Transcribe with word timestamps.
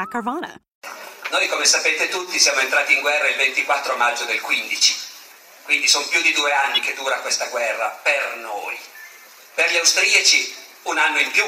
at 0.00 0.08
Carvana. 0.08 0.60
Noi, 1.30 1.46
come 1.48 1.64
sapete 1.64 2.08
tutti, 2.08 2.38
siamo 2.38 2.60
entrati 2.60 2.94
in 2.94 3.00
guerra 3.00 3.28
il 3.28 3.36
24 3.36 3.96
maggio 3.96 4.24
del 4.24 4.40
15. 4.40 5.08
Quindi 5.62 5.86
sono 5.86 6.06
più 6.06 6.20
di 6.22 6.32
due 6.32 6.52
anni 6.52 6.80
che 6.80 6.94
dura 6.94 7.20
questa 7.20 7.46
guerra 7.46 7.88
per 8.02 8.36
noi. 8.36 8.76
Per 9.54 9.70
gli 9.70 9.76
austriaci 9.76 10.54
un 10.82 10.98
anno 10.98 11.20
in 11.20 11.30
più, 11.30 11.44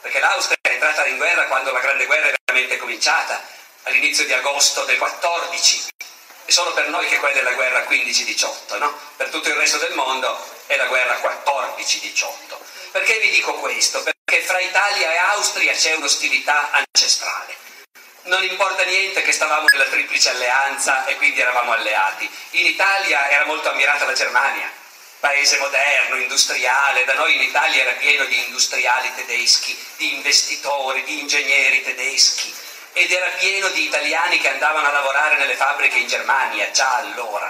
perché 0.00 0.20
l'Austria 0.20 0.56
è 0.62 0.70
entrata 0.70 1.04
in 1.06 1.16
guerra 1.16 1.44
quando 1.46 1.72
la 1.72 1.80
Grande 1.80 2.06
Guerra 2.06 2.28
è 2.28 2.34
veramente 2.46 2.78
cominciata, 2.78 3.42
all'inizio 3.82 4.24
di 4.24 4.32
agosto 4.32 4.84
del 4.84 4.96
14. 4.96 5.88
E 6.46 6.52
solo 6.52 6.72
per 6.72 6.88
noi 6.88 7.06
che 7.08 7.18
quella 7.18 7.40
è 7.40 7.42
la 7.42 7.52
guerra 7.52 7.80
15-18, 7.80 8.78
no? 8.78 8.98
Per 9.16 9.28
tutto 9.28 9.48
il 9.48 9.56
resto 9.56 9.76
del 9.76 9.92
mondo 9.92 10.42
è 10.66 10.76
la 10.76 10.86
guerra 10.86 11.20
14-18. 11.20 12.56
Perché 12.92 13.18
vi 13.18 13.30
dico 13.30 13.52
questo? 13.54 14.02
Perché 14.02 14.42
fra 14.46 14.60
Italia 14.60 15.12
e 15.12 15.16
Austria 15.16 15.74
c'è 15.74 15.94
un'ostilità 15.94 16.70
ancestrale. 16.70 17.56
Non 18.22 18.42
importa 18.44 18.84
niente 18.84 19.22
che 19.22 19.32
stavamo 19.32 19.66
nella 19.70 19.86
triplice 19.86 20.30
alleanza 20.30 21.06
e 21.06 21.16
quindi 21.16 21.40
eravamo 21.40 21.72
alleati. 21.72 22.28
In 22.50 22.66
Italia 22.66 23.30
era 23.30 23.46
molto 23.46 23.70
ammirata 23.70 24.04
la 24.04 24.12
Germania, 24.12 24.70
paese 25.20 25.58
moderno, 25.58 26.16
industriale, 26.16 27.04
da 27.04 27.14
noi 27.14 27.36
in 27.36 27.42
Italia 27.42 27.82
era 27.82 27.92
pieno 27.92 28.24
di 28.24 28.38
industriali 28.44 29.14
tedeschi, 29.14 29.76
di 29.96 30.14
investitori, 30.14 31.04
di 31.04 31.20
ingegneri 31.20 31.82
tedeschi 31.82 32.54
ed 32.92 33.12
era 33.12 33.28
pieno 33.38 33.68
di 33.68 33.84
italiani 33.84 34.40
che 34.40 34.48
andavano 34.48 34.88
a 34.88 34.92
lavorare 34.92 35.36
nelle 35.36 35.54
fabbriche 35.54 35.98
in 35.98 36.08
Germania 36.08 36.70
già 36.70 36.96
allora. 36.96 37.46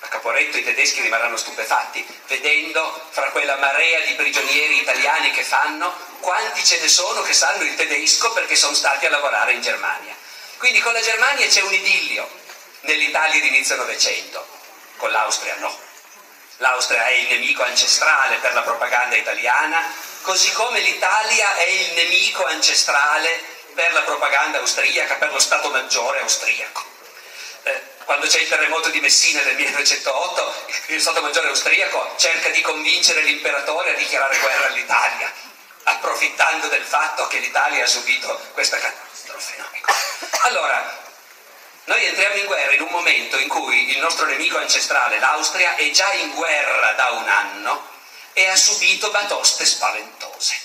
A 0.00 0.06
Caporetto 0.08 0.56
i 0.56 0.64
tedeschi 0.64 1.02
rimarranno 1.02 1.36
stupefatti, 1.36 2.04
vedendo 2.26 3.06
fra 3.10 3.30
quella 3.30 3.56
marea 3.56 4.00
di 4.00 4.14
prigionieri 4.14 4.80
italiani 4.80 5.30
che 5.30 5.44
fanno, 5.44 5.94
quanti 6.20 6.64
ce 6.64 6.78
ne 6.80 6.88
sono 6.88 7.22
che 7.22 7.32
sanno 7.32 7.62
il 7.62 7.74
tedesco 7.74 8.32
perché 8.32 8.56
sono 8.56 8.74
stati 8.74 9.06
a 9.06 9.10
lavorare 9.10 9.52
in 9.52 9.60
Germania. 9.60 10.14
Quindi 10.58 10.80
con 10.80 10.92
la 10.92 11.00
Germania 11.00 11.46
c'è 11.46 11.62
un 11.62 11.72
idillio 11.72 12.28
nell'Italia 12.82 13.40
di 13.40 13.48
inizio 13.48 13.76
Novecento, 13.76 14.46
con 14.96 15.10
l'Austria 15.10 15.56
no. 15.58 15.88
L'Austria 16.58 17.06
è 17.06 17.12
il 17.12 17.28
nemico 17.28 17.62
ancestrale 17.62 18.36
per 18.36 18.52
la 18.52 18.60
propaganda 18.62 19.16
italiana, 19.16 19.82
così 20.20 20.52
come 20.52 20.80
l'Italia 20.80 21.56
è 21.56 21.66
il 21.66 21.92
nemico 21.94 22.44
ancestrale 22.44 23.42
per 23.74 23.92
la 23.92 24.02
propaganda 24.02 24.58
austriaca, 24.58 25.14
per 25.14 25.32
lo 25.32 25.38
Stato 25.38 25.70
Maggiore 25.70 26.20
austriaco. 26.20 26.84
Eh, 27.62 27.82
quando 28.04 28.26
c'è 28.26 28.40
il 28.40 28.48
terremoto 28.48 28.90
di 28.90 29.00
Messina 29.00 29.40
del 29.42 29.56
1908, 29.56 30.66
il 30.86 31.00
Stato 31.00 31.22
Maggiore 31.22 31.48
austriaco 31.48 32.14
cerca 32.18 32.50
di 32.50 32.60
convincere 32.60 33.22
l'imperatore 33.22 33.92
a 33.92 33.94
dichiarare 33.94 34.38
guerra 34.38 34.66
all'Italia, 34.66 35.32
approfittando 35.84 36.68
del 36.68 36.84
fatto 36.84 37.26
che 37.26 37.38
l'Italia 37.38 37.84
ha 37.84 37.86
subito 37.86 38.38
questa 38.52 38.78
catastrofe. 38.78 39.56
Allora, 40.42 40.98
noi 41.84 42.04
entriamo 42.04 42.36
in 42.36 42.46
guerra 42.46 42.74
in 42.74 42.82
un 42.82 42.90
momento 42.90 43.38
in 43.38 43.48
cui 43.48 43.90
il 43.90 43.98
nostro 43.98 44.26
nemico 44.26 44.58
ancestrale, 44.58 45.18
l'Austria, 45.18 45.74
è 45.76 45.90
già 45.90 46.12
in 46.12 46.34
guerra 46.34 46.92
da 46.92 47.10
un 47.10 47.28
anno 47.28 47.88
e 48.32 48.46
ha 48.46 48.56
subito 48.56 49.10
batoste 49.10 49.66
spaventose. 49.66 50.58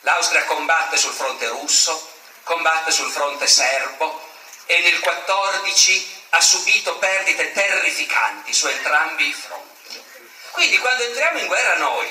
L'Austria 0.00 0.44
combatte 0.44 0.96
sul 0.96 1.12
fronte 1.12 1.48
russo, 1.48 2.12
combatte 2.42 2.90
sul 2.90 3.10
fronte 3.10 3.46
serbo 3.46 4.26
e 4.66 4.80
nel 4.80 5.00
14 5.00 6.16
ha 6.30 6.40
subito 6.40 6.96
perdite 6.98 7.52
terrificanti 7.52 8.52
su 8.52 8.68
entrambi 8.68 9.26
i 9.26 9.32
fronti. 9.32 10.02
Quindi 10.50 10.78
quando 10.78 11.04
entriamo 11.04 11.38
in 11.38 11.46
guerra 11.46 11.76
noi, 11.76 12.08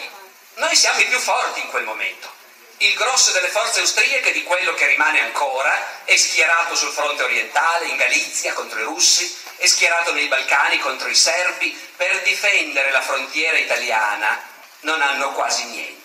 noi 0.56 0.76
siamo 0.76 1.00
i 1.00 1.06
più 1.06 1.20
forti 1.20 1.60
in 1.60 1.70
quel 1.70 1.84
momento. 1.84 2.37
Il 2.80 2.94
grosso 2.94 3.32
delle 3.32 3.48
forze 3.48 3.80
austriache, 3.80 4.32
di 4.32 4.44
quello 4.44 4.76
che 4.76 4.86
rimane 4.86 5.20
ancora, 5.22 6.04
è 6.04 6.16
schierato 6.16 6.76
sul 6.76 6.92
fronte 6.92 7.24
orientale, 7.24 7.88
in 7.88 7.98
Galizia, 7.98 8.54
contro 8.54 8.80
i 8.80 8.84
russi, 8.84 9.36
è 9.56 9.66
schierato 9.66 10.14
nei 10.14 10.28
Balcani 10.28 10.78
contro 10.78 11.08
i 11.08 11.16
serbi, 11.16 11.72
per 11.96 12.22
difendere 12.22 12.92
la 12.92 13.02
frontiera 13.02 13.58
italiana 13.58 14.40
non 14.82 15.02
hanno 15.02 15.32
quasi 15.32 15.66
niente 15.66 15.96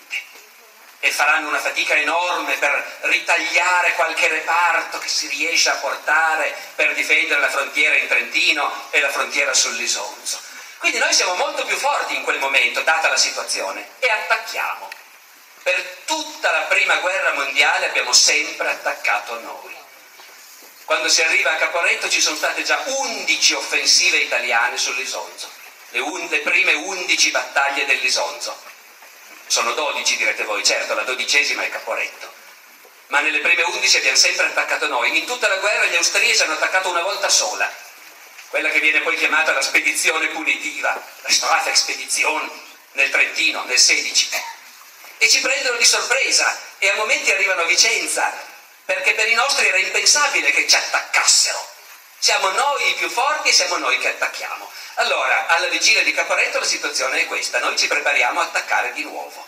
e 0.99 1.11
faranno 1.11 1.49
una 1.49 1.59
fatica 1.59 1.95
enorme 1.95 2.55
per 2.55 2.99
ritagliare 3.01 3.93
qualche 3.93 4.29
reparto 4.29 4.99
che 4.99 5.09
si 5.09 5.27
riesce 5.27 5.69
a 5.69 5.75
portare 5.75 6.55
per 6.75 6.93
difendere 6.93 7.41
la 7.41 7.49
frontiera 7.49 7.95
in 7.97 8.07
Trentino 8.07 8.87
e 8.89 9.01
la 9.01 9.11
frontiera 9.11 9.53
sull'Isonzo. 9.53 10.39
Quindi 10.77 10.99
noi 10.99 11.13
siamo 11.13 11.35
molto 11.35 11.65
più 11.65 11.75
forti 11.75 12.15
in 12.15 12.23
quel 12.23 12.39
momento, 12.39 12.81
data 12.81 13.09
la 13.09 13.17
situazione, 13.17 13.85
e 13.99 14.09
attacchiamo. 14.09 14.89
Per 15.63 15.97
tutta 16.05 16.51
la 16.51 16.61
prima 16.63 16.97
guerra 16.97 17.33
mondiale 17.33 17.87
abbiamo 17.87 18.11
sempre 18.11 18.69
attaccato 18.69 19.39
noi. 19.39 19.73
Quando 20.85 21.07
si 21.07 21.21
arriva 21.21 21.51
a 21.51 21.55
Caporetto 21.55 22.09
ci 22.09 22.19
sono 22.19 22.35
state 22.35 22.63
già 22.63 22.81
11 22.85 23.53
offensive 23.53 24.17
italiane 24.17 24.77
sull'Isonzo, 24.77 25.49
le, 25.89 25.99
un- 25.99 26.27
le 26.29 26.39
prime 26.39 26.73
11 26.73 27.31
battaglie 27.31 27.85
dell'Isonzo 27.85 28.55
sono 29.47 29.73
12 29.73 30.17
direte 30.17 30.43
voi, 30.43 30.63
certo, 30.63 30.93
la 30.93 31.03
dodicesima 31.03 31.63
è 31.63 31.69
Caporetto. 31.69 32.31
Ma 33.07 33.21
nelle 33.21 33.39
prime 33.39 33.61
11 33.61 33.97
abbiamo 33.97 34.17
sempre 34.17 34.47
attaccato 34.47 34.87
noi. 34.87 35.17
In 35.17 35.25
tutta 35.25 35.47
la 35.47 35.57
guerra 35.57 35.85
gli 35.85 35.95
austriaci 35.95 36.41
hanno 36.41 36.53
attaccato 36.53 36.89
una 36.89 37.01
volta 37.03 37.29
sola, 37.29 37.71
quella 38.49 38.69
che 38.69 38.79
viene 38.79 39.01
poi 39.01 39.15
chiamata 39.15 39.53
la 39.53 39.61
spedizione 39.61 40.27
punitiva, 40.27 41.01
la 41.21 41.29
Strafexpedition 41.29 42.49
nel 42.93 43.09
Trentino, 43.11 43.63
nel 43.63 43.79
16. 43.79 44.29
E 45.17 45.29
ci 45.29 45.39
prendono 45.41 45.77
di 45.77 45.85
sorpresa 45.85 46.57
e 46.79 46.89
a 46.89 46.95
momenti 46.95 47.31
arrivano 47.31 47.61
a 47.61 47.65
Vicenza, 47.65 48.31
perché 48.85 49.13
per 49.13 49.29
i 49.29 49.33
nostri 49.33 49.67
era 49.67 49.77
impensabile 49.77 50.51
che 50.51 50.67
ci 50.67 50.75
attaccassero. 50.75 51.71
Siamo 52.19 52.49
noi 52.49 52.89
i 52.89 52.93
più 52.93 53.09
forti 53.09 53.49
e 53.49 53.53
siamo 53.53 53.77
noi 53.77 53.97
che 53.99 54.09
attacchiamo. 54.09 54.69
Allora, 54.95 55.47
alla 55.47 55.67
vigilia 55.67 56.03
di 56.03 56.13
Caporetto 56.13 56.59
la 56.59 56.65
situazione 56.65 57.21
è 57.21 57.27
questa, 57.27 57.59
noi 57.59 57.77
ci 57.77 57.87
prepariamo 57.87 58.39
a 58.39 58.43
attaccare 58.43 58.93
di 58.93 59.03
nuovo. 59.03 59.45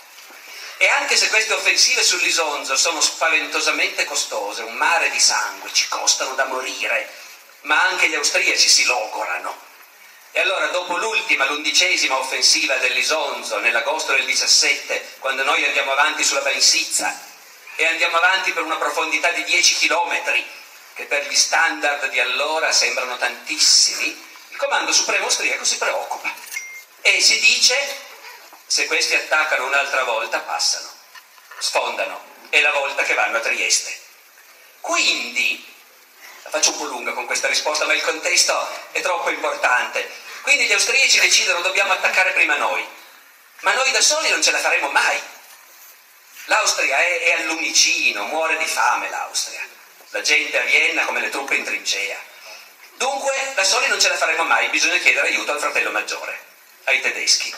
E 0.78 0.88
anche 0.90 1.16
se 1.16 1.30
queste 1.30 1.54
offensive 1.54 2.04
sull'Isonzo 2.04 2.76
sono 2.76 3.00
spaventosamente 3.00 4.04
costose, 4.04 4.64
un 4.64 4.74
mare 4.74 5.10
di 5.10 5.20
sangue, 5.20 5.72
ci 5.72 5.88
costano 5.88 6.34
da 6.34 6.46
morire, 6.46 7.10
ma 7.62 7.82
anche 7.82 8.10
gli 8.10 8.16
austriaci 8.16 8.68
si 8.68 8.84
logorano. 8.84 9.65
E 10.38 10.42
allora 10.42 10.66
dopo 10.66 10.98
l'ultima, 10.98 11.46
l'undicesima 11.46 12.18
offensiva 12.18 12.76
dell'Isonzo, 12.76 13.60
nell'agosto 13.60 14.12
del 14.12 14.26
17, 14.26 15.16
quando 15.20 15.44
noi 15.44 15.64
andiamo 15.64 15.94
avanti 15.94 16.26
sulla 16.26 16.42
Bensizza 16.42 17.18
e 17.78 17.86
andiamo 17.86 18.18
avanti 18.18 18.52
per 18.52 18.64
una 18.64 18.76
profondità 18.76 19.32
di 19.32 19.46
10 19.46 19.76
chilometri, 19.76 20.46
che 20.94 21.06
per 21.06 21.26
gli 21.26 21.36
standard 21.36 22.10
di 22.10 22.20
allora 22.20 22.74
sembrano 22.74 23.18
tantissimi, 23.18 24.08
il 24.50 24.58
comando 24.58 24.92
supremo 24.92 25.24
austriaco 25.24 25.64
si 25.64 25.78
preoccupa 25.78 26.30
e 27.00 27.22
si 27.22 27.40
dice 27.40 27.78
se 28.66 28.88
questi 28.88 29.16
attaccano 29.16 29.68
un'altra 29.68 30.04
volta 30.04 30.40
passano, 30.40 30.90
sfondano, 31.60 32.22
è 32.50 32.60
la 32.60 32.74
volta 32.74 33.04
che 33.04 33.14
vanno 33.14 33.38
a 33.38 33.40
Trieste. 33.40 33.98
Quindi, 34.82 35.66
la 36.44 36.50
faccio 36.50 36.72
un 36.72 36.78
po' 36.78 36.86
lunga 36.88 37.14
con 37.14 37.26
questa 37.26 37.48
risposta, 37.48 37.86
ma 37.86 37.94
il 37.94 38.02
contesto 38.02 38.68
è 38.92 39.00
troppo 39.00 39.30
importante. 39.30 40.24
Quindi 40.46 40.68
gli 40.68 40.74
austriaci 40.74 41.20
decidono 41.20 41.62
dobbiamo 41.62 41.94
attaccare 41.94 42.30
prima 42.34 42.56
noi, 42.56 42.88
ma 43.62 43.74
noi 43.74 43.90
da 43.90 44.00
soli 44.00 44.30
non 44.30 44.44
ce 44.44 44.52
la 44.52 44.60
faremo 44.60 44.92
mai. 44.92 45.20
L'Austria 46.46 47.00
è, 47.00 47.20
è 47.20 47.32
al 47.32 47.46
lumicino, 47.46 48.26
muore 48.26 48.56
di 48.58 48.68
fame 48.68 49.10
l'Austria. 49.10 49.68
La 50.10 50.22
gente 50.22 50.60
a 50.60 50.64
Vienna 50.64 51.04
come 51.06 51.20
le 51.20 51.30
truppe 51.30 51.56
in 51.56 51.64
trincea 51.64 52.16
Dunque, 52.98 53.34
da 53.56 53.64
soli 53.64 53.88
non 53.88 54.00
ce 54.00 54.08
la 54.08 54.18
faremo 54.18 54.44
mai, 54.44 54.70
bisogna 54.70 55.00
chiedere 55.00 55.30
aiuto 55.30 55.52
al 55.52 55.60
fratello 55.60 55.90
maggiore, 55.90 56.40
ai 56.84 57.02
tedeschi, 57.02 57.52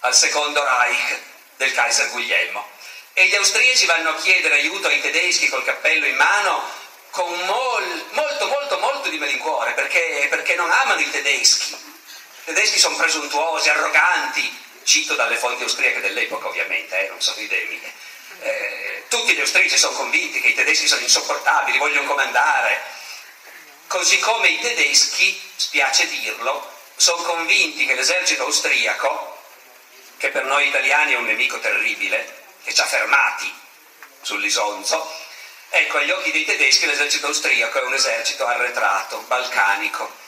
al 0.00 0.14
secondo 0.14 0.62
Reich 0.62 1.18
del 1.56 1.74
Kaiser 1.74 2.08
Guglielmo. 2.10 2.70
E 3.14 3.26
gli 3.26 3.34
austriaci 3.34 3.84
vanno 3.84 4.10
a 4.10 4.14
chiedere 4.14 4.54
aiuto 4.54 4.86
ai 4.86 5.00
tedeschi 5.00 5.48
col 5.48 5.64
cappello 5.64 6.06
in 6.06 6.14
mano 6.14 6.84
con 7.10 7.32
mol, 7.32 8.04
molto, 8.12 8.46
molto, 8.46 8.78
molto 8.78 9.08
di 9.08 9.18
malincuore, 9.18 9.72
perché, 9.72 10.28
perché 10.30 10.54
non 10.54 10.70
amano 10.70 11.00
i 11.00 11.10
tedeschi. 11.10 11.85
I 12.48 12.52
tedeschi 12.52 12.78
sono 12.78 12.94
presuntuosi, 12.94 13.68
arroganti, 13.70 14.56
cito 14.84 15.16
dalle 15.16 15.36
fonti 15.36 15.64
austriache 15.64 16.00
dell'epoca 16.00 16.46
ovviamente, 16.46 16.96
eh, 16.96 17.08
non 17.08 17.20
sono 17.20 17.40
idee 17.40 17.64
mie. 17.64 17.92
Eh, 18.38 19.04
tutti 19.08 19.34
gli 19.34 19.40
austriaci 19.40 19.76
sono 19.76 19.96
convinti 19.96 20.40
che 20.40 20.48
i 20.48 20.54
tedeschi 20.54 20.86
sono 20.86 21.00
insopportabili, 21.00 21.78
vogliono 21.78 22.06
comandare, 22.06 22.80
così 23.88 24.20
come 24.20 24.46
i 24.50 24.60
tedeschi, 24.60 25.40
spiace 25.56 26.06
dirlo, 26.06 26.72
sono 26.94 27.20
convinti 27.24 27.84
che 27.84 27.96
l'esercito 27.96 28.44
austriaco, 28.44 29.42
che 30.16 30.28
per 30.28 30.44
noi 30.44 30.68
italiani 30.68 31.14
è 31.14 31.16
un 31.16 31.24
nemico 31.24 31.58
terribile, 31.58 32.44
che 32.62 32.72
ci 32.72 32.80
ha 32.80 32.86
fermati 32.86 33.52
sull'Isonzo, 34.20 35.12
ecco 35.70 35.98
agli 35.98 36.12
occhi 36.12 36.30
dei 36.30 36.44
tedeschi 36.44 36.86
l'esercito 36.86 37.26
austriaco 37.26 37.80
è 37.80 37.82
un 37.82 37.94
esercito 37.94 38.46
arretrato, 38.46 39.18
balcanico, 39.26 40.24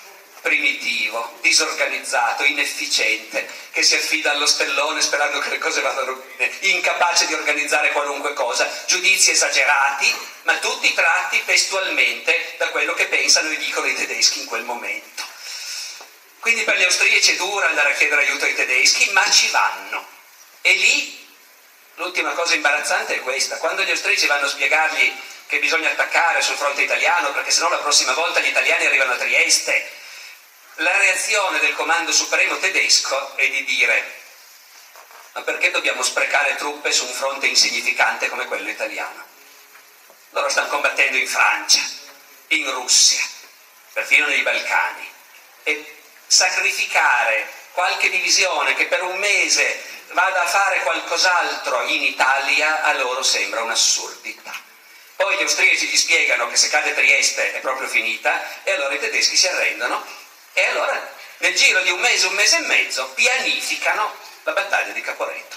primitivo, 0.48 1.36
disorganizzato, 1.42 2.42
inefficiente, 2.42 3.46
che 3.70 3.82
si 3.82 3.94
affida 3.94 4.30
allo 4.30 4.46
stellone 4.46 5.02
sperando 5.02 5.40
che 5.40 5.50
le 5.50 5.58
cose 5.58 5.82
vadano 5.82 6.24
bene, 6.36 6.50
incapace 6.60 7.26
di 7.26 7.34
organizzare 7.34 7.92
qualunque 7.92 8.32
cosa, 8.32 8.66
giudizi 8.86 9.32
esagerati, 9.32 10.10
ma 10.44 10.56
tutti 10.56 10.94
tratti 10.94 11.44
testualmente 11.44 12.54
da 12.56 12.70
quello 12.70 12.94
che 12.94 13.06
pensano 13.08 13.50
e 13.50 13.58
dicono 13.58 13.88
i 13.88 13.94
tedeschi 13.94 14.40
in 14.40 14.46
quel 14.46 14.62
momento. 14.62 15.22
Quindi 16.40 16.62
per 16.62 16.78
gli 16.78 16.84
austriaci 16.84 17.32
è 17.32 17.36
dura 17.36 17.68
andare 17.68 17.92
a 17.92 17.94
chiedere 17.94 18.22
aiuto 18.22 18.46
ai 18.46 18.54
tedeschi, 18.54 19.10
ma 19.10 19.30
ci 19.30 19.50
vanno. 19.50 20.06
E 20.62 20.72
lì 20.72 21.26
l'ultima 21.96 22.30
cosa 22.30 22.54
imbarazzante 22.54 23.16
è 23.16 23.20
questa, 23.20 23.58
quando 23.58 23.82
gli 23.82 23.90
austriaci 23.90 24.26
vanno 24.26 24.46
a 24.46 24.48
spiegargli 24.48 25.12
che 25.46 25.58
bisogna 25.58 25.90
attaccare 25.90 26.40
sul 26.40 26.56
fronte 26.56 26.82
italiano 26.82 27.32
perché 27.32 27.50
sennò 27.50 27.68
la 27.68 27.78
prossima 27.78 28.12
volta 28.12 28.40
gli 28.40 28.48
italiani 28.48 28.86
arrivano 28.86 29.12
a 29.12 29.16
Trieste 29.16 29.96
la 30.80 30.96
reazione 30.98 31.58
del 31.58 31.75
comando 31.75 32.12
supremo 32.12 32.56
tedesco 32.58 33.36
è 33.36 33.48
di 33.48 33.64
dire 33.64 34.16
ma 35.32 35.42
perché 35.42 35.70
dobbiamo 35.70 36.02
sprecare 36.02 36.56
truppe 36.56 36.92
su 36.92 37.04
un 37.04 37.12
fronte 37.12 37.46
insignificante 37.46 38.28
come 38.28 38.46
quello 38.46 38.69
italiano? 38.69 39.25
Loro 40.30 40.48
stanno 40.48 40.69
combattendo 40.69 41.16
in 41.16 41.26
Francia, 41.26 41.80
in 42.48 42.70
Russia, 42.72 43.20
perfino 43.92 44.26
nei 44.26 44.42
Balcani 44.42 45.08
e 45.64 45.96
sacrificare 46.26 47.50
qualche 47.72 48.10
divisione 48.10 48.74
che 48.74 48.86
per 48.86 49.02
un 49.02 49.16
mese 49.19 49.82
vada 50.12 50.42
a 50.42 50.48
fare 50.48 50.81
qualcos'altro 50.82 51.86
in 51.86 52.02
Italia 52.04 52.82
a 52.82 52.92
loro 52.94 53.22
sembra 53.22 53.62
un'assurdità. 53.62 54.54
Poi 55.16 55.36
gli 55.36 55.42
austriaci 55.42 55.86
gli 55.86 55.96
spiegano 55.96 56.48
che 56.48 56.56
se 56.56 56.69
cade 56.69 56.94
Trieste 56.94 57.54
è 57.54 57.60
proprio 57.60 57.88
finita 57.88 58.62
e 58.62 58.72
allora 58.72 58.94
i 58.94 59.00
tedeschi 59.00 59.36
si 59.36 59.48
arrendono 59.48 60.26
e 60.52 60.64
allora 60.64 61.16
nel 61.38 61.54
giro 61.54 61.80
di 61.82 61.90
un 61.90 62.00
mese, 62.00 62.26
un 62.26 62.34
mese 62.34 62.56
e 62.56 62.66
mezzo, 62.66 63.08
pianificano 63.14 64.12
la 64.42 64.52
battaglia 64.52 64.92
di 64.92 65.00
Caporetto. 65.00 65.56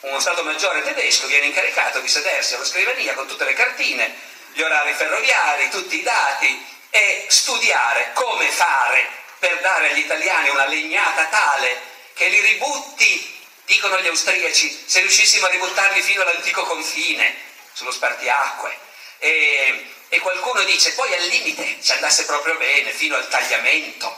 Uno 0.00 0.18
Stato 0.18 0.42
Maggiore 0.42 0.82
tedesco 0.82 1.26
viene 1.28 1.46
incaricato 1.46 2.00
di 2.00 2.08
sedersi 2.08 2.54
alla 2.54 2.64
scrivania 2.64 3.14
con 3.14 3.28
tutte 3.28 3.44
le 3.44 3.52
cartine, 3.52 4.12
gli 4.52 4.60
orari 4.60 4.92
ferroviari, 4.94 5.70
tutti 5.70 5.98
i 5.98 6.02
dati 6.02 6.66
e 6.90 7.26
studiare 7.28 8.10
come 8.14 8.48
fare 8.48 9.08
per 9.38 9.60
dare 9.60 9.90
agli 9.90 10.00
italiani 10.00 10.48
una 10.50 10.66
legnata 10.66 11.24
tale 11.26 11.80
che 12.14 12.28
li 12.28 12.40
ributti, 12.40 13.40
dicono 13.64 14.00
gli 14.00 14.08
austriaci, 14.08 14.84
se 14.86 15.00
riuscissimo 15.00 15.46
a 15.46 15.50
ributtarli 15.50 16.02
fino 16.02 16.22
all'antico 16.22 16.64
confine, 16.64 17.34
sullo 17.72 17.92
spartiacque. 17.92 18.76
E, 19.18 19.91
e 20.12 20.20
qualcuno 20.20 20.62
dice 20.64 20.92
poi 20.92 21.10
al 21.14 21.24
limite 21.24 21.78
ci 21.80 21.90
andasse 21.92 22.26
proprio 22.26 22.58
bene, 22.58 22.92
fino 22.92 23.16
al 23.16 23.26
tagliamento. 23.28 24.14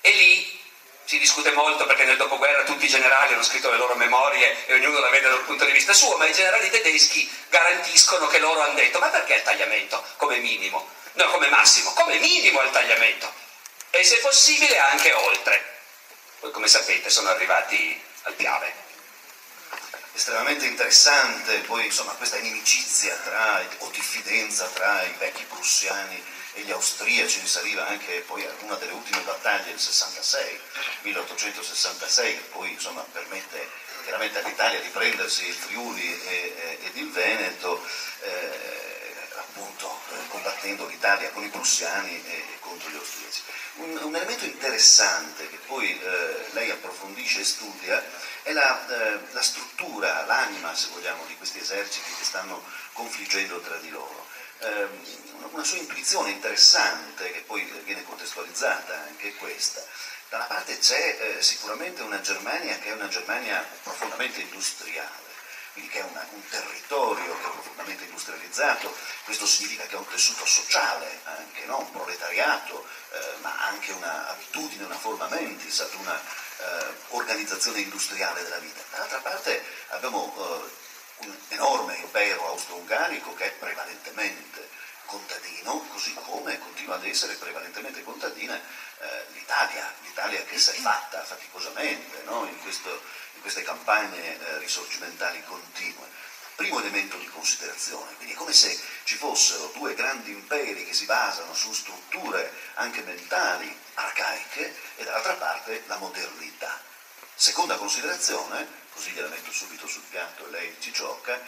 E 0.00 0.10
lì 0.10 0.60
si 1.04 1.20
discute 1.20 1.52
molto 1.52 1.86
perché 1.86 2.02
nel 2.02 2.16
dopoguerra 2.16 2.64
tutti 2.64 2.86
i 2.86 2.88
generali 2.88 3.32
hanno 3.32 3.44
scritto 3.44 3.70
le 3.70 3.76
loro 3.76 3.94
memorie 3.94 4.66
e 4.66 4.74
ognuno 4.74 4.98
la 4.98 5.08
vede 5.10 5.28
dal 5.28 5.44
punto 5.44 5.64
di 5.64 5.70
vista 5.70 5.92
suo, 5.92 6.16
ma 6.16 6.26
i 6.26 6.32
generali 6.32 6.68
tedeschi 6.68 7.30
garantiscono 7.48 8.26
che 8.26 8.40
loro 8.40 8.60
hanno 8.60 8.74
detto 8.74 8.98
ma 8.98 9.06
perché 9.06 9.34
il 9.34 9.42
tagliamento 9.44 10.04
come 10.16 10.38
minimo? 10.38 10.90
No, 11.12 11.30
come 11.30 11.46
massimo, 11.46 11.92
come 11.92 12.18
minimo 12.18 12.60
il 12.62 12.70
tagliamento. 12.70 13.32
E 13.90 14.02
se 14.02 14.16
possibile 14.16 14.78
anche 14.78 15.12
oltre. 15.12 15.76
Poi 16.40 16.50
come 16.50 16.66
sapete 16.66 17.08
sono 17.08 17.28
arrivati 17.28 18.02
al 18.22 18.32
Piave. 18.32 18.87
Estremamente 20.18 20.66
interessante 20.66 21.60
poi 21.60 21.84
insomma 21.84 22.10
questa 22.14 22.38
inimicizia 22.38 23.14
tra, 23.22 23.64
o 23.78 23.90
diffidenza 23.90 24.66
tra 24.74 25.04
i 25.04 25.14
vecchi 25.16 25.44
prussiani 25.44 26.20
e 26.54 26.62
gli 26.62 26.72
austriaci 26.72 27.38
risaliva 27.38 27.86
anche 27.86 28.24
poi 28.26 28.44
a 28.44 28.52
una 28.62 28.74
delle 28.74 28.94
ultime 28.94 29.20
battaglie 29.20 29.70
del 29.70 29.78
66, 29.78 30.60
1866, 31.02 32.34
che 32.34 32.42
poi 32.50 32.72
insomma, 32.72 33.06
permette 33.12 33.68
chiaramente 34.02 34.40
all'Italia 34.40 34.80
di 34.80 34.88
prendersi 34.88 35.46
il 35.46 35.54
Friuli 35.54 36.20
e, 36.26 36.78
ed 36.82 36.96
il 36.96 37.12
Veneto, 37.12 37.80
eh, 38.22 39.14
appunto 39.36 40.00
eh, 40.10 40.28
combattendo 40.30 40.86
l'Italia 40.86 41.30
con 41.30 41.44
i 41.44 41.48
prussiani 41.48 42.10
e, 42.26 42.34
e 42.34 42.58
contro 42.58 42.90
gli 42.90 42.96
austriaci. 42.96 43.42
Un, 43.74 43.98
un, 44.02 44.16
elemento 44.16 44.44
interessante 44.44 45.47
poi 45.78 45.96
eh, 45.96 46.46
lei 46.54 46.70
approfondisce 46.70 47.40
e 47.40 47.44
studia 47.44 48.02
è 48.42 48.52
la, 48.52 48.88
eh, 48.88 49.20
la 49.30 49.42
struttura, 49.42 50.26
l'anima, 50.26 50.74
se 50.74 50.88
vogliamo, 50.92 51.24
di 51.26 51.36
questi 51.36 51.60
eserciti 51.60 52.10
che 52.18 52.24
stanno 52.24 52.60
confliggendo 52.94 53.60
tra 53.60 53.76
di 53.76 53.88
loro 53.90 54.26
ehm, 54.58 54.90
una 55.52 55.62
sua 55.62 55.78
intuizione 55.78 56.30
interessante 56.30 57.30
che 57.30 57.42
poi 57.46 57.62
viene 57.84 58.02
contestualizzata 58.02 58.92
anche 59.06 59.36
questa. 59.36 59.80
Da 60.30 60.38
una 60.38 60.46
parte 60.46 60.76
c'è 60.78 61.36
eh, 61.38 61.42
sicuramente 61.42 62.02
una 62.02 62.20
Germania 62.20 62.76
che 62.78 62.88
è 62.88 62.92
una 62.94 63.08
Germania 63.08 63.64
profondamente 63.84 64.40
industriale, 64.40 65.27
quindi 65.78 65.88
che 65.88 66.00
è 66.00 66.02
una, 66.02 66.26
un 66.32 66.48
territorio 66.48 67.38
che 67.38 67.46
è 67.46 67.50
profondamente 67.50 68.04
industrializzato, 68.04 68.92
questo 69.24 69.46
significa 69.46 69.86
che 69.86 69.94
ha 69.94 69.98
un 69.98 70.08
tessuto 70.08 70.44
sociale 70.44 71.20
anche, 71.24 71.64
no? 71.66 71.78
un 71.78 71.92
proletariato, 71.92 72.84
eh, 73.12 73.18
ma 73.42 73.54
anche 73.66 73.92
un'abitudine, 73.92 74.84
una 74.84 74.98
forma 74.98 75.28
mentis 75.28 75.80
ad 75.80 75.94
una 75.94 76.20
eh, 76.20 76.94
organizzazione 77.10 77.80
industriale 77.80 78.42
della 78.42 78.58
vita. 78.58 78.82
Dall'altra 78.90 79.18
parte 79.18 79.64
abbiamo 79.90 80.34
eh, 80.36 81.26
un 81.26 81.36
enorme 81.48 81.96
impero 81.96 82.48
austro-ungarico 82.48 83.34
che 83.34 83.44
è 83.44 83.50
prevalentemente 83.52 84.68
contadino, 85.08 85.86
così 85.90 86.12
come 86.14 86.58
continua 86.58 86.96
ad 86.96 87.04
essere 87.04 87.34
prevalentemente 87.34 88.04
contadina 88.04 88.54
eh, 88.54 89.24
l'Italia, 89.32 89.90
l'Italia 90.02 90.44
che 90.44 90.58
si 90.58 90.70
è 90.70 90.74
fatta 90.74 91.24
faticosamente 91.24 92.22
no? 92.24 92.44
in, 92.44 92.60
questo, 92.60 92.90
in, 93.34 93.40
queste 93.40 93.62
campagne 93.62 94.38
eh, 94.38 94.58
risorgimentali 94.58 95.42
continue. 95.44 96.06
Primo 96.54 96.80
elemento 96.80 97.16
di 97.16 97.26
considerazione, 97.28 98.14
quindi 98.16 98.34
è 98.34 98.36
come 98.36 98.52
se 98.52 98.78
ci 99.04 99.16
fossero 99.16 99.70
due 99.74 99.94
grandi 99.94 100.32
imperi 100.32 100.84
che 100.84 100.92
si 100.92 101.04
basano 101.04 101.54
su 101.54 101.72
strutture 101.72 102.52
anche 102.74 103.00
mentali 103.02 103.74
arcaiche 103.94 104.74
e 104.96 105.04
dall'altra 105.04 105.34
parte 105.34 105.84
la 105.86 105.96
modernità. 105.96 106.80
Seconda 107.34 107.76
considerazione, 107.76 108.66
così 108.92 109.10
gliela 109.10 109.28
metto 109.28 109.52
subito 109.52 109.86
sul 109.86 110.02
piatto 110.10 110.46
e 110.48 110.50
lei 110.50 110.76
ci 110.80 110.90
gioca, 110.90 111.40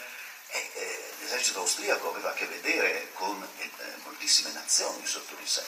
e, 0.50 1.14
l'esercito 1.20 1.60
austriaco 1.60 2.10
aveva 2.10 2.30
a 2.30 2.34
che 2.34 2.46
vedere 2.46 3.10
con 3.14 3.46
eh, 3.58 3.70
moltissime 4.04 4.52
nazioni 4.52 5.06
sotto 5.06 5.34
di 5.36 5.46
sé, 5.46 5.64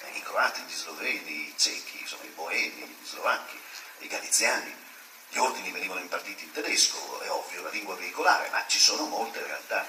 eh, 0.00 0.16
i 0.16 0.22
croati, 0.22 0.60
gli 0.62 0.74
sloveni, 0.74 1.48
i 1.48 1.54
cechi, 1.56 2.00
insomma, 2.00 2.24
i 2.24 2.32
boemi, 2.34 2.84
gli 2.84 3.06
slovacchi, 3.06 3.58
i 3.98 4.08
galiziani. 4.08 4.82
Gli 5.28 5.38
ordini 5.38 5.72
venivano 5.72 6.00
impartiti 6.00 6.44
in 6.44 6.52
tedesco, 6.52 7.20
è 7.20 7.30
ovvio, 7.30 7.62
la 7.62 7.70
lingua 7.70 7.96
veicolare, 7.96 8.48
ma 8.50 8.64
ci 8.68 8.78
sono 8.78 9.06
molte 9.06 9.42
realtà, 9.42 9.86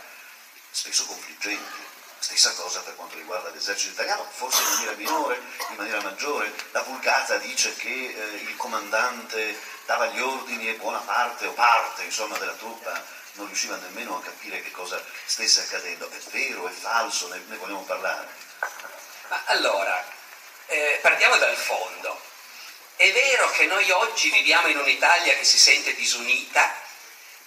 spesso 0.71 1.05
confliggenti. 1.05 1.93
Stessa 2.17 2.53
cosa 2.53 2.81
per 2.81 2.95
quanto 2.95 3.17
riguarda 3.17 3.51
l'esercito 3.51 3.91
italiano, 3.93 4.25
forse 4.31 4.63
in 4.63 4.69
maniera 4.69 4.91
minore, 4.93 5.41
in 5.69 5.75
maniera 5.75 6.01
maggiore. 6.01 6.51
La 6.71 6.81
Vulgata 6.81 7.37
dice 7.37 7.75
che 7.75 7.89
eh, 7.89 8.35
il 8.37 8.55
comandante 8.55 9.59
dava 9.85 10.07
gli 10.07 10.19
ordini 10.19 10.69
e 10.69 10.73
buona 10.73 10.99
parte 10.99 11.45
o 11.45 11.51
parte 11.51 12.03
insomma, 12.03 12.37
della 12.39 12.55
truppa 12.55 13.14
non 13.35 13.47
riusciva 13.47 13.75
nemmeno 13.77 14.17
a 14.17 14.21
capire 14.21 14.61
che 14.61 14.71
cosa 14.71 15.03
stesse 15.25 15.61
accadendo. 15.61 16.09
È 16.09 16.19
vero, 16.31 16.67
è 16.67 16.71
falso, 16.71 17.27
ne, 17.27 17.41
ne 17.47 17.55
vogliamo 17.57 17.83
parlare. 17.83 18.27
Ma 19.29 19.41
allora, 19.45 20.03
eh, 20.67 20.99
partiamo 21.01 21.37
dal 21.37 21.55
fondo. 21.55 22.19
È 22.95 23.11
vero 23.11 23.51
che 23.51 23.65
noi 23.65 23.89
oggi 23.91 24.29
viviamo 24.29 24.67
in 24.67 24.77
un'Italia 24.77 25.35
che 25.35 25.43
si 25.43 25.59
sente 25.59 25.95
disunita 25.95 26.81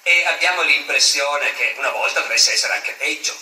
e 0.02 0.24
abbiamo 0.26 0.62
l'impressione 0.62 1.54
che 1.54 1.74
una 1.78 1.90
volta 1.90 2.20
dovesse 2.20 2.52
essere 2.52 2.74
anche 2.74 2.92
peggio. 2.92 3.34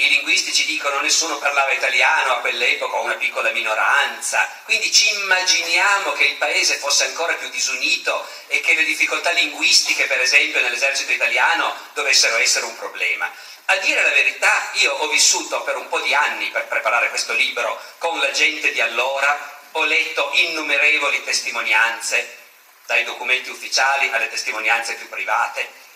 I 0.00 0.08
linguisti 0.10 0.54
ci 0.54 0.64
dicono 0.64 1.00
nessuno 1.00 1.38
parlava 1.38 1.72
italiano 1.72 2.34
a 2.34 2.38
quell'epoca, 2.38 3.00
una 3.00 3.16
piccola 3.16 3.50
minoranza, 3.50 4.48
quindi 4.62 4.92
ci 4.92 5.12
immaginiamo 5.12 6.12
che 6.12 6.24
il 6.24 6.36
paese 6.36 6.76
fosse 6.76 7.06
ancora 7.06 7.32
più 7.34 7.48
disunito 7.48 8.24
e 8.46 8.60
che 8.60 8.74
le 8.74 8.84
difficoltà 8.84 9.32
linguistiche, 9.32 10.06
per 10.06 10.20
esempio, 10.20 10.60
nell'esercito 10.60 11.10
italiano 11.10 11.74
dovessero 11.94 12.36
essere 12.36 12.66
un 12.66 12.76
problema. 12.76 13.28
A 13.64 13.76
dire 13.78 14.00
la 14.02 14.10
verità, 14.10 14.70
io 14.74 14.92
ho 14.92 15.08
vissuto 15.08 15.62
per 15.62 15.76
un 15.76 15.88
po' 15.88 15.98
di 15.98 16.14
anni 16.14 16.48
per 16.50 16.68
preparare 16.68 17.08
questo 17.08 17.32
libro 17.32 17.82
con 17.98 18.20
la 18.20 18.30
gente 18.30 18.70
di 18.70 18.80
allora, 18.80 19.58
ho 19.72 19.82
letto 19.82 20.30
innumerevoli 20.32 21.24
testimonianze, 21.24 22.38
dai 22.86 23.02
documenti 23.02 23.50
ufficiali 23.50 24.08
alle 24.12 24.28
testimonianze 24.28 24.94
più 24.94 25.08
private, 25.08 25.86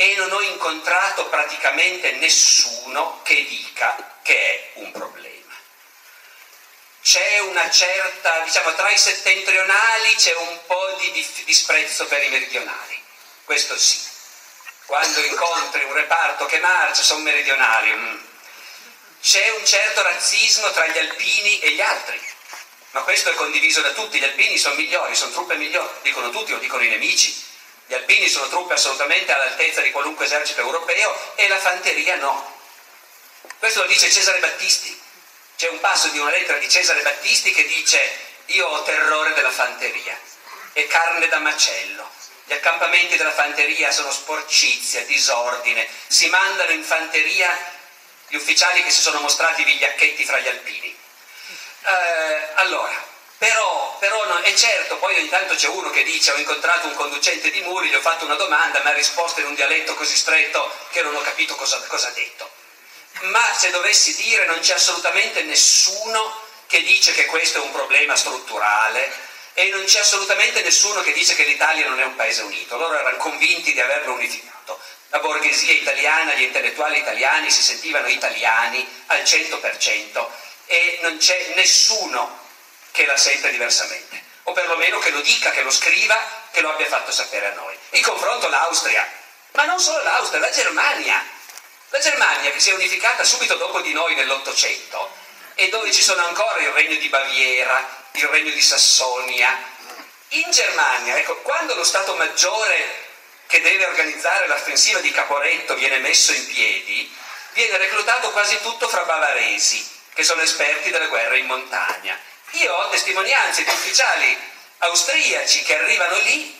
e 0.00 0.14
non 0.16 0.32
ho 0.32 0.40
incontrato 0.40 1.26
praticamente 1.26 2.12
nessuno 2.12 3.20
che 3.22 3.44
dica 3.44 4.18
che 4.22 4.34
è 4.34 4.70
un 4.78 4.90
problema. 4.92 5.54
C'è 7.02 7.40
una 7.40 7.68
certa, 7.70 8.40
diciamo, 8.40 8.74
tra 8.74 8.90
i 8.90 8.96
settentrionali 8.96 10.14
c'è 10.14 10.34
un 10.36 10.58
po' 10.66 10.96
di 11.00 11.26
disprezzo 11.44 12.06
per 12.06 12.24
i 12.24 12.30
meridionali, 12.30 13.02
questo 13.44 13.76
sì 13.76 14.08
quando 14.90 15.20
incontri 15.20 15.84
un 15.84 15.92
reparto 15.92 16.46
che 16.46 16.58
marcia, 16.58 17.04
sono 17.04 17.20
meridionali. 17.20 17.92
Mm. 17.94 18.16
C'è 19.22 19.50
un 19.50 19.64
certo 19.64 20.02
razzismo 20.02 20.68
tra 20.72 20.84
gli 20.88 20.98
alpini 20.98 21.60
e 21.60 21.74
gli 21.74 21.80
altri, 21.80 22.20
ma 22.90 23.02
questo 23.02 23.30
è 23.30 23.34
condiviso 23.34 23.82
da 23.82 23.92
tutti, 23.92 24.18
gli 24.18 24.24
alpini 24.24 24.58
sono 24.58 24.74
migliori, 24.74 25.14
sono 25.14 25.30
truppe 25.30 25.54
migliori, 25.54 25.88
dicono 26.02 26.30
tutti, 26.30 26.50
lo 26.50 26.58
dicono 26.58 26.82
i 26.82 26.88
nemici. 26.88 27.49
Gli 27.90 27.94
alpini 27.94 28.28
sono 28.28 28.46
truppe 28.46 28.74
assolutamente 28.74 29.32
all'altezza 29.32 29.80
di 29.80 29.90
qualunque 29.90 30.24
esercito 30.24 30.60
europeo 30.60 31.34
e 31.34 31.48
la 31.48 31.58
fanteria 31.58 32.14
no. 32.14 32.56
Questo 33.58 33.80
lo 33.80 33.88
dice 33.88 34.08
Cesare 34.08 34.38
Battisti. 34.38 34.96
C'è 35.56 35.68
un 35.70 35.80
passo 35.80 36.06
di 36.10 36.20
una 36.20 36.30
lettera 36.30 36.58
di 36.58 36.68
Cesare 36.70 37.02
Battisti 37.02 37.50
che 37.50 37.66
dice 37.66 37.98
io 38.44 38.68
ho 38.68 38.82
terrore 38.84 39.34
della 39.34 39.50
fanteria, 39.50 40.16
è 40.72 40.86
carne 40.86 41.26
da 41.26 41.38
macello. 41.38 42.08
Gli 42.44 42.52
accampamenti 42.52 43.16
della 43.16 43.32
fanteria 43.32 43.90
sono 43.90 44.12
sporcizia, 44.12 45.04
disordine, 45.06 45.88
si 46.06 46.28
mandano 46.28 46.70
in 46.70 46.84
fanteria 46.84 47.50
gli 48.28 48.36
ufficiali 48.36 48.84
che 48.84 48.90
si 48.90 49.00
sono 49.00 49.18
mostrati 49.18 49.64
vigliacchetti 49.64 50.24
fra 50.24 50.38
gli 50.38 50.46
alpini. 50.46 50.96
Eh, 51.86 52.50
allora, 52.54 53.09
però, 53.40 53.96
però 53.98 54.22
no, 54.26 54.36
è 54.42 54.52
certo, 54.52 54.98
poi 54.98 55.16
ogni 55.16 55.30
tanto 55.30 55.54
c'è 55.54 55.68
uno 55.68 55.88
che 55.88 56.02
dice 56.02 56.30
ho 56.30 56.36
incontrato 56.36 56.88
un 56.88 56.94
conducente 56.94 57.50
di 57.50 57.62
muri, 57.62 57.88
gli 57.88 57.94
ho 57.94 58.00
fatto 58.02 58.26
una 58.26 58.34
domanda, 58.34 58.82
mi 58.82 58.90
ha 58.90 58.92
risposto 58.92 59.40
in 59.40 59.46
un 59.46 59.54
dialetto 59.54 59.94
così 59.94 60.14
stretto 60.14 60.70
che 60.90 61.00
non 61.00 61.16
ho 61.16 61.22
capito 61.22 61.54
cosa, 61.54 61.80
cosa 61.86 62.08
ha 62.08 62.10
detto. 62.10 62.50
Ma 63.20 63.42
se 63.56 63.70
dovessi 63.70 64.14
dire 64.16 64.44
non 64.44 64.60
c'è 64.60 64.74
assolutamente 64.74 65.40
nessuno 65.44 66.38
che 66.66 66.82
dice 66.82 67.12
che 67.12 67.24
questo 67.24 67.62
è 67.62 67.64
un 67.64 67.72
problema 67.72 68.14
strutturale, 68.14 69.10
e 69.54 69.70
non 69.70 69.84
c'è 69.84 70.00
assolutamente 70.00 70.60
nessuno 70.60 71.00
che 71.00 71.12
dice 71.12 71.34
che 71.34 71.44
l'Italia 71.44 71.88
non 71.88 71.98
è 71.98 72.04
un 72.04 72.16
paese 72.16 72.42
unito, 72.42 72.76
loro 72.76 72.98
erano 72.98 73.16
convinti 73.16 73.72
di 73.72 73.80
averlo 73.80 74.12
unificato. 74.12 74.78
La 75.08 75.18
borghesia 75.18 75.72
italiana, 75.72 76.34
gli 76.34 76.42
intellettuali 76.42 76.98
italiani 76.98 77.50
si 77.50 77.62
sentivano 77.62 78.08
italiani 78.08 78.86
al 79.06 79.22
100% 79.22 80.26
e 80.66 80.98
non 81.00 81.16
c'è 81.16 81.52
nessuno 81.54 82.48
che 82.92 83.06
la 83.06 83.16
senta 83.16 83.48
diversamente, 83.48 84.22
o 84.44 84.52
perlomeno 84.52 84.98
che 84.98 85.10
lo 85.10 85.20
dica, 85.20 85.50
che 85.50 85.62
lo 85.62 85.70
scriva, 85.70 86.18
che 86.50 86.60
lo 86.60 86.70
abbia 86.70 86.86
fatto 86.86 87.12
sapere 87.12 87.48
a 87.48 87.54
noi. 87.54 87.76
Il 87.90 88.04
confronto 88.04 88.48
l'Austria, 88.48 89.08
ma 89.52 89.64
non 89.64 89.80
solo 89.80 90.02
l'Austria, 90.02 90.40
la 90.40 90.50
Germania. 90.50 91.38
La 91.92 91.98
Germania 91.98 92.52
che 92.52 92.60
si 92.60 92.70
è 92.70 92.74
unificata 92.74 93.24
subito 93.24 93.56
dopo 93.56 93.80
di 93.80 93.92
noi 93.92 94.14
nell'Ottocento 94.14 95.12
e 95.56 95.68
dove 95.68 95.90
ci 95.92 96.02
sono 96.02 96.24
ancora 96.24 96.58
il 96.60 96.70
regno 96.70 96.96
di 96.96 97.08
Baviera, 97.08 98.06
il 98.12 98.28
regno 98.28 98.52
di 98.52 98.60
Sassonia. 98.60 99.58
In 100.28 100.50
Germania, 100.50 101.18
ecco, 101.18 101.38
quando 101.38 101.74
lo 101.74 101.82
Stato 101.82 102.14
Maggiore 102.14 103.08
che 103.48 103.60
deve 103.60 103.86
organizzare 103.86 104.46
l'offensiva 104.46 105.00
di 105.00 105.10
Caporetto 105.10 105.74
viene 105.74 105.98
messo 105.98 106.32
in 106.32 106.46
piedi, 106.46 107.12
viene 107.54 107.76
reclutato 107.78 108.30
quasi 108.30 108.60
tutto 108.60 108.88
fra 108.88 109.02
bavaresi, 109.02 109.84
che 110.14 110.22
sono 110.22 110.42
esperti 110.42 110.90
delle 110.90 111.08
guerre 111.08 111.38
in 111.38 111.46
montagna. 111.46 112.16
Io 112.52 112.74
ho 112.74 112.88
testimonianze 112.88 113.62
di 113.62 113.70
ufficiali 113.70 114.36
austriaci 114.78 115.62
che 115.62 115.78
arrivano 115.78 116.18
lì, 116.18 116.58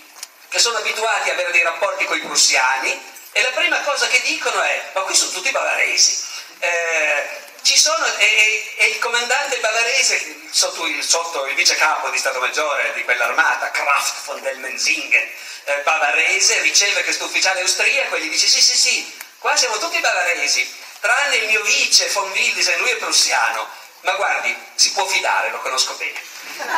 che 0.49 0.59
sono 0.59 0.79
abituati 0.79 1.31
ad 1.31 1.37
avere 1.37 1.53
dei 1.53 1.63
rapporti 1.63 2.05
con 2.05 2.17
i 2.17 2.21
prussiani, 2.21 3.19
e 3.33 3.43
la 3.43 3.51
prima 3.51 3.81
cosa 3.81 4.07
che 4.09 4.21
dicono 4.23 4.61
è: 4.61 4.91
Ma 4.93 5.03
qui 5.03 5.15
sono 5.15 5.31
tutti 5.31 5.51
bavaresi. 5.51 6.19
Eh, 6.59 7.49
ci 7.63 7.79
sono, 7.79 8.07
e, 8.17 8.75
e, 8.77 8.87
il 8.87 8.99
comandante 8.99 9.59
bavarese, 9.59 10.41
sotto 10.51 10.87
il, 10.87 11.03
sotto 11.03 11.45
il, 11.47 11.55
vice 11.55 11.75
capo 11.77 12.09
di 12.09 12.19
Stato 12.19 12.41
Maggiore 12.41 12.93
di 12.95 13.05
quell'armata, 13.05 13.71
Kraft 13.71 14.25
von 14.25 14.41
Delmenzingen, 14.41 15.29
eh, 15.65 15.77
bavarese, 15.83 16.61
riceve 16.61 17.05
questo 17.05 17.27
ufficiale 17.27 17.61
austriaco 17.61 18.17
e 18.17 18.21
gli 18.21 18.31
dice 18.31 18.47
sì 18.47 18.63
sì 18.63 18.77
sì, 18.77 19.19
qua 19.39 19.57
siamo 19.57 19.79
tutti 19.79 19.99
bavaresi, 19.99 20.75
tranne 21.01 21.37
il 21.37 21.49
mio 21.49 21.63
vice 21.63 22.09
von 22.09 22.31
Wildisen, 22.31 22.79
lui 22.79 22.91
è 22.91 22.97
prussiano, 22.97 23.69
ma 24.03 24.13
guardi, 24.13 24.57
si 24.75 24.93
può 24.93 25.07
fidare, 25.07 25.51
lo 25.51 25.61
conosco 25.61 25.95
bene. 25.95 26.19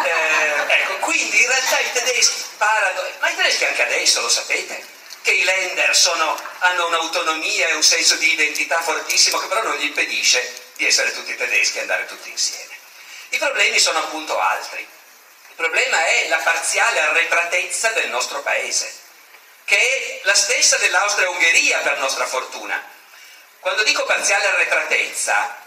Eh, 0.04 0.72
ecco, 0.74 0.96
quindi 0.98 1.40
in 1.40 1.48
realtà 1.48 1.78
i 1.78 1.92
tedeschi 1.92 2.44
parano, 2.56 3.02
ma 3.20 3.30
i 3.30 3.36
tedeschi 3.36 3.64
anche 3.64 3.82
adesso 3.82 4.20
lo 4.20 4.28
sapete, 4.28 4.84
che 5.22 5.32
i 5.32 5.44
lender 5.44 5.96
sono, 5.96 6.40
hanno 6.58 6.86
un'autonomia 6.86 7.68
e 7.68 7.74
un 7.74 7.82
senso 7.82 8.16
di 8.16 8.32
identità 8.32 8.80
fortissimo 8.82 9.38
che 9.38 9.46
però 9.46 9.62
non 9.62 9.76
gli 9.76 9.84
impedisce 9.84 10.70
di 10.76 10.86
essere 10.86 11.12
tutti 11.12 11.36
tedeschi 11.36 11.78
e 11.78 11.82
andare 11.82 12.06
tutti 12.06 12.28
insieme. 12.28 12.76
I 13.30 13.38
problemi 13.38 13.78
sono 13.78 13.98
appunto 14.00 14.38
altri. 14.38 14.80
Il 14.80 15.54
problema 15.54 16.04
è 16.06 16.28
la 16.28 16.38
parziale 16.38 17.00
arretratezza 17.00 17.90
del 17.90 18.08
nostro 18.08 18.40
paese, 18.42 18.92
che 19.64 19.78
è 19.78 20.20
la 20.24 20.34
stessa 20.34 20.76
dell'Austria-Ungheria 20.78 21.78
per 21.78 21.98
nostra 21.98 22.26
fortuna. 22.26 22.82
Quando 23.60 23.84
dico 23.84 24.04
parziale 24.04 24.46
arretratezza, 24.46 25.61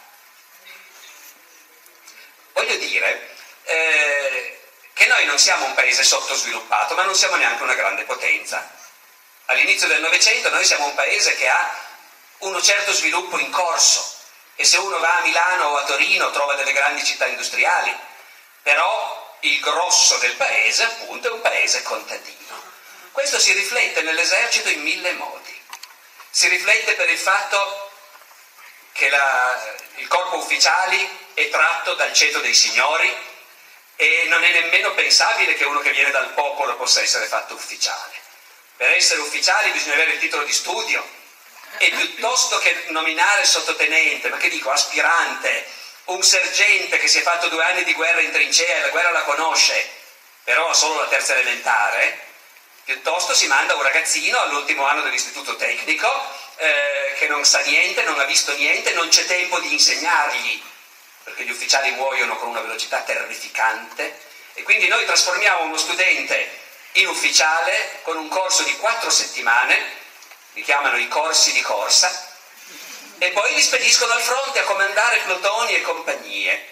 voglio 2.66 2.78
dire 2.78 3.30
eh, 3.64 4.60
che 4.94 5.06
noi 5.06 5.26
non 5.26 5.38
siamo 5.38 5.66
un 5.66 5.74
paese 5.76 6.04
sottosviluppato, 6.04 6.96
ma 6.96 7.04
non 7.04 7.16
siamo 7.16 7.36
neanche 7.36 7.64
una 7.64 7.76
grande 7.76 8.04
potenza. 8.04 8.68
All'inizio 9.46 9.88
del 9.88 10.02
Novecento 10.02 10.50
noi 10.50 10.66
siamo 10.66 10.86
un 10.86 10.96
paese 10.96 11.36
che 11.36 11.48
ha 11.48 11.84
uno 12.40 12.62
certo 12.62 12.92
sviluppo 12.92 13.38
in 13.38 13.52
corso, 13.52 14.14
e 14.56 14.66
se 14.66 14.78
uno 14.78 15.00
va 15.00 15.18
a 15.18 15.22
Milano 15.22 15.66
o 15.66 15.78
a 15.78 15.84
Torino 15.84 16.32
trova 16.32 16.56
delle 16.56 16.74
grandi 16.74 17.04
città 17.04 17.26
industriali, 17.26 17.96
però 18.64 19.38
il 19.42 19.60
grosso 19.60 20.18
del 20.18 20.36
paese 20.36 20.84
appunto 20.84 21.28
è 21.28 21.32
un 21.32 21.42
paese 21.42 21.84
contadino. 21.84 22.64
Questo 23.12 23.40
si 23.40 23.54
riflette 23.54 24.02
nell'esercito 24.02 24.70
in 24.70 24.82
mille 24.82 25.12
modi. 25.14 25.54
Si 26.30 26.48
riflette 26.48 26.94
per 26.94 27.10
il 27.10 27.18
fatto 27.18 27.92
che 28.94 29.10
la, 29.10 29.76
il 29.96 30.08
corpo 30.08 30.38
ufficiali 30.38 31.25
è 31.36 31.50
tratto 31.50 31.94
dal 31.94 32.12
ceto 32.12 32.40
dei 32.40 32.56
signori 32.56 33.16
e 33.96 34.26
non 34.28 34.44
è 34.44 34.52
nemmeno 34.52 34.94
pensabile 34.94 35.54
che 35.54 35.66
uno 35.66 35.80
che 35.80 35.92
viene 35.92 36.10
dal 36.10 36.34
popolo 36.34 36.76
possa 36.76 37.02
essere 37.02 37.28
fatto 37.28 37.54
ufficiale. 37.54 38.14
Per 38.76 38.90
essere 38.90 39.22
ufficiali 39.22 39.70
bisogna 39.70 39.94
avere 39.94 40.14
il 40.14 40.20
titolo 40.20 40.44
di 40.44 40.52
studio, 40.52 41.24
e 41.78 41.90
piuttosto 41.90 42.58
che 42.60 42.86
nominare 42.88 43.46
sottotenente, 43.46 44.30
ma 44.30 44.38
che 44.38 44.50
dico, 44.50 44.72
aspirante, 44.72 45.66
un 46.06 46.24
sergente 46.24 46.98
che 46.98 47.08
si 47.08 47.20
è 47.20 47.22
fatto 47.22 47.48
due 47.50 47.64
anni 47.64 47.84
di 47.84 47.94
guerra 47.94 48.22
in 48.22 48.32
trincea 48.32 48.78
e 48.78 48.82
la 48.82 48.90
guerra 48.90 49.12
la 49.12 49.24
conosce, 49.24 49.90
però 50.44 50.70
ha 50.70 50.74
solo 50.74 51.02
la 51.02 51.08
terza 51.08 51.34
elementare, 51.34 52.24
piuttosto 52.84 53.34
si 53.34 53.48
manda 53.48 53.76
un 53.76 53.82
ragazzino 53.82 54.40
all'ultimo 54.40 54.86
anno 54.86 55.02
dell'istituto 55.02 55.56
tecnico 55.56 56.08
eh, 56.58 57.16
che 57.18 57.28
non 57.28 57.44
sa 57.44 57.60
niente, 57.62 58.04
non 58.04 58.20
ha 58.20 58.26
visto 58.26 58.54
niente, 58.56 58.94
non 58.94 59.10
c'è 59.10 59.26
tempo 59.26 59.60
di 59.60 59.74
insegnargli, 59.74 60.62
perché 61.26 61.44
gli 61.44 61.52
ufficiali 61.52 61.92
muoiono 61.92 62.38
con 62.38 62.48
una 62.48 62.62
velocità 62.62 63.02
terrificante 63.02 64.22
e 64.54 64.64
quindi 64.64 64.88
noi 64.88 65.06
trasformiamo 65.06 65.64
uno 65.64 65.78
studente 65.78 66.64
in 66.94 67.08
ufficiale 67.08 68.00
con 68.04 68.16
un 68.16 68.30
corso 68.30 68.64
di 68.64 68.78
quattro 68.78 69.10
settimane 69.10 70.04
li 70.56 70.64
chiamano 70.64 70.98
i 70.98 71.10
corsi 71.10 71.52
di 71.52 71.62
corsa, 71.62 72.34
e 73.18 73.30
poi 73.32 73.54
li 73.54 73.62
spediscono 73.62 74.14
al 74.14 74.22
fronte 74.22 74.60
a 74.60 74.64
comandare 74.64 75.20
plotoni 75.20 75.76
e 75.76 75.82
compagnie. 75.82 76.68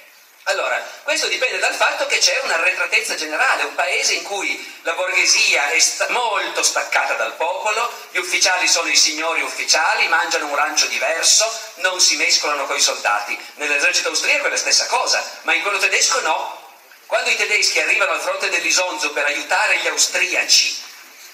Allora, 0.47 0.77
questo 1.03 1.27
dipende 1.27 1.57
dal 1.59 1.73
fatto 1.73 2.05
che 2.05 2.17
c'è 2.17 2.39
un'arretratezza 2.43 3.15
generale, 3.15 3.63
un 3.63 3.75
paese 3.75 4.13
in 4.13 4.23
cui 4.23 4.79
la 4.81 4.93
borghesia 4.93 5.69
è 5.69 5.79
sta- 5.79 6.09
molto 6.09 6.61
staccata 6.63 7.13
dal 7.13 7.33
popolo, 7.35 7.89
gli 8.11 8.17
ufficiali 8.17 8.67
sono 8.67 8.89
i 8.89 8.97
signori 8.97 9.41
ufficiali, 9.41 10.07
mangiano 10.09 10.47
un 10.47 10.55
rancio 10.55 10.87
diverso, 10.87 11.49
non 11.75 11.99
si 12.01 12.17
mescolano 12.17 12.65
con 12.65 12.75
i 12.75 12.81
soldati. 12.81 13.39
Nell'esercito 13.55 14.09
austriaco 14.09 14.47
è 14.47 14.49
la 14.49 14.57
stessa 14.57 14.85
cosa, 14.87 15.23
ma 15.43 15.53
in 15.53 15.61
quello 15.61 15.77
tedesco 15.77 16.19
no. 16.21 16.61
Quando 17.05 17.29
i 17.29 17.37
tedeschi 17.37 17.79
arrivano 17.79 18.11
al 18.11 18.21
fronte 18.21 18.49
dell'Isonzo 18.49 19.11
per 19.11 19.25
aiutare 19.25 19.77
gli 19.77 19.87
austriaci 19.87 20.83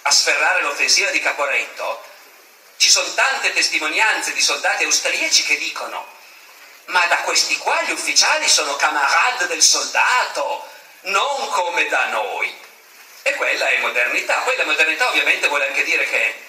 a 0.04 0.12
sferrare 0.12 0.62
l'offensiva 0.62 1.10
di 1.10 1.20
Caporetto, 1.20 2.04
Ci 2.80 2.90
sono 2.90 3.14
tante 3.14 3.52
testimonianze 3.52 4.32
di 4.32 4.42
soldati 4.42 4.86
austriaci 4.86 5.44
che 5.44 5.58
dicono, 5.58 6.08
ma 6.90 7.06
da 7.06 7.18
questi 7.18 7.58
qua 7.58 7.82
gli 7.84 7.92
ufficiali 7.92 8.48
sono 8.48 8.76
camarade 8.76 9.48
del 9.48 9.62
soldato, 9.62 10.68
non 11.02 11.48
come 11.50 11.88
da 11.88 12.06
noi. 12.08 12.54
E 13.22 13.34
quella 13.36 13.68
è 13.70 13.78
modernità. 13.80 14.38
Poi 14.40 14.56
la 14.56 14.66
modernità 14.66 15.08
ovviamente 15.10 15.48
vuole 15.48 15.68
anche 15.68 15.84
dire 15.84 16.08
che, 16.08 16.44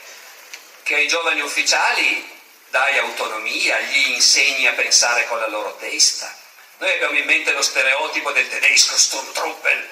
che 0.82 0.94
ai 0.94 1.08
giovani 1.08 1.40
ufficiali 1.40 2.38
dai 2.68 2.98
autonomia, 2.98 3.78
gli 3.80 4.10
insegni 4.10 4.66
a 4.66 4.72
pensare 4.72 5.26
con 5.26 5.38
la 5.40 5.48
loro 5.48 5.76
testa. 5.76 6.34
Noi 6.78 6.92
abbiamo 6.92 7.18
in 7.18 7.26
mente 7.26 7.52
lo 7.52 7.62
stereotipo 7.62 8.32
del 8.32 8.48
tedesco 8.48 8.96
Sturmtruppen 8.96 9.88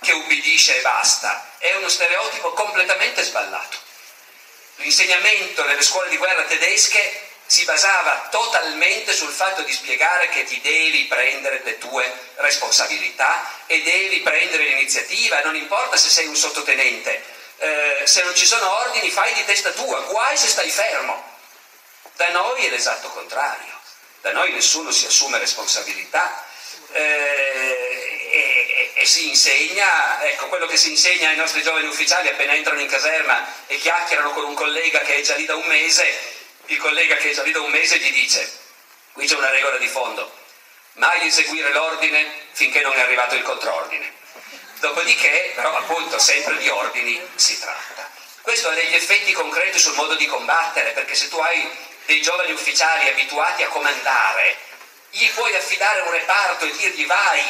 che 0.00 0.12
ubbidisce 0.12 0.76
e 0.76 0.82
basta. 0.82 1.52
È 1.56 1.74
uno 1.76 1.88
stereotipo 1.88 2.52
completamente 2.52 3.22
sballato. 3.22 3.78
L'insegnamento 4.76 5.64
nelle 5.64 5.82
scuole 5.82 6.10
di 6.10 6.18
guerra 6.18 6.42
tedesche 6.42 7.25
si 7.46 7.64
basava 7.64 8.26
totalmente 8.30 9.12
sul 9.14 9.32
fatto 9.32 9.62
di 9.62 9.72
spiegare 9.72 10.28
che 10.28 10.44
ti 10.44 10.60
devi 10.60 11.04
prendere 11.04 11.60
le 11.62 11.78
tue 11.78 12.12
responsabilità 12.36 13.48
e 13.66 13.82
devi 13.82 14.20
prendere 14.20 14.64
l'iniziativa, 14.64 15.40
non 15.42 15.54
importa 15.54 15.96
se 15.96 16.08
sei 16.08 16.26
un 16.26 16.36
sottotenente, 16.36 17.22
eh, 17.58 18.02
se 18.04 18.22
non 18.24 18.34
ci 18.34 18.46
sono 18.46 18.78
ordini 18.78 19.10
fai 19.10 19.32
di 19.34 19.44
testa 19.44 19.70
tua, 19.70 20.00
guai 20.00 20.36
se 20.36 20.48
stai 20.48 20.70
fermo. 20.70 21.34
Da 22.14 22.28
noi 22.30 22.64
è 22.64 22.70
l'esatto 22.70 23.08
contrario, 23.10 23.78
da 24.22 24.32
noi 24.32 24.52
nessuno 24.52 24.90
si 24.90 25.06
assume 25.06 25.38
responsabilità 25.38 26.44
eh, 26.92 27.00
e, 28.32 28.66
e, 28.70 28.92
e, 28.94 29.06
si 29.06 29.28
insegna, 29.28 30.22
ecco 30.24 30.48
quello 30.48 30.66
che 30.66 30.76
si 30.76 30.90
insegna 30.90 31.28
ai 31.28 31.36
nostri 31.36 31.62
giovani 31.62 31.86
ufficiali 31.86 32.28
appena 32.28 32.54
entrano 32.54 32.80
in 32.80 32.88
caserma 32.88 33.46
e 33.66 33.78
chiacchierano 33.78 34.32
con 34.32 34.44
un 34.44 34.54
collega 34.54 35.00
che 35.00 35.16
è 35.16 35.20
già 35.20 35.36
lì 35.36 35.44
da 35.44 35.56
un 35.56 35.66
mese, 35.66 36.35
il 36.66 36.78
collega 36.78 37.16
che 37.16 37.30
è 37.30 37.50
da 37.50 37.60
un 37.60 37.70
mese 37.70 37.98
gli 37.98 38.12
dice, 38.12 38.50
qui 39.12 39.26
c'è 39.26 39.36
una 39.36 39.50
regola 39.50 39.76
di 39.78 39.88
fondo, 39.88 40.32
mai 40.94 41.26
eseguire 41.26 41.72
l'ordine 41.72 42.46
finché 42.52 42.80
non 42.80 42.92
è 42.94 43.00
arrivato 43.00 43.34
il 43.34 43.42
controordine. 43.42 44.14
Dopodiché, 44.78 45.52
però 45.54 45.76
appunto, 45.76 46.18
sempre 46.18 46.58
di 46.58 46.68
ordini 46.68 47.20
si 47.36 47.58
tratta. 47.58 48.10
Questo 48.42 48.68
ha 48.68 48.74
degli 48.74 48.94
effetti 48.94 49.32
concreti 49.32 49.78
sul 49.78 49.94
modo 49.94 50.14
di 50.14 50.26
combattere, 50.26 50.90
perché 50.90 51.14
se 51.14 51.28
tu 51.28 51.38
hai 51.38 51.68
dei 52.04 52.20
giovani 52.20 52.52
ufficiali 52.52 53.08
abituati 53.08 53.62
a 53.62 53.68
comandare, 53.68 54.56
gli 55.10 55.28
puoi 55.30 55.54
affidare 55.54 56.00
un 56.02 56.10
reparto 56.10 56.64
e 56.64 56.76
dirgli 56.76 57.06
vai. 57.06 57.42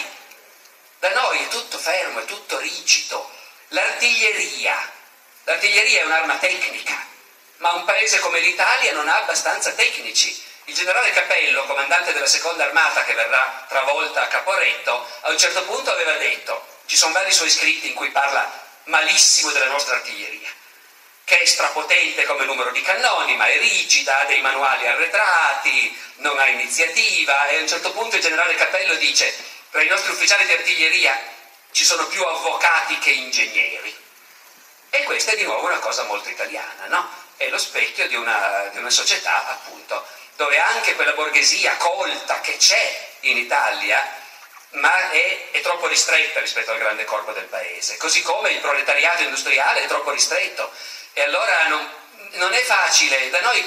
Da 0.98 1.10
noi 1.10 1.42
è 1.42 1.48
tutto 1.48 1.78
fermo, 1.78 2.20
è 2.20 2.24
tutto 2.24 2.58
rigido. 2.58 3.30
L'artiglieria, 3.68 4.92
l'artiglieria 5.44 6.00
è 6.00 6.04
un'arma 6.04 6.36
tecnica, 6.36 7.05
ma 7.58 7.72
un 7.72 7.84
paese 7.84 8.18
come 8.20 8.40
l'Italia 8.40 8.92
non 8.92 9.08
ha 9.08 9.16
abbastanza 9.16 9.72
tecnici. 9.72 10.44
Il 10.64 10.74
generale 10.74 11.12
Capello, 11.12 11.64
comandante 11.64 12.12
della 12.12 12.26
seconda 12.26 12.64
armata 12.64 13.04
che 13.04 13.14
verrà 13.14 13.64
travolta 13.68 14.22
a 14.22 14.26
Caporetto, 14.26 15.08
a 15.22 15.30
un 15.30 15.38
certo 15.38 15.62
punto 15.62 15.92
aveva 15.92 16.12
detto, 16.14 16.66
ci 16.86 16.96
sono 16.96 17.12
vari 17.12 17.32
suoi 17.32 17.50
scritti 17.50 17.88
in 17.88 17.94
cui 17.94 18.10
parla 18.10 18.50
malissimo 18.84 19.52
della 19.52 19.66
nostra 19.66 19.94
artiglieria, 19.94 20.48
che 21.24 21.38
è 21.38 21.44
strapotente 21.44 22.24
come 22.24 22.44
numero 22.44 22.70
di 22.72 22.82
cannoni, 22.82 23.36
ma 23.36 23.46
è 23.46 23.58
rigida, 23.58 24.20
ha 24.20 24.24
dei 24.24 24.40
manuali 24.40 24.86
arretrati, 24.86 25.96
non 26.16 26.38
ha 26.38 26.46
iniziativa 26.48 27.46
e 27.46 27.58
a 27.58 27.60
un 27.60 27.68
certo 27.68 27.92
punto 27.92 28.16
il 28.16 28.22
generale 28.22 28.54
Capello 28.54 28.94
dice, 28.96 29.34
tra 29.70 29.82
i 29.82 29.88
nostri 29.88 30.12
ufficiali 30.12 30.46
di 30.46 30.52
artiglieria 30.52 31.20
ci 31.70 31.84
sono 31.84 32.06
più 32.06 32.22
avvocati 32.24 32.98
che 32.98 33.10
ingegneri. 33.10 33.94
E 34.90 35.02
questa 35.02 35.32
è 35.32 35.36
di 35.36 35.44
nuovo 35.44 35.66
una 35.66 35.78
cosa 35.78 36.04
molto 36.04 36.28
italiana, 36.28 36.86
no? 36.86 37.24
È 37.36 37.48
lo 37.48 37.58
specchio 37.58 38.06
di 38.08 38.14
una, 38.14 38.68
di 38.72 38.78
una 38.78 38.90
società 38.90 39.48
appunto 39.48 40.06
dove 40.36 40.58
anche 40.58 40.94
quella 40.94 41.12
borghesia 41.12 41.76
colta 41.76 42.40
che 42.40 42.56
c'è 42.56 43.08
in 43.20 43.38
Italia 43.38 44.24
ma 44.70 45.10
è, 45.10 45.50
è, 45.52 45.60
troppo 45.60 45.86
ristretta 45.86 46.40
rispetto 46.40 46.70
al 46.70 46.78
grande 46.78 47.04
corpo 47.04 47.32
del 47.32 47.44
paese, 47.44 47.96
così 47.96 48.20
come 48.22 48.50
il 48.50 48.60
proletariato 48.60 49.22
industriale 49.22 49.84
è 49.84 49.86
troppo 49.86 50.10
ristretto. 50.10 50.70
E 51.14 51.22
allora 51.22 51.66
non, 51.68 51.90
non 52.32 52.52
è 52.52 52.62
facile, 52.62 53.30
da 53.30 53.40
noi 53.40 53.66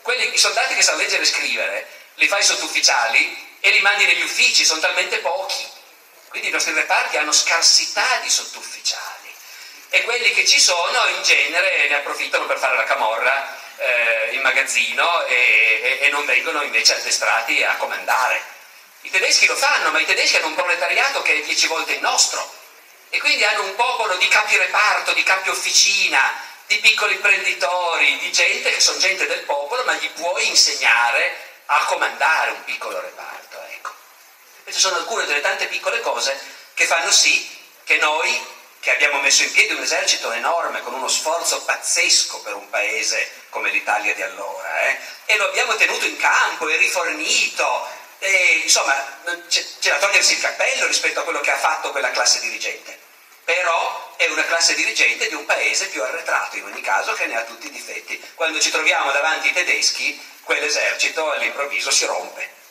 quelli, 0.00 0.34
i 0.34 0.38
soldati 0.38 0.74
che 0.74 0.82
sanno 0.82 0.98
leggere 0.98 1.22
e 1.22 1.26
scrivere 1.26 1.88
li 2.14 2.26
fai 2.26 2.42
sottufficiali 2.42 3.56
e 3.60 3.70
li 3.70 3.80
mandi 3.80 4.04
negli 4.04 4.22
uffici, 4.22 4.64
sono 4.64 4.80
talmente 4.80 5.18
pochi. 5.18 5.64
Quindi 6.28 6.48
i 6.48 6.52
nostri 6.52 6.72
reparti 6.72 7.18
hanno 7.18 7.32
scarsità 7.32 8.18
di 8.22 8.30
sottufficiali 8.30 9.31
e 9.94 10.04
quelli 10.04 10.32
che 10.32 10.46
ci 10.46 10.58
sono 10.58 11.06
in 11.08 11.22
genere 11.22 11.86
ne 11.86 11.96
approfittano 11.96 12.46
per 12.46 12.56
fare 12.56 12.76
la 12.76 12.84
camorra 12.84 13.58
eh, 13.76 14.30
in 14.32 14.40
magazzino 14.40 15.26
e, 15.26 15.98
e, 16.00 16.06
e 16.06 16.08
non 16.08 16.24
vengono 16.24 16.62
invece 16.62 16.94
addestrati 16.94 17.62
a 17.62 17.76
comandare. 17.76 18.42
I 19.02 19.10
tedeschi 19.10 19.44
lo 19.44 19.54
fanno, 19.54 19.90
ma 19.90 20.00
i 20.00 20.06
tedeschi 20.06 20.36
hanno 20.36 20.46
un 20.46 20.54
proletariato 20.54 21.20
che 21.20 21.34
è 21.34 21.42
dieci 21.42 21.66
volte 21.66 21.92
il 21.92 22.00
nostro 22.00 22.60
e 23.10 23.18
quindi 23.18 23.44
hanno 23.44 23.64
un 23.64 23.74
popolo 23.74 24.16
di 24.16 24.26
capi 24.28 24.56
reparto, 24.56 25.12
di 25.12 25.22
capi 25.24 25.50
officina, 25.50 26.40
di 26.66 26.78
piccoli 26.78 27.12
imprenditori, 27.12 28.16
di 28.16 28.32
gente 28.32 28.72
che 28.72 28.80
sono 28.80 28.96
gente 28.96 29.26
del 29.26 29.40
popolo, 29.40 29.84
ma 29.84 29.92
gli 29.92 30.08
puoi 30.12 30.48
insegnare 30.48 31.36
a 31.66 31.84
comandare 31.84 32.52
un 32.52 32.64
piccolo 32.64 32.98
reparto. 32.98 33.62
Ecco. 33.68 33.92
Queste 34.62 34.80
sono 34.80 34.96
alcune 34.96 35.26
delle 35.26 35.42
tante 35.42 35.66
piccole 35.66 36.00
cose 36.00 36.40
che 36.72 36.86
fanno 36.86 37.10
sì 37.10 37.60
che 37.84 37.98
noi 37.98 38.60
che 38.82 38.90
abbiamo 38.90 39.20
messo 39.20 39.44
in 39.44 39.52
piedi 39.52 39.74
un 39.74 39.82
esercito 39.82 40.32
enorme 40.32 40.80
con 40.80 40.92
uno 40.92 41.06
sforzo 41.06 41.62
pazzesco 41.62 42.40
per 42.40 42.54
un 42.54 42.68
paese 42.68 43.30
come 43.48 43.70
l'Italia 43.70 44.12
di 44.12 44.22
allora, 44.22 44.80
eh? 44.80 44.98
e 45.26 45.36
lo 45.36 45.46
abbiamo 45.46 45.76
tenuto 45.76 46.04
in 46.04 46.16
campo 46.16 46.68
e 46.68 46.76
rifornito, 46.78 47.88
e, 48.18 48.60
insomma 48.64 48.92
c'è, 49.46 49.64
da 49.82 49.98
togliersi 49.98 50.32
il 50.32 50.40
cappello 50.40 50.88
rispetto 50.88 51.20
a 51.20 51.22
quello 51.22 51.38
che 51.38 51.52
ha 51.52 51.58
fatto 51.58 51.92
quella 51.92 52.10
classe 52.10 52.40
dirigente, 52.40 52.98
però 53.44 54.14
è 54.16 54.26
una 54.26 54.44
classe 54.46 54.74
dirigente 54.74 55.28
di 55.28 55.34
un 55.34 55.46
paese 55.46 55.86
più 55.86 56.02
arretrato 56.02 56.56
in 56.56 56.64
ogni 56.64 56.80
caso 56.80 57.12
che 57.12 57.26
ne 57.26 57.36
ha 57.36 57.42
tutti 57.42 57.68
i 57.68 57.70
difetti. 57.70 58.20
Quando 58.34 58.58
ci 58.58 58.70
troviamo 58.70 59.12
davanti 59.12 59.46
ai 59.46 59.54
tedeschi, 59.54 60.20
quell'esercito 60.42 61.30
all'improvviso 61.30 61.92
si 61.92 62.04
rompe 62.04 62.61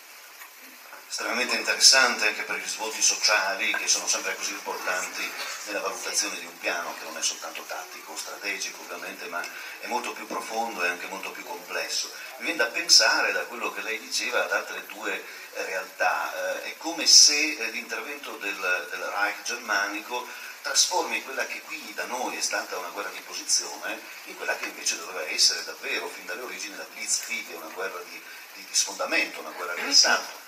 estremamente 1.11 1.57
interessante 1.57 2.27
anche 2.27 2.43
per 2.43 2.55
gli 2.55 2.65
svolti 2.65 3.01
sociali 3.01 3.73
che 3.73 3.85
sono 3.85 4.07
sempre 4.07 4.33
così 4.33 4.51
importanti 4.51 5.29
nella 5.65 5.81
valutazione 5.81 6.39
di 6.39 6.45
un 6.45 6.57
piano 6.57 6.95
che 6.97 7.03
non 7.03 7.17
è 7.17 7.21
soltanto 7.21 7.63
tattico, 7.67 8.15
strategico 8.15 8.79
ovviamente, 8.79 9.27
ma 9.27 9.43
è 9.81 9.87
molto 9.87 10.13
più 10.13 10.25
profondo 10.25 10.81
e 10.85 10.87
anche 10.87 11.07
molto 11.07 11.31
più 11.31 11.43
complesso. 11.43 12.09
Mi 12.37 12.45
viene 12.45 12.63
da 12.63 12.67
pensare 12.67 13.33
da 13.33 13.41
quello 13.41 13.73
che 13.73 13.81
lei 13.81 13.99
diceva 13.99 14.45
ad 14.45 14.53
altre 14.53 14.85
due 14.85 15.21
eh, 15.53 15.65
realtà, 15.65 16.31
eh, 16.33 16.71
è 16.71 16.77
come 16.77 17.05
se 17.05 17.57
eh, 17.57 17.71
l'intervento 17.71 18.37
del, 18.37 18.87
del 18.89 19.01
Reich 19.01 19.41
germanico 19.43 20.25
trasformi 20.61 21.23
quella 21.23 21.45
che 21.45 21.59
qui 21.63 21.91
da 21.93 22.05
noi 22.05 22.37
è 22.37 22.41
stata 22.41 22.77
una 22.77 22.87
guerra 22.87 23.09
di 23.09 23.21
posizione 23.25 23.99
in 24.25 24.37
quella 24.37 24.55
che 24.55 24.67
invece 24.67 24.97
doveva 24.97 25.27
essere 25.27 25.65
davvero 25.65 26.07
fin 26.07 26.25
dalle 26.25 26.43
origini 26.43 26.77
la 26.77 26.87
Blitzkrieg, 26.93 27.53
una 27.55 27.73
guerra 27.73 27.99
di, 28.07 28.21
di, 28.53 28.63
di 28.65 28.75
sfondamento, 28.75 29.41
una 29.41 29.49
guerra 29.49 29.73
di 29.73 29.93
sangue 29.93 30.40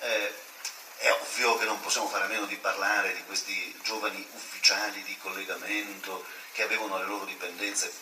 eh, 0.00 0.34
è 0.98 1.12
ovvio 1.12 1.56
che 1.58 1.64
non 1.64 1.80
possiamo 1.80 2.08
fare 2.08 2.24
a 2.24 2.28
meno 2.28 2.46
di 2.46 2.56
parlare 2.56 3.14
di 3.14 3.24
questi 3.24 3.78
giovani 3.82 4.26
ufficiali 4.32 5.02
di 5.04 5.16
collegamento 5.18 6.24
che 6.52 6.62
avevano 6.62 6.96
alle 6.96 7.06
loro 7.06 7.24
dipendenze 7.24 7.92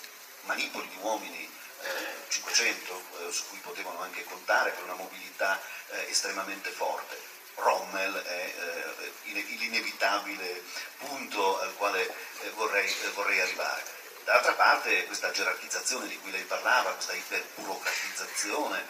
manipoli 0.42 0.88
di 0.88 0.96
uomini 1.00 1.48
eh, 1.82 2.24
500 2.28 3.02
eh, 3.28 3.32
su 3.32 3.46
cui 3.48 3.58
potevano 3.58 4.00
anche 4.00 4.24
contare 4.24 4.70
per 4.70 4.84
una 4.84 4.94
mobilità 4.94 5.60
eh, 5.90 6.06
estremamente 6.08 6.70
forte. 6.70 7.34
Rommel 7.56 8.14
è 8.14 8.54
eh, 8.56 9.12
l'inevitabile 9.32 10.62
punto 10.98 11.60
al 11.60 11.74
quale 11.76 12.06
eh, 12.06 12.50
vorrei, 12.50 12.94
vorrei 13.14 13.40
arrivare. 13.40 13.82
D'altra 14.24 14.52
parte 14.54 15.04
questa 15.04 15.30
gerarchizzazione 15.30 16.08
di 16.08 16.18
cui 16.18 16.30
lei 16.30 16.42
parlava, 16.42 16.92
questa 16.92 17.12
iperburocratizzazione, 17.12 18.84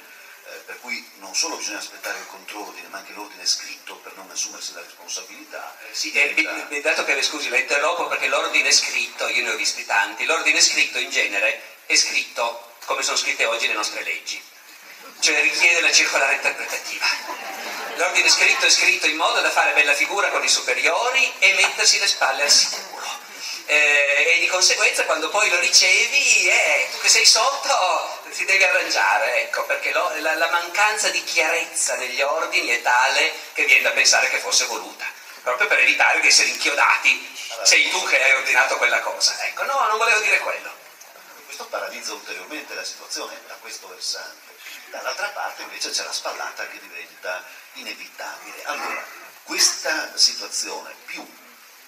eh, 0.48 0.56
per 0.66 0.80
cui 0.80 1.04
non 1.16 1.34
solo 1.34 1.56
bisogna 1.56 1.78
aspettare 1.78 2.18
il 2.18 2.26
contrordine, 2.26 2.88
ma 2.88 2.98
anche 2.98 3.12
l'ordine 3.12 3.44
scritto 3.46 3.96
per 3.96 4.14
non 4.16 4.30
assumersi 4.30 4.72
la 4.74 4.80
responsabilità. 4.80 5.76
Eh, 5.80 5.94
sì, 5.94 6.10
diventa... 6.10 6.68
eh, 6.68 6.80
dato 6.80 7.04
che 7.04 7.14
le 7.14 7.22
scusi, 7.22 7.48
la 7.48 7.58
interrompo 7.58 8.06
perché 8.06 8.28
l'ordine 8.28 8.70
scritto, 8.70 9.26
io 9.28 9.42
ne 9.42 9.50
ho 9.50 9.56
visti 9.56 9.84
tanti, 9.84 10.24
l'ordine 10.24 10.60
scritto 10.60 10.98
in 10.98 11.10
genere 11.10 11.60
è 11.86 11.94
scritto 11.96 12.74
come 12.84 13.02
sono 13.02 13.16
scritte 13.16 13.44
oggi 13.46 13.66
le 13.66 13.74
nostre 13.74 14.02
leggi, 14.02 14.40
cioè 15.20 15.40
richiede 15.42 15.80
la 15.80 15.92
circolare 15.92 16.34
interpretativa. 16.34 17.06
L'ordine 17.96 18.28
scritto 18.28 18.66
è 18.66 18.70
scritto 18.70 19.06
in 19.06 19.16
modo 19.16 19.40
da 19.40 19.50
fare 19.50 19.72
bella 19.72 19.94
figura 19.94 20.28
con 20.30 20.44
i 20.44 20.48
superiori 20.48 21.32
e 21.38 21.54
mettersi 21.54 21.98
le 21.98 22.06
spalle 22.06 22.42
al 22.42 22.50
sicuro 22.50 22.95
eh, 23.66 24.34
e 24.36 24.38
di 24.38 24.46
conseguenza 24.46 25.04
quando 25.04 25.28
poi 25.28 25.50
lo 25.50 25.58
ricevi, 25.58 26.48
eh, 26.48 26.88
tu 26.92 26.98
che 26.98 27.08
sei 27.08 27.26
sotto 27.26 28.22
ti 28.30 28.44
devi 28.44 28.62
arrangiare, 28.62 29.42
ecco, 29.42 29.64
perché 29.64 29.92
lo, 29.92 30.12
la, 30.18 30.34
la, 30.34 30.50
mancanza 30.50 31.08
di 31.08 31.22
chiarezza 31.24 31.96
negli 31.96 32.20
ordini 32.20 32.68
è 32.68 32.82
tale 32.82 33.32
che 33.54 33.64
viene 33.64 33.82
da 33.82 33.90
pensare 33.90 34.28
che 34.28 34.38
fosse 34.38 34.66
voluta, 34.66 35.04
proprio 35.42 35.66
per 35.66 35.78
evitare 35.78 36.20
di 36.20 36.28
essere 36.28 36.48
inchiodati, 36.48 37.34
sei 37.62 37.88
tu 37.88 38.04
che 38.04 38.22
hai 38.22 38.34
ordinato 38.34 38.76
quella 38.76 39.00
cosa. 39.00 39.36
Ecco, 39.44 39.64
no, 39.64 39.86
non 39.86 39.98
volevo 39.98 40.20
dire 40.20 40.38
quello. 40.38 40.70
questo 41.44 41.64
paralizza 41.66 42.12
ulteriormente 42.12 42.74
la 42.74 42.84
situazione 42.84 43.40
da 43.46 43.54
questo 43.60 43.88
versante. 43.88 44.54
Dall'altra 44.90 45.28
parte 45.28 45.62
invece 45.62 45.90
c'è 45.90 46.04
la 46.04 46.12
spallata 46.12 46.66
che 46.68 46.78
diventa 46.78 47.42
inevitabile. 47.74 48.64
Allora, 48.64 49.04
questa 49.44 50.16
situazione 50.16 50.94
più 51.06 51.26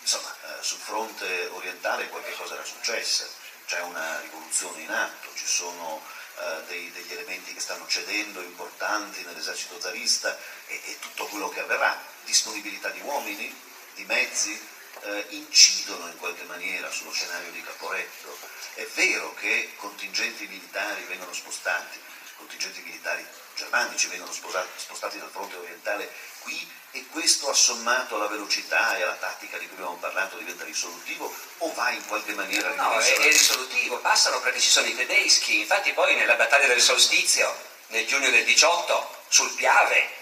insomma, 0.00 0.34
eh, 0.42 0.62
sul 0.62 0.78
fronte 0.78 1.46
orientale 1.52 2.08
qualche 2.08 2.32
cosa 2.34 2.54
era 2.54 2.64
successa, 2.64 3.26
c'è 3.66 3.80
una 3.80 4.20
rivoluzione 4.20 4.82
in 4.82 4.90
atto, 4.90 5.28
ci 5.34 5.46
sono 5.46 6.02
eh, 6.38 6.62
dei, 6.66 6.90
degli 6.92 7.12
elementi 7.12 7.52
che 7.52 7.60
stanno 7.60 7.86
cedendo 7.86 8.40
importanti 8.40 9.22
nell'esercito 9.24 9.80
zarista 9.80 10.36
e, 10.66 10.80
e 10.84 10.98
tutto 11.00 11.26
quello 11.26 11.48
che 11.48 11.60
avverrà, 11.60 12.00
disponibilità 12.24 12.88
di 12.90 13.00
uomini, 13.00 13.54
di 13.94 14.04
mezzi, 14.04 14.58
eh, 15.00 15.26
incidono 15.30 16.08
in 16.08 16.16
qualche 16.16 16.44
maniera 16.44 16.90
sullo 16.90 17.12
scenario 17.12 17.50
di 17.50 17.62
Caporetto. 17.62 18.36
È 18.74 18.86
vero 18.94 19.34
che 19.34 19.72
contingenti 19.76 20.46
militari 20.46 21.02
vengono 21.04 21.32
spostati, 21.32 21.98
contingenti 22.38 22.80
militari 22.80 23.26
germanici 23.58 24.06
vengono 24.06 24.32
spostati, 24.32 24.68
spostati 24.76 25.18
dal 25.18 25.30
fronte 25.30 25.56
orientale 25.56 26.10
qui 26.40 26.76
e 26.92 27.04
questo 27.10 27.50
assommato 27.50 28.14
alla 28.14 28.28
velocità 28.28 28.96
e 28.96 29.02
alla 29.02 29.14
tattica 29.14 29.58
di 29.58 29.66
cui 29.66 29.76
abbiamo 29.76 29.96
parlato 29.96 30.38
diventa 30.38 30.64
risolutivo 30.64 31.34
o 31.58 31.72
va 31.74 31.90
in 31.90 32.06
qualche 32.06 32.32
maniera 32.32 32.72
No, 32.74 32.98
è, 32.98 33.14
è 33.14 33.30
risolutivo, 33.30 33.98
passano 33.98 34.40
perché 34.40 34.60
ci 34.60 34.70
sono 34.70 34.86
i 34.86 34.96
tedeschi, 34.96 35.60
infatti 35.60 35.92
poi 35.92 36.14
nella 36.14 36.34
battaglia 36.34 36.66
del 36.68 36.80
solstizio, 36.80 37.54
nel 37.88 38.06
giugno 38.06 38.30
del 38.30 38.44
18, 38.44 39.16
sul 39.28 39.52
Piave, 39.54 40.16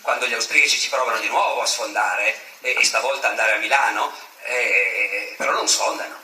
quando 0.00 0.26
gli 0.26 0.34
austriaci 0.34 0.78
ci 0.78 0.88
provano 0.88 1.20
di 1.20 1.28
nuovo 1.28 1.60
a 1.60 1.66
sfondare 1.66 2.34
e, 2.60 2.74
e 2.78 2.84
stavolta 2.84 3.28
andare 3.28 3.52
a 3.52 3.58
Milano, 3.58 4.12
eh, 4.44 5.34
però 5.36 5.52
non 5.52 5.68
sfondano, 5.68 6.16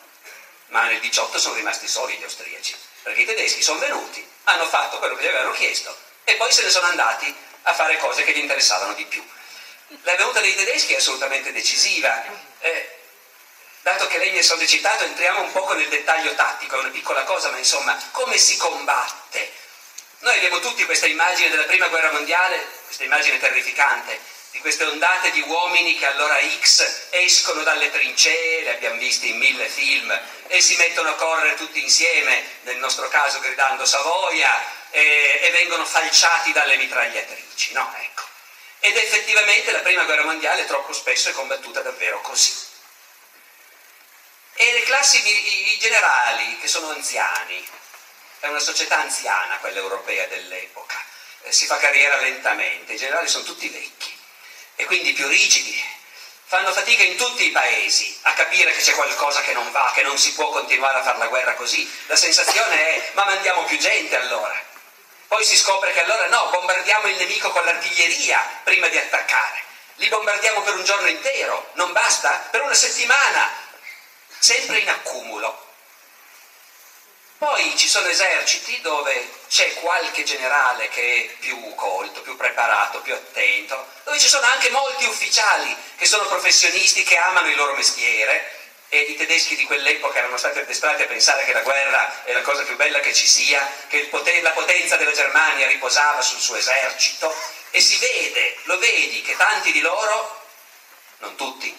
ma 0.69 0.85
nel 0.87 1.01
18 1.01 1.39
sono 1.39 1.55
rimasti 1.55 1.87
soli 1.87 2.17
gli 2.17 2.25
austriaci, 2.25 2.75
perché 3.03 3.21
i 3.21 3.27
tedeschi 3.27 3.63
sono 3.63 3.79
venuti, 3.79 4.27
hanno 4.45 4.67
fatto 4.67 4.99
quello 4.99 5.17
che 5.17 5.25
gli 5.25 5.29
avevano 5.29 5.53
chiesto 5.53 5.97
e 6.25 6.35
poi 6.35 6.53
se 6.53 6.63
ne 6.63 6.71
sono 6.71 6.87
andati 6.87 7.35
a 7.63 7.75
fare 7.75 7.99
cose 7.99 8.25
che 8.25 8.33
gli 8.33 8.39
interessavano 8.39 8.95
di 8.95 9.05
più. 9.05 9.25
La 10.03 10.17
venuta 10.17 10.41
dei 10.41 10.55
tedeschi 10.55 10.95
è 10.95 10.97
assolutamente 10.97 11.53
decisiva. 11.53 12.25
Eh, 12.61 12.99
dato 13.83 14.07
che 14.07 14.19
lei 14.19 14.33
mi 14.33 14.39
ha 14.39 14.43
sollecitato, 14.43 15.05
entriamo 15.05 15.43
un 15.43 15.53
poco 15.53 15.75
nel 15.75 15.89
dettaglio 15.89 16.35
tattico, 16.35 16.77
è 16.77 16.79
una 16.81 16.89
piccola 16.89 17.23
cosa, 17.25 17.51
ma 17.51 17.59
insomma, 17.59 17.97
come 18.13 18.39
si 18.39 18.57
combatte? 18.57 19.53
Noi 20.21 20.37
abbiamo 20.37 20.61
tutti 20.61 20.85
questa 20.87 21.07
immagine 21.07 21.51
della 21.51 21.65
prima 21.65 21.89
guerra 21.89 22.11
mondiale, 22.13 22.67
questa 22.87 23.05
immagine 23.05 23.39
terrificante, 23.39 24.19
di 24.55 24.61
queste 24.61 24.85
ondate 24.85 25.33
di 25.33 25.41
uomini 25.41 25.99
che 25.99 26.07
all'ora 26.07 26.39
X 26.61 27.09
escono 27.11 27.65
dalle 27.65 27.91
trincee, 27.91 28.63
le 28.63 28.75
abbiamo 28.75 28.99
viste 28.99 29.27
in 29.27 29.37
mille 29.37 29.69
film, 29.69 30.17
e 30.47 30.61
si 30.61 30.77
mettono 30.77 31.09
a 31.09 31.15
correre 31.15 31.57
tutti 31.57 31.83
insieme, 31.83 32.41
nel 32.63 32.77
nostro 32.77 33.09
caso 33.09 33.41
gridando 33.41 33.85
Savoia, 33.85 34.55
e, 34.91 35.41
e 35.43 35.51
vengono 35.51 35.85
falciati 35.85 36.53
dalle 36.53 36.77
mitragliatrici, 36.77 37.73
no? 37.73 37.93
Ecco. 37.99 38.23
Ed 38.79 38.97
effettivamente 38.97 39.73
la 39.73 39.81
prima 39.81 40.05
guerra 40.05 40.23
mondiale 40.23 40.67
troppo 40.67 40.93
spesso 40.93 41.31
è 41.31 41.33
combattuta 41.33 41.81
davvero 41.81 42.21
così. 42.21 42.55
E 44.55 44.73
le 44.73 44.83
classi, 44.83 45.21
i, 45.21 45.75
i 45.75 45.79
generali, 45.81 46.59
che 46.61 46.69
sono 46.69 46.91
anziani, 46.91 47.69
è 48.39 48.47
una 48.47 48.61
società 48.61 49.01
anziana 49.01 49.57
quella 49.57 49.81
europea 49.81 50.29
dell'epoca, 50.29 51.05
eh, 51.43 51.51
si 51.51 51.67
fa 51.67 51.77
carriera 51.79 52.21
lentamente, 52.21 52.93
i 52.93 52.99
generali 52.99 53.27
sono 53.27 53.43
tutti 53.43 53.69
vecchi 53.69 54.14
e 54.77 54.85
quindi 54.85 55.13
più 55.13 55.27
rigidi, 55.29 55.83
fanno 56.47 56.73
fatica 56.73 57.03
in 57.03 57.17
tutti 57.17 57.47
i 57.47 57.51
paesi 57.51 58.17
a 58.23 58.33
capire 58.35 58.71
che 58.73 58.81
c'è 58.81 58.93
qualcosa 58.93 59.41
che 59.41 59.53
non 59.53 59.71
va, 59.73 59.91
che 59.95 60.03
non 60.03 60.19
si 60.19 60.35
può 60.35 60.51
continuare 60.51 60.99
a 60.99 61.03
fare 61.03 61.19
la 61.19 61.27
guerra 61.27 61.55
così. 61.55 61.91
La 62.07 62.17
sensazione 62.17 62.95
è 62.95 63.11
ma 63.15 63.25
mandiamo 63.25 63.65
più 63.65 63.79
gente 63.79 64.17
allora. 64.17 64.63
Poi 65.27 65.45
si 65.45 65.57
scopre 65.57 65.93
che 65.93 66.03
allora 66.03 66.29
no, 66.29 66.51
bombardiamo 66.51 67.09
il 67.09 67.17
nemico 67.17 67.51
con 67.51 67.65
l'artiglieria 67.65 68.61
prima 68.63 68.89
di 68.89 68.99
attaccare. 68.99 69.63
Li 69.97 70.09
bombardiamo 70.09 70.63
per 70.63 70.75
un 70.77 70.85
giorno 70.85 71.09
intero, 71.09 71.71
non 71.75 71.93
basta? 71.93 72.47
Per 72.51 72.63
una 72.63 72.75
settimana, 72.75 73.51
sempre 74.39 74.79
in 74.79 74.89
accumulo. 74.89 75.74
Poi 77.45 77.77
ci 77.77 77.89
sono 77.89 78.09
eserciti 78.09 78.81
dove 78.81 79.29
c'è 79.51 79.75
qualche 79.75 80.23
generale 80.23 80.89
che 80.89 81.27
è 81.27 81.35
più 81.41 81.75
colto, 81.75 82.23
più 82.23 82.37
preparato, 82.37 83.03
più 83.03 83.13
attento, 83.13 83.87
dove 84.05 84.19
ci 84.19 84.29
sono 84.29 84.47
anche 84.47 84.71
molti 84.71 85.05
ufficiali 85.05 85.77
che 85.99 86.07
sono 86.07 86.27
professionisti, 86.27 87.03
che 87.03 87.19
amano 87.19 87.51
il 87.51 87.57
loro 87.57 87.75
mestiere 87.75 88.51
e 88.89 88.99
i 88.99 89.17
tedeschi 89.17 89.57
di 89.57 89.67
quell'epoca 89.67 90.21
erano 90.21 90.39
stati 90.39 90.61
addestrati 90.61 91.03
a 91.03 91.07
pensare 91.07 91.45
che 91.45 91.53
la 91.53 91.61
guerra 91.61 92.25
è 92.25 92.33
la 92.33 92.41
cosa 92.41 92.63
più 92.63 92.77
bella 92.77 93.01
che 93.01 93.13
ci 93.13 93.27
sia, 93.27 93.71
che 93.89 94.05
poten- 94.05 94.43
la 94.43 94.53
potenza 94.53 94.97
della 94.97 95.13
Germania 95.13 95.67
riposava 95.67 96.23
sul 96.23 96.41
suo 96.41 96.57
esercito 96.57 97.31
e 97.73 97.81
si 97.83 97.99
vede, 97.99 98.57
lo 98.63 98.79
vedi, 98.79 99.21
che 99.21 99.37
tanti 99.37 99.71
di 99.71 99.81
loro, 99.81 100.47
non 101.19 101.37
tutti, 101.37 101.77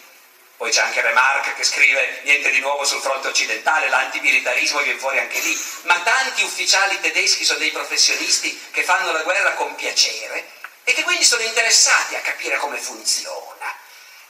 poi 0.57 0.71
c'è 0.71 0.81
anche 0.81 1.01
Remarque 1.01 1.53
che 1.53 1.63
scrive 1.63 2.21
niente 2.23 2.49
di 2.49 2.59
nuovo 2.59 2.85
sul 2.85 3.01
fronte 3.01 3.27
occidentale, 3.27 3.89
l'antimilitarismo 3.89 4.81
viene 4.81 4.99
fuori 4.99 5.19
anche 5.19 5.39
lì, 5.39 5.61
ma 5.83 5.99
tanti 5.99 6.43
ufficiali 6.43 6.99
tedeschi 7.01 7.43
sono 7.43 7.59
dei 7.59 7.71
professionisti 7.71 8.67
che 8.71 8.83
fanno 8.83 9.11
la 9.11 9.23
guerra 9.23 9.53
con 9.53 9.75
piacere 9.75 10.49
e 10.85 10.93
che 10.93 11.03
quindi 11.03 11.25
sono 11.25 11.41
interessati 11.41 12.15
a 12.15 12.21
capire 12.21 12.57
come 12.57 12.77
funziona. 12.77 13.75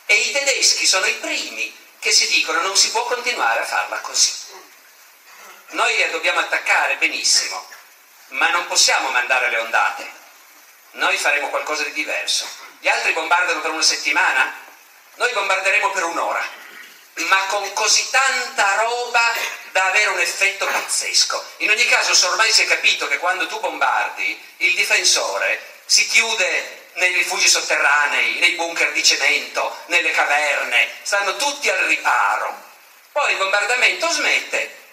E 0.07 0.15
i 0.15 0.31
tedeschi 0.31 0.87
sono 0.87 1.05
i 1.05 1.13
primi 1.13 1.75
che 1.99 2.11
si 2.11 2.27
dicono 2.27 2.61
non 2.61 2.75
si 2.75 2.89
può 2.89 3.03
continuare 3.05 3.59
a 3.59 3.65
farla 3.65 3.99
così. 3.99 4.33
Noi 5.69 6.09
dobbiamo 6.09 6.39
attaccare 6.39 6.97
benissimo, 6.97 7.67
ma 8.29 8.49
non 8.49 8.65
possiamo 8.67 9.09
mandare 9.09 9.49
le 9.49 9.57
ondate. 9.57 10.09
Noi 10.91 11.17
faremo 11.17 11.49
qualcosa 11.49 11.83
di 11.83 11.91
diverso. 11.91 12.47
Gli 12.79 12.87
altri 12.87 13.11
bombardano 13.11 13.61
per 13.61 13.71
una 13.71 13.81
settimana, 13.81 14.64
noi 15.15 15.31
bombarderemo 15.31 15.91
per 15.91 16.03
un'ora, 16.03 16.43
ma 17.27 17.45
con 17.47 17.71
così 17.73 18.09
tanta 18.09 18.75
roba 18.75 19.23
da 19.71 19.85
avere 19.85 20.09
un 20.09 20.19
effetto 20.19 20.65
pazzesco. 20.65 21.43
In 21.57 21.69
ogni 21.69 21.85
caso, 21.85 22.27
ormai 22.27 22.51
si 22.51 22.63
è 22.63 22.65
capito 22.65 23.07
che 23.07 23.17
quando 23.17 23.47
tu 23.47 23.59
bombardi, 23.59 24.41
il 24.57 24.75
difensore 24.75 25.73
si 25.85 26.07
chiude 26.07 26.83
nei 26.93 27.13
rifugi 27.13 27.47
sotterranei, 27.47 28.39
nei 28.39 28.51
bunker 28.53 28.91
di 28.91 29.03
cemento, 29.03 29.83
nelle 29.87 30.11
caverne, 30.11 30.89
stanno 31.03 31.35
tutti 31.35 31.69
al 31.69 31.79
riparo. 31.79 32.63
Poi 33.11 33.31
il 33.31 33.37
bombardamento 33.37 34.09
smette, 34.09 34.83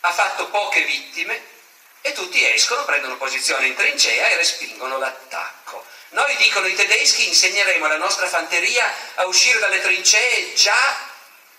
ha 0.00 0.12
fatto 0.12 0.48
poche 0.48 0.82
vittime 0.82 1.54
e 2.00 2.12
tutti 2.12 2.46
escono, 2.52 2.84
prendono 2.84 3.16
posizione 3.16 3.66
in 3.66 3.74
trincea 3.74 4.28
e 4.28 4.36
respingono 4.36 4.98
l'attacco. 4.98 5.84
Noi, 6.10 6.36
dicono 6.36 6.66
i 6.66 6.74
tedeschi, 6.74 7.28
insegneremo 7.28 7.84
alla 7.84 7.96
nostra 7.96 8.28
fanteria 8.28 8.92
a 9.16 9.26
uscire 9.26 9.58
dalle 9.58 9.80
trincee 9.80 10.54
già 10.54 11.14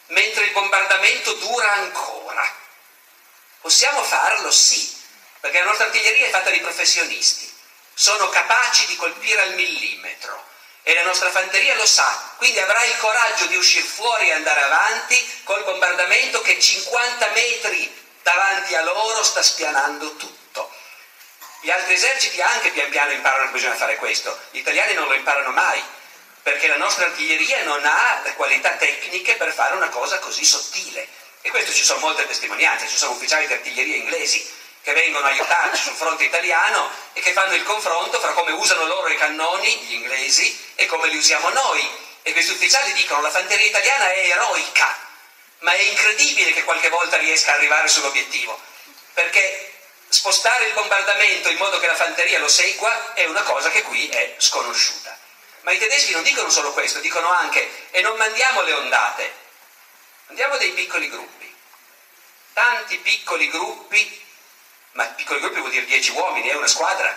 mentre 0.07 0.45
il 0.45 0.51
bombardamento 0.51 1.33
dura 1.33 1.71
ancora. 1.73 2.55
Possiamo 3.61 4.01
farlo? 4.03 4.51
Sì, 4.51 4.95
perché 5.39 5.59
la 5.59 5.65
nostra 5.65 5.85
artiglieria 5.85 6.27
è 6.27 6.29
fatta 6.29 6.49
di 6.49 6.61
professionisti 6.61 7.55
sono 7.99 8.29
capaci 8.29 8.85
di 8.85 8.95
colpire 8.95 9.41
al 9.41 9.55
millimetro 9.55 10.45
e 10.83 10.93
la 10.93 11.01
nostra 11.01 11.31
fanteria 11.31 11.73
lo 11.73 11.85
sa, 11.87 12.33
quindi 12.37 12.59
avrà 12.59 12.83
il 12.83 12.95
coraggio 12.99 13.47
di 13.47 13.55
uscire 13.55 13.87
fuori 13.87 14.27
e 14.29 14.33
andare 14.33 14.61
avanti 14.61 15.41
col 15.43 15.63
bombardamento 15.63 16.41
che 16.41 16.59
50 16.59 17.29
metri 17.29 18.05
davanti 18.21 18.75
a 18.75 18.83
loro 18.83 19.23
sta 19.23 19.41
spianando 19.41 20.15
tutto. 20.15 20.46
Gli 21.67 21.71
altri 21.71 21.95
eserciti 21.95 22.41
anche 22.41 22.69
pian 22.69 22.89
piano 22.89 23.11
imparano 23.11 23.47
che 23.47 23.51
bisogna 23.51 23.75
fare 23.75 23.97
questo, 23.97 24.39
gli 24.51 24.59
italiani 24.59 24.93
non 24.93 25.05
lo 25.05 25.15
imparano 25.15 25.51
mai, 25.51 25.83
perché 26.41 26.67
la 26.67 26.77
nostra 26.77 27.07
artiglieria 27.07 27.63
non 27.63 27.83
ha 27.83 28.21
le 28.23 28.35
qualità 28.35 28.69
tecniche 28.77 29.33
per 29.33 29.51
fare 29.51 29.75
una 29.75 29.89
cosa 29.89 30.17
così 30.19 30.45
sottile. 30.45 31.05
E 31.41 31.49
questo 31.49 31.73
ci 31.73 31.83
sono 31.83 31.99
molte 31.99 32.25
testimonianze, 32.25 32.87
ci 32.87 32.95
sono 32.95 33.11
ufficiali 33.11 33.47
di 33.47 33.51
artiglieria 33.51 33.97
inglesi 33.97 34.49
che 34.81 34.93
vengono 34.93 35.25
a 35.25 35.29
aiutarci 35.29 35.81
sul 35.83 35.95
fronte 35.95 36.23
italiano 36.23 36.89
e 37.11 37.19
che 37.19 37.33
fanno 37.33 37.53
il 37.53 37.63
confronto 37.63 38.17
fra 38.21 38.31
come 38.31 38.53
usano 38.53 38.85
loro 38.85 39.09
i 39.09 39.17
cannoni, 39.17 39.67
gli 39.79 39.95
inglesi, 39.95 40.57
e 40.75 40.85
come 40.85 41.09
li 41.09 41.17
usiamo 41.17 41.49
noi. 41.49 41.85
E 42.21 42.31
questi 42.31 42.53
ufficiali 42.53 42.93
dicono 42.93 43.19
la 43.19 43.29
fanteria 43.29 43.65
italiana 43.65 44.13
è 44.13 44.29
eroica, 44.29 44.97
ma 45.59 45.73
è 45.73 45.81
incredibile 45.81 46.53
che 46.53 46.63
qualche 46.63 46.87
volta 46.87 47.17
riesca 47.17 47.51
ad 47.51 47.57
arrivare 47.57 47.89
sull'obiettivo, 47.89 48.57
perché 49.11 49.66
spostare 50.09 50.65
il 50.65 50.73
bombardamento 50.73 51.49
in 51.49 51.57
modo 51.57 51.79
che 51.79 51.87
la 51.87 51.95
fanteria 51.95 52.39
lo 52.39 52.47
segua 52.47 53.13
è 53.13 53.25
una 53.25 53.43
cosa 53.43 53.69
che 53.69 53.81
qui 53.83 54.07
è 54.09 54.35
sconosciuta. 54.37 55.17
Ma 55.61 55.71
i 55.71 55.77
tedeschi 55.77 56.13
non 56.13 56.23
dicono 56.23 56.49
solo 56.49 56.71
questo, 56.71 56.99
dicono 56.99 57.29
anche 57.29 57.89
e 57.91 58.01
non 58.01 58.15
mandiamo 58.17 58.61
le 58.61 58.73
ondate, 58.73 59.33
mandiamo 60.27 60.57
dei 60.57 60.71
piccoli 60.71 61.09
gruppi, 61.09 61.53
tanti 62.53 62.97
piccoli 62.97 63.49
gruppi 63.49 64.25
ma 64.97 65.05
piccoli 65.05 65.39
gruppi 65.39 65.59
vuol 65.59 65.69
dire 65.69 65.85
10 65.85 66.11
uomini, 66.11 66.49
è 66.49 66.55
una 66.55 66.67
squadra, 66.67 67.15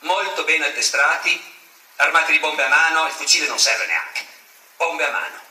molto 0.00 0.42
ben 0.42 0.64
addestrati, 0.64 1.54
armati 1.96 2.32
di 2.32 2.40
bombe 2.40 2.64
a 2.64 2.68
mano, 2.68 3.06
il 3.06 3.12
fucile 3.12 3.46
non 3.46 3.58
serve 3.58 3.86
neanche, 3.86 4.26
bombe 4.76 5.06
a 5.06 5.10
mano. 5.10 5.45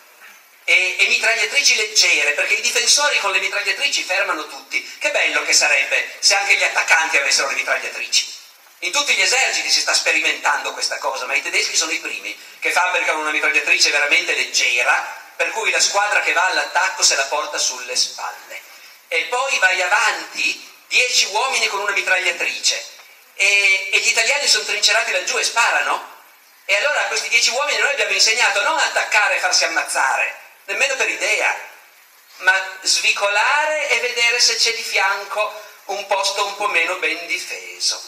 E, 0.65 0.95
e, 0.99 1.07
mitragliatrici 1.07 1.75
leggere, 1.75 2.31
perché 2.31 2.55
i 2.55 2.61
difensori 2.61 3.19
con 3.19 3.31
le 3.31 3.39
mitragliatrici 3.39 4.03
fermano 4.03 4.47
tutti. 4.47 4.83
Che 4.99 5.11
bello 5.11 5.43
che 5.43 5.53
sarebbe 5.53 6.17
se 6.19 6.35
anche 6.35 6.55
gli 6.55 6.63
attaccanti 6.63 7.17
avessero 7.17 7.47
le 7.47 7.55
mitragliatrici. 7.55 8.33
In 8.79 8.91
tutti 8.91 9.13
gli 9.13 9.21
eserciti 9.21 9.69
si 9.69 9.79
sta 9.79 9.93
sperimentando 9.93 10.73
questa 10.73 10.97
cosa, 10.97 11.25
ma 11.25 11.35
i 11.35 11.41
tedeschi 11.41 11.75
sono 11.75 11.91
i 11.91 11.99
primi 11.99 12.37
che 12.59 12.71
fabbricano 12.71 13.19
una 13.19 13.31
mitragliatrice 13.31 13.91
veramente 13.91 14.35
leggera, 14.35 15.23
per 15.35 15.51
cui 15.51 15.69
la 15.69 15.79
squadra 15.79 16.21
che 16.21 16.33
va 16.33 16.45
all'attacco 16.45 17.03
se 17.03 17.15
la 17.15 17.25
porta 17.25 17.57
sulle 17.57 17.95
spalle. 17.95 18.59
E 19.07 19.23
poi 19.25 19.57
vai 19.59 19.81
avanti, 19.81 20.67
dieci 20.87 21.25
uomini 21.25 21.67
con 21.67 21.79
una 21.79 21.91
mitragliatrice, 21.91 22.83
e, 23.35 23.89
e 23.93 23.99
gli 23.99 24.07
italiani 24.07 24.47
sono 24.47 24.65
trincerati 24.65 25.11
laggiù 25.11 25.37
e 25.37 25.43
sparano. 25.43 26.13
E 26.65 26.75
allora 26.77 27.01
a 27.01 27.05
questi 27.05 27.29
dieci 27.29 27.51
uomini 27.51 27.77
noi 27.77 27.91
abbiamo 27.91 28.13
insegnato 28.13 28.63
non 28.63 28.77
attaccare 28.77 29.37
e 29.37 29.39
farsi 29.39 29.65
ammazzare, 29.65 30.44
nemmeno 30.65 30.95
per 30.95 31.09
idea, 31.09 31.57
ma 32.37 32.77
svicolare 32.81 33.89
e 33.89 33.99
vedere 33.99 34.39
se 34.39 34.55
c'è 34.55 34.73
di 34.75 34.83
fianco 34.83 35.63
un 35.85 36.05
posto 36.07 36.45
un 36.45 36.55
po' 36.55 36.67
meno 36.67 36.95
ben 36.95 37.25
difeso. 37.27 38.01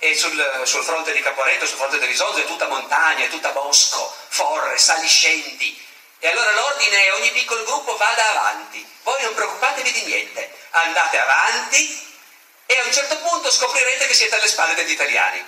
E 0.00 0.16
sul, 0.16 0.62
sul 0.64 0.84
fronte 0.84 1.12
di 1.12 1.20
Caporetto, 1.20 1.66
sul 1.66 1.76
fronte 1.76 1.98
di 1.98 2.06
Risoldo 2.06 2.38
è 2.38 2.46
tutta 2.46 2.68
montagna, 2.68 3.24
è 3.24 3.28
tutta 3.28 3.50
bosco, 3.50 4.14
forre, 4.28 4.78
saliscenti. 4.78 5.86
E 6.20 6.28
allora 6.28 6.52
l'ordine 6.52 7.04
è 7.04 7.14
ogni 7.14 7.30
piccolo 7.32 7.64
gruppo 7.64 7.96
vada 7.96 8.30
avanti. 8.30 8.86
Voi 9.02 9.22
non 9.22 9.34
preoccupatevi 9.34 9.92
di 9.92 10.02
niente, 10.02 10.52
andate 10.70 11.18
avanti 11.18 12.06
e 12.66 12.78
a 12.78 12.84
un 12.84 12.92
certo 12.92 13.16
punto 13.18 13.50
scoprirete 13.50 14.06
che 14.06 14.14
siete 14.14 14.36
alle 14.36 14.48
spalle 14.48 14.74
degli 14.74 14.90
italiani. 14.90 15.44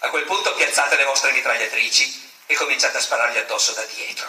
A 0.00 0.08
quel 0.08 0.24
punto 0.24 0.54
piazzate 0.54 0.96
le 0.96 1.04
vostre 1.04 1.32
mitragliatrici 1.32 2.32
e 2.46 2.54
cominciate 2.54 2.96
a 2.96 3.00
sparargli 3.00 3.38
addosso 3.38 3.72
da 3.72 3.84
dietro. 3.84 4.28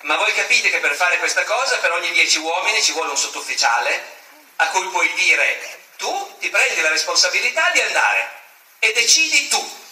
Ma 0.00 0.16
voi 0.16 0.32
capite 0.34 0.70
che 0.70 0.78
per 0.78 0.94
fare 0.94 1.18
questa 1.18 1.44
cosa 1.44 1.78
per 1.78 1.92
ogni 1.92 2.10
dieci 2.12 2.38
uomini 2.38 2.82
ci 2.82 2.92
vuole 2.92 3.10
un 3.10 3.16
sottufficiale 3.16 4.14
a 4.56 4.68
cui 4.68 4.86
puoi 4.88 5.12
dire 5.14 5.84
tu 5.96 6.36
ti 6.38 6.48
prendi 6.48 6.80
la 6.80 6.90
responsabilità 6.90 7.70
di 7.70 7.80
andare 7.80 8.30
e 8.78 8.92
decidi 8.92 9.48
tu. 9.48 9.84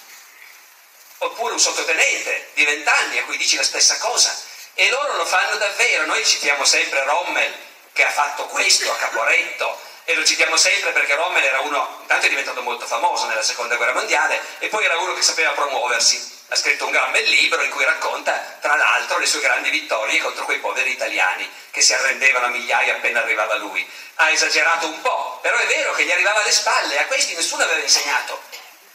Oppure 1.19 1.55
un 1.55 1.61
sottotenente 1.61 2.51
di 2.55 2.65
vent'anni 2.65 3.19
a 3.19 3.25
cui 3.25 3.39
dici 3.39 3.57
la 3.57 3.63
stessa 3.63 3.97
cosa. 3.99 4.37
E 4.75 4.91
loro 4.91 5.17
lo 5.17 5.25
fanno 5.25 5.57
davvero. 5.57 6.05
Noi 6.05 6.25
citiamo 6.27 6.65
sempre 6.65 7.03
Rommel 7.05 7.57
che 7.93 8.05
ha 8.05 8.11
fatto 8.11 8.47
questo 8.47 8.91
a 8.93 8.97
Caporetto 8.97 9.81
e 10.05 10.15
lo 10.15 10.25
citiamo 10.25 10.57
sempre 10.57 10.93
perché 10.93 11.15
Rommel 11.15 11.43
era 11.43 11.61
uno, 11.61 11.99
intanto 12.03 12.27
è 12.27 12.29
diventato 12.29 12.61
molto 12.61 12.87
famoso 12.87 13.27
nella 13.27 13.43
seconda 13.43 13.77
guerra 13.77 13.95
mondiale 13.95 14.39
e 14.59 14.69
poi 14.69 14.85
era 14.85 14.99
uno 14.99 15.15
che 15.15 15.23
sapeva 15.23 15.53
promuoversi 15.53 16.34
ha 16.49 16.57
scritto 16.57 16.85
un 16.85 16.93
gran 16.93 17.11
bel 17.11 17.29
libro 17.29 17.63
in 17.63 17.71
cui 17.71 17.85
racconta, 17.85 18.33
tra 18.61 18.77
l'altro, 18.77 19.19
le 19.19 19.27
sue 19.27 19.41
grandi 19.41 19.71
vittorie 19.71 20.21
contro 20.21 20.45
quei 20.45 20.59
poveri 20.59 20.93
italiani 20.93 21.51
che 21.71 21.81
si 21.81 21.95
arrendevano 21.95 22.47
a 22.47 22.51
migliaia 22.51 22.97
appena 22.97 23.21
arrivava 23.21 23.57
lui. 23.57 23.89
Ha 24.17 24.31
esagerato 24.31 24.87
un 24.87 25.01
po', 25.01 25.39
però 25.43 25.57
è 25.57 25.67
vero 25.67 25.93
che 25.95 26.05
gli 26.05 26.13
arrivava 26.13 26.43
alle 26.43 26.53
spalle, 26.53 26.99
a 26.99 27.07
questi 27.07 27.35
nessuno 27.35 27.65
aveva 27.65 27.81
insegnato 27.81 28.41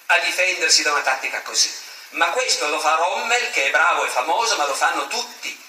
a 0.08 0.20
difendersi 0.20 0.84
da 0.84 0.92
una 0.92 1.02
tattica 1.02 1.42
così. 1.42 1.72
Ma 2.12 2.28
questo 2.28 2.68
lo 2.70 2.80
fa 2.80 2.96
Rommel, 2.96 3.52
che 3.52 3.68
è 3.68 3.72
bravo 3.72 4.06
e 4.06 4.10
famoso, 4.10 4.56
ma 4.56 4.66
lo 4.66 4.74
fanno 4.74 5.08
tutti. 5.08 5.64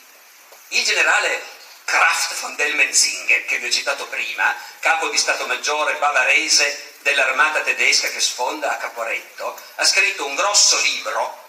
Il 0.69 0.85
generale 0.85 1.43
Kraft 1.85 2.35
von 2.41 2.55
Delmenzinger, 2.55 3.45
che 3.47 3.59
vi 3.59 3.67
ho 3.67 3.71
citato 3.71 4.07
prima, 4.07 4.55
capo 4.79 5.09
di 5.09 5.19
Stato 5.19 5.47
Maggiore 5.47 5.95
bavarese 5.95 6.95
dell'armata 7.01 7.61
tedesca 7.61 8.09
che 8.09 8.21
sfonda 8.21 8.71
a 8.71 8.77
Caporetto, 8.77 9.61
ha 9.77 9.85
scritto 9.85 10.25
un 10.25 10.37
grosso 10.37 10.79
libro 10.79 11.40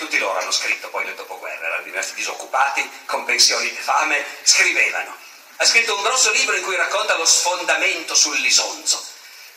tutti 0.00 0.18
loro 0.18 0.38
hanno 0.38 0.50
scritto 0.50 0.88
poi 0.88 1.04
nel 1.04 1.14
dopoguerra, 1.14 1.66
erano 1.66 1.82
diversi 1.82 2.14
disoccupati, 2.14 2.90
con 3.04 3.26
pensioni 3.26 3.68
di 3.68 3.76
fame, 3.76 4.24
scrivevano. 4.42 5.14
Ha 5.56 5.66
scritto 5.66 5.94
un 5.94 6.02
grosso 6.02 6.32
libro 6.32 6.56
in 6.56 6.62
cui 6.62 6.74
racconta 6.74 7.18
lo 7.18 7.26
sfondamento 7.26 8.14
sull'Isonzo. 8.14 9.04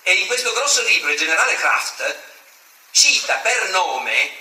E 0.03 0.15
in 0.15 0.27
questo 0.27 0.51
grosso 0.51 0.82
libro 0.82 1.12
il 1.12 1.17
generale 1.17 1.56
Kraft 1.56 2.15
cita 2.91 3.36
per 3.38 3.69
nome 3.69 4.32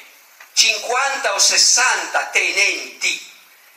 50 0.55 1.35
o 1.35 1.39
60 1.39 2.25
tenenti 2.27 3.31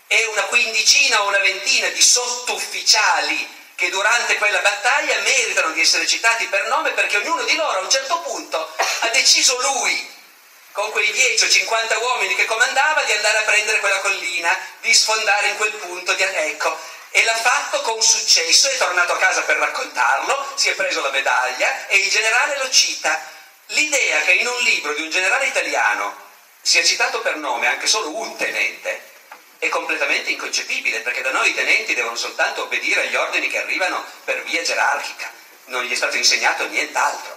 e 0.07 0.25
una 0.25 0.43
quindicina 0.45 1.21
o 1.21 1.27
una 1.27 1.39
ventina 1.39 1.87
di 1.89 2.01
sottufficiali 2.01 3.47
che 3.75 3.89
durante 3.89 4.37
quella 4.37 4.59
battaglia 4.59 5.19
meritano 5.19 5.73
di 5.73 5.81
essere 5.81 6.07
citati 6.07 6.47
per 6.47 6.67
nome 6.67 6.91
perché 6.91 7.17
ognuno 7.17 7.43
di 7.43 7.55
loro 7.55 7.77
a 7.77 7.81
un 7.81 7.89
certo 7.89 8.19
punto 8.21 8.75
ha 9.01 9.07
deciso 9.09 9.59
lui 9.61 10.13
con 10.75 10.91
quei 10.91 11.09
10 11.09 11.45
o 11.45 11.49
50 11.49 11.97
uomini 11.99 12.35
che 12.35 12.43
comandava 12.43 13.01
di 13.03 13.13
andare 13.13 13.37
a 13.37 13.41
prendere 13.43 13.79
quella 13.79 13.99
collina, 13.99 14.55
di 14.81 14.93
sfondare 14.93 15.47
in 15.47 15.55
quel 15.55 15.71
punto, 15.71 16.13
di... 16.13 16.21
ecco, 16.21 16.77
e 17.11 17.23
l'ha 17.23 17.37
fatto 17.37 17.79
con 17.79 18.01
successo, 18.03 18.69
è 18.69 18.75
tornato 18.75 19.13
a 19.13 19.17
casa 19.17 19.43
per 19.43 19.55
raccontarlo, 19.55 20.51
si 20.55 20.67
è 20.67 20.73
preso 20.73 20.99
la 20.99 21.11
medaglia 21.11 21.87
e 21.87 21.95
il 21.95 22.09
generale 22.09 22.57
lo 22.57 22.69
cita. 22.69 23.25
L'idea 23.67 24.19
che 24.23 24.33
in 24.33 24.47
un 24.47 24.61
libro 24.63 24.93
di 24.93 25.03
un 25.03 25.09
generale 25.09 25.45
italiano 25.45 26.13
sia 26.61 26.83
citato 26.83 27.21
per 27.21 27.37
nome 27.37 27.67
anche 27.67 27.87
solo 27.87 28.09
un 28.09 28.35
tenente 28.35 29.13
è 29.59 29.69
completamente 29.69 30.29
inconcepibile, 30.29 30.99
perché 30.99 31.21
da 31.21 31.31
noi 31.31 31.51
i 31.51 31.55
tenenti 31.55 31.93
devono 31.93 32.17
soltanto 32.17 32.63
obbedire 32.63 33.03
agli 33.03 33.15
ordini 33.15 33.47
che 33.47 33.59
arrivano 33.59 34.03
per 34.25 34.43
via 34.43 34.61
gerarchica, 34.61 35.31
non 35.67 35.85
gli 35.85 35.93
è 35.93 35.95
stato 35.95 36.17
insegnato 36.17 36.67
nient'altro 36.67 37.35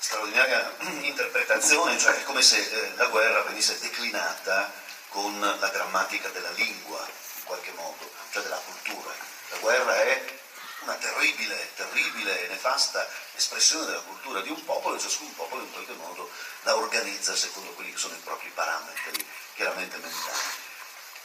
straordinaria 0.00 0.74
interpretazione, 1.02 1.98
cioè 1.98 2.14
è 2.14 2.22
come 2.24 2.42
se 2.42 2.58
eh, 2.58 2.92
la 2.96 3.06
guerra 3.06 3.42
venisse 3.42 3.78
declinata 3.78 4.72
con 5.10 5.38
la 5.38 5.68
grammatica 5.68 6.28
della 6.30 6.50
lingua, 6.50 6.98
in 7.00 7.44
qualche 7.44 7.72
modo, 7.72 8.10
cioè 8.32 8.42
della 8.42 8.60
cultura. 8.64 9.12
La 9.50 9.58
guerra 9.58 9.94
è 10.02 10.38
una 10.80 10.94
terribile, 10.94 11.72
terribile 11.74 12.44
e 12.44 12.48
nefasta 12.48 13.06
espressione 13.34 13.84
della 13.86 14.00
cultura 14.00 14.40
di 14.40 14.50
un 14.50 14.64
popolo 14.64 14.96
e 14.96 14.98
ciascun 14.98 15.34
popolo 15.34 15.62
in 15.62 15.72
qualche 15.72 15.92
modo 15.92 16.30
la 16.62 16.76
organizza 16.76 17.36
secondo 17.36 17.72
quelli 17.72 17.92
che 17.92 17.98
sono 17.98 18.14
i 18.14 18.20
propri 18.24 18.50
parametri, 18.54 19.26
chiaramente 19.54 19.96
mentali. 19.98 20.38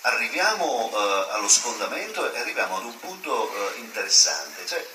Arriviamo 0.01 0.91
eh, 0.91 1.31
allo 1.31 1.47
sfondamento 1.47 2.31
e 2.31 2.39
arriviamo 2.39 2.77
ad 2.77 2.83
un 2.83 2.99
punto 2.99 3.73
eh, 3.73 3.79
interessante, 3.79 4.65
cioè 4.65 4.85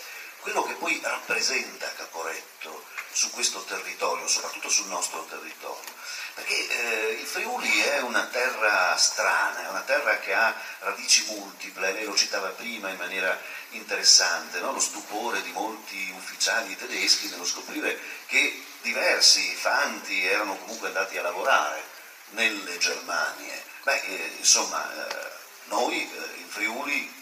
quello 0.41 0.63
che 0.65 0.75
poi 0.75 1.01
rappresenta 1.03 1.93
Caporetto 1.95 2.85
su 3.13 3.31
questo 3.31 3.63
territorio, 3.65 4.27
soprattutto 4.29 4.69
sul 4.69 4.87
nostro 4.87 5.25
territorio. 5.29 5.93
Perché 6.35 6.69
eh, 6.69 7.13
il 7.21 7.27
Friuli 7.27 7.81
è 7.81 8.01
una 8.01 8.25
terra 8.27 8.97
strana, 8.97 9.67
è 9.67 9.69
una 9.69 9.83
terra 9.83 10.19
che 10.19 10.33
ha 10.33 10.55
radici 10.81 11.25
multiple, 11.29 11.93
lei 11.93 12.05
lo 12.05 12.15
citava 12.15 12.49
prima 12.49 12.89
in 12.89 12.97
maniera 12.97 13.39
interessante, 13.71 14.61
no? 14.61 14.73
lo 14.73 14.81
stupore 14.81 15.43
di 15.43 15.51
molti 15.53 16.13
ufficiali 16.17 16.77
tedeschi 16.77 17.29
nello 17.29 17.45
scoprire 17.45 17.99
che 18.27 18.65
diversi 18.83 19.55
fanti 19.55 20.25
erano 20.27 20.57
comunque 20.57 20.89
andati 20.89 21.19
a 21.19 21.23
lavorare 21.23 21.83
nelle 22.31 22.79
Germanie. 22.79 23.65
Beh, 23.83 24.01
eh, 24.01 24.33
insomma, 24.39 25.09
eh, 25.09 25.31
noi 25.65 26.01
eh, 26.01 26.41
in 26.41 26.49
Friuli 26.49 27.20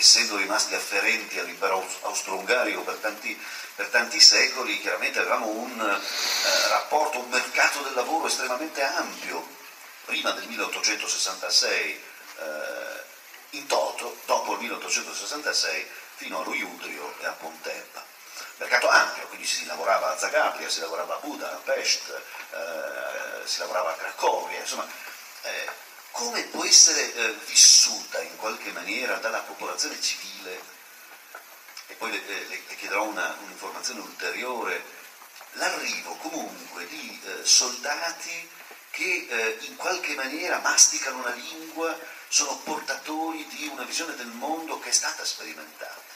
essendo 0.00 0.36
rimasti 0.36 0.74
afferenti 0.74 1.38
all'impero 1.38 1.86
austro-ungarico 2.02 2.80
per 2.82 2.96
tanti, 2.96 3.38
per 3.74 3.88
tanti, 3.88 4.18
secoli, 4.18 4.80
chiaramente 4.80 5.18
avevamo 5.18 5.48
un 5.48 5.78
eh, 5.78 6.68
rapporto, 6.68 7.20
un 7.20 7.28
mercato 7.28 7.82
del 7.82 7.92
lavoro 7.94 8.26
estremamente 8.26 8.82
ampio, 8.82 9.46
prima 10.06 10.32
del 10.32 10.46
1866 10.48 12.02
eh, 12.38 13.04
in 13.50 13.66
toto, 13.66 14.16
dopo 14.24 14.54
il 14.54 14.60
1866 14.60 15.86
fino 16.16 16.40
allo 16.40 16.54
Iudrio 16.54 17.14
e 17.20 17.26
a 17.26 17.32
Pontebba. 17.32 18.02
Mercato 18.56 18.88
ampio, 18.88 19.26
quindi 19.28 19.46
si 19.46 19.66
lavorava 19.66 20.12
a 20.12 20.18
Zagabria, 20.18 20.68
si 20.68 20.80
lavorava 20.80 21.16
a 21.16 21.18
Budapest, 21.18 22.22
eh, 22.52 23.46
si 23.46 23.58
lavorava 23.60 23.90
a 23.90 23.94
Cracovia, 23.94 24.60
insomma 24.60 24.86
eh, 25.42 25.68
come 26.12 26.42
può 26.44 26.64
essere 26.64 27.14
eh, 27.14 27.34
vissuta 27.46 28.20
in 28.20 28.36
qualche 28.36 28.72
maniera 28.72 29.16
dalla 29.16 29.40
popolazione 29.40 30.00
civile, 30.00 30.60
e 31.86 31.94
poi 31.94 32.10
le, 32.10 32.20
le, 32.26 32.46
le 32.48 32.76
chiederò 32.76 33.04
una, 33.04 33.36
un'informazione 33.42 34.00
ulteriore, 34.00 34.84
l'arrivo 35.52 36.14
comunque 36.16 36.86
di 36.88 37.20
eh, 37.24 37.44
soldati 37.44 38.48
che 38.90 39.26
eh, 39.28 39.58
in 39.60 39.76
qualche 39.76 40.14
maniera 40.14 40.58
masticano 40.58 41.18
una 41.18 41.34
lingua, 41.34 41.96
sono 42.28 42.58
portatori 42.58 43.44
di 43.48 43.66
una 43.66 43.82
visione 43.82 44.14
del 44.14 44.28
mondo 44.28 44.78
che 44.78 44.90
è 44.90 44.92
stata 44.92 45.24
sperimentata. 45.24 46.08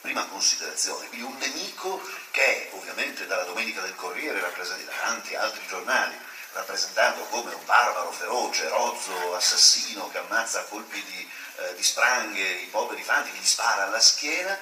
Prima 0.00 0.24
considerazione, 0.26 1.08
quindi 1.08 1.26
un 1.26 1.36
nemico 1.36 2.00
che 2.30 2.70
è 2.70 2.74
ovviamente 2.74 3.26
dalla 3.26 3.44
Domenica 3.44 3.80
del 3.80 3.94
Corriere, 3.96 4.40
rappresentato 4.40 4.90
da 4.90 4.96
tanti 4.98 5.34
altri 5.34 5.66
giornali, 5.66 6.16
rappresentato 6.56 7.20
come 7.24 7.52
un 7.52 7.64
barbaro 7.64 8.10
feroce, 8.10 8.68
rozzo, 8.68 9.34
assassino 9.34 10.08
che 10.10 10.18
ammazza 10.18 10.60
a 10.60 10.64
colpi 10.64 11.02
di, 11.04 11.30
eh, 11.56 11.74
di 11.74 11.82
spranghe 11.82 12.42
i 12.42 12.66
poveri 12.66 13.02
fanti, 13.02 13.30
gli 13.30 13.44
spara 13.44 13.84
alla 13.84 14.00
schiena, 14.00 14.58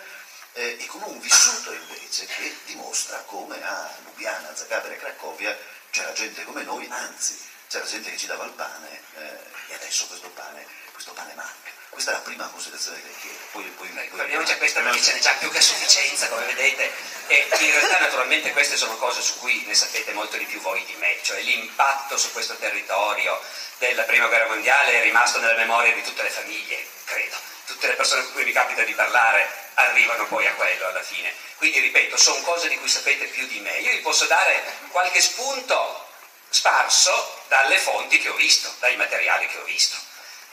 eh, 0.54 0.76
e 0.78 0.87
con 0.87 1.02
un 1.02 1.20
vissuto 1.20 1.72
invece 1.72 2.26
che 2.26 2.57
dimostra 2.66 3.18
come 3.26 3.64
a 3.64 3.90
Lubiana, 4.04 4.54
Zagabria 4.54 4.94
e 4.94 4.98
Cracovia 4.98 5.57
c'era 5.90 6.12
gente 6.12 6.44
come 6.44 6.62
noi, 6.62 6.87
anzi 6.90 7.40
c'era 7.68 7.85
gente 7.87 8.11
che 8.11 8.16
ci 8.16 8.26
dava 8.26 8.44
il 8.44 8.52
pane 8.52 9.00
eh, 9.14 9.38
e 9.68 9.74
adesso 9.74 10.07
questo 10.07 10.28
pane, 10.30 10.66
questo 11.04 11.12
pane 11.12 11.34
manca. 11.34 11.70
Questa 11.90 12.10
è 12.10 12.14
la 12.14 12.20
prima 12.20 12.48
considerazione 12.48 13.00
che 13.02 13.12
chiedo. 13.20 13.38
Poi, 13.52 13.62
poi, 13.76 13.88
poi, 13.88 14.44
già 14.44 14.56
questa 14.56 14.80
perché 14.80 15.02
ce 15.02 15.12
n'è 15.12 15.18
già 15.20 15.34
più 15.34 15.50
che 15.50 15.58
a 15.58 15.60
sufficienza, 15.60 16.28
come 16.28 16.46
vedete, 16.46 16.90
e 17.26 17.46
in 17.50 17.70
realtà 17.72 17.98
naturalmente 18.00 18.50
queste 18.52 18.76
sono 18.76 18.96
cose 18.96 19.20
su 19.20 19.38
cui 19.38 19.64
ne 19.66 19.74
sapete 19.74 20.12
molto 20.12 20.36
di 20.38 20.46
più 20.46 20.60
voi 20.60 20.82
di 20.86 20.94
me, 20.94 21.18
cioè 21.22 21.40
l'impatto 21.42 22.16
su 22.16 22.32
questo 22.32 22.56
territorio 22.56 23.38
della 23.78 24.02
prima 24.04 24.26
guerra 24.26 24.48
mondiale 24.48 24.98
è 24.98 25.02
rimasto 25.02 25.38
nella 25.40 25.56
memoria 25.56 25.92
di 25.92 26.02
tutte 26.02 26.22
le 26.22 26.30
famiglie, 26.30 26.84
credo. 27.04 27.36
Tutte 27.66 27.86
le 27.86 27.94
persone 27.94 28.22
con 28.24 28.32
cui 28.32 28.44
mi 28.44 28.52
capita 28.52 28.82
di 28.82 28.92
parlare 28.92 29.48
arrivano 29.74 30.26
poi 30.26 30.46
a 30.46 30.54
quello 30.54 30.86
alla 30.86 31.02
fine. 31.02 31.32
Quindi 31.56 31.80
ripeto, 31.80 32.16
sono 32.16 32.42
cose 32.42 32.68
di 32.68 32.78
cui 32.78 32.88
sapete 32.88 33.26
più 33.26 33.46
di 33.46 33.60
me. 33.60 33.78
Io 33.78 33.90
vi 33.90 34.00
posso 34.00 34.26
dare 34.26 34.62
qualche 34.88 35.20
spunto 35.20 36.08
sparso 36.48 37.42
dalle 37.48 37.78
fonti 37.78 38.18
che 38.18 38.28
ho 38.28 38.34
visto, 38.34 38.72
dai 38.80 38.96
materiali 38.96 39.46
che 39.46 39.58
ho 39.58 39.64
visto. 39.64 39.96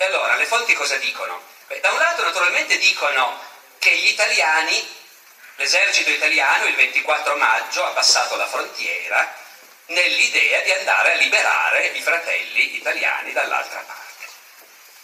E 0.01 0.05
allora, 0.05 0.35
le 0.35 0.47
fonti 0.47 0.73
cosa 0.73 0.95
dicono? 0.95 1.39
Beh, 1.67 1.79
da 1.79 1.91
un 1.91 1.99
lato 1.99 2.23
naturalmente 2.23 2.75
dicono 2.79 3.39
che 3.77 3.95
gli 3.97 4.07
italiani, 4.07 4.83
l'esercito 5.57 6.09
italiano 6.09 6.65
il 6.65 6.73
24 6.73 7.35
maggio 7.35 7.85
ha 7.85 7.91
passato 7.91 8.35
la 8.35 8.47
frontiera 8.47 9.31
nell'idea 9.85 10.61
di 10.61 10.71
andare 10.71 11.13
a 11.13 11.15
liberare 11.17 11.85
i 11.89 12.01
fratelli 12.01 12.77
italiani 12.77 13.31
dall'altra 13.31 13.83
parte. 13.85 14.25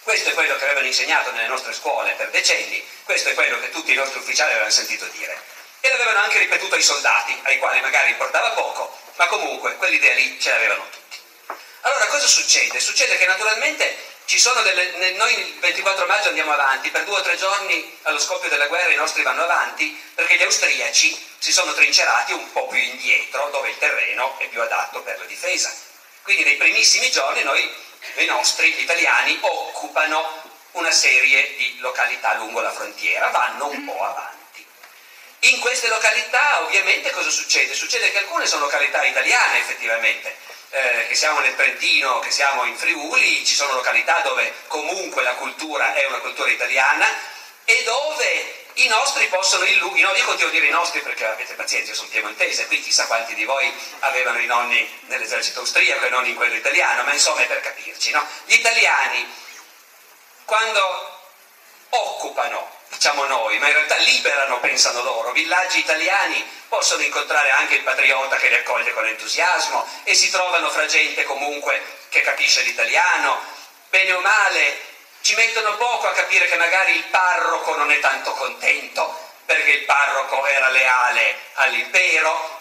Questo 0.01 0.31
è 0.31 0.33
quello 0.33 0.57
che 0.57 0.63
avevano 0.63 0.88
insegnato 0.88 1.29
nelle 1.29 1.47
nostre 1.47 1.73
scuole 1.73 2.13
per 2.13 2.31
decenni, 2.31 2.83
questo 3.03 3.29
è 3.29 3.36
quello 3.36 3.60
che 3.60 3.69
tutti 3.69 3.91
i 3.91 3.95
nostri 3.95 4.17
ufficiali 4.17 4.49
avevano 4.53 4.71
sentito 4.71 5.05
dire. 5.10 5.39
E 5.79 5.89
l'avevano 5.89 6.21
anche 6.21 6.39
ripetuto 6.39 6.73
ai 6.73 6.81
soldati, 6.81 7.39
ai 7.43 7.60
quali 7.60 7.81
magari 7.81 8.10
importava 8.10 8.49
poco, 8.49 8.97
ma 9.17 9.27
comunque 9.27 9.75
quell'idea 9.75 10.15
lì 10.15 10.41
ce 10.41 10.49
l'avevano 10.49 10.89
tutti. 10.89 11.19
Allora 11.81 12.07
cosa 12.07 12.25
succede? 12.25 12.79
Succede 12.79 13.15
che 13.15 13.27
naturalmente 13.27 14.07
ci 14.27 14.39
sono 14.39 14.61
delle, 14.61 15.11
noi 15.11 15.39
il 15.39 15.53
24 15.59 16.05
maggio 16.05 16.27
andiamo 16.27 16.51
avanti, 16.51 16.89
per 16.89 17.05
due 17.05 17.17
o 17.17 17.21
tre 17.21 17.37
giorni 17.37 17.97
allo 18.03 18.19
scoppio 18.19 18.49
della 18.49 18.67
guerra 18.67 18.91
i 18.91 18.97
nostri 18.97 19.23
vanno 19.23 19.43
avanti 19.43 19.97
perché 20.13 20.35
gli 20.35 20.43
austriaci 20.43 21.25
si 21.37 21.53
sono 21.53 21.73
trincerati 21.73 22.33
un 22.33 22.51
po' 22.51 22.67
più 22.67 22.77
indietro 22.77 23.47
dove 23.51 23.69
il 23.69 23.77
terreno 23.77 24.37
è 24.39 24.47
più 24.47 24.61
adatto 24.61 25.01
per 25.01 25.17
la 25.17 25.23
difesa. 25.23 25.73
Quindi 26.23 26.43
nei 26.43 26.57
primissimi 26.57 27.09
giorni 27.09 27.41
noi 27.43 27.73
i 28.17 28.25
nostri, 28.25 28.73
gli 28.73 28.81
italiani, 28.81 29.37
occupano 29.39 30.43
una 30.71 30.91
serie 30.91 31.55
di 31.55 31.77
località 31.79 32.35
lungo 32.35 32.59
la 32.59 32.73
frontiera, 32.73 33.29
vanno 33.29 33.67
un 33.67 33.85
po' 33.85 34.03
avanti. 34.03 34.65
In 35.39 35.59
queste 35.61 35.87
località 35.87 36.63
ovviamente 36.63 37.11
cosa 37.11 37.29
succede? 37.29 37.73
Succede 37.73 38.11
che 38.11 38.17
alcune 38.17 38.45
sono 38.45 38.65
località 38.65 39.05
italiane 39.05 39.59
effettivamente, 39.59 40.35
eh, 40.69 41.06
che 41.08 41.15
siamo 41.15 41.39
nel 41.39 41.56
Trentino, 41.56 42.19
che 42.19 42.32
siamo 42.32 42.65
in 42.65 42.75
Friuli, 42.75 43.45
ci 43.45 43.56
sono 43.56 43.73
località 43.73 44.19
dove 44.19 44.53
comunque 44.67 45.23
la 45.23 45.34
cultura 45.36 45.93
è 45.93 46.06
una 46.06 46.19
cultura 46.19 46.49
italiana 46.49 47.06
e 47.63 47.84
dove 47.84 48.65
i 48.75 48.88
nostri 48.88 49.27
possono 49.27 49.65
illuminare, 49.65 50.13
no, 50.13 50.19
io 50.19 50.25
continuo 50.25 50.49
a 50.49 50.53
dire 50.53 50.67
i 50.67 50.71
nostri 50.71 50.99
perché 51.01 51.25
avete 51.25 51.56
pazienza, 51.56 51.89
io 51.89 51.95
sono 51.95 52.10
piemontese, 52.10 52.67
qui 52.67 52.80
chissà 52.82 53.08
quanti 53.08 53.34
di 53.34 53.43
voi 53.43 53.71
avevano 53.99 54.38
i 54.39 54.45
nonni 54.45 54.88
nell'esercito 55.08 55.62
austriaco 55.62 56.06
e 56.06 56.10
non 56.10 56.25
in 56.25 56.36
quello 56.36 56.53
italiano, 56.53 57.03
ma 57.03 57.12
insomma 57.12 57.41
è 57.41 57.47
per 57.47 57.60
capirci, 57.62 58.12
no? 58.12 58.25
Gli 58.45 58.53
italiani, 58.53 59.27
quando 60.45 61.19
occupano, 61.89 62.76
diciamo 62.97 63.25
noi, 63.25 63.60
ma 63.60 63.67
in 63.67 63.73
realtà 63.73 63.95
liberano, 63.97 64.60
pensano 64.60 65.03
loro, 65.03 65.31
villaggi 65.31 65.77
italiani, 65.77 66.43
possono 66.67 67.03
incontrare 67.03 67.51
anche 67.51 67.75
il 67.75 67.83
patriota 67.83 68.38
che 68.38 68.49
li 68.49 68.55
accoglie 68.55 68.91
con 68.91 69.05
entusiasmo 69.05 69.88
e 70.03 70.15
si 70.15 70.31
trovano 70.31 70.71
fra 70.71 70.88
gente 70.88 71.23
comunque 71.23 71.79
che 72.10 72.21
capisce 72.21 72.63
l'italiano, 72.63 73.39
bene 73.89 74.13
o 74.13 74.19
male 74.19 74.86
ci 75.21 75.36
mettono 75.36 75.75
poco 75.77 76.07
a 76.07 76.13
capire 76.13 76.47
che 76.47 76.57
magari 76.57 76.95
il 76.95 77.03
parroco 77.03 77.75
non 77.75 77.91
è 77.91 77.99
tanto 77.99 78.31
contento 78.31 79.25
perché 79.45 79.71
il 79.71 79.83
parroco 79.83 80.45
era 80.47 80.69
leale 80.69 81.39
all'impero, 81.53 82.57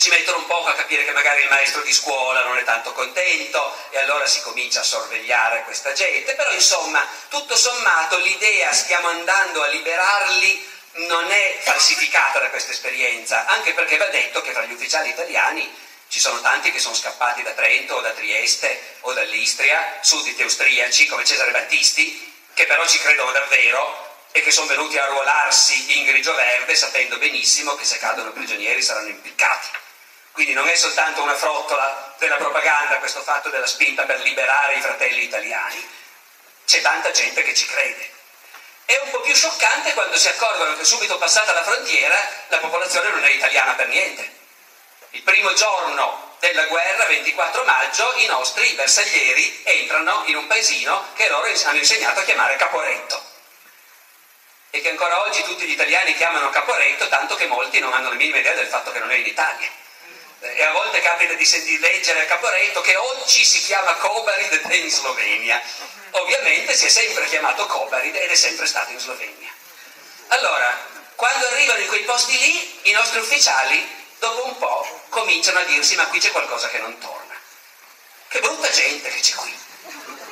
ci 0.00 0.08
mettono 0.08 0.38
un 0.38 0.46
poco 0.46 0.70
a 0.70 0.74
capire 0.74 1.04
che 1.04 1.12
magari 1.12 1.42
il 1.42 1.50
maestro 1.50 1.82
di 1.82 1.92
scuola 1.92 2.42
non 2.42 2.56
è 2.56 2.64
tanto 2.64 2.94
contento 2.94 3.76
e 3.90 3.98
allora 3.98 4.26
si 4.26 4.40
comincia 4.40 4.80
a 4.80 4.82
sorvegliare 4.82 5.62
questa 5.64 5.92
gente, 5.92 6.34
però 6.34 6.50
insomma, 6.52 7.06
tutto 7.28 7.54
sommato 7.54 8.16
l'idea 8.16 8.72
stiamo 8.72 9.08
andando 9.08 9.62
a 9.62 9.66
liberarli 9.66 10.68
non 10.92 11.30
è 11.30 11.58
falsificata 11.60 12.38
da 12.38 12.48
questa 12.48 12.72
esperienza, 12.72 13.44
anche 13.44 13.74
perché 13.74 13.98
va 13.98 14.06
detto 14.06 14.40
che 14.40 14.52
tra 14.52 14.62
gli 14.62 14.72
ufficiali 14.72 15.10
italiani 15.10 15.70
ci 16.08 16.18
sono 16.18 16.40
tanti 16.40 16.72
che 16.72 16.78
sono 16.78 16.94
scappati 16.94 17.42
da 17.42 17.50
Trento 17.50 17.96
o 17.96 18.00
da 18.00 18.12
Trieste 18.12 18.96
o 19.00 19.12
dall'Istria, 19.12 19.98
sudditi 20.00 20.40
austriaci 20.40 21.08
come 21.08 21.26
Cesare 21.26 21.50
Battisti, 21.50 22.32
che 22.54 22.64
però 22.64 22.86
ci 22.86 22.98
credono 23.00 23.32
davvero 23.32 24.09
e 24.32 24.42
che 24.42 24.50
sono 24.50 24.66
venuti 24.66 24.96
a 24.96 25.04
arruolarsi 25.04 25.98
in 25.98 26.04
grigio-verde 26.04 26.74
sapendo 26.74 27.18
benissimo 27.18 27.74
che 27.74 27.84
se 27.84 27.98
cadono 27.98 28.32
prigionieri 28.32 28.82
saranno 28.82 29.08
impiccati. 29.08 29.68
Quindi 30.32 30.52
non 30.52 30.68
è 30.68 30.74
soltanto 30.76 31.22
una 31.22 31.34
frottola 31.34 32.14
della 32.18 32.36
propaganda 32.36 32.98
questo 32.98 33.22
fatto 33.22 33.48
della 33.48 33.66
spinta 33.66 34.04
per 34.04 34.20
liberare 34.20 34.74
i 34.74 34.80
fratelli 34.80 35.24
italiani, 35.24 35.84
c'è 36.64 36.80
tanta 36.80 37.10
gente 37.10 37.42
che 37.42 37.54
ci 37.54 37.66
crede. 37.66 38.10
È 38.84 39.00
un 39.04 39.10
po' 39.10 39.20
più 39.20 39.34
scioccante 39.34 39.92
quando 39.94 40.16
si 40.16 40.28
accorgono 40.28 40.76
che 40.76 40.84
subito 40.84 41.18
passata 41.18 41.52
la 41.52 41.62
frontiera 41.62 42.16
la 42.48 42.58
popolazione 42.58 43.10
non 43.10 43.24
è 43.24 43.30
italiana 43.30 43.74
per 43.74 43.88
niente 43.88 44.38
il 45.12 45.22
primo 45.22 45.52
giorno 45.54 46.36
della 46.38 46.66
guerra, 46.66 47.04
24 47.06 47.64
maggio, 47.64 48.14
i 48.18 48.26
nostri 48.26 48.72
bersaglieri 48.74 49.62
entrano 49.64 50.22
in 50.26 50.36
un 50.36 50.46
paesino 50.46 51.08
che 51.14 51.28
loro 51.28 51.48
hanno 51.64 51.78
insegnato 51.78 52.20
a 52.20 52.22
chiamare 52.22 52.56
Caporetto 52.56 53.29
e 54.70 54.80
che 54.80 54.90
ancora 54.90 55.22
oggi 55.22 55.42
tutti 55.42 55.66
gli 55.66 55.72
italiani 55.72 56.14
chiamano 56.14 56.50
Caporetto, 56.50 57.08
tanto 57.08 57.34
che 57.34 57.46
molti 57.46 57.80
non 57.80 57.92
hanno 57.92 58.10
la 58.10 58.14
minima 58.14 58.38
idea 58.38 58.54
del 58.54 58.68
fatto 58.68 58.92
che 58.92 59.00
non 59.00 59.10
è 59.10 59.16
in 59.16 59.26
Italia. 59.26 59.68
E 60.40 60.62
a 60.62 60.72
volte 60.72 61.02
capita 61.02 61.34
di 61.34 61.44
sentire 61.44 61.80
leggere 61.80 62.22
a 62.22 62.26
Caporetto 62.26 62.80
che 62.80 62.96
oggi 62.96 63.44
si 63.44 63.60
chiama 63.60 63.94
Kobarid 63.94 64.70
in 64.70 64.90
Slovenia. 64.90 65.60
Ovviamente 66.12 66.74
si 66.74 66.86
è 66.86 66.88
sempre 66.88 67.26
chiamato 67.26 67.66
Kobarid 67.66 68.14
ed 68.14 68.30
è 68.30 68.34
sempre 68.34 68.66
stato 68.66 68.92
in 68.92 68.98
Slovenia. 68.98 69.50
Allora, 70.28 70.86
quando 71.16 71.46
arrivano 71.48 71.80
in 71.80 71.88
quei 71.88 72.04
posti 72.04 72.38
lì, 72.38 72.80
i 72.90 72.92
nostri 72.92 73.18
ufficiali 73.18 73.98
dopo 74.18 74.46
un 74.46 74.56
po' 74.56 75.02
cominciano 75.08 75.58
a 75.58 75.64
dirsi 75.64 75.96
ma 75.96 76.06
qui 76.06 76.20
c'è 76.20 76.30
qualcosa 76.30 76.68
che 76.68 76.78
non 76.78 76.96
torna. 76.98 77.34
Che 78.28 78.40
brutta 78.40 78.70
gente 78.70 79.10
che 79.10 79.20
c'è 79.20 79.34
qui. 79.34 79.54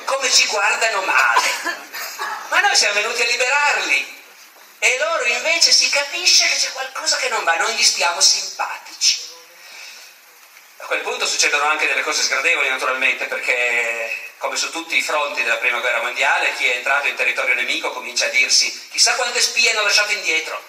Come 0.04 0.30
ci 0.30 0.46
guardano 0.46 1.02
male. 1.02 1.50
Ma 2.48 2.60
noi 2.60 2.76
siamo 2.76 2.94
venuti 2.94 3.20
a 3.20 3.26
liberarli. 3.26 4.17
E 4.80 4.96
loro 4.98 5.24
invece 5.24 5.72
si 5.72 5.88
capisce 5.88 6.48
che 6.48 6.56
c'è 6.56 6.72
qualcosa 6.72 7.16
che 7.16 7.28
non 7.28 7.44
va, 7.44 7.56
non 7.56 7.70
gli 7.72 7.82
stiamo 7.82 8.20
simpatici. 8.20 9.26
A 10.78 10.86
quel 10.86 11.00
punto 11.00 11.26
succedono 11.26 11.64
anche 11.64 11.86
delle 11.86 12.02
cose 12.02 12.22
sgradevoli 12.22 12.68
naturalmente 12.68 13.26
perché 13.26 14.32
come 14.38 14.56
su 14.56 14.70
tutti 14.70 14.96
i 14.96 15.02
fronti 15.02 15.42
della 15.42 15.56
prima 15.56 15.80
guerra 15.80 16.00
mondiale 16.00 16.54
chi 16.54 16.66
è 16.66 16.76
entrato 16.76 17.08
in 17.08 17.16
territorio 17.16 17.54
nemico 17.54 17.90
comincia 17.90 18.26
a 18.26 18.28
dirsi 18.28 18.88
chissà 18.88 19.16
quante 19.16 19.40
spie 19.40 19.70
hanno 19.70 19.82
lasciato 19.82 20.12
indietro 20.12 20.62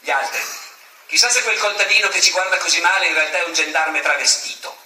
gli 0.00 0.10
altri 0.10 0.42
Chissà 1.06 1.28
se 1.28 1.42
quel 1.42 1.58
contadino 1.58 2.08
che 2.08 2.20
ci 2.20 2.30
guarda 2.30 2.56
così 2.56 2.80
male 2.80 3.06
in 3.06 3.14
realtà 3.14 3.38
è 3.38 3.44
un 3.44 3.52
gendarme 3.52 4.00
travestito. 4.00 4.76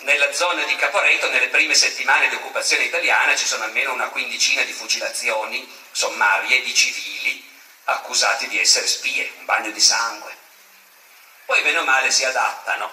Nella 0.00 0.32
zona 0.32 0.62
di 0.64 0.76
Caporetto, 0.76 1.28
nelle 1.30 1.48
prime 1.48 1.74
settimane 1.74 2.28
di 2.28 2.36
occupazione 2.36 2.84
italiana, 2.84 3.34
ci 3.34 3.46
sono 3.46 3.64
almeno 3.64 3.92
una 3.92 4.08
quindicina 4.08 4.62
di 4.62 4.72
fucilazioni 4.72 5.68
sommarie 5.90 6.62
di 6.62 6.72
civili 6.72 7.45
accusati 7.86 8.48
di 8.48 8.58
essere 8.58 8.86
spie, 8.86 9.32
un 9.38 9.44
bagno 9.44 9.70
di 9.70 9.80
sangue. 9.80 10.34
Poi 11.44 11.62
bene 11.62 11.78
o 11.78 11.84
male 11.84 12.10
si 12.10 12.24
adattano, 12.24 12.90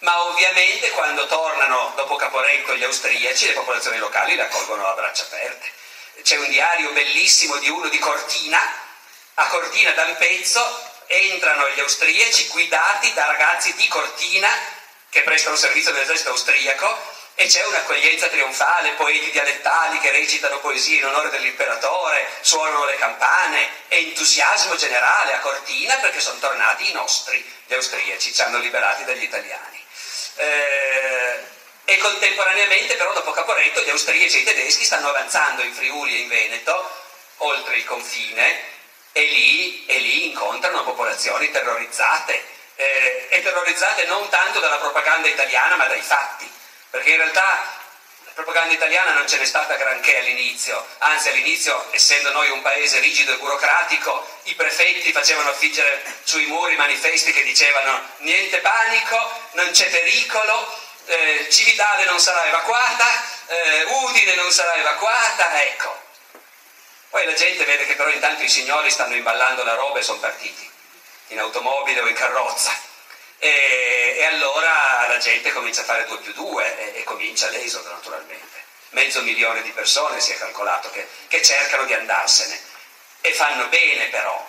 ma 0.00 0.22
ovviamente 0.24 0.90
quando 0.90 1.26
tornano 1.26 1.92
dopo 1.96 2.16
Caporetto 2.16 2.74
gli 2.74 2.84
austriaci, 2.84 3.46
le 3.46 3.52
popolazioni 3.52 3.98
locali 3.98 4.34
li 4.34 4.40
accolgono 4.40 4.86
a 4.86 4.94
braccia 4.94 5.22
aperte. 5.22 5.70
C'è 6.22 6.36
un 6.36 6.48
diario 6.48 6.90
bellissimo 6.92 7.56
di 7.56 7.68
uno 7.68 7.88
di 7.88 7.98
Cortina, 7.98 8.60
a 9.34 9.46
Cortina 9.46 9.92
da 9.92 10.04
un 10.04 10.16
pezzo 10.16 10.90
entrano 11.06 11.68
gli 11.70 11.80
austriaci 11.80 12.48
guidati 12.48 13.12
da 13.14 13.26
ragazzi 13.26 13.74
di 13.74 13.88
Cortina 13.88 14.48
che 15.08 15.22
prestano 15.22 15.56
servizio 15.56 15.92
nell'esercito 15.92 16.30
austriaco 16.30 17.11
e 17.34 17.46
c'è 17.46 17.64
un'accoglienza 17.66 18.28
trionfale, 18.28 18.90
poeti 18.92 19.30
dialettali 19.30 19.98
che 19.98 20.10
recitano 20.10 20.60
poesie 20.60 20.98
in 20.98 21.06
onore 21.06 21.30
dell'imperatore, 21.30 22.28
suonano 22.40 22.84
le 22.84 22.96
campane, 22.96 23.68
entusiasmo 23.88 24.76
generale 24.76 25.32
a 25.32 25.40
Cortina 25.40 25.96
perché 25.96 26.20
sono 26.20 26.38
tornati 26.38 26.90
i 26.90 26.92
nostri, 26.92 27.44
gli 27.66 27.74
austriaci, 27.74 28.32
ci 28.32 28.42
hanno 28.42 28.58
liberati 28.58 29.04
dagli 29.04 29.22
italiani. 29.22 29.84
Eh, 30.36 31.40
e 31.84 31.98
contemporaneamente 31.98 32.94
però 32.94 33.12
dopo 33.12 33.32
Caporetto 33.32 33.82
gli 33.82 33.90
austriaci 33.90 34.38
e 34.38 34.40
i 34.40 34.44
tedeschi 34.44 34.84
stanno 34.84 35.08
avanzando 35.08 35.62
in 35.62 35.74
Friuli 35.74 36.14
e 36.14 36.20
in 36.20 36.28
Veneto, 36.28 37.00
oltre 37.38 37.76
il 37.76 37.84
confine, 37.84 38.70
e 39.12 39.24
lì, 39.24 39.84
e 39.86 39.98
lì 39.98 40.26
incontrano 40.26 40.84
popolazioni 40.84 41.50
terrorizzate, 41.50 42.44
eh, 42.76 43.26
e 43.30 43.42
terrorizzate 43.42 44.04
non 44.04 44.28
tanto 44.28 44.60
dalla 44.60 44.78
propaganda 44.78 45.28
italiana 45.28 45.76
ma 45.76 45.86
dai 45.86 46.00
fatti, 46.00 46.50
perché 46.92 47.08
in 47.08 47.16
realtà 47.16 47.80
propaganda 48.34 48.74
italiana 48.74 49.12
non 49.12 49.26
ce 49.26 49.38
n'è 49.38 49.46
stata 49.46 49.76
granché 49.76 50.18
all'inizio, 50.18 50.86
anzi 50.98 51.30
all'inizio, 51.30 51.88
essendo 51.92 52.30
noi 52.32 52.50
un 52.50 52.60
paese 52.60 52.98
rigido 52.98 53.32
e 53.32 53.38
burocratico, 53.38 54.40
i 54.44 54.54
prefetti 54.54 55.10
facevano 55.10 55.48
affiggere 55.48 56.02
sui 56.24 56.44
muri 56.46 56.76
manifesti 56.76 57.32
che 57.32 57.44
dicevano 57.44 57.98
niente 58.18 58.58
panico, 58.58 59.16
non 59.52 59.70
c'è 59.70 59.88
pericolo, 59.88 60.80
eh, 61.06 61.46
Civitale 61.50 62.04
non 62.04 62.20
sarà 62.20 62.44
evacuata, 62.44 63.06
eh, 63.46 63.84
Udine 63.84 64.34
non 64.34 64.50
sarà 64.52 64.74
evacuata, 64.74 65.62
ecco. 65.62 65.98
Poi 67.08 67.24
la 67.24 67.34
gente 67.34 67.64
vede 67.64 67.86
che 67.86 67.94
però 67.94 68.10
intanto 68.10 68.42
i 68.42 68.50
signori 68.50 68.90
stanno 68.90 69.14
imballando 69.14 69.64
la 69.64 69.74
roba 69.74 69.98
e 69.98 70.02
sono 70.02 70.18
partiti, 70.18 70.70
in 71.28 71.38
automobile 71.38 72.00
o 72.02 72.06
in 72.06 72.14
carrozza. 72.14 72.90
E, 73.44 74.14
e, 74.18 74.24
allora 74.24 75.08
la 75.08 75.18
gente 75.18 75.50
comincia 75.50 75.80
a 75.80 75.84
fare 75.84 76.06
2 76.06 76.18
più 76.18 76.32
2 76.32 76.94
e, 76.94 77.00
e 77.00 77.02
comincia 77.02 77.48
l'esodo 77.48 77.90
naturalmente. 77.90 78.62
Mezzo 78.90 79.20
milione 79.22 79.62
di 79.62 79.70
persone 79.70 80.20
si 80.20 80.30
è 80.30 80.38
calcolato 80.38 80.92
che, 80.92 81.08
che 81.26 81.42
cercano 81.42 81.84
di 81.84 81.92
andarsene 81.92 82.56
e 83.20 83.32
fanno 83.32 83.66
bene 83.66 84.06
però, 84.10 84.48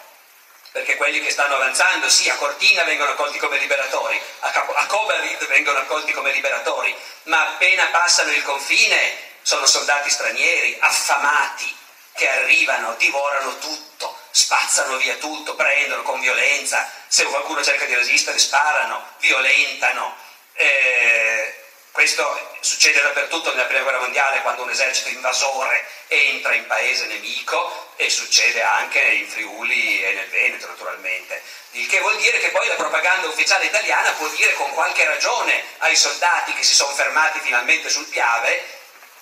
perché 0.72 0.96
quelli 0.96 1.24
che 1.24 1.32
stanno 1.32 1.56
avanzando, 1.56 2.08
sì, 2.08 2.30
a 2.30 2.36
Cortina 2.36 2.84
vengono 2.84 3.14
accolti 3.14 3.39
come 3.39 3.58
liberatori, 3.58 4.22
a, 4.41 4.52
Capo, 4.52 4.76
a 4.76 4.86
Cobarid 4.86 5.48
vengono 5.48 5.80
accolti 5.80 6.12
come 6.12 6.32
liberatori, 6.32 6.96
ma 7.24 7.48
appena 7.48 7.88
passano 7.88 8.32
il 8.32 8.44
confine 8.44 9.18
sono 9.41 9.66
soldati 9.66 10.12
stranieri, 10.12 10.78
affamati, 10.80 11.76
che 12.14 12.30
arrivano, 12.30 12.94
divorano 13.00 13.58
tutto, 13.58 14.20
spazzano 14.34 14.98
via 14.98 15.16
tutto, 15.18 15.54
prendono 15.54 16.02
con 16.02 16.20
violenza, 16.20 16.92
se 17.08 17.24
qualcuno 17.26 17.64
cerca 17.64 17.86
di 17.86 17.94
resistere 17.94 18.40
sparano, 18.40 19.10
violentano. 19.20 20.16
Eh, 20.54 21.64
questo 21.92 22.58
succede 22.62 23.00
dappertutto 23.00 23.52
nella 23.52 23.66
prima 23.66 23.84
guerra 23.84 24.00
mondiale 24.00 24.42
quando 24.42 24.64
un 24.64 24.72
esercito 24.72 25.10
invasore 25.10 25.88
entra 26.08 26.56
in 26.56 26.66
paese 26.66 27.06
nemico 27.06 27.94
e 27.96 28.10
succede 28.10 28.64
anche 28.64 29.00
in 29.00 29.30
Friuli 29.30 30.04
e 30.04 30.14
nel 30.14 30.30
Veneto 30.30 30.66
naturalmente. 30.66 31.40
Il 31.72 31.88
che 31.88 32.00
vuol 32.00 32.18
dire 32.18 32.40
che 32.40 32.50
poi 32.50 32.68
la 32.68 32.74
propaganda 32.74 33.28
ufficiale 33.28 33.66
italiana 33.66 34.14
può 34.14 34.28
dire 34.30 34.54
con 34.56 34.72
qualche 34.72 35.06
ragione 35.06 35.64
ai 35.80 35.96
soldati 35.96 36.54
che 36.54 36.64
si 36.64 36.74
sono 36.74 36.94
fermati 36.96 37.40
finalmente 37.40 37.90
sul 37.90 38.08
Piave, 38.08 38.66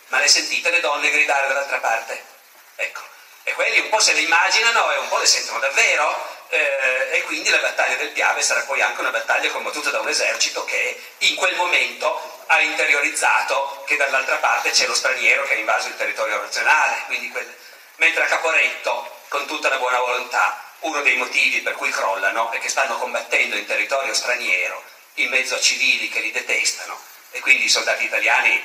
ma 0.07 0.19
le 0.19 0.29
sentite 0.29 0.69
le 0.69 0.79
donne 0.79 1.11
gridare 1.11 1.49
dall'altra 1.49 1.79
parte? 1.79 2.23
Ecco, 2.75 3.01
e 3.43 3.53
quelli 3.53 3.79
un 3.79 3.89
po' 3.89 3.99
se 3.99 4.13
le 4.13 4.21
immaginano 4.21 4.91
e 4.91 4.97
un 4.97 5.07
po' 5.07 5.17
le 5.17 5.25
sentono 5.25 5.59
davvero 5.59 6.39
eh, 6.49 7.09
e 7.11 7.23
quindi 7.23 7.49
la 7.49 7.57
battaglia 7.57 7.95
del 7.95 8.09
Piave 8.09 8.41
sarà 8.41 8.61
poi 8.61 8.81
anche 8.81 8.99
una 8.99 9.09
battaglia 9.09 9.49
combattuta 9.51 9.89
da 9.89 9.99
un 9.99 10.09
esercito 10.09 10.65
che 10.65 11.01
in 11.19 11.35
quel 11.35 11.55
momento 11.55 12.43
ha 12.47 12.59
interiorizzato 12.59 13.83
che 13.85 13.95
dall'altra 13.95 14.35
parte 14.35 14.71
c'è 14.71 14.85
lo 14.85 14.93
straniero 14.93 15.43
che 15.43 15.53
ha 15.53 15.57
invaso 15.57 15.87
il 15.87 15.95
territorio 15.95 16.41
nazionale, 16.41 17.05
quel... 17.31 17.57
mentre 17.95 18.23
a 18.23 18.27
Caporetto, 18.27 19.19
con 19.29 19.45
tutta 19.47 19.69
la 19.69 19.77
buona 19.77 19.99
volontà, 19.99 20.61
uno 20.79 21.01
dei 21.01 21.15
motivi 21.15 21.61
per 21.61 21.75
cui 21.75 21.89
crollano 21.89 22.51
è 22.51 22.59
che 22.59 22.67
stanno 22.67 22.97
combattendo 22.97 23.55
in 23.55 23.65
territorio 23.65 24.13
straniero, 24.13 24.83
in 25.15 25.29
mezzo 25.29 25.55
a 25.55 25.59
civili 25.59 26.09
che 26.09 26.19
li 26.19 26.31
detestano 26.31 26.99
e 27.31 27.39
quindi 27.39 27.65
i 27.65 27.69
soldati 27.69 28.03
italiani 28.03 28.61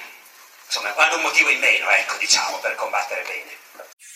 insomma, 0.66 0.92
hanno 0.96 1.16
un 1.16 1.22
motivo 1.22 1.50
in 1.50 1.60
meno, 1.60 1.88
ecco, 1.90 2.16
diciamo, 2.16 2.58
per 2.58 2.74
combattere 2.74 3.22
bene. 3.22 3.94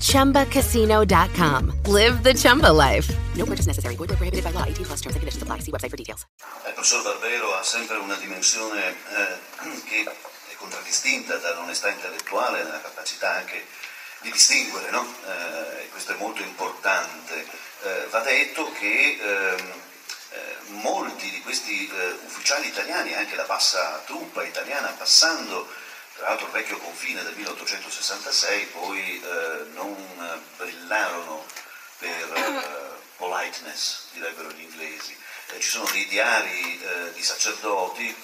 ChumbaCasino.com. 0.00 1.72
Live 1.86 2.22
the 2.22 2.34
Chumba 2.34 2.72
life. 2.72 3.08
No 3.36 3.44
purchase 3.44 3.66
necessary. 3.66 3.96
Void 3.96 4.10
where 4.10 4.16
prohibited 4.16 4.44
by 4.44 4.50
law. 4.50 4.64
18 4.64 4.84
plus 4.84 5.00
terms 5.00 5.14
and 5.14 5.20
conditions 5.20 5.42
apply. 5.42 5.60
See 5.60 5.70
website 5.70 5.90
for 5.90 5.96
details. 5.96 6.26
Il 6.66 6.72
professor 6.74 7.02
Barbero 7.02 7.54
ha 7.54 7.62
sempre 7.62 7.96
una 7.98 8.16
dimensione 8.16 8.90
eh, 8.90 9.82
che 9.88 10.02
è 10.02 10.54
contraddistinta 10.56 11.36
dall'onestà 11.36 11.88
intellettuale, 11.88 12.64
dalla 12.64 12.80
capacità 12.80 13.36
anche 13.36 13.64
di 14.20 14.30
distinguere, 14.32 14.90
no? 14.90 15.06
eh, 15.26 15.82
e 15.84 15.88
questo 15.90 16.12
è 16.12 16.16
molto 16.16 16.42
importante. 16.42 17.46
Eh, 17.82 18.06
va 18.10 18.20
detto 18.20 18.70
che 18.72 19.18
ehm, 19.20 19.72
eh, 20.30 20.56
molti 20.82 21.30
di 21.30 21.40
questi 21.42 21.88
eh, 21.88 22.16
ufficiali 22.26 22.66
italiani, 22.68 23.14
anche 23.14 23.36
la 23.36 23.44
bassa 23.44 24.02
truppa 24.06 24.44
italiana, 24.44 24.88
passando 24.88 25.68
tra 26.18 26.28
l'altro 26.28 26.46
il 26.46 26.52
vecchio 26.52 26.78
confine 26.78 27.22
del 27.22 27.34
1866, 27.36 28.66
poi 28.66 29.22
eh, 29.22 29.66
non 29.72 30.42
brillarono 30.56 31.46
per 31.98 33.06
politeness, 33.16 34.10
direbbero 34.12 34.50
gli 34.50 34.62
inglesi. 34.62 35.16
ci 35.58 35.68
sono 35.68 35.88
dei 35.90 36.06
diari 36.06 36.80
di 37.14 37.22
sacerdoti 37.22 38.14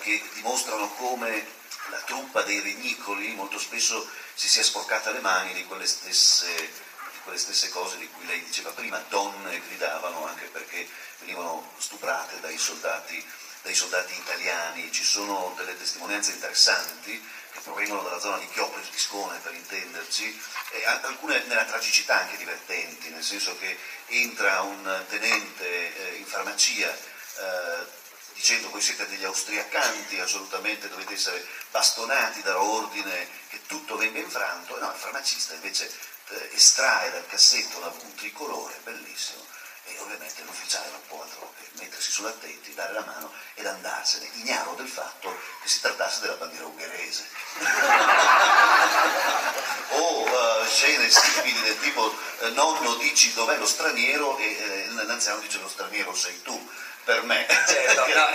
che 0.00 0.22
dimostrano 0.34 0.90
come 0.94 1.46
la 1.88 1.98
truppa 2.00 2.42
dei 2.42 2.60
renicoli 2.60 3.34
molto 3.34 3.58
spesso 3.58 4.06
si 4.34 4.48
sia 4.48 4.62
sporcata 4.62 5.10
le 5.10 5.20
mani 5.20 5.54
di 5.54 5.64
quelle 5.64 5.86
stesse 5.86 6.92
quelle 7.24 7.38
stesse 7.38 7.70
cose 7.70 7.96
di 7.96 8.08
cui 8.10 8.26
lei 8.26 8.44
diceva 8.44 8.70
prima, 8.70 9.02
donne 9.08 9.60
gridavano 9.66 10.26
anche 10.26 10.44
perché 10.46 10.86
venivano 11.20 11.72
stuprate 11.78 12.38
dai 12.40 12.58
soldati, 12.58 13.24
dai 13.64 13.74
soldati 13.74 14.14
italiani, 14.14 14.92
ci 14.92 15.02
sono 15.02 15.54
delle 15.56 15.76
testimonianze 15.78 16.32
interessanti 16.32 17.18
che 17.50 17.60
provengono 17.60 18.02
dalla 18.02 18.20
zona 18.20 18.36
di 18.36 18.48
Chiopri 18.50 18.82
e 18.82 18.90
Tiscone 18.90 19.38
per 19.38 19.54
intenderci, 19.54 20.42
e 20.72 20.84
alcune 20.84 21.42
nella 21.46 21.64
tragicità 21.64 22.20
anche 22.20 22.36
divertenti, 22.36 23.08
nel 23.08 23.24
senso 23.24 23.56
che 23.56 23.78
entra 24.08 24.60
un 24.60 25.04
tenente 25.08 25.64
eh, 25.96 26.16
in 26.16 26.26
farmacia 26.26 26.94
eh, 26.94 27.86
dicendo 28.34 28.68
voi 28.68 28.82
siete 28.82 29.08
degli 29.08 29.24
austriacanti, 29.24 30.20
assolutamente 30.20 30.90
dovete 30.90 31.14
essere 31.14 31.46
bastonati, 31.70 32.42
dar 32.42 32.56
ordine 32.56 33.26
che 33.48 33.60
tutto 33.66 33.96
venga 33.96 34.18
infranto, 34.18 34.78
no, 34.78 34.90
il 34.90 34.98
farmacista 34.98 35.54
invece 35.54 35.90
eh, 36.28 36.50
estrae 36.52 37.10
dal 37.12 37.26
cassetto 37.28 37.78
un 37.78 38.14
tricolore 38.14 38.78
bellissimo 38.82 39.53
e 39.84 39.96
ovviamente 40.00 40.42
l'ufficiale 40.42 40.90
non 40.90 41.00
può 41.06 41.22
altro 41.22 41.52
che 41.58 41.66
mettersi 41.80 42.10
sull'attenti, 42.10 42.74
dare 42.74 42.92
la 42.92 43.04
mano 43.04 43.32
ed 43.54 43.66
andarsene, 43.66 44.28
ignaro 44.34 44.74
del 44.74 44.88
fatto 44.88 45.34
che 45.62 45.68
si 45.68 45.80
trattasse 45.80 46.20
della 46.20 46.34
bandiera 46.34 46.66
ungherese. 46.66 47.26
o 49.90 50.22
uh, 50.22 50.66
scene 50.66 51.10
simili 51.10 51.60
del 51.60 51.78
tipo 51.80 52.16
eh, 52.40 52.48
nonno 52.50 52.94
dici 52.96 53.32
dov'è 53.32 53.56
lo 53.56 53.66
straniero 53.66 54.36
e 54.38 54.44
eh, 54.44 54.88
l'anziano 55.04 55.40
dice 55.40 55.58
lo 55.58 55.68
straniero 55.68 56.14
sei 56.14 56.42
tu 56.42 56.68
per 57.04 57.22
me. 57.22 57.46
Certo, 57.66 58.06
no, 58.12 58.26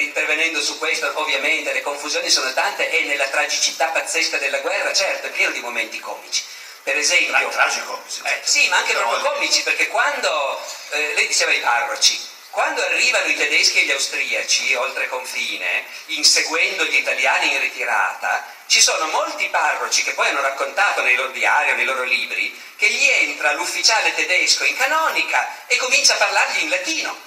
intervenendo 0.00 0.60
su 0.60 0.78
questo, 0.78 1.10
ovviamente 1.20 1.72
le 1.72 1.82
confusioni 1.82 2.30
sono 2.30 2.52
tante 2.52 2.90
e 2.90 3.04
nella 3.04 3.28
tragicità 3.28 3.88
pazzesca 3.88 4.38
della 4.38 4.60
guerra, 4.60 4.92
certo, 4.92 5.26
è 5.26 5.30
pieno 5.30 5.52
di 5.52 5.60
momenti 5.60 6.00
comici. 6.00 6.42
Per 6.84 6.98
esempio, 6.98 7.48
tragico, 7.48 8.02
eh, 8.24 8.40
sì, 8.44 8.68
ma 8.68 8.76
anche 8.76 8.92
proprio 8.92 9.18
comici, 9.32 9.62
perché 9.62 9.88
quando 9.88 10.60
eh, 10.90 11.14
lei 11.14 11.26
diceva 11.26 11.50
i 11.50 11.60
parroci, 11.60 12.20
quando 12.50 12.82
arrivano 12.82 13.24
i 13.24 13.34
tedeschi 13.34 13.80
e 13.80 13.84
gli 13.84 13.90
austriaci 13.90 14.74
oltre 14.74 15.08
confine, 15.08 15.86
inseguendo 16.08 16.84
gli 16.84 16.96
italiani 16.96 17.54
in 17.54 17.60
ritirata, 17.60 18.46
ci 18.66 18.82
sono 18.82 19.06
molti 19.06 19.48
parroci 19.48 20.02
che 20.02 20.12
poi 20.12 20.28
hanno 20.28 20.42
raccontato 20.42 21.00
nei 21.00 21.16
loro 21.16 21.30
diari 21.30 21.70
o 21.70 21.74
nei 21.74 21.86
loro 21.86 22.02
libri 22.02 22.54
che 22.76 22.88
gli 22.90 23.08
entra 23.08 23.52
l'ufficiale 23.54 24.14
tedesco 24.14 24.64
in 24.64 24.76
canonica 24.76 25.64
e 25.66 25.76
comincia 25.76 26.12
a 26.12 26.18
parlargli 26.18 26.64
in 26.64 26.68
latino, 26.68 27.18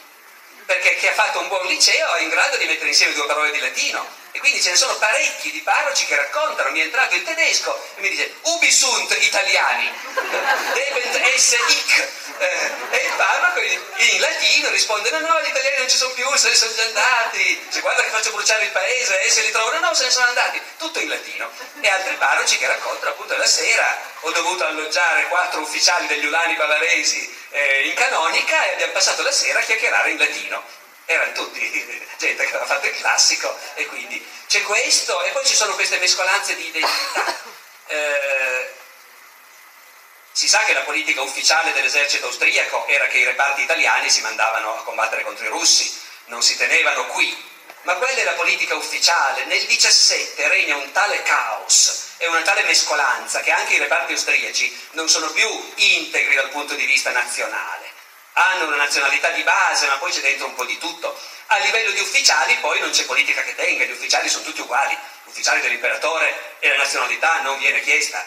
perché 0.68 0.98
chi 0.98 1.08
ha 1.08 1.14
fatto 1.14 1.40
un 1.40 1.48
buon 1.48 1.66
liceo 1.66 2.14
è 2.14 2.22
in 2.22 2.30
grado 2.30 2.58
di 2.58 2.66
mettere 2.66 2.90
insieme 2.90 3.14
due 3.14 3.26
parole 3.26 3.50
di 3.50 3.60
latino 3.60 4.26
E 4.38 4.40
quindi 4.40 4.62
ce 4.62 4.70
ne 4.70 4.76
sono 4.76 4.96
parecchi 4.98 5.50
di 5.50 5.62
parroci 5.62 6.06
che 6.06 6.16
raccontano, 6.16 6.70
mi 6.70 6.80
è 6.80 6.84
entrato 6.84 7.16
il 7.16 7.24
tedesco 7.24 7.74
e 7.96 8.02
mi 8.02 8.10
dice 8.10 8.36
Ubi 8.44 8.70
sunt 8.70 9.18
italiani, 9.20 9.92
debent 10.14 11.16
esse 11.34 11.58
hic. 11.68 12.08
Eh, 12.38 12.72
e 12.92 12.98
il 12.98 13.14
parroco 13.16 13.60
in 13.60 14.20
latino 14.20 14.70
risponde 14.70 15.10
no 15.10 15.18
no 15.22 15.42
gli 15.42 15.48
italiani 15.48 15.78
non 15.80 15.90
ci 15.90 15.98
sono 15.98 16.14
più, 16.14 16.32
se 16.36 16.50
ne 16.50 16.56
sono 16.56 16.72
già 16.76 16.84
andati, 16.84 17.66
se 17.68 17.80
guarda 17.80 18.04
che 18.04 18.10
faccio 18.10 18.30
bruciare 18.30 18.66
il 18.66 18.70
paese 18.70 19.24
e 19.24 19.32
se 19.32 19.42
li 19.42 19.50
trovano 19.50 19.80
no 19.80 19.96
se 19.96 20.04
ne 20.04 20.12
sono 20.12 20.28
andati, 20.28 20.62
tutto 20.78 21.00
in 21.00 21.10
latino. 21.10 21.50
E 21.82 21.90
altri 21.90 22.14
parroci 22.14 22.60
che 22.60 22.68
raccontano 22.68 23.14
appunto 23.14 23.36
la 23.36 23.48
sera 23.48 24.00
ho 24.20 24.32
dovuto 24.34 24.68
alloggiare 24.68 25.30
quattro 25.30 25.62
ufficiali 25.62 26.06
degli 26.06 26.28
ulani 26.28 26.54
bavaresi 26.54 27.36
eh, 27.50 27.88
in 27.88 27.96
canonica 27.96 28.66
e 28.66 28.74
abbiamo 28.74 28.94
passato 28.94 29.24
la 29.24 29.32
sera 29.32 29.58
a 29.58 29.64
chiacchierare 29.64 30.12
in 30.12 30.20
latino 30.20 30.86
erano 31.08 31.32
tutti 31.32 31.60
gente 32.18 32.44
che 32.44 32.50
aveva 32.50 32.66
fatto 32.66 32.86
il 32.86 32.96
classico 32.96 33.58
e 33.74 33.86
quindi 33.88 34.24
c'è 34.48 34.62
questo 34.62 35.24
e 35.24 35.32
poi 35.32 35.46
ci 35.46 35.56
sono 35.56 35.74
queste 35.74 35.98
mescolanze 35.98 36.56
di 36.56 36.68
identità. 36.68 37.46
Eh, 37.90 38.74
si 40.30 40.46
sa 40.46 40.60
che 40.66 40.74
la 40.74 40.82
politica 40.82 41.22
ufficiale 41.22 41.72
dell'esercito 41.72 42.26
austriaco 42.26 42.86
era 42.88 43.08
che 43.08 43.20
i 43.20 43.24
reparti 43.24 43.62
italiani 43.62 44.10
si 44.10 44.20
mandavano 44.20 44.78
a 44.78 44.84
combattere 44.84 45.24
contro 45.24 45.46
i 45.46 45.48
russi, 45.48 45.98
non 46.26 46.44
si 46.44 46.58
tenevano 46.58 47.06
qui, 47.06 47.34
ma 47.84 47.96
quella 47.96 48.20
è 48.20 48.24
la 48.26 48.34
politica 48.34 48.76
ufficiale. 48.76 49.46
Nel 49.46 49.66
17 49.66 50.50
regna 50.50 50.76
un 50.76 50.92
tale 50.92 51.24
caos 51.24 52.08
e 52.18 52.28
una 52.28 52.42
tale 52.42 52.64
mescolanza 52.64 53.40
che 53.40 53.52
anche 53.52 53.76
i 53.76 53.80
reparti 53.80 54.12
austriaci 54.12 54.90
non 54.92 55.08
sono 55.08 55.32
più 55.32 55.48
integri 55.76 56.36
dal 56.36 56.50
punto 56.50 56.76
di 56.76 56.86
vista 56.86 57.12
nazionale 57.12 57.97
hanno 58.38 58.66
una 58.66 58.76
nazionalità 58.76 59.30
di 59.30 59.42
base, 59.42 59.88
ma 59.88 59.98
poi 59.98 60.12
c'è 60.12 60.22
dentro 60.22 60.46
un 60.46 60.54
po' 60.54 60.66
di 60.66 60.78
tutto. 60.78 61.20
A 61.48 61.58
livello 61.58 61.92
di 61.92 62.00
ufficiali 62.00 62.56
poi 62.58 62.80
non 62.80 62.92
c'è 62.92 63.06
politica 63.06 63.42
che 63.42 63.56
tenga, 63.56 63.84
gli 63.84 63.92
ufficiali 63.92 64.30
sono 64.30 64.44
tutti 64.44 64.62
uguali, 64.62 64.96
ufficiali 65.26 65.62
dell'imperatore 65.62 66.58
e 66.60 66.70
la 66.70 66.78
nazionalità 66.78 67.42
non 67.42 67.58
viene 67.58 67.82
chiesta. 67.82 68.24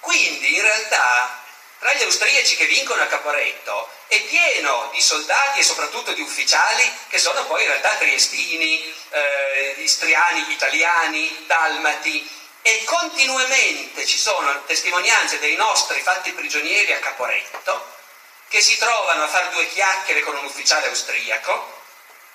Quindi 0.00 0.54
in 0.54 0.60
realtà 0.60 1.42
tra 1.78 1.94
gli 1.94 2.02
austriaci 2.02 2.56
che 2.56 2.66
vincono 2.66 3.02
a 3.02 3.06
Caporetto 3.06 3.88
è 4.06 4.20
pieno 4.22 4.90
di 4.92 5.00
soldati 5.00 5.60
e 5.60 5.64
soprattutto 5.64 6.12
di 6.12 6.20
ufficiali 6.20 6.90
che 7.08 7.18
sono 7.18 7.46
poi 7.46 7.62
in 7.62 7.68
realtà 7.68 7.90
triestini, 7.96 8.94
eh, 9.10 9.74
istriani, 9.78 10.50
italiani, 10.50 11.44
dalmati 11.46 12.30
e 12.60 12.84
continuamente 12.84 14.04
ci 14.04 14.18
sono 14.18 14.62
testimonianze 14.64 15.38
dei 15.38 15.56
nostri 15.56 16.00
fatti 16.00 16.32
prigionieri 16.32 16.92
a 16.92 16.98
Caporetto 16.98 18.02
che 18.48 18.60
si 18.60 18.76
trovano 18.78 19.24
a 19.24 19.28
fare 19.28 19.50
due 19.50 19.68
chiacchiere 19.68 20.20
con 20.20 20.36
un 20.36 20.44
ufficiale 20.44 20.86
austriaco 20.88 21.82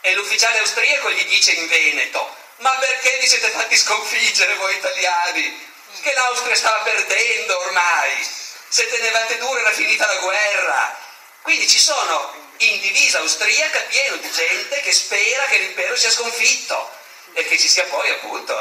e 0.01 0.13
l'ufficiale 0.13 0.59
austriaco 0.59 1.11
gli 1.11 1.25
dice 1.25 1.51
in 1.51 1.67
Veneto 1.67 2.37
ma 2.59 2.71
perché 2.75 3.17
vi 3.19 3.27
siete 3.27 3.49
fatti 3.51 3.77
sconfiggere 3.77 4.55
voi 4.55 4.75
italiani? 4.75 5.67
Che 6.01 6.13
l'Austria 6.13 6.55
stava 6.55 6.79
perdendo 6.79 7.57
ormai, 7.59 8.27
se 8.67 8.87
tenevate 8.89 9.37
duro 9.37 9.59
era 9.59 9.71
finita 9.71 10.05
la 10.05 10.19
guerra. 10.19 10.97
Quindi 11.41 11.67
ci 11.67 11.79
sono 11.79 12.47
in 12.57 12.81
divisa 12.81 13.19
austriaca 13.19 13.79
pieno 13.83 14.17
di 14.17 14.29
gente 14.31 14.81
che 14.81 14.91
spera 14.91 15.45
che 15.45 15.57
l'impero 15.57 15.95
sia 15.95 16.11
sconfitto 16.11 16.97
e 17.33 17.47
che 17.47 17.57
ci 17.57 17.69
sia 17.69 17.85
poi 17.85 18.09
appunto 18.09 18.53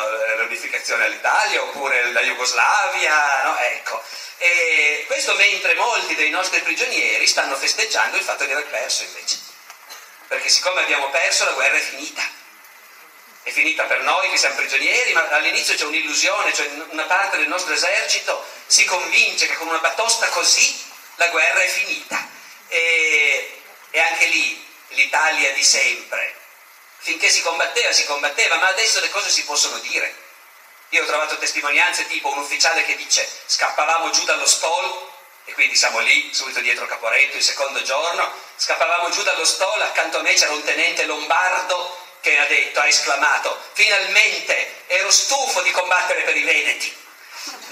l'unificazione 0.49 1.05
all'Italia 1.05 1.63
oppure 1.63 2.11
la 2.13 2.23
Jugoslavia, 2.23 3.43
no? 3.45 3.59
ecco. 3.59 4.03
E 4.39 5.05
questo 5.07 5.35
mentre 5.35 5.75
molti 5.75 6.15
dei 6.15 6.31
nostri 6.31 6.61
prigionieri 6.61 7.27
stanno 7.27 7.57
festeggiando 7.57 8.17
il 8.17 8.23
fatto 8.23 8.45
di 8.45 8.53
aver 8.53 8.67
perso 8.67 9.05
invece. 9.05 9.39
Perché 10.27 10.49
siccome 10.49 10.83
abbiamo 10.83 11.11
perso 11.11 11.45
la 11.45 11.53
guerra 11.53 11.77
è 11.77 11.81
finita. 11.81 12.23
È 13.43 13.51
finita 13.51 13.85
per 13.85 14.03
noi 14.03 14.29
che 14.31 14.37
siamo 14.37 14.57
prigionieri, 14.57 15.13
ma 15.13 15.27
all'inizio 15.29 15.75
c'è 15.75 15.85
un'illusione, 15.85 16.53
cioè 16.53 16.69
una 16.91 17.05
parte 17.05 17.39
del 17.39 17.49
nostro 17.49 17.73
esercito 17.73 18.45
si 18.67 18.85
convince 18.85 19.47
che 19.47 19.55
con 19.55 19.69
una 19.69 19.79
batosta 19.79 20.29
così 20.29 20.87
la 21.17 21.29
guerra 21.29 21.63
è 21.63 21.69
finita. 21.69 22.29
E, 22.69 23.61
e 23.91 24.01
anche 24.01 24.27
lì 24.27 24.67
l'Italia 24.89 25.53
di 25.53 25.65
sempre, 25.65 26.35
finché 26.99 27.31
si 27.31 27.41
combatteva, 27.41 27.93
si 27.93 28.05
combatteva, 28.05 28.57
ma 28.57 28.69
adesso 28.69 29.01
le 29.01 29.09
cose 29.09 29.31
si 29.31 29.45
possono 29.45 29.79
dire. 29.79 30.27
Io 30.91 31.03
ho 31.03 31.07
trovato 31.07 31.36
testimonianze 31.36 32.07
tipo 32.07 32.32
un 32.32 32.39
ufficiale 32.39 32.84
che 32.84 32.97
dice 32.97 33.28
scappavamo 33.47 34.09
giù 34.11 34.24
dallo 34.24 34.47
stall 34.47 35.07
e 35.45 35.53
quindi 35.53 35.76
siamo 35.76 35.99
lì 35.99 36.30
subito 36.32 36.61
dietro 36.61 36.86
Caporetto 36.86 37.36
il 37.36 37.43
secondo 37.43 37.82
giorno, 37.82 38.32
scappavamo 38.57 39.11
giù 39.11 39.22
dallo 39.22 39.45
stall, 39.45 39.82
accanto 39.82 40.18
a 40.18 40.22
me 40.22 40.32
c'era 40.32 40.53
un 40.53 40.64
tenente 40.64 41.05
lombardo 41.05 42.07
che 42.20 42.39
ha 42.39 42.47
detto, 42.47 42.80
ha 42.80 42.86
esclamato, 42.86 43.59
finalmente 43.72 44.84
ero 44.86 45.11
stufo 45.11 45.61
di 45.62 45.70
combattere 45.70 46.22
per 46.22 46.36
i 46.36 46.43
Veneti. 46.43 46.97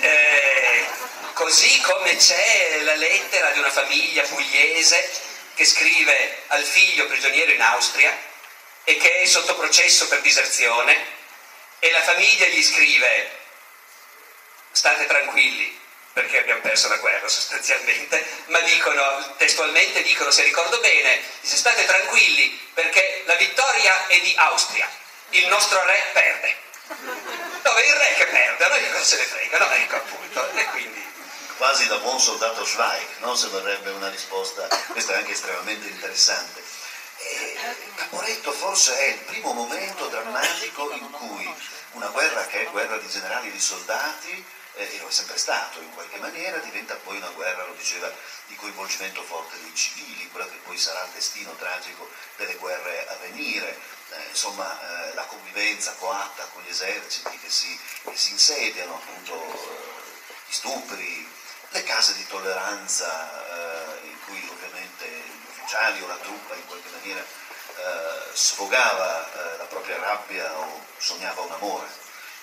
Eh, 0.00 0.86
così 1.32 1.80
come 1.80 2.16
c'è 2.16 2.80
la 2.82 2.94
lettera 2.94 3.50
di 3.50 3.58
una 3.58 3.70
famiglia 3.70 4.22
pugliese 4.24 5.10
che 5.54 5.64
scrive 5.64 6.42
al 6.48 6.64
figlio 6.64 7.06
prigioniero 7.06 7.50
in 7.50 7.62
Austria 7.62 8.16
e 8.84 8.96
che 8.98 9.22
è 9.22 9.26
sotto 9.26 9.54
processo 9.54 10.06
per 10.08 10.20
diserzione 10.20 11.15
e 11.78 11.90
la 11.90 12.02
famiglia 12.02 12.46
gli 12.46 12.62
scrive 12.62 13.30
state 14.72 15.06
tranquilli 15.06 15.84
perché 16.12 16.38
abbiamo 16.38 16.62
perso 16.62 16.88
la 16.88 16.96
guerra 16.96 17.28
sostanzialmente, 17.28 18.24
ma 18.46 18.60
dicono, 18.60 19.34
testualmente 19.36 20.02
dicono, 20.02 20.30
se 20.30 20.44
ricordo 20.44 20.80
bene, 20.80 21.20
se 21.42 21.56
state 21.56 21.84
tranquilli 21.84 22.58
perché 22.72 23.22
la 23.26 23.34
vittoria 23.34 24.06
è 24.06 24.18
di 24.20 24.34
Austria, 24.36 24.90
il 25.30 25.46
nostro 25.48 25.84
re 25.84 26.10
perde. 26.12 26.56
Dove 27.62 27.84
il 27.84 27.94
re 27.94 28.14
che 28.14 28.26
perde, 28.26 28.64
a 28.64 28.68
noi 28.68 28.90
cosa 28.90 29.04
se 29.04 29.16
ne 29.16 29.24
frega, 29.24 29.58
no? 29.58 29.70
Ecco 29.72 29.96
appunto, 29.96 30.50
e 30.54 30.64
quindi 30.66 31.04
quasi 31.56 31.86
da 31.86 31.96
buon 31.98 32.20
soldato 32.20 32.64
Schweig, 32.64 33.18
no? 33.18 33.34
se 33.34 33.48
vorrebbe 33.48 33.90
una 33.90 34.08
risposta, 34.08 34.68
questa 34.88 35.14
è 35.14 35.16
anche 35.16 35.32
estremamente 35.32 35.88
interessante. 35.88 36.62
Caporetto 37.94 38.52
forse 38.52 38.96
è 38.96 39.04
il 39.08 39.20
primo 39.20 39.52
momento 39.52 40.06
drammatico 40.08 40.90
in 40.92 41.10
cui 41.10 41.54
una 41.92 42.08
guerra 42.08 42.46
che 42.46 42.66
è 42.66 42.70
guerra 42.70 42.98
di 42.98 43.08
generali 43.08 43.48
e 43.48 43.52
di 43.52 43.60
soldati, 43.60 44.44
eh, 44.74 44.94
e 44.94 44.98
lo 44.98 45.08
è 45.08 45.10
sempre 45.10 45.38
stato 45.38 45.80
in 45.80 45.92
qualche 45.92 46.18
maniera, 46.18 46.58
diventa 46.58 46.94
poi 46.96 47.16
una 47.16 47.30
guerra, 47.30 47.64
lo 47.64 47.74
diceva, 47.74 48.12
di 48.46 48.54
coinvolgimento 48.54 49.22
forte 49.22 49.58
dei 49.60 49.74
civili, 49.74 50.28
quella 50.30 50.46
che 50.46 50.58
poi 50.64 50.78
sarà 50.78 51.02
il 51.04 51.10
destino 51.12 51.54
tragico 51.56 52.08
delle 52.36 52.54
guerre 52.56 53.08
a 53.08 53.16
venire, 53.22 53.78
eh, 54.10 54.28
insomma 54.28 55.08
eh, 55.08 55.14
la 55.14 55.24
convivenza 55.24 55.94
coatta 55.94 56.44
con 56.52 56.62
gli 56.62 56.68
eserciti 56.68 57.38
che 57.38 57.50
si, 57.50 57.78
che 58.04 58.16
si 58.16 58.32
insediano, 58.32 58.94
appunto 58.94 59.34
eh, 59.34 60.04
gli 60.46 60.52
stupri, 60.52 61.28
le 61.70 61.82
case 61.82 62.14
di 62.14 62.26
tolleranza 62.26 64.02
eh, 64.02 64.06
in 64.06 64.18
cui 64.26 64.46
ovviamente 64.50 65.06
gli 65.06 65.48
ufficiali 65.48 66.02
o 66.02 66.06
la 66.06 66.16
truppa 66.16 66.54
in 66.54 66.66
qualche 66.66 66.75
maniera 67.16 67.24
eh, 67.76 68.34
sfogava 68.34 69.32
eh, 69.32 69.56
la 69.58 69.64
propria 69.64 69.98
rabbia 69.98 70.52
o 70.58 70.84
sognava 70.98 71.40
un 71.42 71.52
amore 71.52 71.86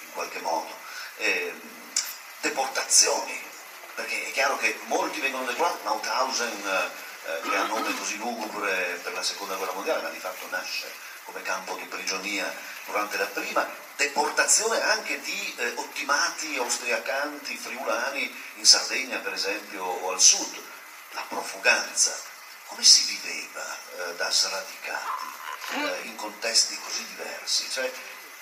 in 0.02 0.12
qualche 0.14 0.40
modo. 0.40 0.74
Eh, 1.18 1.54
deportazioni, 2.42 3.42
perché 3.96 4.28
è 4.28 4.32
chiaro 4.32 4.58
che 4.58 4.78
molti 4.86 5.20
vengono 5.22 5.46
deportati, 5.46 5.84
Mauthausen 5.84 6.92
eh, 7.26 7.50
che 7.50 7.56
ha 7.56 7.66
nome 7.66 7.96
così 7.98 8.18
lugubre 8.18 9.00
per 9.02 9.14
la 9.14 9.24
seconda 9.24 9.56
guerra 9.56 9.74
mondiale, 9.74 10.02
ma 10.02 10.10
di 10.10 10.20
fatto 10.20 10.46
nasce 10.50 10.92
come 11.24 11.42
campo 11.42 11.76
di 11.76 11.86
prigionia 11.86 12.54
durante 12.86 13.18
la 13.18 13.26
prima, 13.26 13.66
deportazione 13.96 14.82
anche 14.82 15.22
di 15.22 15.56
eh, 15.58 15.72
ottimati 15.76 16.58
austriacanti, 16.58 17.56
friulani 17.56 18.36
in 18.56 18.66
Sardegna 18.66 19.20
per 19.20 19.34
esempio 19.34 19.84
o 19.84 20.12
al 20.12 20.20
sud, 20.20 20.62
la 21.12 21.24
profuganza. 21.30 22.32
Come 22.74 22.86
si 22.86 23.04
viveva 23.06 23.78
eh, 24.00 24.16
da 24.16 24.32
sradicati 24.32 25.26
eh, 25.74 26.08
in 26.08 26.16
contesti 26.16 26.76
così 26.84 27.06
diversi? 27.06 27.70
Cioè, 27.70 27.92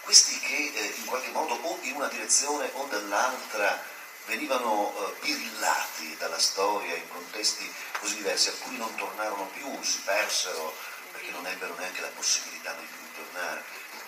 questi 0.04 0.40
che 0.40 0.72
eh, 0.74 0.94
in 0.96 1.06
qualche 1.06 1.32
modo 1.32 1.54
o 1.56 1.78
in 1.82 1.96
una 1.96 2.08
direzione 2.08 2.70
o 2.76 2.86
dall'altra 2.86 3.84
venivano 4.28 4.96
eh, 4.96 5.20
pirillati 5.20 6.16
dalla 6.16 6.40
storia 6.40 6.96
in 6.96 7.10
contesti 7.10 7.70
così 8.00 8.16
diversi, 8.16 8.48
alcuni 8.48 8.78
non 8.78 8.96
tornarono 8.96 9.48
più, 9.48 9.68
si 9.84 10.00
persero 10.06 10.74
perché 11.12 11.32
non 11.32 11.46
ebbero 11.46 11.76
neanche 11.76 12.00
la 12.00 12.12
possibilità 12.16 12.74
di 12.80 12.88
tornare. 13.14 13.62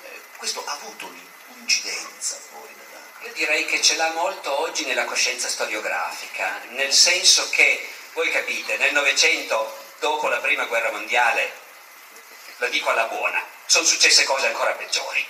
Eh, 0.04 0.22
questo 0.38 0.64
ha 0.66 0.72
avuto 0.72 1.12
un'incidenza 1.48 2.38
poi 2.50 2.70
nella... 2.70 3.28
Io 3.28 3.34
direi 3.34 3.66
che 3.66 3.82
ce 3.82 3.98
l'ha 3.98 4.12
molto 4.12 4.58
oggi 4.58 4.86
nella 4.86 5.04
coscienza 5.04 5.50
storiografica, 5.50 6.62
nel 6.70 6.94
senso 6.94 7.50
che, 7.50 7.92
voi 8.14 8.32
capite, 8.32 8.78
nel 8.78 8.94
Novecento, 8.94 9.83
dopo 10.04 10.28
la 10.28 10.40
prima 10.40 10.66
guerra 10.66 10.92
mondiale, 10.92 11.50
lo 12.58 12.68
dico 12.68 12.90
alla 12.90 13.06
buona, 13.06 13.42
sono 13.66 13.86
successe 13.86 14.26
cose 14.26 14.48
ancora 14.48 14.74
peggiori. 14.74 15.26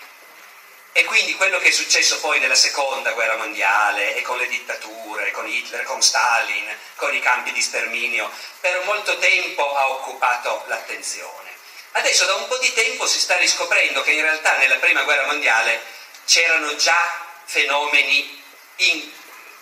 E 0.94 1.04
quindi 1.04 1.36
quello 1.36 1.60
che 1.60 1.68
è 1.68 1.72
successo 1.72 2.20
poi 2.20 2.40
nella 2.40 2.56
seconda 2.56 3.12
guerra 3.12 3.38
mondiale 3.38 4.16
e 4.16 4.24
con 4.24 4.38
le 4.38 4.48
dittature, 4.48 5.30
con 5.30 5.48
Hitler, 5.48 5.84
con 5.84 6.02
Stalin, 6.02 6.76
con 6.96 7.14
i 7.14 7.20
campi 7.20 7.52
di 7.52 7.62
sterminio, 7.62 8.32
per 8.62 8.84
molto 8.86 9.20
tempo 9.20 9.76
ha 9.76 9.92
occupato 9.92 10.64
l'attenzione. 10.66 11.52
Adesso 11.92 12.26
da 12.26 12.34
un 12.34 12.48
po' 12.48 12.58
di 12.58 12.74
tempo 12.74 13.06
si 13.06 13.20
sta 13.20 13.38
riscoprendo 13.38 14.02
che 14.02 14.14
in 14.14 14.22
realtà 14.22 14.58
nella 14.58 14.78
prima 14.78 15.04
guerra 15.04 15.28
mondiale 15.28 15.84
c'erano 16.26 16.76
già 16.78 17.28
fenomeni 17.46 18.44
in 18.78 19.12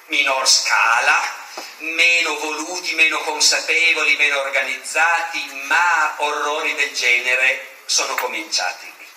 minor 0.06 0.48
scala, 0.48 1.41
meno 1.80 2.38
voluti, 2.38 2.94
meno 2.94 3.20
consapevoli, 3.20 4.16
meno 4.16 4.40
organizzati, 4.40 5.46
ma 5.64 6.16
orrori 6.18 6.76
del 6.76 6.94
genere 6.94 7.76
sono 7.86 8.14
cominciati 8.16 8.86
lì. 8.98 9.08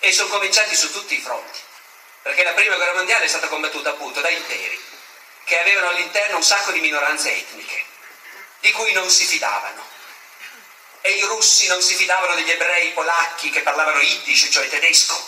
E 0.00 0.12
sono 0.12 0.28
cominciati 0.28 0.74
su 0.74 0.90
tutti 0.92 1.14
i 1.14 1.20
fronti, 1.20 1.58
perché 2.22 2.42
la 2.42 2.52
prima 2.52 2.76
guerra 2.76 2.94
mondiale 2.94 3.24
è 3.24 3.28
stata 3.28 3.48
combattuta 3.48 3.90
appunto 3.90 4.20
da 4.20 4.30
imperi 4.30 4.88
che 5.44 5.58
avevano 5.58 5.88
all'interno 5.88 6.36
un 6.36 6.42
sacco 6.44 6.70
di 6.70 6.80
minoranze 6.80 7.32
etniche, 7.32 7.84
di 8.60 8.70
cui 8.72 8.92
non 8.92 9.10
si 9.10 9.24
fidavano. 9.24 9.84
E 11.02 11.10
i 11.12 11.22
russi 11.22 11.66
non 11.66 11.82
si 11.82 11.94
fidavano 11.94 12.34
degli 12.34 12.50
ebrei 12.50 12.92
polacchi 12.92 13.50
che 13.50 13.62
parlavano 13.62 14.00
yiddish, 14.00 14.48
cioè 14.50 14.68
tedesco, 14.68 15.20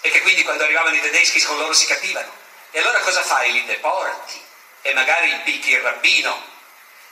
e 0.00 0.10
che 0.10 0.22
quindi 0.22 0.42
quando 0.42 0.64
arrivavano 0.64 0.96
i 0.96 1.00
tedeschi 1.00 1.40
con 1.42 1.58
loro 1.58 1.72
si 1.72 1.86
capivano. 1.86 2.32
E 2.70 2.80
allora 2.80 2.98
cosa 3.00 3.22
fai? 3.22 3.52
Li 3.52 3.64
deporti 3.64 4.42
e 4.86 4.92
magari 4.92 5.30
impicchi 5.30 5.70
il 5.70 5.80
rabbino. 5.80 6.52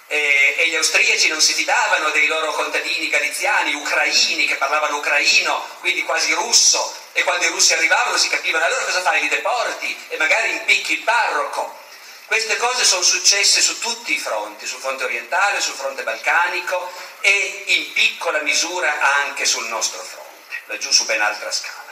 E, 0.06 0.56
e, 0.58 0.68
gli 0.68 0.76
austriaci 0.76 1.28
non 1.28 1.40
si 1.40 1.54
fidavano 1.54 2.10
dei 2.10 2.26
loro 2.26 2.52
contadini 2.52 3.08
galiziani, 3.08 3.72
ucraini, 3.72 4.46
che 4.46 4.56
parlavano 4.56 4.98
ucraino, 4.98 5.66
quindi 5.80 6.02
quasi 6.02 6.34
russo, 6.34 6.94
e 7.12 7.22
quando 7.22 7.46
i 7.46 7.48
russi 7.48 7.72
arrivavano 7.72 8.18
si 8.18 8.28
capivano, 8.28 8.64
allora 8.66 8.84
cosa 8.84 9.00
fai? 9.00 9.22
Li 9.22 9.28
deporti 9.28 10.06
e 10.08 10.18
magari 10.18 10.50
impicchi 10.50 10.92
il 10.92 11.02
parroco. 11.02 11.80
Queste 12.26 12.56
cose 12.58 12.84
sono 12.84 13.02
successe 13.02 13.62
su 13.62 13.78
tutti 13.78 14.14
i 14.14 14.18
fronti, 14.18 14.66
sul 14.66 14.80
fronte 14.80 15.04
orientale, 15.04 15.60
sul 15.62 15.74
fronte 15.74 16.02
balcanico 16.02 16.92
e 17.20 17.64
in 17.68 17.92
piccola 17.92 18.40
misura 18.40 19.16
anche 19.24 19.46
sul 19.46 19.66
nostro 19.68 20.02
fronte, 20.02 20.62
laggiù 20.66 20.90
su 20.90 21.06
ben 21.06 21.22
altra 21.22 21.50
scala. 21.50 21.90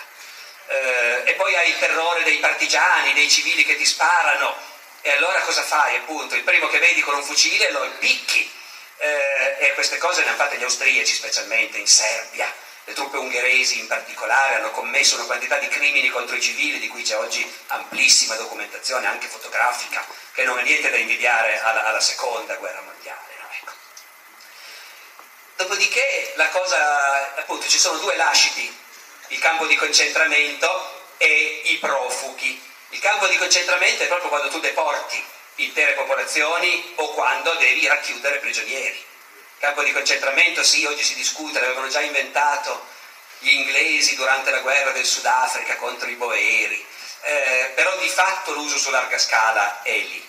Eh, 0.67 1.23
e 1.25 1.35
poi 1.35 1.57
hai 1.57 1.71
il 1.71 1.79
terrore 1.79 2.23
dei 2.23 2.37
partigiani, 2.37 3.15
dei 3.15 3.31
civili 3.31 3.65
che 3.65 3.77
ti 3.77 3.85
sparano, 3.87 4.69
e 5.03 5.11
allora 5.13 5.41
cosa 5.41 5.63
fai? 5.63 5.97
Appunto, 5.97 6.35
il 6.35 6.43
primo 6.43 6.69
che 6.69 6.79
vedi 6.79 7.01
con 7.01 7.15
un 7.15 7.25
fucile 7.25 7.71
lo 7.71 7.85
impicchi. 7.85 8.59
Eh, 9.03 9.57
e 9.59 9.75
queste 9.75 9.97
cose 9.97 10.23
ne 10.23 10.29
hanno 10.29 10.37
fatte 10.37 10.59
gli 10.59 10.63
austriaci, 10.63 11.15
specialmente 11.15 11.79
in 11.79 11.87
Serbia 11.87 12.53
le 12.91 12.97
truppe 12.97 13.19
ungheresi 13.19 13.79
in 13.79 13.87
particolare 13.87 14.57
hanno 14.57 14.71
commesso 14.71 15.15
una 15.15 15.25
quantità 15.25 15.59
di 15.59 15.69
crimini 15.69 16.09
contro 16.09 16.35
i 16.35 16.41
civili 16.41 16.81
di 16.81 16.89
cui 16.89 17.03
c'è 17.03 17.17
oggi 17.17 17.49
amplissima 17.69 18.35
documentazione, 18.35 19.07
anche 19.07 19.29
fotografica, 19.29 20.05
che 20.33 20.45
non 20.45 20.59
è 20.59 20.63
niente 20.63 20.91
da 20.91 20.97
invidiare 20.97 21.61
alla, 21.61 21.85
alla 21.85 22.01
seconda 22.01 22.57
guerra 22.57 22.81
mondiale. 22.81 23.35
No? 23.39 23.47
Ecco. 23.53 23.73
Dopodiché 25.57 26.33
la 26.35 26.49
cosa, 26.49 27.37
appunto, 27.37 27.69
ci 27.69 27.79
sono 27.79 27.99
due 27.99 28.17
lasciti, 28.17 28.77
il 29.29 29.39
campo 29.39 29.67
di 29.67 29.77
concentramento 29.77 31.15
e 31.19 31.63
i 31.67 31.77
profughi. 31.79 32.69
Il 32.91 33.01
campo 33.01 33.27
di 33.27 33.37
concentramento 33.37 34.03
è 34.03 34.07
proprio 34.07 34.29
quando 34.29 34.49
tu 34.49 34.61
deporti 34.61 35.23
intere 35.57 35.93
popolazioni 35.93 36.93
o 36.97 37.11
quando 37.11 37.53
devi 37.55 37.87
racchiudere 37.87 38.39
prigionieri 38.39 39.09
campo 39.61 39.83
di 39.83 39.93
concentramento, 39.93 40.65
sì, 40.65 40.87
oggi 40.87 41.05
si 41.05 41.15
discute, 41.15 41.61
l'avevano 41.61 41.89
già 41.89 42.01
inventato 42.01 42.87
gli 43.41 43.51
inglesi 43.51 44.17
durante 44.17 44.51
la 44.51 44.61
guerra 44.61 44.91
del 44.91 45.05
Sudafrica 45.05 45.77
contro 45.77 46.09
i 46.09 46.15
boeri, 46.15 46.85
eh, 47.23 47.73
però 47.75 47.97
di 47.99 48.09
fatto 48.09 48.53
l'uso 48.53 48.79
su 48.79 48.91
larga 48.91 49.19
scala 49.19 49.83
è 49.83 49.97
lì. 49.97 50.29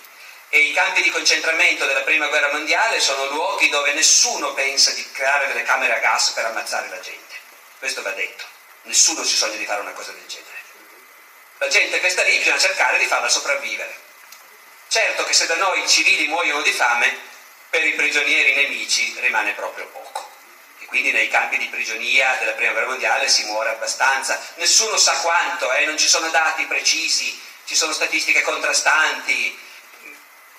E 0.50 0.58
i 0.58 0.72
campi 0.74 1.00
di 1.00 1.08
concentramento 1.08 1.86
della 1.86 2.02
prima 2.02 2.26
guerra 2.28 2.52
mondiale 2.52 3.00
sono 3.00 3.24
luoghi 3.30 3.70
dove 3.70 3.94
nessuno 3.94 4.52
pensa 4.52 4.90
di 4.90 5.10
creare 5.12 5.46
delle 5.46 5.62
camere 5.62 5.96
a 5.96 5.98
gas 5.98 6.30
per 6.32 6.44
ammazzare 6.44 6.90
la 6.90 7.00
gente. 7.00 7.34
Questo 7.78 8.02
va 8.02 8.10
detto. 8.10 8.44
Nessuno 8.82 9.24
si 9.24 9.34
sogna 9.34 9.56
di 9.56 9.64
fare 9.64 9.80
una 9.80 9.92
cosa 9.92 10.12
del 10.12 10.26
genere. 10.26 10.61
La 11.62 11.68
gente 11.68 12.00
che 12.00 12.08
sta 12.08 12.24
lì 12.24 12.38
bisogna 12.38 12.58
cercare 12.58 12.98
di 12.98 13.04
farla 13.04 13.28
sopravvivere. 13.28 13.96
Certo 14.88 15.22
che 15.22 15.32
se 15.32 15.46
da 15.46 15.54
noi 15.54 15.80
i 15.80 15.88
civili 15.88 16.26
muoiono 16.26 16.60
di 16.60 16.72
fame, 16.72 17.16
per 17.70 17.86
i 17.86 17.92
prigionieri 17.92 18.52
nemici 18.52 19.14
rimane 19.20 19.52
proprio 19.52 19.86
poco. 19.86 20.28
E 20.80 20.86
quindi 20.86 21.12
nei 21.12 21.28
campi 21.28 21.58
di 21.58 21.68
prigionia 21.68 22.34
della 22.40 22.54
prima 22.54 22.72
guerra 22.72 22.88
mondiale 22.88 23.28
si 23.28 23.44
muore 23.44 23.68
abbastanza. 23.68 24.44
Nessuno 24.56 24.96
sa 24.96 25.12
quanto, 25.20 25.72
eh? 25.74 25.84
non 25.84 25.96
ci 25.96 26.08
sono 26.08 26.30
dati 26.30 26.64
precisi, 26.64 27.40
ci 27.64 27.76
sono 27.76 27.92
statistiche 27.92 28.42
contrastanti. 28.42 29.56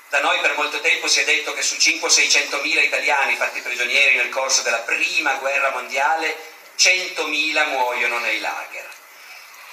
Da 0.07 0.21
noi 0.21 0.39
per 0.39 0.55
molto 0.55 0.79
tempo 0.79 1.09
si 1.09 1.19
è 1.19 1.25
detto 1.25 1.53
che 1.53 1.63
su 1.63 1.75
500-600 1.75 2.61
mila 2.61 2.81
italiani 2.81 3.35
fatti 3.35 3.59
prigionieri 3.59 4.15
nel 4.15 4.29
corso 4.29 4.61
della 4.61 4.79
prima 4.79 5.33
guerra 5.33 5.71
mondiale, 5.71 6.33
100 6.75 7.27
mila 7.27 7.65
muoiono 7.65 8.19
nei 8.19 8.39
lager. 8.39 9.01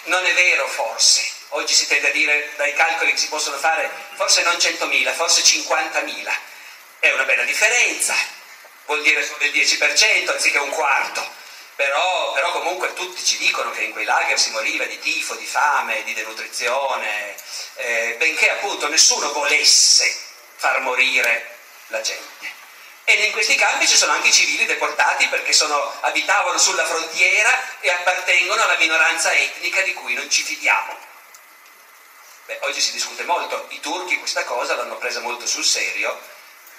Non 0.05 0.25
è 0.25 0.35
vero 0.35 0.67
forse, 0.67 1.29
oggi 1.49 1.75
si 1.75 1.87
tende 1.87 2.09
a 2.09 2.13
dire 2.13 2.53
dai 2.57 2.73
calcoli 2.75 3.13
che 3.13 3.19
si 3.19 3.29
possono 3.29 3.59
fare, 3.59 3.91
forse 4.15 4.43
non 4.43 4.55
100.000, 4.57 5.15
forse 5.15 5.43
50.000 5.43 6.33
è 7.01 7.11
una 7.13 7.25
bella 7.25 7.45
differenza, 7.45 8.15
vuol 8.87 9.03
dire 9.03 9.25
solo 9.25 9.45
il 9.45 9.53
10% 9.53 10.31
anziché 10.31 10.59
un 10.59 10.71
quarto, 10.71 11.27
però, 11.77 12.33
però, 12.33 12.53
comunque 12.53 12.93
tutti 12.93 13.25
ci 13.25 13.39
dicono 13.39 13.71
che 13.71 13.83
in 13.83 13.93
quei 13.93 14.05
lager 14.05 14.39
si 14.39 14.51
moriva 14.51 14.85
di 14.85 14.99
tifo, 14.99 15.35
di 15.35 15.47
fame, 15.47 16.03
di 16.05 16.13
denutrizione, 16.13 17.35
eh, 17.77 18.17
benché 18.19 18.51
appunto 18.51 18.89
nessuno 18.89 19.33
volesse 19.33 20.15
far 20.57 20.81
morire 20.81 21.57
la 21.87 22.01
gente. 22.03 22.60
E 23.11 23.27
in 23.27 23.33
questi 23.33 23.57
campi 23.57 23.89
ci 23.89 23.97
sono 23.97 24.13
anche 24.13 24.29
i 24.29 24.33
civili 24.33 24.67
deportati 24.67 25.27
perché 25.27 25.53
sono, 25.53 25.97
abitavano 26.03 26.57
sulla 26.59 26.85
frontiera 26.85 27.81
e 27.81 27.91
appartengono 27.91 28.63
alla 28.63 28.77
minoranza 28.77 29.33
etnica 29.33 29.83
di 29.83 29.93
cui 29.95 30.15
non 30.15 30.31
ci 30.31 30.43
fidiamo. 30.43 30.97
Beh, 32.47 32.59
oggi 32.63 32.81
si 32.81 32.93
discute 32.93 33.25
molto, 33.25 33.67
i 33.71 33.81
turchi 33.81 34.17
questa 34.19 34.45
cosa 34.45 34.77
l'hanno 34.77 34.97
presa 34.97 35.19
molto 35.19 35.45
sul 35.49 35.65
serio 35.65 36.21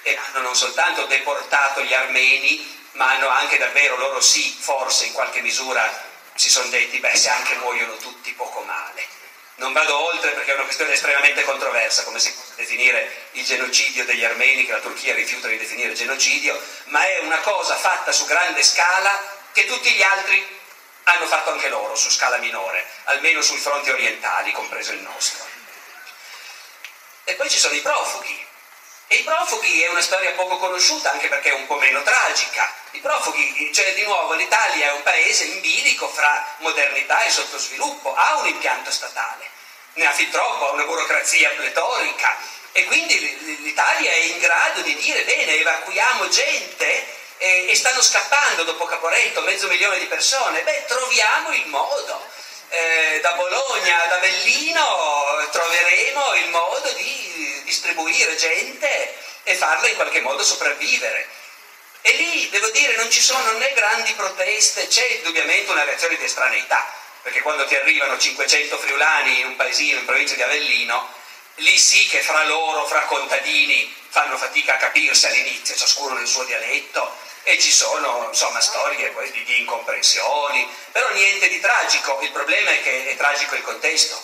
e 0.03 0.17
hanno 0.17 0.39
non 0.39 0.55
soltanto 0.55 1.05
deportato 1.05 1.81
gli 1.81 1.93
armeni, 1.93 2.87
ma 2.93 3.09
hanno 3.09 3.27
anche 3.27 3.57
davvero, 3.57 3.97
loro 3.97 4.21
sì, 4.21 4.57
forse 4.57 5.07
in 5.07 5.11
qualche 5.11 5.41
misura 5.41 6.09
si 6.35 6.49
sono 6.49 6.69
detti, 6.69 6.99
beh, 6.99 7.13
se 7.13 7.27
anche 7.27 7.55
muoiono 7.55 7.97
tutti 7.97 8.31
poco 8.31 8.61
male. 8.61 9.20
Non 9.61 9.73
vado 9.73 9.95
oltre 9.95 10.31
perché 10.31 10.51
è 10.51 10.55
una 10.55 10.63
questione 10.63 10.93
estremamente 10.93 11.43
controversa, 11.43 12.03
come 12.03 12.19
si 12.19 12.33
può 12.33 12.41
definire 12.55 13.27
il 13.33 13.45
genocidio 13.45 14.05
degli 14.05 14.23
armeni, 14.23 14.65
che 14.65 14.71
la 14.71 14.79
Turchia 14.79 15.13
rifiuta 15.13 15.47
di 15.47 15.59
definire 15.59 15.93
genocidio, 15.93 16.59
ma 16.85 17.05
è 17.05 17.19
una 17.19 17.37
cosa 17.41 17.75
fatta 17.75 18.11
su 18.11 18.25
grande 18.25 18.63
scala 18.63 19.11
che 19.51 19.67
tutti 19.67 19.91
gli 19.91 20.01
altri 20.01 20.59
hanno 21.03 21.27
fatto 21.27 21.51
anche 21.51 21.69
loro 21.69 21.95
su 21.95 22.09
scala 22.09 22.37
minore, 22.37 22.83
almeno 23.03 23.43
sui 23.43 23.59
fronti 23.59 23.91
orientali, 23.91 24.51
compreso 24.51 24.93
il 24.93 25.01
nostro. 25.01 25.45
E 27.25 27.35
poi 27.35 27.47
ci 27.47 27.59
sono 27.59 27.75
i 27.75 27.81
profughi, 27.81 28.47
e 29.11 29.17
i 29.17 29.23
profughi 29.23 29.81
è 29.81 29.89
una 29.89 30.01
storia 30.01 30.31
poco 30.31 30.55
conosciuta 30.55 31.11
anche 31.11 31.27
perché 31.27 31.49
è 31.49 31.53
un 31.53 31.67
po' 31.67 31.75
meno 31.75 32.01
tragica. 32.01 32.73
I 32.91 32.99
profughi, 32.99 33.69
cioè 33.73 33.93
di 33.93 34.03
nuovo 34.03 34.35
l'Italia 34.35 34.87
è 34.87 34.93
un 34.93 35.03
paese 35.03 35.43
in 35.43 35.59
bilico 35.59 36.07
fra 36.07 36.55
modernità 36.59 37.21
e 37.25 37.29
sottosviluppo, 37.29 38.15
ha 38.15 38.37
un 38.37 38.47
impianto 38.47 38.89
statale, 38.89 39.49
ne 39.95 40.05
ha 40.05 40.11
fin 40.11 40.29
troppo, 40.29 40.69
ha 40.69 40.71
una 40.71 40.85
burocrazia 40.85 41.49
pletorica 41.49 42.37
e 42.71 42.85
quindi 42.85 43.59
l'Italia 43.63 44.11
è 44.11 44.15
in 44.15 44.39
grado 44.39 44.79
di 44.79 44.95
dire 44.95 45.23
bene, 45.23 45.59
evacuiamo 45.59 46.29
gente 46.29 47.05
e, 47.37 47.67
e 47.67 47.75
stanno 47.75 48.01
scappando 48.01 48.63
dopo 48.63 48.85
Caporetto 48.85 49.41
mezzo 49.41 49.67
milione 49.67 49.99
di 49.99 50.05
persone, 50.05 50.61
beh 50.61 50.85
troviamo 50.85 51.51
il 51.51 51.67
modo. 51.67 52.29
Eh, 52.69 53.19
da 53.21 53.33
Bologna 53.33 54.03
ad 54.03 54.13
Avellino 54.13 55.49
troveremo 55.51 56.33
il 56.35 56.47
modo 56.47 56.89
di 56.93 57.30
distribuire 57.63 58.35
gente 58.35 59.15
e 59.43 59.55
farla 59.55 59.87
in 59.87 59.95
qualche 59.95 60.21
modo 60.21 60.43
sopravvivere. 60.43 61.27
E 62.01 62.11
lì, 62.13 62.49
devo 62.49 62.69
dire, 62.69 62.95
non 62.95 63.09
ci 63.11 63.21
sono 63.21 63.51
né 63.53 63.71
grandi 63.73 64.13
proteste, 64.13 64.87
c'è 64.87 65.05
indubbiamente 65.17 65.69
una 65.71 65.83
reazione 65.83 66.17
di 66.17 66.25
estraneità, 66.25 66.91
perché 67.21 67.41
quando 67.41 67.65
ti 67.65 67.75
arrivano 67.75 68.17
500 68.17 68.77
friulani 68.79 69.39
in 69.39 69.45
un 69.47 69.55
paesino 69.55 69.99
in 69.99 70.05
provincia 70.05 70.33
di 70.33 70.41
Avellino, 70.41 71.13
lì 71.55 71.77
sì 71.77 72.07
che 72.07 72.21
fra 72.21 72.43
loro, 72.45 72.87
fra 72.87 73.01
contadini, 73.01 73.93
fanno 74.09 74.35
fatica 74.37 74.75
a 74.75 74.77
capirsi 74.77 75.27
all'inizio, 75.27 75.75
ciascuno 75.75 76.15
nel 76.15 76.27
suo 76.27 76.43
dialetto, 76.43 77.15
e 77.43 77.59
ci 77.59 77.71
sono 77.71 78.27
insomma 78.29 78.61
storie 78.61 79.11
di, 79.31 79.43
di 79.43 79.59
incomprensioni, 79.59 80.67
però 80.91 81.09
niente 81.11 81.49
di 81.49 81.59
tragico, 81.59 82.19
il 82.21 82.31
problema 82.31 82.71
è 82.71 82.81
che 82.81 83.09
è 83.09 83.15
tragico 83.15 83.55
il 83.55 83.61
contesto, 83.61 84.19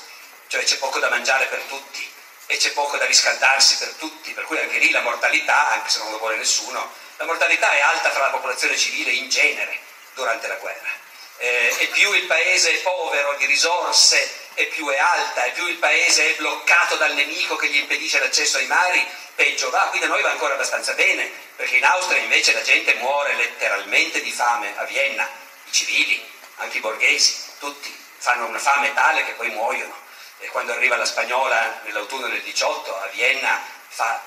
cioè 0.47 0.63
c'è 0.63 0.77
poco 0.77 0.99
da 0.99 1.09
mangiare 1.09 1.45
per 1.45 1.61
tutti 1.67 2.06
e 2.47 2.57
c'è 2.57 2.71
poco 2.71 2.97
da 2.97 3.05
riscaldarsi 3.05 3.77
per 3.77 3.93
tutti, 3.99 4.31
per 4.31 4.45
cui 4.45 4.57
anche 4.57 4.77
lì 4.77 4.89
la 4.91 5.01
mortalità, 5.01 5.71
anche 5.71 5.89
se 5.89 5.99
non 5.99 6.11
lo 6.11 6.17
vuole 6.17 6.37
nessuno, 6.37 6.91
la 7.17 7.25
mortalità 7.25 7.71
è 7.71 7.81
alta 7.81 8.09
fra 8.11 8.21
la 8.21 8.29
popolazione 8.31 8.77
civile 8.77 9.11
in 9.11 9.29
genere 9.29 9.79
durante 10.13 10.47
la 10.47 10.55
guerra. 10.55 11.05
Eh, 11.39 11.75
e 11.79 11.87
più 11.87 12.13
il 12.13 12.25
paese 12.25 12.71
è 12.71 12.81
povero 12.81 13.35
di 13.37 13.45
risorse, 13.45 14.45
e 14.55 14.65
più 14.65 14.87
è 14.87 14.97
alta, 14.97 15.43
e 15.43 15.51
più 15.51 15.67
il 15.67 15.75
paese 15.75 16.31
è 16.31 16.35
bloccato 16.35 16.95
dal 16.95 17.13
nemico 17.13 17.55
che 17.57 17.67
gli 17.67 17.77
impedisce 17.77 18.19
l'accesso 18.19 18.57
ai 18.57 18.65
mari, 18.65 19.05
peggio 19.35 19.69
va. 19.69 19.81
Qui 19.91 19.99
da 19.99 20.07
noi 20.07 20.23
va 20.23 20.31
ancora 20.31 20.55
abbastanza 20.55 20.93
bene, 20.93 21.31
perché 21.55 21.77
in 21.77 21.85
Austria 21.85 22.21
invece 22.21 22.53
la 22.53 22.63
gente 22.63 22.95
muore 22.95 23.35
letteralmente 23.35 24.21
di 24.21 24.31
fame 24.31 24.73
a 24.77 24.83
Vienna, 24.85 25.29
i 25.65 25.71
civili, 25.71 26.27
anche 26.55 26.77
i 26.77 26.81
borghesi, 26.81 27.35
tutti 27.59 27.95
fanno 28.17 28.47
una 28.47 28.57
fame 28.57 28.93
tale 28.93 29.25
che 29.25 29.33
poi 29.33 29.49
muoiono. 29.49 30.05
E 30.39 30.47
quando 30.47 30.73
arriva 30.73 30.95
la 30.95 31.05
spagnola 31.05 31.81
nell'autunno 31.83 32.27
del 32.27 32.41
18 32.41 32.99
a 32.99 33.07
Vienna 33.07 33.59
fa 33.87 34.21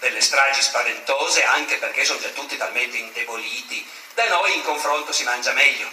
delle 0.00 0.20
stragi 0.20 0.62
spaventose 0.62 1.44
anche 1.44 1.76
perché 1.76 2.04
sono 2.04 2.20
già 2.20 2.30
tutti 2.30 2.56
talmente 2.56 2.96
indeboliti. 2.96 3.86
Da 4.14 4.26
noi 4.28 4.54
in 4.54 4.64
confronto 4.64 5.12
si 5.12 5.24
mangia 5.24 5.52
meglio, 5.52 5.88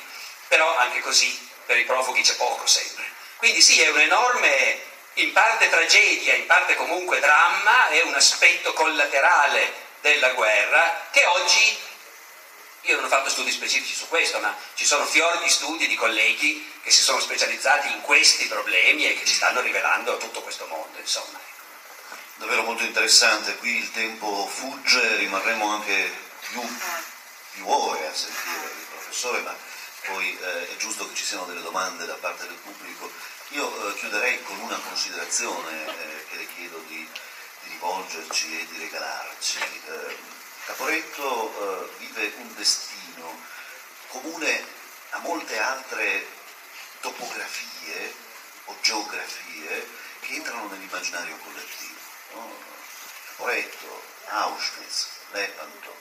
però 0.48 0.76
anche 0.78 1.02
così 1.02 1.50
per 1.66 1.78
i 1.78 1.84
profughi 1.84 2.22
c'è 2.22 2.36
poco 2.36 2.66
sempre. 2.66 3.06
Quindi 3.38 3.62
sì, 3.62 3.82
è 3.82 3.90
un 3.90 4.00
enorme, 4.00 4.82
in 5.16 5.32
parte 5.34 5.70
tragedia, 5.70 6.34
in 6.34 6.46
parte 6.46 6.76
comunque 6.76 7.20
dramma, 7.20 7.90
è 7.90 8.02
un 8.02 8.16
aspetto 8.16 8.74
collaterale 8.74 9.86
della 10.02 10.30
guerra 10.30 11.08
che 11.12 11.26
oggi, 11.26 11.78
io 12.88 12.96
non 12.96 13.06
ho 13.06 13.10
fatto 13.10 13.30
studi 13.30 13.52
specifici 13.52 13.94
su 13.94 14.08
questo, 14.08 14.40
ma 14.40 14.56
ci 14.76 14.86
sono 14.86 15.06
fior 15.06 15.40
di 15.40 15.50
studi 15.50 15.88
di 15.88 15.96
colleghi 15.96 16.72
che 16.82 16.90
si 16.90 17.02
sono 17.02 17.20
specializzati 17.20 17.92
in 17.92 18.02
questi 18.02 18.46
problemi 18.46 19.06
e 19.06 19.20
che 19.20 19.26
ci 19.26 19.34
stanno 19.34 19.60
rivelando 19.60 20.18
tutto 20.18 20.42
questo 20.42 20.66
mondo, 20.68 20.98
insomma. 20.98 21.38
Davvero 22.36 22.64
molto 22.64 22.84
interessante, 22.84 23.58
qui 23.58 23.78
il 23.78 23.92
tempo 23.92 24.48
fugge, 24.48 25.18
rimarremo 25.18 25.70
anche 25.70 26.12
più, 26.50 26.62
più 27.54 27.68
ore 27.68 28.08
a 28.08 28.14
sentire 28.14 28.66
il 28.66 28.86
professore, 28.90 29.42
ma 29.42 29.56
poi 30.06 30.38
eh, 30.40 30.70
è 30.70 30.78
giusto 30.78 31.10
che 31.10 31.16
ci 31.16 31.26
siano 31.26 31.46
delle 31.46 31.62
domande 31.62 32.06
da 32.06 32.14
parte 32.14 32.48
del 32.48 32.56
pubblico. 32.56 33.12
Io 33.50 33.90
eh, 33.90 33.96
chiuderei 33.96 34.42
con 34.44 34.58
una 34.60 34.78
considerazione 34.78 35.88
eh, 35.88 36.26
che 36.30 36.36
le 36.38 36.48
chiedo 36.56 36.82
di, 36.88 36.96
di, 37.64 37.70
rivolgerci 37.70 38.60
e 38.62 38.68
di 38.68 38.78
regalarci. 38.78 39.58
Caporetto 40.68 41.88
eh, 41.88 41.98
vive 42.00 42.34
un 42.40 42.54
destino 42.56 43.40
comune 44.10 44.66
a 45.12 45.20
molte 45.20 45.58
altre 45.58 46.28
topografie 47.00 48.14
o 48.66 48.76
geografie 48.82 49.88
che 50.20 50.34
entrano 50.34 50.68
nell'immaginario 50.68 51.38
collettivo. 51.38 52.00
No? 52.34 52.54
Caporetto, 53.30 54.04
Auschwitz, 54.26 55.08
Lepanto. 55.32 55.96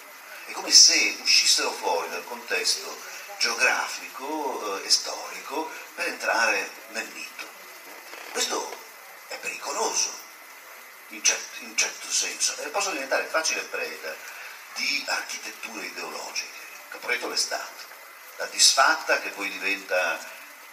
È 0.46 0.50
come 0.50 0.72
se 0.72 1.16
uscissero 1.20 1.70
fuori 1.70 2.10
dal 2.10 2.24
contesto 2.24 3.00
geografico 3.38 4.80
eh, 4.80 4.86
e 4.86 4.90
storico 4.90 5.70
per 5.94 6.08
entrare 6.08 6.70
nel 6.88 7.06
mito. 7.14 7.46
Questo 8.32 8.76
è 9.28 9.36
pericoloso, 9.36 10.10
in, 11.10 11.22
certo, 11.22 11.62
in 11.62 11.76
certo 11.76 12.10
senso, 12.10 12.56
e 12.62 12.68
possono 12.70 12.94
diventare 12.94 13.26
facile 13.26 13.60
preda 13.62 14.34
di 14.76 15.04
architetture 15.06 15.86
ideologiche. 15.86 16.64
Caporetto 16.88 17.28
l'è 17.28 17.36
stato, 17.36 17.84
la 18.36 18.46
disfatta 18.46 19.20
che 19.20 19.30
poi 19.30 19.50
diventa 19.50 20.18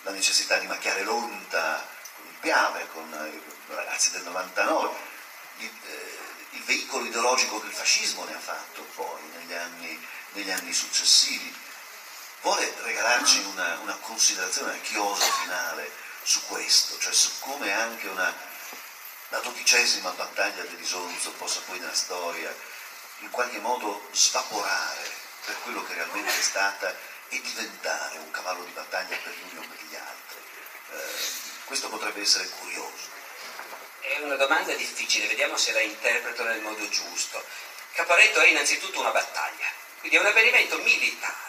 la 0.03 0.11
necessità 0.11 0.57
di 0.57 0.67
macchiare 0.67 1.03
l'onta 1.03 1.85
con 2.15 2.25
il 2.27 2.37
Piave, 2.39 2.87
con 2.93 3.31
i 3.67 3.73
ragazzi 3.73 4.11
del 4.11 4.23
99, 4.23 4.95
il, 5.57 5.71
eh, 5.85 6.17
il 6.51 6.63
veicolo 6.63 7.05
ideologico 7.05 7.59
che 7.59 7.67
il 7.67 7.73
fascismo 7.73 8.25
ne 8.25 8.35
ha 8.35 8.39
fatto 8.39 8.83
poi 8.95 9.21
negli 9.37 9.53
anni, 9.53 10.07
negli 10.33 10.51
anni 10.51 10.73
successivi. 10.73 11.55
Vuole 12.41 12.73
regalarci 12.81 13.39
una, 13.39 13.79
una 13.79 13.95
considerazione 14.01 14.73
a 14.73 14.81
chiosa 14.81 15.31
finale 15.41 15.89
su 16.23 16.45
questo, 16.47 16.97
cioè 16.99 17.13
su 17.13 17.31
come 17.39 17.71
anche 17.71 18.07
una, 18.09 18.33
la 19.29 19.39
dodicesima 19.39 20.09
battaglia 20.11 20.63
dell'Isonzo 20.63 21.31
possa 21.31 21.61
poi 21.65 21.79
nella 21.79 21.93
storia 21.93 22.53
in 23.23 23.29
qualche 23.31 23.59
modo 23.59 24.07
svaporare 24.11 25.09
per 25.45 25.55
quello 25.63 25.83
che 25.83 25.93
realmente 25.93 26.37
è 26.37 26.41
stata 26.41 26.93
e 27.29 27.41
diventare 27.41 28.17
un 28.19 28.29
cavallo 28.31 28.63
di 28.63 28.71
battaglia 28.71 29.17
per 29.23 29.33
gli 29.33 29.55
uni 29.55 29.65
o 29.65 29.69
per 29.69 29.85
gli 29.85 29.95
altri. 29.95 30.37
Eh, 30.91 31.63
questo 31.65 31.89
potrebbe 31.89 32.21
essere 32.21 32.47
curioso. 32.59 33.11
È 34.01 34.19
una 34.21 34.35
domanda 34.35 34.73
difficile, 34.73 35.27
vediamo 35.27 35.57
se 35.57 35.71
la 35.71 35.79
interpreto 35.79 36.43
nel 36.43 36.59
modo 36.61 36.87
giusto. 36.89 37.43
Caporetto 37.93 38.41
è 38.41 38.47
innanzitutto 38.47 38.99
una 38.99 39.11
battaglia, 39.11 39.67
quindi 39.99 40.17
è 40.17 40.19
un 40.19 40.25
avvenimento 40.25 40.77
militare. 40.79 41.41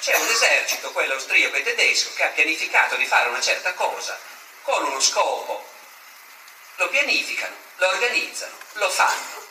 C'è 0.00 0.16
un 0.16 0.28
esercito, 0.28 0.90
quello 0.92 1.14
austriaco 1.14 1.56
e 1.56 1.62
tedesco, 1.62 2.14
che 2.14 2.24
ha 2.24 2.28
pianificato 2.28 2.96
di 2.96 3.06
fare 3.06 3.28
una 3.28 3.40
certa 3.40 3.74
cosa 3.74 4.18
con 4.62 4.84
uno 4.84 4.98
scopo. 4.98 5.68
Lo 6.76 6.88
pianificano, 6.88 7.54
lo 7.76 7.88
organizzano, 7.88 8.56
lo 8.72 8.90
fanno. 8.90 9.41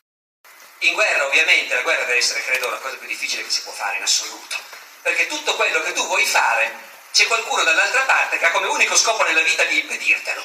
In 0.83 0.93
guerra 0.93 1.25
ovviamente, 1.25 1.75
la 1.75 1.81
guerra 1.81 2.05
deve 2.05 2.17
essere 2.17 2.43
credo 2.43 2.69
la 2.69 2.77
cosa 2.77 2.95
più 2.95 3.07
difficile 3.07 3.43
che 3.43 3.51
si 3.51 3.61
può 3.61 3.71
fare 3.71 3.97
in 3.97 4.03
assoluto, 4.03 4.57
perché 5.03 5.27
tutto 5.27 5.55
quello 5.55 5.79
che 5.81 5.93
tu 5.93 6.05
vuoi 6.07 6.25
fare 6.25 6.73
c'è 7.11 7.27
qualcuno 7.27 7.63
dall'altra 7.63 8.01
parte 8.01 8.39
che 8.39 8.45
ha 8.45 8.51
come 8.51 8.65
unico 8.67 8.95
scopo 8.95 9.23
nella 9.23 9.41
vita 9.41 9.63
di 9.65 9.79
impedirtelo. 9.79 10.43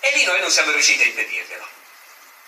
E 0.00 0.16
lì 0.16 0.24
noi 0.24 0.40
non 0.40 0.50
siamo 0.50 0.70
riusciti 0.70 1.02
a 1.02 1.06
impedirglielo. 1.06 1.68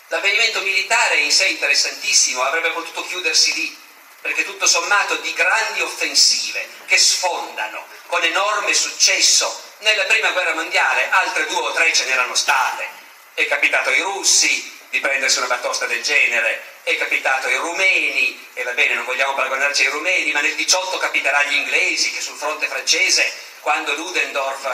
L'avvenimento 0.07 0.61
militare 0.61 1.17
in 1.17 1.31
sé 1.31 1.45
interessantissimo, 1.45 2.41
avrebbe 2.41 2.71
potuto 2.71 3.05
chiudersi 3.05 3.53
lì, 3.53 3.77
perché 4.21 4.43
tutto 4.43 4.65
sommato 4.65 5.17
di 5.17 5.31
grandi 5.33 5.81
offensive 5.81 6.67
che 6.87 6.97
sfondano 6.97 7.85
con 8.07 8.23
enorme 8.23 8.73
successo 8.73 9.75
nella 9.79 10.05
prima 10.05 10.31
guerra 10.31 10.55
mondiale, 10.55 11.09
altre 11.11 11.45
due 11.45 11.61
o 11.61 11.73
tre 11.73 11.93
ce 11.93 12.05
n'erano 12.05 12.33
state. 12.33 12.89
È 13.35 13.45
capitato 13.45 13.89
ai 13.89 14.01
russi 14.01 14.78
di 14.89 14.99
prendersi 14.99 15.37
una 15.37 15.47
batosta 15.47 15.85
del 15.85 16.01
genere, 16.01 16.63
è 16.83 16.97
capitato 16.97 17.47
ai 17.47 17.55
rumeni, 17.55 18.47
e 18.53 18.63
va 18.63 18.71
bene, 18.71 18.95
non 18.95 19.05
vogliamo 19.05 19.33
paragonarci 19.33 19.85
ai 19.85 19.91
rumeni, 19.91 20.31
ma 20.31 20.41
nel 20.41 20.55
18 20.55 20.97
capiterà 20.97 21.39
agli 21.39 21.55
inglesi 21.55 22.11
che 22.11 22.21
sul 22.21 22.37
fronte 22.37 22.67
francese, 22.67 23.31
quando 23.61 23.93
Ludendorff 23.95 24.67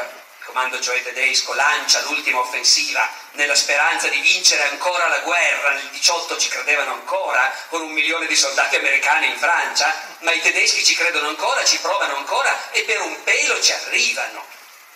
comando 0.46 0.80
cioè 0.80 1.02
tedesco, 1.02 1.54
lancia 1.54 2.02
l'ultima 2.04 2.40
offensiva 2.40 3.10
nella 3.32 3.56
speranza 3.56 4.08
di 4.08 4.20
vincere 4.20 4.64
ancora 4.70 5.08
la 5.08 5.20
guerra, 5.20 5.72
nel 5.72 5.90
18 5.90 6.38
ci 6.38 6.50
credevano 6.50 6.94
ancora, 6.94 7.52
con 7.70 7.82
un 7.82 7.92
milione 7.92 8.28
di 8.28 8.36
soldati 8.36 8.76
americani 8.76 9.28
in 9.28 9.38
Francia, 9.38 9.94
ma 10.20 10.32
i 10.32 10.42
tedeschi 10.42 10.84
ci 10.84 10.96
credono 10.96 11.30
ancora, 11.30 11.66
ci 11.66 11.80
provano 11.80 12.16
ancora 12.18 12.72
e 12.72 12.84
per 12.84 13.02
un 13.02 13.24
pelo 13.24 13.60
ci 13.60 13.72
arrivano, 13.72 14.46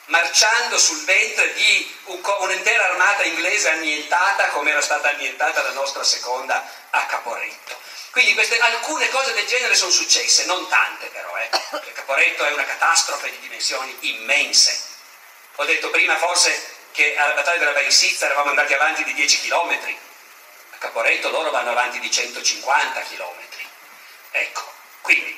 marciando 0.10 0.78
sul 0.78 1.04
ventre 1.06 1.54
di 1.54 1.98
un, 2.06 2.22
un'intera 2.40 2.86
armata 2.86 3.24
inglese 3.24 3.70
annientata 3.70 4.50
come 4.50 4.70
era 4.72 4.82
stata 4.82 5.10
annientata 5.10 5.64
la 5.64 5.72
nostra 5.72 6.04
seconda 6.04 6.64
a 6.92 7.06
Caporetto. 7.06 7.78
Quindi 8.12 8.34
queste, 8.34 8.60
alcune 8.60 9.10
cose 9.10 9.34
del 9.34 9.46
genere 9.46 9.76
sono 9.76 9.92
successe, 9.92 10.46
non 10.46 10.68
tante 10.68 11.08
però, 11.08 11.36
eh, 11.38 11.50
perché 11.72 11.94
Caporetto 11.94 12.46
è 12.46 12.52
una 12.52 12.66
catastrofe 12.66 13.32
di 13.32 13.40
dimensioni 13.40 13.96
immense 14.02 14.88
ho 15.62 15.66
detto 15.66 15.90
prima 15.90 16.18
forse 16.18 16.78
che 16.94 17.18
alla 17.18 17.34
battaglia 17.34 17.58
della 17.58 17.74
Balisizza 17.74 18.26
eravamo 18.26 18.52
andati 18.52 18.74
avanti 18.74 19.04
di 19.04 19.14
10 19.14 19.42
km, 19.42 19.78
a 20.70 20.78
Caporetto 20.78 21.30
loro 21.30 21.52
vanno 21.52 21.72
avanti 21.72 22.00
di 22.00 22.10
150 22.10 23.02
km. 23.02 23.36
Ecco, 24.32 24.74
quindi, 25.02 25.38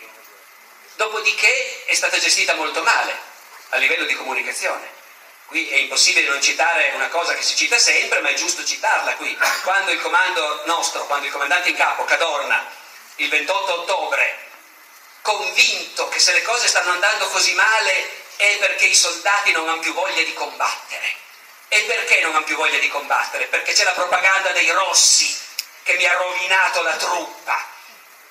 dopodiché 0.93 1.85
è 1.85 1.95
stata 1.95 2.19
gestita 2.19 2.53
molto 2.53 2.83
male 2.83 3.29
a 3.71 3.77
livello 3.77 4.05
di 4.05 4.15
comunicazione. 4.15 4.99
Qui 5.45 5.69
è 5.69 5.75
impossibile 5.75 6.29
non 6.29 6.41
citare 6.41 6.91
una 6.93 7.09
cosa 7.09 7.33
che 7.35 7.41
si 7.41 7.55
cita 7.55 7.77
sempre, 7.77 8.21
ma 8.21 8.29
è 8.29 8.33
giusto 8.35 8.63
citarla 8.63 9.15
qui. 9.15 9.37
Quando 9.63 9.91
il 9.91 10.01
comando 10.01 10.61
nostro, 10.65 11.05
quando 11.05 11.25
il 11.25 11.31
comandante 11.31 11.69
in 11.69 11.75
capo, 11.75 12.05
Cadorna, 12.05 12.65
il 13.15 13.29
28 13.29 13.81
ottobre, 13.81 14.47
convinto 15.21 16.07
che 16.09 16.19
se 16.19 16.31
le 16.31 16.41
cose 16.41 16.67
stanno 16.67 16.91
andando 16.91 17.27
così 17.27 17.53
male 17.53 18.19
è 18.37 18.57
perché 18.59 18.85
i 18.85 18.95
soldati 18.95 19.51
non 19.51 19.67
hanno 19.67 19.81
più 19.81 19.93
voglia 19.93 20.23
di 20.23 20.33
combattere. 20.33 21.15
E 21.67 21.81
perché 21.83 22.21
non 22.21 22.35
hanno 22.35 22.43
più 22.43 22.55
voglia 22.55 22.79
di 22.79 22.89
combattere? 22.89 23.45
Perché 23.45 23.73
c'è 23.73 23.83
la 23.83 23.91
propaganda 23.91 24.51
dei 24.51 24.69
rossi 24.71 25.37
che 25.83 25.95
mi 25.95 26.05
ha 26.05 26.13
rovinato 26.13 26.81
la 26.81 26.95
truppa. 26.95 27.69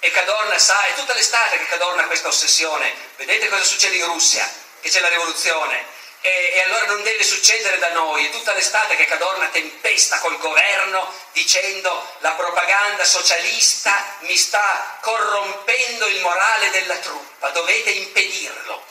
E 0.00 0.10
Cadorna 0.10 0.58
sa, 0.58 0.82
è 0.84 0.94
tutta 0.94 1.14
l'estate 1.14 1.58
che 1.58 1.66
Cadorna 1.66 2.02
ha 2.02 2.06
questa 2.06 2.28
ossessione. 2.28 2.94
Vedete 3.16 3.48
cosa 3.48 3.62
succede 3.62 3.96
in 3.96 4.06
Russia? 4.06 4.68
Che 4.80 4.88
c'è 4.88 5.00
la 5.00 5.08
rivoluzione. 5.08 5.98
E, 6.22 6.50
e, 6.54 6.60
allora 6.60 6.86
non 6.86 7.02
deve 7.02 7.22
succedere 7.24 7.78
da 7.78 7.90
noi. 7.92 8.26
È 8.26 8.30
tutta 8.30 8.52
l'estate 8.52 8.96
che 8.96 9.06
Cadorna 9.06 9.48
tempesta 9.48 10.18
col 10.18 10.38
governo 10.38 11.12
dicendo 11.32 12.16
la 12.18 12.32
propaganda 12.32 13.04
socialista 13.04 14.16
mi 14.20 14.36
sta 14.36 14.98
corrompendo 15.00 16.06
il 16.06 16.20
morale 16.20 16.70
della 16.70 16.96
truppa, 16.96 17.48
dovete 17.50 17.90
impedirlo. 17.90 18.84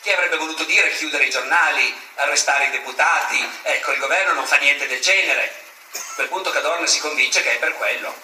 Chi 0.00 0.12
avrebbe 0.12 0.36
voluto 0.36 0.64
dire 0.64 0.94
chiudere 0.94 1.24
i 1.24 1.30
giornali, 1.30 1.92
arrestare 2.14 2.66
i 2.66 2.70
deputati? 2.70 3.60
Ecco, 3.62 3.92
il 3.92 3.98
governo 3.98 4.34
non 4.34 4.46
fa 4.46 4.56
niente 4.56 4.86
del 4.86 5.00
genere. 5.00 5.64
A 5.92 6.14
quel 6.14 6.28
punto 6.28 6.50
Cadorna 6.50 6.86
si 6.86 7.00
convince 7.00 7.42
che 7.42 7.54
è 7.54 7.58
per 7.58 7.74
quello 7.74 8.14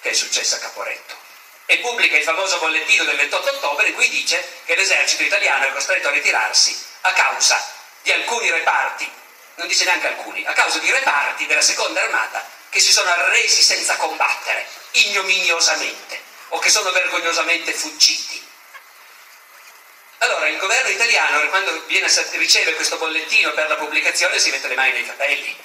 che 0.00 0.10
è 0.10 0.14
successo 0.14 0.56
a 0.56 0.58
Caporetto. 0.58 1.25
E 1.66 1.78
pubblica 1.78 2.16
il 2.16 2.22
famoso 2.22 2.58
bollettino 2.58 3.04
del 3.04 3.16
28 3.16 3.50
ottobre 3.50 3.88
in 3.88 3.94
cui 3.94 4.08
dice 4.08 4.60
che 4.64 4.76
l'esercito 4.76 5.24
italiano 5.24 5.66
è 5.66 5.72
costretto 5.72 6.08
a 6.08 6.12
ritirarsi 6.12 6.76
a 7.02 7.12
causa 7.12 7.60
di 8.02 8.12
alcuni 8.12 8.50
reparti, 8.50 9.10
non 9.56 9.66
dice 9.66 9.84
neanche 9.84 10.06
alcuni, 10.06 10.44
a 10.46 10.52
causa 10.52 10.78
di 10.78 10.90
reparti 10.90 11.46
della 11.46 11.60
seconda 11.60 12.02
armata 12.02 12.44
che 12.70 12.78
si 12.78 12.92
sono 12.92 13.10
arresi 13.10 13.62
senza 13.62 13.96
combattere, 13.96 14.66
ignominiosamente, 14.92 16.22
o 16.48 16.58
che 16.58 16.70
sono 16.70 16.92
vergognosamente 16.92 17.72
fuggiti. 17.72 18.44
Allora 20.18 20.48
il 20.48 20.58
governo 20.58 20.90
italiano 20.90 21.48
quando 21.48 21.84
viene, 21.86 22.08
riceve 22.32 22.74
questo 22.74 22.96
bollettino 22.96 23.52
per 23.52 23.68
la 23.68 23.76
pubblicazione 23.76 24.38
si 24.38 24.50
mette 24.50 24.68
le 24.68 24.74
mani 24.74 24.92
nei 24.92 25.06
capelli 25.06 25.56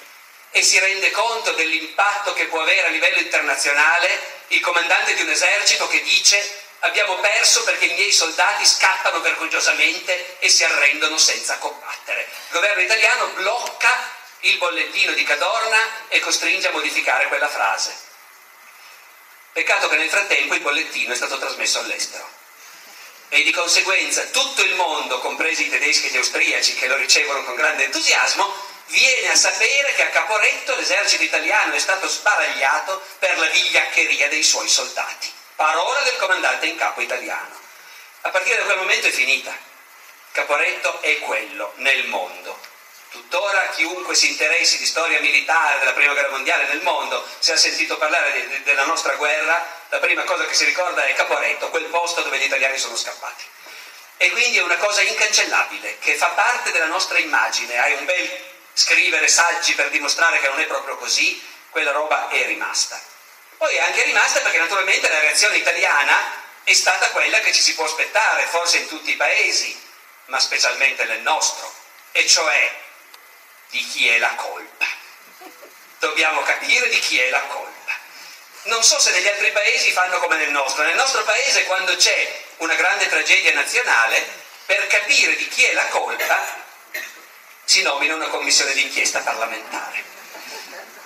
e 0.52 0.62
si 0.62 0.78
rende 0.78 1.10
conto 1.10 1.52
dell'impatto 1.52 2.32
che 2.34 2.46
può 2.46 2.60
avere 2.60 2.86
a 2.86 2.90
livello 2.90 3.18
internazionale 3.18 4.40
il 4.48 4.60
comandante 4.60 5.14
di 5.14 5.22
un 5.22 5.30
esercito 5.30 5.88
che 5.88 6.02
dice 6.02 6.60
abbiamo 6.80 7.16
perso 7.16 7.64
perché 7.64 7.86
i 7.86 7.94
miei 7.94 8.12
soldati 8.12 8.66
scappano 8.66 9.20
vergognosamente 9.20 10.38
e 10.38 10.48
si 10.48 10.62
arrendono 10.64 11.16
senza 11.16 11.58
combattere. 11.58 12.28
Il 12.48 12.52
governo 12.52 12.82
italiano 12.82 13.28
blocca 13.28 14.10
il 14.40 14.58
bollettino 14.58 15.12
di 15.12 15.22
Cadorna 15.24 16.08
e 16.08 16.20
costringe 16.20 16.68
a 16.68 16.72
modificare 16.72 17.28
quella 17.28 17.48
frase. 17.48 17.94
Peccato 19.52 19.88
che 19.88 19.96
nel 19.96 20.10
frattempo 20.10 20.54
il 20.54 20.60
bollettino 20.60 21.12
è 21.12 21.16
stato 21.16 21.38
trasmesso 21.38 21.78
all'estero 21.78 22.40
e 23.28 23.42
di 23.42 23.52
conseguenza 23.52 24.24
tutto 24.24 24.62
il 24.62 24.74
mondo, 24.74 25.18
compresi 25.20 25.66
i 25.66 25.70
tedeschi 25.70 26.08
e 26.08 26.10
gli 26.10 26.16
austriaci 26.18 26.74
che 26.74 26.86
lo 26.86 26.96
ricevono 26.96 27.42
con 27.44 27.54
grande 27.54 27.84
entusiasmo, 27.84 28.71
viene 28.86 29.30
a 29.30 29.36
sapere 29.36 29.94
che 29.94 30.02
a 30.02 30.10
Caporetto 30.10 30.74
l'esercito 30.76 31.22
italiano 31.22 31.74
è 31.74 31.78
stato 31.78 32.08
sbaragliato 32.08 33.02
per 33.18 33.38
la 33.38 33.46
vigliaccheria 33.46 34.28
dei 34.28 34.42
suoi 34.42 34.68
soldati. 34.68 35.32
Parola 35.54 36.00
del 36.02 36.16
comandante 36.16 36.66
in 36.66 36.76
capo 36.76 37.00
italiano. 37.00 37.60
A 38.22 38.30
partire 38.30 38.58
da 38.58 38.64
quel 38.64 38.78
momento 38.78 39.06
è 39.06 39.10
finita. 39.10 39.54
Caporetto 40.32 41.00
è 41.02 41.18
quello 41.20 41.72
nel 41.76 42.06
mondo. 42.06 42.58
Tuttora 43.10 43.68
chiunque 43.74 44.14
si 44.14 44.30
interessi 44.30 44.78
di 44.78 44.86
storia 44.86 45.20
militare 45.20 45.78
della 45.80 45.92
prima 45.92 46.14
guerra 46.14 46.30
mondiale 46.30 46.66
nel 46.68 46.80
mondo, 46.82 47.28
se 47.38 47.52
ha 47.52 47.56
sentito 47.58 47.98
parlare 47.98 48.32
de- 48.32 48.48
de- 48.48 48.62
della 48.62 48.86
nostra 48.86 49.16
guerra, 49.16 49.66
la 49.90 49.98
prima 49.98 50.24
cosa 50.24 50.46
che 50.46 50.54
si 50.54 50.64
ricorda 50.64 51.04
è 51.04 51.12
Caporetto, 51.14 51.68
quel 51.68 51.84
posto 51.84 52.22
dove 52.22 52.38
gli 52.38 52.44
italiani 52.44 52.78
sono 52.78 52.96
scappati. 52.96 53.44
E 54.16 54.30
quindi 54.30 54.56
è 54.56 54.62
una 54.62 54.78
cosa 54.78 55.02
incancellabile, 55.02 55.98
che 55.98 56.14
fa 56.14 56.28
parte 56.28 56.70
della 56.72 56.86
nostra 56.86 57.18
immagine. 57.18 57.78
Hai 57.78 57.92
un 57.92 58.04
bel 58.06 58.51
scrivere 58.74 59.28
saggi 59.28 59.74
per 59.74 59.90
dimostrare 59.90 60.40
che 60.40 60.48
non 60.48 60.60
è 60.60 60.66
proprio 60.66 60.96
così, 60.96 61.40
quella 61.70 61.92
roba 61.92 62.28
è 62.28 62.44
rimasta. 62.46 63.00
Poi 63.56 63.74
è 63.74 63.80
anche 63.80 64.02
rimasta 64.02 64.40
perché 64.40 64.58
naturalmente 64.58 65.08
la 65.08 65.20
reazione 65.20 65.56
italiana 65.56 66.40
è 66.64 66.72
stata 66.72 67.10
quella 67.10 67.40
che 67.40 67.52
ci 67.52 67.62
si 67.62 67.74
può 67.74 67.84
aspettare, 67.84 68.46
forse 68.46 68.78
in 68.78 68.88
tutti 68.88 69.10
i 69.10 69.16
paesi, 69.16 69.78
ma 70.26 70.38
specialmente 70.40 71.04
nel 71.04 71.20
nostro, 71.20 71.72
e 72.12 72.26
cioè 72.26 72.80
di 73.68 73.84
chi 73.86 74.08
è 74.08 74.18
la 74.18 74.34
colpa. 74.34 74.86
Dobbiamo 75.98 76.42
capire 76.42 76.88
di 76.88 76.98
chi 76.98 77.18
è 77.20 77.30
la 77.30 77.40
colpa. 77.42 77.70
Non 78.64 78.82
so 78.82 78.98
se 78.98 79.10
negli 79.12 79.28
altri 79.28 79.50
paesi 79.50 79.90
fanno 79.92 80.18
come 80.18 80.36
nel 80.36 80.50
nostro. 80.50 80.82
Nel 80.84 80.94
nostro 80.94 81.22
paese 81.24 81.64
quando 81.64 81.96
c'è 81.96 82.44
una 82.58 82.74
grande 82.74 83.08
tragedia 83.08 83.52
nazionale, 83.52 84.40
per 84.66 84.86
capire 84.86 85.36
di 85.36 85.48
chi 85.48 85.64
è 85.64 85.72
la 85.72 85.86
colpa 85.86 86.70
si 87.72 87.80
nomina 87.80 88.14
una 88.14 88.28
commissione 88.28 88.74
d'inchiesta 88.74 89.20
parlamentare. 89.20 90.04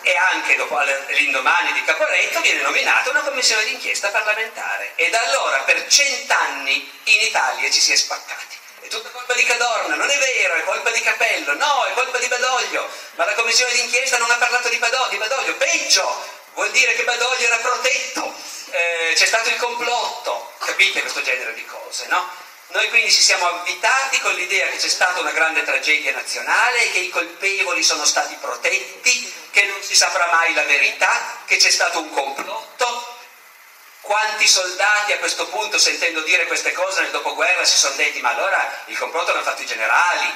E 0.03 0.17
anche 0.17 0.57
dopo 0.57 0.77
l'indomani 0.81 1.73
di 1.73 1.85
Caporetto 1.85 2.41
viene 2.41 2.61
nominata 2.61 3.11
una 3.11 3.21
commissione 3.21 3.63
d'inchiesta 3.67 4.09
parlamentare. 4.09 4.95
E 4.97 5.09
da 5.09 5.21
allora 5.21 5.59
per 5.59 5.87
cent'anni 5.87 6.91
in 7.05 7.21
Italia 7.21 7.71
ci 7.71 7.79
si 7.79 7.93
è 7.93 7.95
spaccati. 7.95 8.57
È 8.81 8.89
tutta 8.89 9.11
colpa 9.11 9.35
di 9.35 9.45
Cadorna, 9.45 9.95
non 9.95 10.11
è 10.11 10.19
vero, 10.19 10.55
è 10.55 10.65
colpa 10.65 10.91
di 10.91 11.01
Capello, 11.03 11.55
no, 11.55 11.85
è 11.85 11.93
colpa 11.93 12.19
di 12.19 12.27
Badoglio, 12.27 12.91
ma 13.15 13.25
la 13.27 13.35
commissione 13.35 13.73
d'inchiesta 13.73 14.19
non 14.19 14.29
ha 14.33 14.37
parlato 14.37 14.69
di, 14.69 14.79
Badoglio, 14.79 15.11
di 15.11 15.19
Badoglio. 15.19 15.55
peggio, 15.55 16.29
vuol 16.55 16.73
dire 16.73 16.95
che 16.95 17.05
Badoglio 17.05 17.47
era 17.47 17.59
protetto, 17.59 18.35
eh, 18.71 19.13
c'è 19.15 19.27
stato 19.27 19.51
il 19.51 19.57
complotto, 19.57 20.55
capite 20.59 21.01
questo 21.01 21.23
genere 21.23 21.55
di 21.55 21.65
cose, 21.65 22.07
no? 22.09 22.36
Noi 22.69 22.89
quindi 22.89 23.13
ci 23.13 23.23
siamo 23.23 23.47
avvitati 23.47 24.21
con 24.21 24.35
l'idea 24.35 24.69
che 24.69 24.79
c'è 24.79 24.89
stata 24.89 25.21
una 25.21 25.31
grande 25.31 25.63
tragedia 25.63 26.13
nazionale 26.13 26.91
che 26.91 26.99
i 26.99 27.11
colpevoli 27.11 27.83
sono 27.83 28.05
stati 28.05 28.35
protetti, 28.41 29.33
che 29.53 29.65
non 29.67 29.81
si 29.83 29.95
saprà 29.95 30.27
mai 30.27 30.53
la 30.53 30.65
verità, 30.65 31.43
che 31.47 31.57
c'è 31.59 31.71
stato 31.71 32.01
un 32.01 32.11
complotto. 32.11 33.15
Quanti 34.01 34.49
soldati 34.49 35.13
a 35.13 35.19
questo 35.19 35.47
punto, 35.49 35.79
sentendo 35.79 36.21
dire 36.23 36.47
queste 36.47 36.73
cose 36.73 37.03
nel 37.03 37.11
dopoguerra, 37.11 37.65
si 37.65 37.77
sono 37.77 37.95
detti 37.95 38.21
ma 38.21 38.31
allora 38.31 38.83
il 38.87 38.99
complotto 38.99 39.33
l'hanno 39.33 39.45
fatto 39.45 39.63
i 39.63 39.67
generali, 39.67 40.33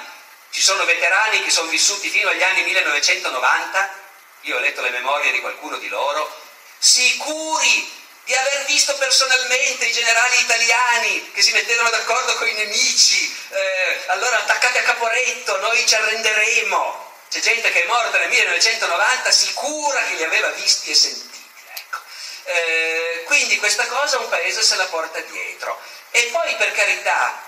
ci 0.50 0.60
sono 0.60 0.84
veterani 0.84 1.42
che 1.42 1.50
sono 1.50 1.68
vissuti 1.68 2.08
fino 2.08 2.30
agli 2.30 2.42
anni 2.42 2.62
1990, 2.62 3.94
io 4.42 4.56
ho 4.56 4.60
letto 4.60 4.82
le 4.82 4.90
memorie 4.90 5.32
di 5.32 5.40
qualcuno 5.40 5.78
di 5.78 5.88
loro, 5.88 6.34
sicuri 6.78 7.99
di 8.30 8.36
aver 8.36 8.64
visto 8.66 8.94
personalmente 8.94 9.86
i 9.86 9.92
generali 9.92 10.38
italiani 10.38 11.32
che 11.32 11.42
si 11.42 11.50
mettevano 11.50 11.90
d'accordo 11.90 12.36
con 12.36 12.46
i 12.46 12.52
nemici, 12.52 13.36
eh, 13.48 14.02
allora 14.06 14.38
attaccati 14.38 14.78
a 14.78 14.82
Caporetto, 14.82 15.58
noi 15.58 15.84
ci 15.84 15.96
arrenderemo. 15.96 17.12
C'è 17.28 17.40
gente 17.40 17.72
che 17.72 17.82
è 17.82 17.86
morta 17.88 18.18
nel 18.18 18.28
1990 18.28 19.30
sicura 19.32 20.04
che 20.04 20.14
li 20.14 20.22
aveva 20.22 20.48
visti 20.50 20.92
e 20.92 20.94
sentiti. 20.94 21.44
Ecco. 21.74 21.98
Eh, 22.44 23.24
quindi 23.26 23.58
questa 23.58 23.84
cosa 23.86 24.18
un 24.18 24.28
paese 24.28 24.62
se 24.62 24.76
la 24.76 24.86
porta 24.86 25.18
dietro. 25.18 25.80
E 26.12 26.28
poi 26.30 26.54
per 26.54 26.70
carità, 26.70 27.42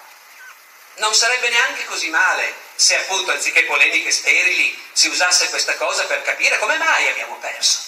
non 0.94 1.14
sarebbe 1.14 1.48
neanche 1.48 1.84
così 1.84 2.08
male 2.08 2.54
se 2.74 2.96
appunto 2.96 3.30
anziché 3.30 3.62
polemiche 3.66 4.10
sterili 4.10 4.76
si 4.92 5.06
usasse 5.06 5.48
questa 5.48 5.76
cosa 5.76 6.06
per 6.06 6.22
capire 6.22 6.58
come 6.58 6.76
mai 6.76 7.06
abbiamo 7.06 7.36
perso. 7.36 7.78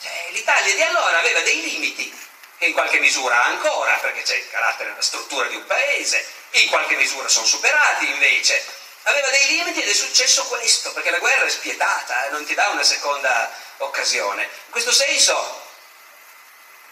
Cioè, 0.00 0.28
L'Italia 0.30 0.72
di 0.72 0.82
allora 0.82 1.18
aveva 1.18 1.40
dei 1.40 1.60
limiti 1.62 2.26
che 2.58 2.66
in 2.66 2.72
qualche 2.72 2.98
misura 2.98 3.44
ancora, 3.44 3.92
perché 3.94 4.22
c'è 4.22 4.36
il 4.36 4.50
carattere 4.50 4.90
e 4.90 4.94
la 4.94 5.02
struttura 5.02 5.46
di 5.46 5.54
un 5.54 5.64
paese, 5.64 6.26
in 6.50 6.68
qualche 6.68 6.96
misura 6.96 7.28
sono 7.28 7.46
superati 7.46 8.10
invece. 8.10 8.76
Aveva 9.04 9.28
dei 9.28 9.46
limiti 9.46 9.80
ed 9.80 9.88
è 9.88 9.94
successo 9.94 10.44
questo, 10.46 10.92
perché 10.92 11.10
la 11.10 11.18
guerra 11.18 11.44
è 11.44 11.50
spietata, 11.50 12.26
eh, 12.26 12.30
non 12.30 12.44
ti 12.44 12.54
dà 12.54 12.68
una 12.68 12.82
seconda 12.82 13.50
occasione. 13.78 14.42
In 14.42 14.70
questo 14.70 14.92
senso 14.92 15.66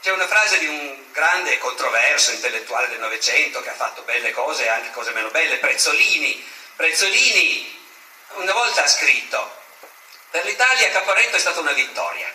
c'è 0.01 0.12
una 0.12 0.29
frase 0.29 0.59
di 0.59 0.67
un 0.67 1.11
grande 1.11 1.59
controverso 1.59 2.31
intellettuale 2.31 2.89
del 2.89 3.01
Novecento 3.01 3.61
che 3.61 3.71
ha 3.71 3.75
fatto 3.75 4.03
belle 4.03 4.31
cose 4.31 4.64
e 4.64 4.69
anche 4.69 4.93
cose 4.93 5.11
meno 5.11 5.31
belle, 5.31 5.57
Prezzolini. 5.57 6.49
Prezzolini 6.77 7.75
una 8.35 8.53
volta 8.53 8.85
ha 8.85 8.89
scritto, 8.89 9.62
per 10.31 10.45
l'Italia 10.45 10.91
Caporetto 10.91 11.37
è 11.37 11.41
stata 11.41 11.61
una 11.61 11.73
vittoria 11.73 12.33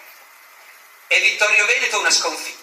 e 1.07 1.19
Vittorio 1.19 1.65
Veneto 1.65 1.99
una 1.99 2.09
sconfitta 2.09 2.60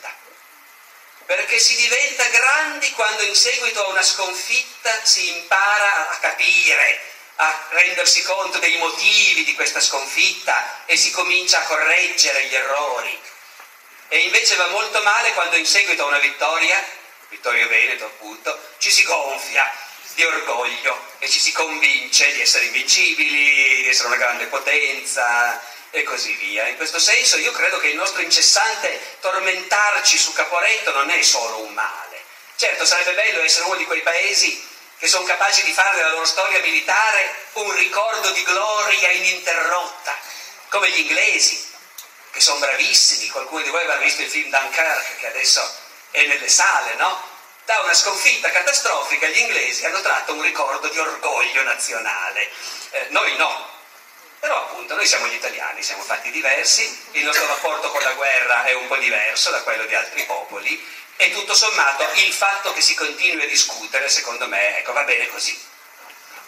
perché 1.28 1.58
si 1.58 1.76
diventa 1.76 2.26
grandi 2.28 2.90
quando 2.92 3.22
in 3.22 3.34
seguito 3.34 3.84
a 3.84 3.90
una 3.90 4.02
sconfitta 4.02 5.04
si 5.04 5.28
impara 5.28 6.08
a 6.08 6.16
capire, 6.20 7.02
a 7.36 7.66
rendersi 7.68 8.22
conto 8.22 8.56
dei 8.56 8.78
motivi 8.78 9.44
di 9.44 9.54
questa 9.54 9.78
sconfitta 9.78 10.86
e 10.86 10.96
si 10.96 11.10
comincia 11.10 11.60
a 11.60 11.64
correggere 11.64 12.46
gli 12.46 12.54
errori. 12.54 13.20
E 14.08 14.20
invece 14.20 14.56
va 14.56 14.68
molto 14.68 15.02
male 15.02 15.34
quando 15.34 15.56
in 15.56 15.66
seguito 15.66 16.04
a 16.04 16.06
una 16.06 16.18
vittoria, 16.18 16.82
Vittorio 17.28 17.68
Veneto 17.68 18.06
appunto, 18.06 18.58
ci 18.78 18.90
si 18.90 19.02
gonfia 19.02 19.70
di 20.14 20.24
orgoglio 20.24 20.98
e 21.18 21.28
ci 21.28 21.40
si 21.40 21.52
convince 21.52 22.32
di 22.32 22.40
essere 22.40 22.64
invincibili, 22.64 23.82
di 23.82 23.88
essere 23.88 24.08
una 24.08 24.16
grande 24.16 24.46
potenza, 24.46 25.60
e 25.90 26.02
così 26.02 26.32
via. 26.34 26.66
In 26.68 26.76
questo 26.76 26.98
senso 26.98 27.36
io 27.38 27.52
credo 27.52 27.78
che 27.78 27.88
il 27.88 27.96
nostro 27.96 28.22
incessante 28.22 29.16
tormentarci 29.20 30.18
su 30.18 30.32
Caporetto 30.32 30.92
non 30.92 31.10
è 31.10 31.22
solo 31.22 31.60
un 31.62 31.72
male. 31.72 32.22
Certo 32.56 32.84
sarebbe 32.84 33.12
bello 33.12 33.40
essere 33.40 33.66
uno 33.66 33.76
di 33.76 33.84
quei 33.84 34.02
paesi 34.02 34.66
che 34.98 35.06
sono 35.06 35.24
capaci 35.24 35.62
di 35.62 35.72
fare 35.72 35.96
della 35.96 36.10
loro 36.10 36.24
storia 36.24 36.58
militare 36.60 37.46
un 37.52 37.72
ricordo 37.76 38.30
di 38.32 38.42
gloria 38.42 39.10
ininterrotta, 39.10 40.18
come 40.68 40.90
gli 40.90 40.98
inglesi, 40.98 41.66
che 42.32 42.40
sono 42.40 42.58
bravissimi, 42.58 43.28
qualcuno 43.28 43.62
di 43.62 43.70
voi 43.70 43.82
avrà 43.82 43.96
visto 43.96 44.22
il 44.22 44.28
film 44.28 44.50
Dunkirk 44.50 45.18
che 45.18 45.26
adesso 45.28 45.72
è 46.10 46.26
nelle 46.26 46.48
sale, 46.48 46.94
no? 46.94 47.36
Da 47.64 47.78
una 47.80 47.94
sconfitta 47.94 48.50
catastrofica 48.50 49.28
gli 49.28 49.38
inglesi 49.38 49.86
hanno 49.86 50.00
tratto 50.00 50.32
un 50.32 50.42
ricordo 50.42 50.88
di 50.88 50.98
orgoglio 50.98 51.62
nazionale. 51.62 52.50
Eh, 52.90 53.06
noi 53.10 53.36
no, 53.36 53.77
però 54.38 54.64
appunto 54.64 54.94
noi 54.94 55.06
siamo 55.06 55.26
gli 55.26 55.34
italiani, 55.34 55.82
siamo 55.82 56.02
fatti 56.02 56.30
diversi, 56.30 57.06
il 57.12 57.24
nostro 57.24 57.46
rapporto 57.46 57.90
con 57.90 58.02
la 58.02 58.12
guerra 58.12 58.64
è 58.64 58.74
un 58.74 58.86
po' 58.86 58.96
diverso 58.96 59.50
da 59.50 59.62
quello 59.62 59.84
di 59.84 59.94
altri 59.94 60.24
popoli 60.24 60.96
e 61.16 61.32
tutto 61.32 61.54
sommato 61.54 62.08
il 62.14 62.32
fatto 62.32 62.72
che 62.72 62.80
si 62.80 62.94
continui 62.94 63.42
a 63.42 63.48
discutere, 63.48 64.08
secondo 64.08 64.46
me, 64.46 64.78
ecco, 64.78 64.92
va 64.92 65.02
bene 65.02 65.26
così. 65.28 65.58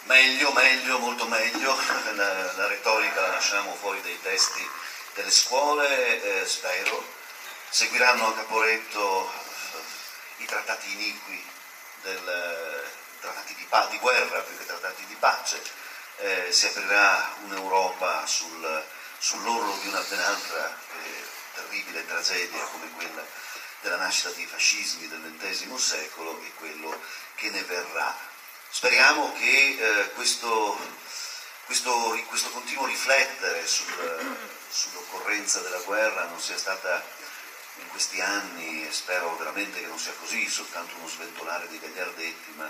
Meglio, 0.03 0.51
meglio, 0.53 0.97
molto 0.97 1.25
meglio, 1.25 1.77
la, 2.13 2.53
la 2.53 2.67
retorica 2.67 3.21
la 3.21 3.27
lasciamo 3.31 3.75
fuori 3.75 4.01
dai 4.01 4.17
testi 4.21 4.67
delle 5.13 5.29
scuole, 5.29 6.41
eh, 6.41 6.47
spero, 6.47 7.05
seguiranno 7.69 8.27
a 8.27 8.33
Caporetto 8.33 9.31
eh, 9.31 10.43
i 10.43 10.45
trattati 10.45 10.91
iniqui, 10.91 11.45
del, 12.03 12.27
eh, 12.27 13.19
trattati 13.19 13.53
di, 13.55 13.65
pa- 13.67 13.87
di 13.89 13.97
guerra 13.99 14.39
più 14.39 14.57
che 14.57 14.65
trattati 14.65 15.05
di 15.05 15.15
pace, 15.15 15.61
eh, 16.21 16.51
si 16.51 16.67
aprirà 16.67 17.35
un'Europa 17.43 18.25
sul, 18.25 18.85
sull'orlo 19.17 19.77
di 19.81 19.87
una 19.87 20.01
ben 20.01 20.19
altra 20.19 20.77
eh, 21.03 21.25
terribile 21.55 22.05
tragedia 22.05 22.63
come 22.65 22.89
quella 22.95 23.25
della 23.81 23.97
nascita 23.97 24.29
dei 24.29 24.45
fascismi 24.45 25.07
del 25.07 25.35
XX 25.39 25.73
secolo 25.75 26.39
e 26.43 26.51
quello 26.55 27.01
che 27.35 27.49
ne 27.49 27.63
verrà. 27.63 28.15
Speriamo 28.69 29.33
che 29.33 29.77
eh, 29.79 30.11
questo, 30.11 30.77
questo, 31.65 32.23
questo, 32.27 32.49
continuo 32.51 32.85
riflettere 32.85 33.65
sul, 33.65 34.37
sull'occorrenza 34.69 35.59
della 35.61 35.79
guerra 35.79 36.25
non 36.25 36.39
sia 36.39 36.57
stata 36.57 37.03
in 37.77 37.87
questi 37.89 38.21
anni, 38.21 38.87
e 38.87 38.91
spero 38.91 39.35
veramente 39.37 39.79
che 39.79 39.87
non 39.87 39.97
sia 39.97 40.13
così, 40.19 40.47
soltanto 40.47 40.95
uno 40.97 41.07
sventolare 41.07 41.67
di 41.67 41.79
gagliardetti, 41.79 42.51
ma 42.55 42.69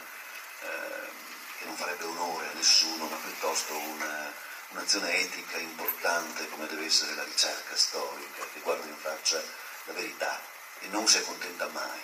eh, 0.62 1.30
che 1.62 1.68
non 1.68 1.76
farebbe 1.76 2.06
onore 2.06 2.48
a 2.48 2.54
nessuno, 2.54 3.06
ma 3.06 3.16
piuttosto 3.18 3.78
una, 3.78 4.34
un'azione 4.70 5.14
etica 5.20 5.58
importante 5.58 6.50
come 6.50 6.66
deve 6.66 6.86
essere 6.86 7.14
la 7.14 7.24
ricerca 7.24 7.76
storica, 7.76 8.44
che 8.52 8.60
guarda 8.62 8.88
in 8.88 8.98
faccia 8.98 9.42
la 9.84 9.94
verità 9.94 10.42
e 10.80 10.88
non 10.88 11.08
si 11.08 11.18
accontenta 11.18 11.68
mai, 11.68 12.02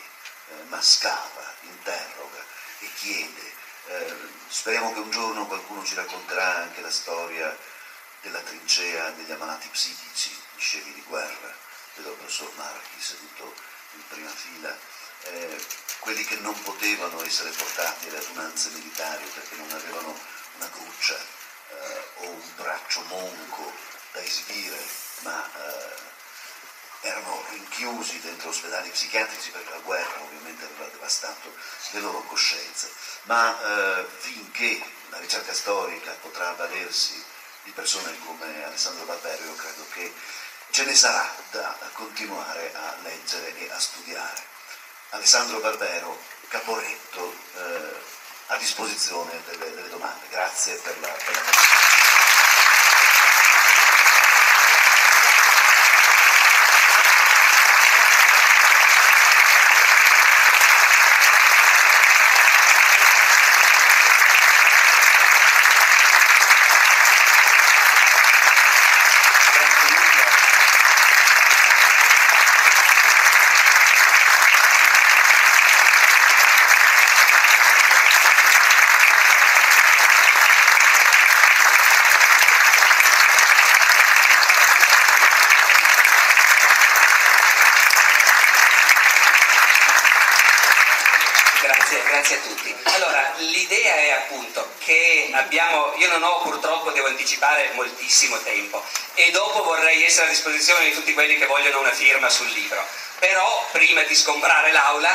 eh, 0.49 0.63
ma 0.67 0.79
scava, 0.79 1.53
interroga 1.61 2.45
e 2.79 2.89
chiede. 2.97 3.53
Eh, 3.87 4.15
speriamo 4.47 4.93
che 4.93 4.99
un 4.99 5.09
giorno 5.09 5.47
qualcuno 5.47 5.83
ci 5.83 5.95
racconterà 5.95 6.57
anche 6.57 6.81
la 6.81 6.91
storia 6.91 7.57
della 8.21 8.41
trincea 8.41 9.09
degli 9.11 9.31
ammalati 9.31 9.67
psichici, 9.69 10.29
gli 10.29 10.59
scevi 10.59 10.93
di 10.93 11.03
guerra, 11.07 11.55
il 11.95 12.03
professor 12.03 12.51
Marchi 12.57 13.01
seduto 13.01 13.55
in 13.93 14.07
prima 14.07 14.29
fila, 14.29 14.77
eh, 15.31 15.65
quelli 15.99 16.23
che 16.23 16.37
non 16.37 16.59
potevano 16.61 17.23
essere 17.23 17.49
portati 17.51 18.07
alle 18.07 18.19
adunanze 18.19 18.69
militari 18.69 19.25
perché 19.33 19.55
non 19.55 19.71
avevano 19.71 20.17
una 20.57 20.69
cruccia 20.69 21.15
eh, 21.15 22.03
o 22.15 22.29
un 22.29 22.55
braccio 22.55 23.01
monco 23.07 23.73
da 24.13 24.21
esibire, 24.21 24.77
ma 25.19 25.43
eh, 25.43 27.07
erano 27.07 27.43
rinchiusi 27.49 28.19
dentro 28.21 28.49
ospedali 28.49 28.89
psichiatrici 28.89 29.51
perché 29.51 29.69
la 29.69 29.79
guerra 29.79 30.21
ovviamente 30.21 30.65
aveva 30.65 30.89
devastato 30.91 31.53
le 31.91 31.99
loro 31.99 32.21
coscienze, 32.23 32.91
ma 33.23 33.99
eh, 33.99 34.05
finché 34.17 34.81
la 35.09 35.19
ricerca 35.19 35.53
storica 35.53 36.11
potrà 36.21 36.49
avvalersi 36.49 37.23
di 37.63 37.71
persone 37.71 38.17
come 38.25 38.63
Alessandro 38.63 39.05
Barbero, 39.05 39.43
io 39.43 39.55
credo 39.55 39.85
che 39.91 40.13
ce 40.69 40.85
ne 40.85 40.95
sarà 40.95 41.33
da 41.51 41.77
continuare 41.93 42.73
a 42.73 42.95
leggere 43.01 43.57
e 43.57 43.69
a 43.71 43.79
studiare. 43.79 44.55
Alessandro 45.09 45.59
Barbero, 45.59 46.19
Caporetto, 46.49 47.33
eh, 47.55 47.99
a 48.47 48.57
disposizione 48.57 49.41
delle, 49.45 49.73
delle, 49.73 49.89
domande. 49.89 50.25
Grazie 50.29 50.75
per 50.75 50.99
la, 50.99 51.07
per 51.07 51.33
la 51.33 51.77
abbiamo, 95.47 95.93
io 95.97 96.09
non 96.09 96.23
ho 96.23 96.41
purtroppo, 96.41 96.91
devo 96.91 97.07
anticipare, 97.07 97.71
moltissimo 97.73 98.37
tempo 98.41 98.83
e 99.13 99.31
dopo 99.31 99.63
vorrei 99.63 100.03
essere 100.03 100.27
a 100.27 100.29
disposizione 100.29 100.85
di 100.85 100.93
tutti 100.93 101.06
quelli 101.17 101.39
che 101.39 101.47
vogliono 101.47 101.79
una 101.79 101.93
firma 101.93 102.29
sul 102.29 102.47
libro. 102.51 102.85
Però 103.17 103.67
prima 103.71 104.03
di 104.03 104.13
sgombrare 104.13 104.71
l'aula 104.71 105.09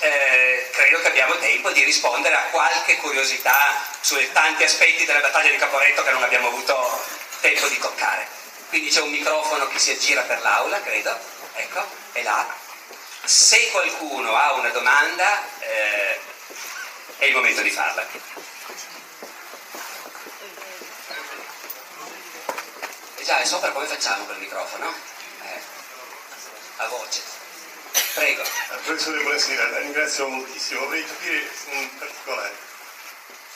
eh, 0.00 0.68
credo 0.72 1.00
che 1.00 1.08
abbiamo 1.08 1.38
tempo 1.38 1.70
di 1.70 1.82
rispondere 1.84 2.34
a 2.34 2.42
qualche 2.50 2.98
curiosità 2.98 3.82
sui 4.02 4.30
tanti 4.32 4.64
aspetti 4.64 5.06
della 5.06 5.20
battaglia 5.20 5.48
di 5.48 5.56
Caporetto 5.56 6.02
che 6.02 6.10
non 6.10 6.22
abbiamo 6.22 6.48
avuto 6.48 7.02
tempo 7.40 7.66
di 7.68 7.78
toccare. 7.78 8.28
Quindi 8.68 8.90
c'è 8.90 9.00
un 9.00 9.08
microfono 9.08 9.68
che 9.68 9.78
si 9.78 9.92
aggira 9.92 10.20
per 10.20 10.42
l'aula, 10.42 10.82
credo, 10.82 11.18
ecco, 11.54 11.82
è 12.12 12.22
là. 12.22 12.54
Se 13.24 13.70
qualcuno 13.70 14.36
ha 14.36 14.52
una 14.52 14.68
domanda 14.68 15.42
eh, 15.60 16.20
è 17.16 17.24
il 17.24 17.34
momento 17.34 17.62
di 17.62 17.70
farla. 17.70 18.06
E 23.16 23.24
già, 23.24 23.40
e 23.40 23.46
sopra 23.46 23.70
come 23.70 23.86
facciamo 23.86 24.26
col 24.26 24.36
microfono? 24.36 25.11
A 26.76 26.86
voce. 26.88 27.22
Prego. 28.14 28.42
Professore, 28.84 29.22
buonasera, 29.22 29.68
la 29.70 29.78
ringrazio 29.78 30.28
moltissimo. 30.28 30.80
Vorrei 30.80 31.04
capire 31.04 31.50
un 31.70 31.98
particolare. 31.98 32.54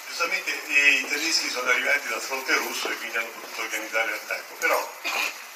Giustamente 0.06 0.50
i 0.50 1.06
tedeschi 1.08 1.50
sono 1.50 1.70
arrivati 1.70 2.08
dal 2.08 2.20
fronte 2.20 2.54
russo 2.54 2.88
e 2.90 2.96
quindi 2.96 3.16
hanno 3.16 3.28
potuto 3.28 3.62
organizzare 3.62 4.10
l'attacco, 4.10 4.54
però 4.54 4.92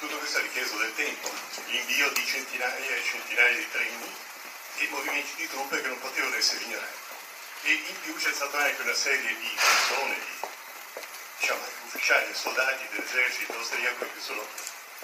tutto 0.00 0.16
questo 0.18 0.38
ha 0.38 0.40
richiesto 0.42 0.76
del 0.78 0.94
tempo, 0.94 1.30
l'invio 1.66 2.10
di 2.10 2.26
centinaia 2.26 2.94
e 2.96 3.02
centinaia 3.04 3.56
di 3.56 3.70
treni 3.70 4.14
e 4.76 4.88
movimenti 4.90 5.34
di 5.36 5.48
truppe 5.48 5.80
che 5.80 5.88
non 5.88 5.98
potevano 6.00 6.36
essere 6.36 6.64
ignorati. 6.64 6.98
E 7.62 7.72
in 7.72 8.00
più 8.02 8.16
c'è 8.16 8.32
stata 8.32 8.58
anche 8.58 8.82
una 8.82 8.94
serie 8.94 9.36
di 9.36 9.50
persone, 9.54 10.14
di 10.14 10.48
diciamo, 11.38 11.60
ufficiali 11.86 12.30
e 12.30 12.34
soldati 12.34 12.86
dell'esercito 12.90 13.56
austriaco 13.56 14.04
che 14.04 14.20
sono 14.20 14.46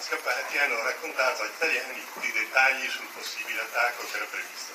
scappati 0.03 0.59
hanno 0.59 0.83
raccontato 0.83 1.43
agli 1.43 1.53
italiani 1.57 2.05
i 2.23 2.33
dettagli 2.33 2.89
sul 2.89 3.07
possibile 3.15 3.61
attacco 3.61 4.07
che 4.11 4.17
era 4.17 4.27
previsto. 4.27 4.73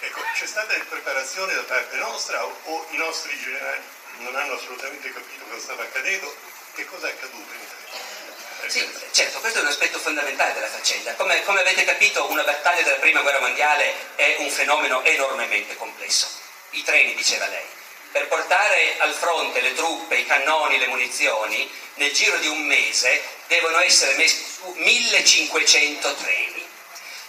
Ecco, 0.00 0.20
c'è 0.34 0.46
stata 0.46 0.74
preparazione 0.88 1.54
da 1.54 1.62
parte 1.62 1.96
nostra 1.96 2.44
o, 2.44 2.58
o 2.64 2.86
i 2.90 2.96
nostri 2.96 3.38
generali 3.38 3.82
non 4.18 4.34
hanno 4.34 4.54
assolutamente 4.54 5.12
capito 5.12 5.44
cosa 5.44 5.60
stava 5.60 5.82
accadendo? 5.82 6.34
Che 6.74 6.84
cosa 6.86 7.08
è 7.08 7.10
accaduto 7.10 7.52
in 7.52 7.60
Italia? 7.60 7.84
Sì, 8.68 8.88
certo, 9.12 9.38
questo 9.40 9.58
è 9.58 9.62
un 9.62 9.68
aspetto 9.68 9.98
fondamentale 9.98 10.52
della 10.54 10.68
faccenda. 10.68 11.14
Come, 11.14 11.42
come, 11.44 11.60
avete 11.60 11.84
capito, 11.84 12.28
una 12.30 12.42
battaglia 12.42 12.82
della 12.82 12.96
Prima 12.96 13.20
Guerra 13.20 13.40
Mondiale 13.40 14.16
è 14.16 14.36
un 14.38 14.50
fenomeno 14.50 15.04
enormemente 15.04 15.76
complesso. 15.76 16.28
I 16.70 16.82
treni, 16.82 17.14
diceva 17.14 17.46
lei, 17.46 17.64
per 18.10 18.26
portare 18.28 18.96
al 18.98 19.12
fronte 19.12 19.60
le 19.60 19.74
truppe, 19.74 20.16
i 20.16 20.26
cannoni, 20.26 20.78
le 20.78 20.88
munizioni, 20.88 21.70
nel 21.94 22.12
giro 22.12 22.36
di 22.38 22.48
un 22.48 22.62
mese 22.62 23.22
devono 23.46 23.80
essere 23.80 24.14
messi 24.16 24.44
su 24.44 24.72
1500 24.76 26.14
treni, 26.14 26.66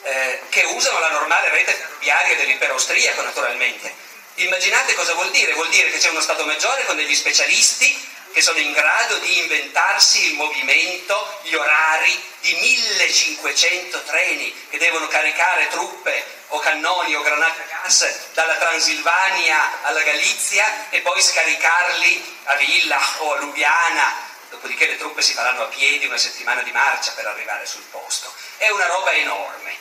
eh, 0.04 0.42
che 0.50 0.64
usano 0.64 1.00
la 1.00 1.12
normale 1.12 1.50
rete 1.50 1.74
ferroviaria 1.74 2.36
dell'impero 2.36 2.74
austriaco 2.74 3.22
naturalmente. 3.22 4.06
Immaginate 4.36 4.94
cosa 4.94 5.14
vuol 5.14 5.32
dire? 5.32 5.54
Vuol 5.54 5.70
dire 5.70 5.90
che 5.90 5.98
c'è 5.98 6.10
uno 6.10 6.22
Stato 6.22 6.46
Maggiore 6.46 6.86
con 6.86 6.96
degli 6.96 7.16
specialisti 7.16 8.16
che 8.32 8.42
sono 8.44 8.60
in 8.60 8.72
grado 8.72 9.18
di 9.18 9.40
inventarsi 9.40 10.28
il 10.28 10.34
movimento, 10.36 11.40
gli 11.42 11.56
orari 11.56 12.24
di 12.42 12.54
1500 12.54 14.04
treni 14.04 14.54
che 14.70 14.78
devono 14.78 15.08
caricare 15.08 15.68
truppe 15.70 16.24
o 16.50 16.60
cannoni 16.60 17.16
o 17.16 17.22
granate 17.22 17.62
a 17.64 17.82
gas 17.82 18.32
dalla 18.34 18.56
Transilvania 18.58 19.82
alla 19.82 20.04
Galizia 20.04 20.90
e 20.92 21.02
poi 21.02 21.20
scaricarli 21.20 22.38
a 22.44 22.56
Villa 22.58 23.00
o 23.18 23.34
a 23.34 23.40
Lubiana. 23.40 24.27
Dopodiché 24.50 24.88
le 24.88 24.98
truppe 24.98 25.22
si 25.22 25.34
faranno 25.34 25.64
a 25.64 25.68
piedi 25.68 26.06
una 26.06 26.18
settimana 26.18 26.62
di 26.62 26.72
marcia 26.72 27.12
per 27.12 27.28
arrivare 27.28 27.66
sul 27.66 27.84
posto. 27.92 28.34
È 28.58 28.70
una 28.70 28.86
roba 28.88 29.12
enorme 29.14 29.76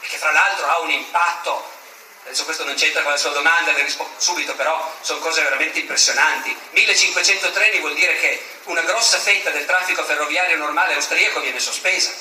e 0.00 0.06
che 0.06 0.16
fra 0.16 0.30
l'altro 0.30 0.66
ha 0.66 0.80
un 0.80 0.90
impatto 0.90 1.80
adesso 2.24 2.44
questo 2.44 2.64
non 2.64 2.74
c'entra 2.74 3.02
con 3.02 3.10
la 3.10 3.16
sua 3.16 3.30
domanda, 3.30 3.72
le 3.72 3.82
rispondo 3.82 4.14
subito, 4.18 4.54
però 4.54 4.94
sono 5.00 5.18
cose 5.18 5.42
veramente 5.42 5.80
impressionanti. 5.80 6.56
1500 6.70 7.50
treni 7.50 7.80
vuol 7.80 7.94
dire 7.94 8.18
che 8.18 8.44
una 8.64 8.82
grossa 8.82 9.18
fetta 9.18 9.50
del 9.50 9.66
traffico 9.66 10.04
ferroviario 10.04 10.56
normale 10.56 10.94
austriaco 10.94 11.40
viene 11.40 11.58
sospesa 11.58 12.12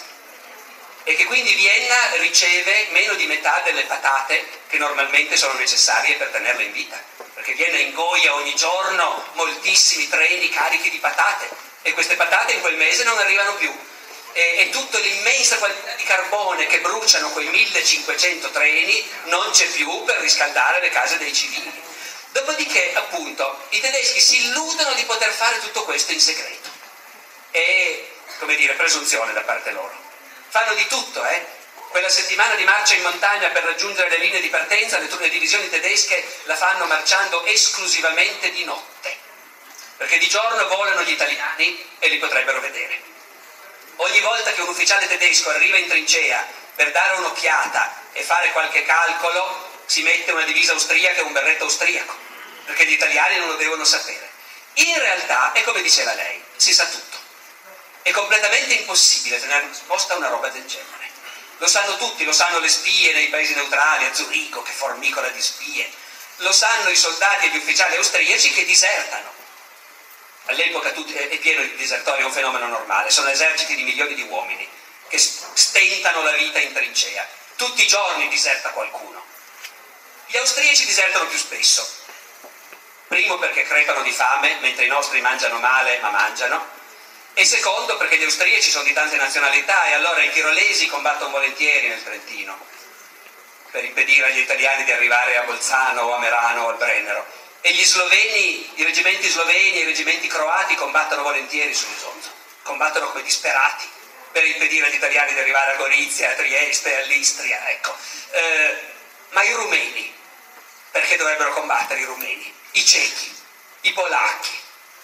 e 1.04 1.16
che 1.16 1.26
quindi 1.26 1.54
Vienna 1.54 1.96
riceve 2.18 2.88
meno 2.92 3.14
di 3.14 3.26
metà 3.26 3.62
delle 3.64 3.84
patate 3.84 4.46
che 4.68 4.78
normalmente 4.78 5.36
sono 5.36 5.54
necessarie 5.54 6.16
per 6.16 6.30
tenerla 6.30 6.62
in 6.62 6.72
vita, 6.72 7.02
perché 7.34 7.54
Vienna 7.54 7.78
ingoia 7.78 8.36
ogni 8.36 8.56
giorno 8.56 9.28
moltissimi 9.34 10.08
treni 10.10 10.50
carichi 10.50 10.90
di 10.90 10.98
patate 10.98 11.70
e 11.84 11.94
queste 11.94 12.16
patate 12.16 12.54
in 12.54 12.62
quel 12.62 12.76
mese 12.76 13.04
non 13.04 13.18
arrivano 13.18 13.56
più 13.56 13.72
e, 14.34 14.58
e 14.60 14.70
tutta 14.70 15.00
l'immensa 15.00 15.58
quantità 15.58 15.94
di 15.94 16.04
carbone 16.04 16.68
che 16.68 16.80
bruciano 16.80 17.32
quei 17.32 17.48
1500 17.48 18.50
treni 18.52 19.10
non 19.26 19.52
c'è 19.52 19.68
più 19.68 20.04
per 20.04 20.18
riscaldare 20.18 20.80
le 20.80 20.90
case 20.90 21.18
dei 21.18 21.34
civili. 21.34 21.72
Dopodiché, 22.32 22.94
appunto, 22.96 23.66
i 23.70 23.80
tedeschi 23.82 24.22
si 24.22 24.46
illudono 24.46 24.94
di 24.94 25.04
poter 25.04 25.32
fare 25.32 25.60
tutto 25.60 25.84
questo 25.84 26.14
in 26.14 26.22
segreto. 26.22 26.70
E, 27.52 28.10
come 28.40 28.56
dire, 28.56 28.74
presunzione 28.74 29.34
da 29.34 29.42
parte 29.42 29.72
loro. 29.72 29.94
Fanno 30.48 30.74
di 30.76 30.88
tutto, 30.88 31.26
eh? 31.26 31.60
Quella 31.90 32.08
settimana 32.08 32.56
di 32.56 32.64
marcia 32.64 32.94
in 32.94 33.02
montagna 33.02 33.50
per 33.50 33.64
raggiungere 33.64 34.10
le 34.10 34.18
linee 34.20 34.40
di 34.40 34.48
partenza, 34.48 34.98
le, 34.98 35.10
le 35.20 35.30
divisioni 35.30 35.70
tedesche 35.70 36.26
la 36.44 36.56
fanno 36.56 36.86
marciando 36.86 37.44
esclusivamente 37.44 38.50
di 38.52 38.64
notte, 38.64 39.18
perché 40.02 40.18
di 40.18 40.28
giorno 40.28 40.68
volano 40.68 41.04
gli 41.04 41.12
italiani 41.12 41.80
e 42.00 42.08
li 42.08 42.18
potrebbero 42.18 42.60
vedere. 42.60 43.00
Ogni 43.98 44.20
volta 44.22 44.52
che 44.52 44.62
un 44.62 44.70
ufficiale 44.70 45.08
tedesco 45.08 45.52
arriva 45.52 45.78
in 45.78 45.88
trincea 45.88 46.44
per 46.74 46.92
dare 46.92 47.18
un'occhiata 47.18 48.02
e 48.12 48.24
fare 48.24 48.52
qualche 48.52 48.84
calcolo, 48.84 49.70
si 49.86 50.02
mette 50.02 50.32
una 50.32 50.42
divisa 50.42 50.72
austriaca 50.72 51.20
e 51.20 51.22
un 51.22 51.34
berretto 51.34 51.66
austriaco, 51.66 52.16
perché 52.66 52.88
gli 52.88 52.94
italiani 52.94 53.38
non 53.38 53.50
lo 53.50 53.56
devono 53.58 53.84
sapere. 53.84 54.28
In 54.74 54.98
realtà 54.98 55.52
è 55.52 55.62
come 55.62 55.84
diceva 55.84 56.16
lei, 56.16 56.44
si 56.56 56.74
sa 56.74 56.88
tutto. 56.88 57.20
È 58.02 58.10
completamente 58.10 58.74
impossibile 58.74 59.40
tenere 59.40 59.68
nascosta 59.68 60.16
una 60.16 60.30
roba 60.30 60.48
del 60.48 60.66
genere. 60.66 61.12
Lo 61.58 61.68
sanno 61.68 61.96
tutti, 61.98 62.26
lo 62.26 62.34
sanno 62.34 62.58
le 62.58 62.70
spie 62.70 63.14
nei 63.14 63.28
paesi 63.28 63.54
neutrali, 63.54 64.06
a 64.06 64.14
Zurigo, 64.16 64.64
che 64.64 64.72
formicola 64.72 65.28
di 65.28 65.42
spie. 65.44 65.88
Lo 66.38 66.52
sanno 66.52 66.90
i 66.90 66.96
soldati 66.96 67.46
e 67.46 67.50
gli 67.50 67.58
ufficiali 67.58 67.98
austriaci 67.98 68.50
che 68.50 68.66
disertano. 68.66 69.41
All'epoca 70.46 70.90
è 70.90 71.38
pieno 71.38 71.62
di 71.62 71.76
disertori, 71.76 72.22
è 72.22 72.26
un 72.26 72.32
fenomeno 72.32 72.68
normale, 72.68 73.10
sono 73.10 73.30
eserciti 73.30 73.76
di 73.76 73.84
milioni 73.84 74.16
di 74.16 74.24
uomini 74.24 74.68
che 75.08 75.18
stentano 75.18 76.24
la 76.24 76.32
vita 76.32 76.60
in 76.60 76.74
trincea. 76.74 77.28
Tutti 77.56 77.84
i 77.84 77.88
giorni 77.88 78.28
diserta 78.28 78.70
qualcuno. 78.70 79.24
Gli 80.28 80.38
austriaci 80.38 80.86
disertano 80.86 81.28
più 81.28 81.38
spesso. 81.38 81.88
Primo 83.08 83.38
perché 83.38 83.64
crepano 83.64 84.02
di 84.02 84.12
fame, 84.12 84.58
mentre 84.62 84.86
i 84.86 84.88
nostri 84.88 85.20
mangiano 85.22 85.60
male, 85.60 86.00
ma 86.00 86.10
mangiano 86.10 86.80
e 87.34 87.46
secondo 87.46 87.96
perché 87.98 88.18
gli 88.18 88.24
austriaci 88.24 88.70
sono 88.70 88.84
di 88.84 88.94
tante 88.94 89.16
nazionalità 89.16 89.86
e 89.86 89.94
allora 89.94 90.22
i 90.22 90.32
tirolesi 90.32 90.88
combattono 90.88 91.32
volentieri 91.32 91.88
nel 91.88 92.04
Trentino 92.04 92.58
per 93.72 93.86
impedire 93.86 94.28
agli 94.28 94.40
italiani 94.40 94.84
di 94.84 94.92
arrivare 94.92 95.38
a 95.38 95.44
Bolzano 95.44 96.02
o 96.02 96.14
a 96.14 96.20
Merano 96.20 96.64
o 96.64 96.68
al 96.68 96.78
Brennero 96.78 97.26
e 97.62 97.74
gli 97.74 97.84
sloveni, 97.84 98.72
i 98.76 98.84
reggimenti 98.84 99.30
sloveni 99.30 99.78
e 99.78 99.80
i 99.82 99.86
reggimenti 99.86 100.28
croati 100.28 100.76
combattono 100.76 101.22
volentieri 101.22 101.74
sull'Isonzo, 101.74 102.30
combattono 102.64 103.10
come 103.12 103.24
disperati 103.24 103.88
per 104.32 104.46
impedire 104.46 104.88
agli 104.88 104.96
italiani 104.96 105.34
di 105.34 105.40
arrivare 105.40 105.74
a 105.74 105.76
Gorizia, 105.76 106.32
a 106.32 106.34
Trieste, 106.34 107.02
all'Istria, 107.02 107.70
ecco. 107.70 107.96
Eh, 108.32 108.78
ma 109.30 109.44
i 109.44 109.54
rumeni, 109.54 110.14
perché 110.92 111.18
dovrebbero 111.18 111.54
combattere 111.54 112.00
i 112.00 112.06
rumeni? 112.06 112.54
I 112.72 112.86
cechi, 112.86 113.36
i 113.82 113.94
polacchi, 113.94 114.58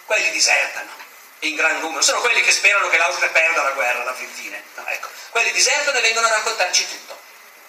quelli 0.05 0.31
disertano 0.31 1.05
in 1.41 1.55
gran 1.55 1.79
numero, 1.79 2.01
sono 2.01 2.21
quelli 2.21 2.41
che 2.41 2.51
sperano 2.51 2.89
che 2.89 2.97
l'Austria 2.97 3.29
perda 3.29 3.61
la 3.61 3.71
guerra 3.71 4.01
alla 4.01 4.15
fin 4.15 4.29
fine. 4.33 4.63
No, 4.75 4.87
ecco. 4.87 5.09
Quelli 5.29 5.51
disertano 5.51 5.97
e 5.97 6.01
vengono 6.01 6.25
a 6.25 6.31
raccontarci 6.31 6.87
tutto. 6.87 7.19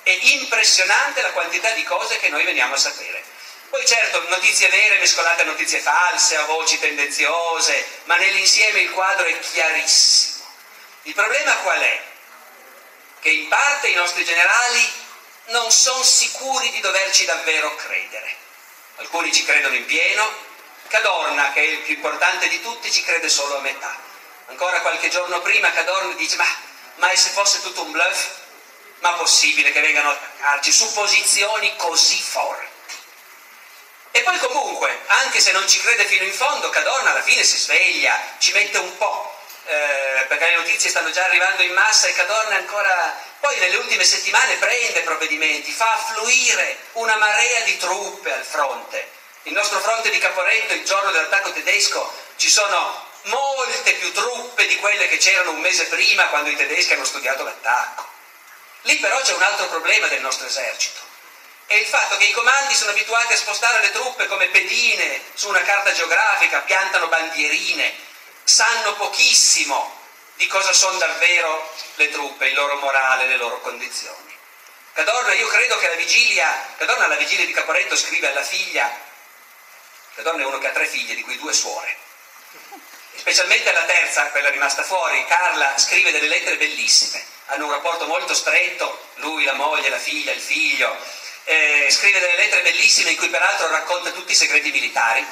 È 0.02 0.16
impressionante 0.20 1.20
la 1.20 1.32
quantità 1.32 1.70
di 1.72 1.82
cose 1.82 2.18
che 2.18 2.30
noi 2.30 2.44
veniamo 2.44 2.74
a 2.74 2.78
sapere. 2.78 3.22
Poi 3.70 3.84
certo, 3.86 4.26
notizie 4.28 4.68
vere 4.68 4.98
mescolate 4.98 5.42
a 5.42 5.44
notizie 5.44 5.80
false, 5.80 6.36
a 6.36 6.44
voci 6.44 6.78
tendenziose, 6.78 7.86
ma 8.04 8.16
nell'insieme 8.16 8.80
il 8.80 8.90
quadro 8.90 9.26
è 9.26 9.38
chiarissimo. 9.38 10.46
Il 11.02 11.14
problema 11.14 11.54
qual 11.56 11.78
è? 11.78 12.02
Che 13.20 13.28
in 13.28 13.48
parte 13.48 13.88
i 13.88 13.94
nostri 13.94 14.24
generali 14.24 15.06
non 15.46 15.70
sono 15.70 16.02
sicuri 16.02 16.70
di 16.70 16.80
doverci 16.80 17.26
davvero 17.26 17.74
credere. 17.74 18.36
Alcuni 18.96 19.32
ci 19.32 19.44
credono 19.44 19.74
in 19.74 19.84
pieno, 19.84 20.46
Cadorna, 20.88 21.52
che 21.52 21.60
è 21.60 21.64
il 21.64 21.78
più 21.80 21.94
importante 21.94 22.48
di 22.48 22.62
tutti, 22.62 22.90
ci 22.90 23.02
crede 23.02 23.28
solo 23.28 23.58
a 23.58 23.60
metà. 23.60 23.94
Ancora 24.46 24.80
qualche 24.80 25.10
giorno 25.10 25.42
prima 25.42 25.70
Cadorna 25.72 26.14
dice, 26.14 26.36
ma, 26.36 26.46
ma 26.96 27.14
se 27.14 27.28
fosse 27.30 27.60
tutto 27.60 27.82
un 27.82 27.90
bluff? 27.90 28.28
Ma 29.00 29.12
possibile 29.12 29.72
che 29.72 29.80
vengano 29.80 30.08
a 30.08 30.12
attaccarci 30.12 30.72
su 30.72 30.90
posizioni 30.94 31.76
così 31.76 32.18
forti? 32.20 32.76
E 34.18 34.22
poi 34.22 34.38
comunque, 34.38 34.98
anche 35.06 35.38
se 35.38 35.52
non 35.52 35.68
ci 35.68 35.78
crede 35.78 36.04
fino 36.04 36.24
in 36.24 36.32
fondo, 36.32 36.70
Cadorna 36.70 37.12
alla 37.12 37.22
fine 37.22 37.44
si 37.44 37.56
sveglia, 37.56 38.20
ci 38.38 38.50
mette 38.50 38.78
un 38.78 38.96
po', 38.96 39.32
eh, 39.66 40.24
perché 40.26 40.50
le 40.50 40.56
notizie 40.56 40.90
stanno 40.90 41.12
già 41.12 41.24
arrivando 41.24 41.62
in 41.62 41.72
massa 41.72 42.08
e 42.08 42.14
Cadorna 42.14 42.56
ancora... 42.56 43.26
Poi 43.38 43.56
nelle 43.60 43.76
ultime 43.76 44.02
settimane 44.02 44.56
prende 44.56 45.02
provvedimenti, 45.02 45.70
fa 45.70 45.92
affluire 45.92 46.78
una 46.94 47.14
marea 47.14 47.60
di 47.60 47.76
truppe 47.76 48.32
al 48.32 48.42
fronte 48.42 49.16
il 49.44 49.52
nostro 49.52 49.78
fronte 49.78 50.10
di 50.10 50.18
Caporetto, 50.18 50.74
il 50.74 50.84
giorno 50.84 51.10
dell'attacco 51.10 51.52
tedesco, 51.52 52.12
ci 52.36 52.50
sono 52.50 53.06
molte 53.22 53.92
più 53.94 54.12
truppe 54.12 54.66
di 54.66 54.76
quelle 54.76 55.08
che 55.08 55.16
c'erano 55.16 55.52
un 55.52 55.60
mese 55.60 55.86
prima 55.86 56.26
quando 56.26 56.50
i 56.50 56.56
tedeschi 56.56 56.92
hanno 56.92 57.04
studiato 57.04 57.44
l'attacco. 57.44 58.06
Lì 58.82 58.96
però 58.96 59.18
c'è 59.22 59.32
un 59.32 59.42
altro 59.42 59.68
problema 59.68 60.08
del 60.08 60.20
nostro 60.20 60.46
esercito. 60.46 61.07
È 61.68 61.74
il 61.74 61.86
fatto 61.86 62.16
che 62.16 62.24
i 62.24 62.32
comandi 62.32 62.74
sono 62.74 62.90
abituati 62.90 63.34
a 63.34 63.36
spostare 63.36 63.80
le 63.82 63.92
truppe 63.92 64.26
come 64.26 64.48
pedine 64.48 65.22
su 65.34 65.48
una 65.48 65.62
carta 65.62 65.92
geografica, 65.92 66.60
piantano 66.60 67.06
bandierine, 67.06 67.94
sanno 68.42 68.94
pochissimo 68.94 69.96
di 70.34 70.48
cosa 70.48 70.72
sono 70.72 70.98
davvero 70.98 71.72
le 71.94 72.10
truppe, 72.10 72.48
il 72.48 72.54
loro 72.54 72.76
morale, 72.76 73.26
le 73.26 73.36
loro 73.36 73.60
condizioni. 73.60 74.36
Cadorna, 74.94 75.34
io 75.34 75.46
credo 75.46 75.78
che 75.78 75.86
alla 75.86 75.94
vigilia, 75.94 76.74
Cadorna 76.78 77.04
alla 77.04 77.16
vigilia 77.16 77.46
di 77.46 77.52
Caporetto 77.52 77.96
scrive 77.96 78.30
alla 78.30 78.42
figlia 78.42 79.06
la 80.18 80.24
donna 80.24 80.42
è 80.42 80.46
uno 80.46 80.58
che 80.58 80.66
ha 80.66 80.72
tre 80.72 80.88
figlie, 80.88 81.14
di 81.14 81.22
cui 81.22 81.38
due 81.38 81.52
suore. 81.52 81.96
Specialmente 83.14 83.68
alla 83.68 83.84
terza, 83.84 84.26
quella 84.30 84.50
rimasta 84.50 84.82
fuori, 84.82 85.24
Carla 85.26 85.78
scrive 85.78 86.10
delle 86.10 86.26
lettere 86.26 86.56
bellissime. 86.56 87.24
Hanno 87.46 87.66
un 87.66 87.70
rapporto 87.70 88.04
molto 88.06 88.34
stretto, 88.34 89.10
lui, 89.16 89.44
la 89.44 89.52
moglie, 89.52 89.88
la 89.88 89.98
figlia, 89.98 90.32
il 90.32 90.40
figlio. 90.40 90.96
Eh, 91.50 91.86
scrive 91.88 92.20
delle 92.20 92.36
lettere 92.36 92.60
bellissime 92.60 93.12
in 93.12 93.16
cui 93.16 93.30
peraltro 93.30 93.70
racconta 93.70 94.10
tutti 94.10 94.32
i 94.32 94.34
segreti 94.34 94.70
militari, 94.70 95.24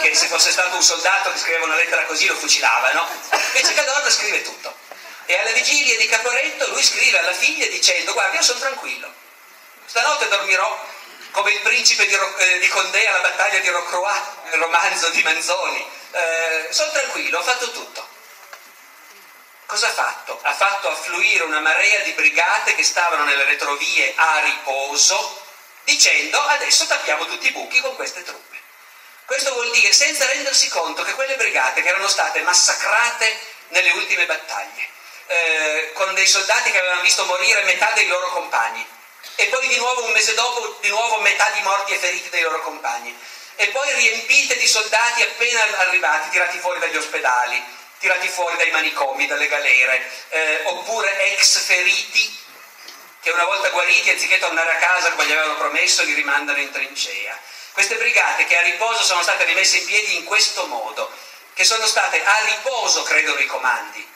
che 0.00 0.14
se 0.14 0.28
fosse 0.28 0.52
stato 0.52 0.76
un 0.76 0.82
soldato 0.82 1.32
che 1.32 1.38
scriveva 1.38 1.64
una 1.64 1.74
lettera 1.74 2.04
così 2.04 2.26
lo 2.26 2.36
fucilavano. 2.36 3.04
Invece 3.48 3.74
Cadorna 3.74 4.10
scrive 4.10 4.42
tutto. 4.42 4.72
E 5.26 5.36
alla 5.36 5.50
vigilia 5.50 5.96
di 5.96 6.06
Caporetto 6.06 6.68
lui 6.68 6.84
scrive 6.84 7.18
alla 7.18 7.32
figlia 7.32 7.66
dicendo 7.66 8.12
guarda 8.12 8.36
io 8.36 8.42
sono 8.42 8.60
tranquillo, 8.60 9.12
stanotte 9.86 10.28
dormirò 10.28 10.86
come 11.32 11.50
il 11.50 11.60
principe 11.62 12.06
di, 12.06 12.14
Ro- 12.14 12.36
eh, 12.36 12.58
di 12.60 12.68
Condé 12.68 13.04
alla 13.08 13.18
battaglia 13.18 13.58
di 13.58 13.68
Rocroi, 13.70 14.16
il 14.52 14.60
romanzo 14.60 15.08
di 15.08 15.22
Manzoni. 15.24 15.84
Eh, 16.12 16.68
sono 16.70 16.92
tranquillo, 16.92 17.40
ho 17.40 17.42
fatto 17.42 17.72
tutto. 17.72 18.06
Cosa 19.74 19.88
ha 19.88 19.92
fatto? 19.92 20.38
Ha 20.40 20.54
fatto 20.54 20.88
affluire 20.88 21.42
una 21.42 21.58
marea 21.58 21.98
di 22.04 22.12
brigate 22.12 22.76
che 22.76 22.84
stavano 22.84 23.24
nelle 23.24 23.42
retrovie 23.42 24.12
a 24.14 24.38
riposo, 24.44 25.42
dicendo 25.82 26.40
adesso 26.40 26.86
tappiamo 26.86 27.26
tutti 27.26 27.48
i 27.48 27.50
buchi 27.50 27.80
con 27.80 27.96
queste 27.96 28.22
truppe. 28.22 28.56
Questo 29.24 29.52
vuol 29.52 29.72
dire 29.72 29.92
senza 29.92 30.26
rendersi 30.26 30.68
conto 30.68 31.02
che 31.02 31.14
quelle 31.14 31.34
brigate 31.34 31.82
che 31.82 31.88
erano 31.88 32.06
state 32.06 32.40
massacrate 32.42 33.36
nelle 33.70 33.90
ultime 33.90 34.26
battaglie, 34.26 34.88
eh, 35.26 35.90
con 35.94 36.14
dei 36.14 36.28
soldati 36.28 36.70
che 36.70 36.78
avevano 36.78 37.00
visto 37.00 37.24
morire 37.24 37.64
metà 37.64 37.90
dei 37.94 38.06
loro 38.06 38.28
compagni, 38.28 38.86
e 39.34 39.46
poi 39.46 39.66
di 39.66 39.76
nuovo 39.78 40.04
un 40.04 40.12
mese 40.12 40.34
dopo 40.34 40.78
di 40.82 40.88
nuovo 40.88 41.18
metà 41.18 41.50
di 41.50 41.62
morti 41.62 41.94
e 41.94 41.98
feriti 41.98 42.28
dei 42.28 42.42
loro 42.42 42.60
compagni 42.60 43.12
e 43.56 43.66
poi 43.68 43.92
riempite 43.94 44.56
di 44.56 44.68
soldati 44.68 45.22
appena 45.22 45.78
arrivati, 45.78 46.28
tirati 46.28 46.58
fuori 46.58 46.78
dagli 46.78 46.96
ospedali, 46.96 47.82
tirati 48.04 48.28
fuori 48.28 48.58
dai 48.58 48.70
manicomi, 48.70 49.26
dalle 49.26 49.48
galere, 49.48 50.10
eh, 50.28 50.60
oppure 50.64 51.32
ex 51.32 51.58
feriti 51.60 52.42
che 53.20 53.30
una 53.30 53.46
volta 53.46 53.70
guariti 53.70 54.10
anziché 54.10 54.38
tornare 54.38 54.72
a 54.72 54.76
casa 54.76 55.10
come 55.12 55.24
gli 55.24 55.32
avevano 55.32 55.56
promesso 55.56 56.04
li 56.04 56.12
rimandano 56.12 56.58
in 56.58 56.70
trincea. 56.70 57.38
Queste 57.72 57.94
brigate 57.96 58.44
che 58.44 58.58
a 58.58 58.60
riposo 58.60 59.02
sono 59.02 59.22
state 59.22 59.44
rimesse 59.44 59.78
in 59.78 59.86
piedi 59.86 60.16
in 60.16 60.24
questo 60.24 60.66
modo, 60.66 61.10
che 61.54 61.64
sono 61.64 61.86
state 61.86 62.22
a 62.22 62.36
riposo, 62.44 63.02
credono 63.04 63.40
i 63.40 63.46
comandi. 63.46 64.06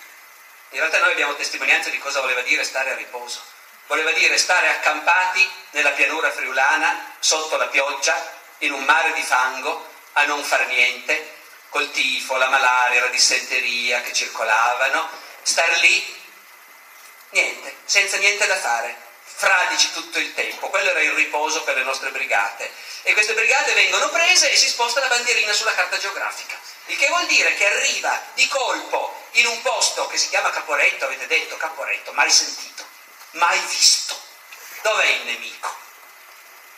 In 0.71 0.79
realtà 0.81 0.99
noi 0.99 1.13
abbiamo 1.13 1.35
testimonianza 1.35 1.89
di 1.89 1.97
cosa 1.97 2.21
voleva 2.21 2.43
dire 2.43 2.65
stare 2.65 2.91
a 2.91 2.95
riposo 2.95 3.41
voleva 3.87 4.11
dire 4.13 4.37
stare 4.37 4.69
accampati 4.69 5.51
nella 5.71 5.93
pianura 5.93 6.31
friulana, 6.31 7.15
sotto 7.21 7.57
la 7.57 7.69
pioggia, 7.69 8.37
in 8.59 8.73
un 8.73 8.85
mare 8.85 9.15
di 9.15 9.23
fango, 9.23 9.89
a 10.13 10.25
non 10.25 10.45
far 10.45 10.67
niente, 10.67 11.38
col 11.71 11.91
tifo, 11.91 12.37
la 12.37 12.49
malaria, 12.49 13.01
la 13.01 13.09
dissenteria 13.09 14.01
che 14.03 14.13
circolavano, 14.13 15.09
star 15.43 15.79
lì, 15.81 16.17
niente, 17.31 17.77
senza 17.85 18.17
niente 18.17 18.47
da 18.47 18.57
fare, 18.57 18.97
fradici 19.25 19.93
tutto 19.93 20.19
il 20.19 20.35
tempo. 20.35 20.69
Quello 20.69 20.91
era 20.91 21.01
il 21.01 21.13
riposo 21.13 21.63
per 21.63 21.77
le 21.77 21.85
nostre 21.85 22.11
brigate. 22.11 22.71
E 23.03 23.13
queste 23.13 23.35
brigate 23.35 23.73
vengono 23.75 24.09
prese 24.11 24.51
e 24.51 24.57
si 24.57 24.69
sposta 24.69 25.01
la 25.01 25.09
bandierina 25.09 25.53
sulla 25.53 25.75
carta 25.75 25.99
geografica. 25.99 26.57
Il 26.87 26.97
che 26.97 27.07
vuol 27.09 27.27
dire 27.27 27.55
che 27.55 27.67
arriva 27.67 28.21
di 28.35 28.47
colpo 28.49 29.27
in 29.33 29.47
un 29.47 29.61
posto 29.63 30.07
che 30.09 30.19
si 30.19 30.29
chiama 30.29 30.51
Caporetto, 30.51 31.05
avete 31.05 31.27
detto 31.27 31.57
Caporetto, 31.57 32.13
mai 32.13 32.31
sentito 32.31 32.69
mai 33.33 33.59
visto. 33.69 34.19
Dov'è 34.83 35.07
il 35.07 35.25
nemico? 35.25 35.77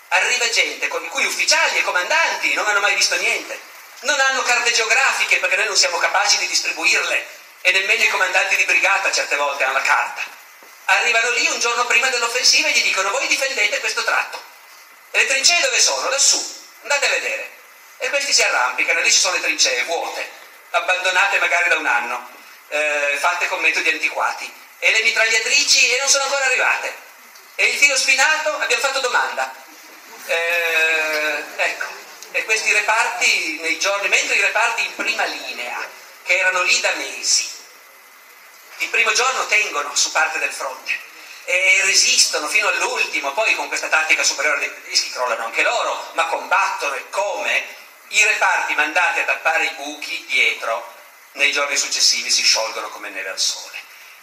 Arriva 0.09 0.49
gente 0.51 0.89
con 0.89 1.05
i 1.05 1.09
cui 1.09 1.25
ufficiali 1.25 1.79
e 1.79 1.83
comandanti 1.83 2.53
non 2.55 2.67
hanno 2.67 2.81
mai 2.81 2.95
visto 2.95 3.17
niente, 3.17 3.61
non 4.01 4.18
hanno 4.18 4.43
carte 4.43 4.72
geografiche 4.72 5.39
perché 5.39 5.56
noi 5.56 5.66
non 5.66 5.77
siamo 5.77 5.98
capaci 5.98 6.39
di 6.39 6.47
distribuirle 6.47 7.27
e 7.62 7.72
nemmeno 7.72 8.02
i 8.02 8.09
comandanti 8.09 8.56
di 8.56 8.64
brigata 8.64 9.12
certe 9.12 9.36
volte 9.36 9.64
hanno 9.64 9.74
la 9.74 9.82
carta. 9.82 10.22
Arrivano 10.86 11.31
lì 11.31 11.47
un 11.48 11.60
giorno 11.60 11.85
prima 11.86 12.09
dell'offensiva 12.09 12.68
e 12.68 12.72
gli 12.72 12.82
dicono 12.82 13.10
voi 13.10 13.27
difendete 13.27 13.81
questo 13.81 14.02
tratto. 14.05 14.43
E 15.10 15.18
le 15.18 15.27
trincee 15.27 15.60
dove 15.60 15.81
sono? 15.81 16.09
Lassù. 16.09 16.59
Andate 16.82 17.06
a 17.06 17.10
vedere. 17.10 17.51
E 17.98 18.09
questi 18.09 18.32
si 18.32 18.43
arrampicano, 18.43 19.01
lì 19.01 19.12
ci 19.12 19.18
sono 19.18 19.35
le 19.35 19.43
trincee 19.43 19.85
vuote, 19.85 20.27
abbandonate 20.70 21.39
magari 21.39 21.68
da 21.68 21.77
un 21.77 21.86
anno, 21.86 22.31
eh, 22.68 23.18
fatte 23.20 23.47
con 23.48 23.60
metodi 23.60 23.90
antiquati. 23.90 24.51
E 24.78 24.90
le 24.93 25.02
mitragliatrici 25.02 25.94
e 25.94 25.98
non 25.98 26.09
sono 26.09 26.24
ancora 26.24 26.47
arrivate. 26.47 26.94
E 27.56 27.66
il 27.66 27.78
filo 27.78 27.97
spinato 27.97 28.55
abbiamo 28.59 28.82
fatto 28.82 29.01
domanda. 29.01 29.52
Eh, 30.24 31.44
ecco, 31.56 31.86
e 32.32 32.44
questi 32.44 32.73
reparti 32.73 33.59
nei 33.61 33.78
giorni, 33.78 34.09
mentre 34.09 34.36
i 34.36 34.40
reparti 34.40 34.85
in 34.85 34.94
prima 34.94 35.24
linea, 35.24 35.89
che 36.23 36.39
erano 36.39 36.62
lì 36.62 36.81
da 36.81 36.93
mesi, 36.93 37.48
il 38.78 38.89
primo 38.89 39.12
giorno 39.12 39.47
tengono 39.47 39.94
su 39.94 40.11
parte 40.11 40.39
del 40.39 40.52
fronte 40.52 41.09
e 41.44 41.81
resistono 41.85 42.47
fino 42.47 42.69
all'ultimo, 42.69 43.32
poi 43.32 43.55
con 43.55 43.69
questa 43.69 43.89
tattica 43.89 44.23
superiore 44.23 44.61
dei 44.61 44.82
tedeschi 44.82 45.11
crollano 45.11 45.44
anche 45.44 45.62
loro, 45.62 46.11
ma 46.12 46.27
combattono. 46.27 46.94
E 46.94 47.11
come? 47.11 47.78
I 48.09 48.24
reparti 48.24 48.74
mandati 48.74 49.20
a 49.20 49.24
tappare 49.24 49.65
i 49.65 49.74
buchi 49.74 50.24
dietro 50.27 50.94
nei 51.32 51.52
giorni 51.52 51.77
successivi 51.77 52.31
si 52.31 52.43
sciolgono 52.43 52.89
come 52.89 53.09
neve 53.09 53.31
al 53.31 53.39
sole. 53.39 53.78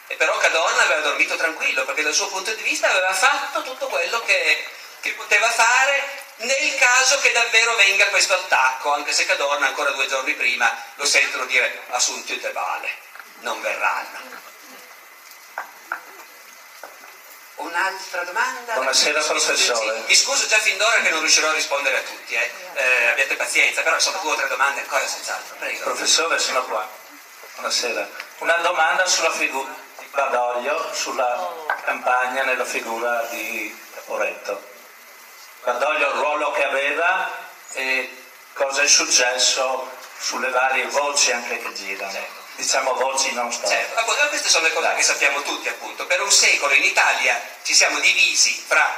E 0.08 0.16
però 0.16 0.38
Cadorna 0.38 0.84
aveva 0.84 1.02
dormito 1.02 1.36
tranquillo 1.36 1.86
perché 1.86 2.02
dal 2.02 2.14
suo 2.14 2.28
punto 2.28 2.54
di 2.54 2.64
vista 2.64 2.90
aveva 2.90 3.14
fatto 3.14 3.62
tutto 3.62 3.88
quello 3.88 4.22
che, 4.22 4.66
che 5.02 5.12
poteva 5.12 5.50
fare 5.50 6.26
nel 6.38 6.76
caso 6.76 7.20
che 7.20 7.32
davvero 7.32 7.76
venga 7.76 8.08
questo 8.08 8.34
attacco, 8.34 8.94
anche 8.94 9.12
se 9.12 9.26
Cadorna 9.26 9.68
ancora 9.68 9.92
due 9.92 10.08
giorni 10.08 10.34
prima 10.34 10.72
lo 10.96 11.06
sentono 11.06 11.46
dire 11.46 11.84
assunti 11.90 12.40
te 12.40 12.52
vale, 12.52 12.90
non 13.40 13.60
verranno. 13.62 14.46
Un'altra 17.56 18.24
domanda? 18.24 18.74
Buonasera 18.74 19.20
professore. 19.24 20.04
Mi 20.06 20.16
scuso 20.16 20.46
già 20.46 20.60
fin 20.60 20.78
d'ora 20.78 21.02
che 21.02 21.10
non 21.10 21.22
riuscirò 21.22 21.50
a 21.50 21.54
rispondere 21.54 21.98
a 21.98 22.02
tutti, 22.02 22.36
eh. 22.36 22.52
Eh, 22.74 23.08
abbiate 23.08 23.36
pazienza, 23.36 23.82
però 23.82 23.96
insomma 23.96 24.20
due 24.20 24.34
o 24.34 24.36
tre 24.36 24.48
domande 24.48 24.82
ancora 24.82 25.08
senz'altro. 25.08 25.56
Prego. 25.56 25.84
Professore, 25.86 26.38
sono 26.38 26.64
qua. 26.66 26.88
Buonasera. 27.56 28.08
Una 28.38 28.58
domanda 28.58 29.08
sulla 29.08 29.32
figura 29.32 29.74
di 29.98 30.06
Badoglio, 30.12 30.94
sulla 30.94 31.66
campagna 31.84 32.44
nella 32.44 32.66
figura 32.66 33.24
di 33.32 33.76
Caporetto. 33.96 34.76
Badoglio 35.68 36.12
il 36.12 36.16
ruolo 36.16 36.52
che 36.52 36.64
aveva 36.64 37.30
e 37.74 38.24
cosa 38.54 38.84
è 38.84 38.88
successo 38.88 39.92
sulle 40.18 40.50
varie 40.50 40.86
voci 40.86 41.34
anche 41.34 41.62
che 41.62 41.74
girano 41.74 42.26
diciamo 42.56 42.94
voci 42.94 43.34
non 43.34 43.52
storiche. 43.52 43.86
Certo, 43.94 44.28
queste 44.30 44.48
sono 44.48 44.66
le 44.66 44.72
cose 44.72 44.94
che 44.96 45.04
sappiamo 45.04 45.42
tutti 45.42 45.68
appunto. 45.68 46.06
Per 46.06 46.22
un 46.22 46.32
secolo 46.32 46.74
in 46.74 46.84
Italia 46.84 47.38
ci 47.64 47.74
siamo 47.74 48.00
divisi 48.00 48.64
fra 48.66 48.90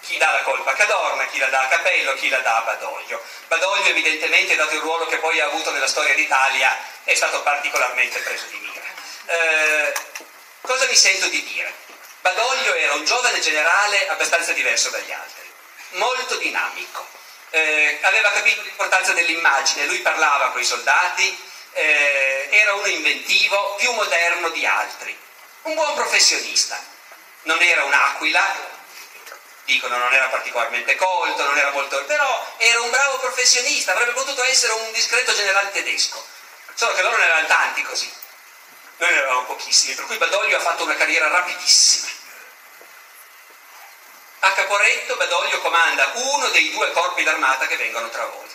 chi 0.00 0.16
dà 0.16 0.30
la 0.30 0.40
colpa 0.40 0.70
a 0.70 0.74
Cadorna, 0.74 1.26
chi 1.26 1.38
la 1.38 1.48
dà 1.48 1.64
a 1.64 1.68
Capello, 1.68 2.14
chi 2.14 2.30
la 2.30 2.38
dà 2.38 2.56
a 2.56 2.62
Badoglio. 2.62 3.22
Badoglio 3.48 3.90
evidentemente, 3.90 4.56
dato 4.56 4.72
il 4.72 4.80
ruolo 4.80 5.04
che 5.04 5.18
poi 5.18 5.38
ha 5.38 5.44
avuto 5.44 5.70
nella 5.70 5.86
storia 5.86 6.14
d'Italia, 6.14 6.74
è 7.04 7.14
stato 7.14 7.42
particolarmente 7.42 8.20
preso 8.20 8.46
di 8.46 8.56
mira. 8.56 8.80
Eh, 9.26 9.92
cosa 10.62 10.86
mi 10.86 10.96
sento 10.96 11.28
di 11.28 11.44
dire? 11.44 11.74
Badoglio 12.22 12.74
era 12.74 12.94
un 12.94 13.04
giovane 13.04 13.40
generale 13.40 14.08
abbastanza 14.08 14.52
diverso 14.52 14.88
dagli 14.90 15.12
altri, 15.12 15.39
molto 15.90 16.36
dinamico, 16.36 17.06
eh, 17.50 17.98
aveva 18.02 18.30
capito 18.30 18.62
l'importanza 18.62 19.12
dell'immagine, 19.12 19.86
lui 19.86 19.98
parlava 20.00 20.50
con 20.50 20.60
i 20.60 20.64
soldati, 20.64 21.48
eh, 21.72 22.48
era 22.50 22.74
uno 22.74 22.86
inventivo, 22.86 23.74
più 23.76 23.92
moderno 23.92 24.48
di 24.50 24.64
altri, 24.66 25.16
un 25.62 25.74
buon 25.74 25.94
professionista, 25.94 26.82
non 27.42 27.60
era 27.60 27.84
un'aquila, 27.84 28.78
dicono 29.64 29.96
non 29.98 30.12
era 30.12 30.26
particolarmente 30.28 30.96
colto, 30.96 31.44
non 31.44 31.56
era 31.56 31.70
molto... 31.70 32.04
però 32.04 32.54
era 32.58 32.80
un 32.80 32.90
bravo 32.90 33.18
professionista, 33.18 33.92
avrebbe 33.92 34.12
potuto 34.12 34.42
essere 34.44 34.72
un 34.72 34.92
discreto 34.92 35.34
generale 35.34 35.70
tedesco, 35.70 36.24
solo 36.74 36.94
che 36.94 37.02
loro 37.02 37.16
ne 37.16 37.24
erano 37.24 37.46
tanti 37.46 37.82
così, 37.82 38.12
noi 38.96 39.12
ne 39.12 39.18
eravamo 39.18 39.44
pochissimi, 39.44 39.94
per 39.94 40.06
cui 40.06 40.18
Badoglio 40.18 40.56
ha 40.56 40.60
fatto 40.60 40.84
una 40.84 40.96
carriera 40.96 41.28
rapidissima. 41.28 42.18
A 44.42 44.52
Caporetto 44.52 45.16
Badoglio 45.16 45.60
comanda 45.60 46.12
uno 46.14 46.48
dei 46.48 46.70
due 46.70 46.90
corpi 46.92 47.22
d'armata 47.22 47.66
che 47.66 47.76
vengono 47.76 48.08
travolti. 48.08 48.54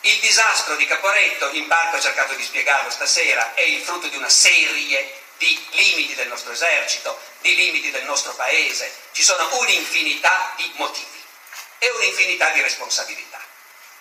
Il 0.00 0.18
disastro 0.20 0.76
di 0.76 0.86
Caporetto, 0.86 1.50
in 1.50 1.66
parte 1.66 1.96
ho 1.96 2.00
cercato 2.00 2.32
di 2.32 2.42
spiegarlo 2.42 2.88
stasera, 2.88 3.52
è 3.52 3.60
il 3.60 3.82
frutto 3.82 4.06
di 4.06 4.16
una 4.16 4.30
serie 4.30 5.20
di 5.36 5.66
limiti 5.72 6.14
del 6.14 6.28
nostro 6.28 6.52
esercito, 6.52 7.20
di 7.40 7.54
limiti 7.54 7.90
del 7.90 8.04
nostro 8.04 8.32
paese. 8.32 8.90
Ci 9.12 9.22
sono 9.22 9.58
un'infinità 9.58 10.54
di 10.56 10.72
motivi 10.76 11.22
e 11.78 11.90
un'infinità 11.90 12.48
di 12.50 12.62
responsabilità. 12.62 13.40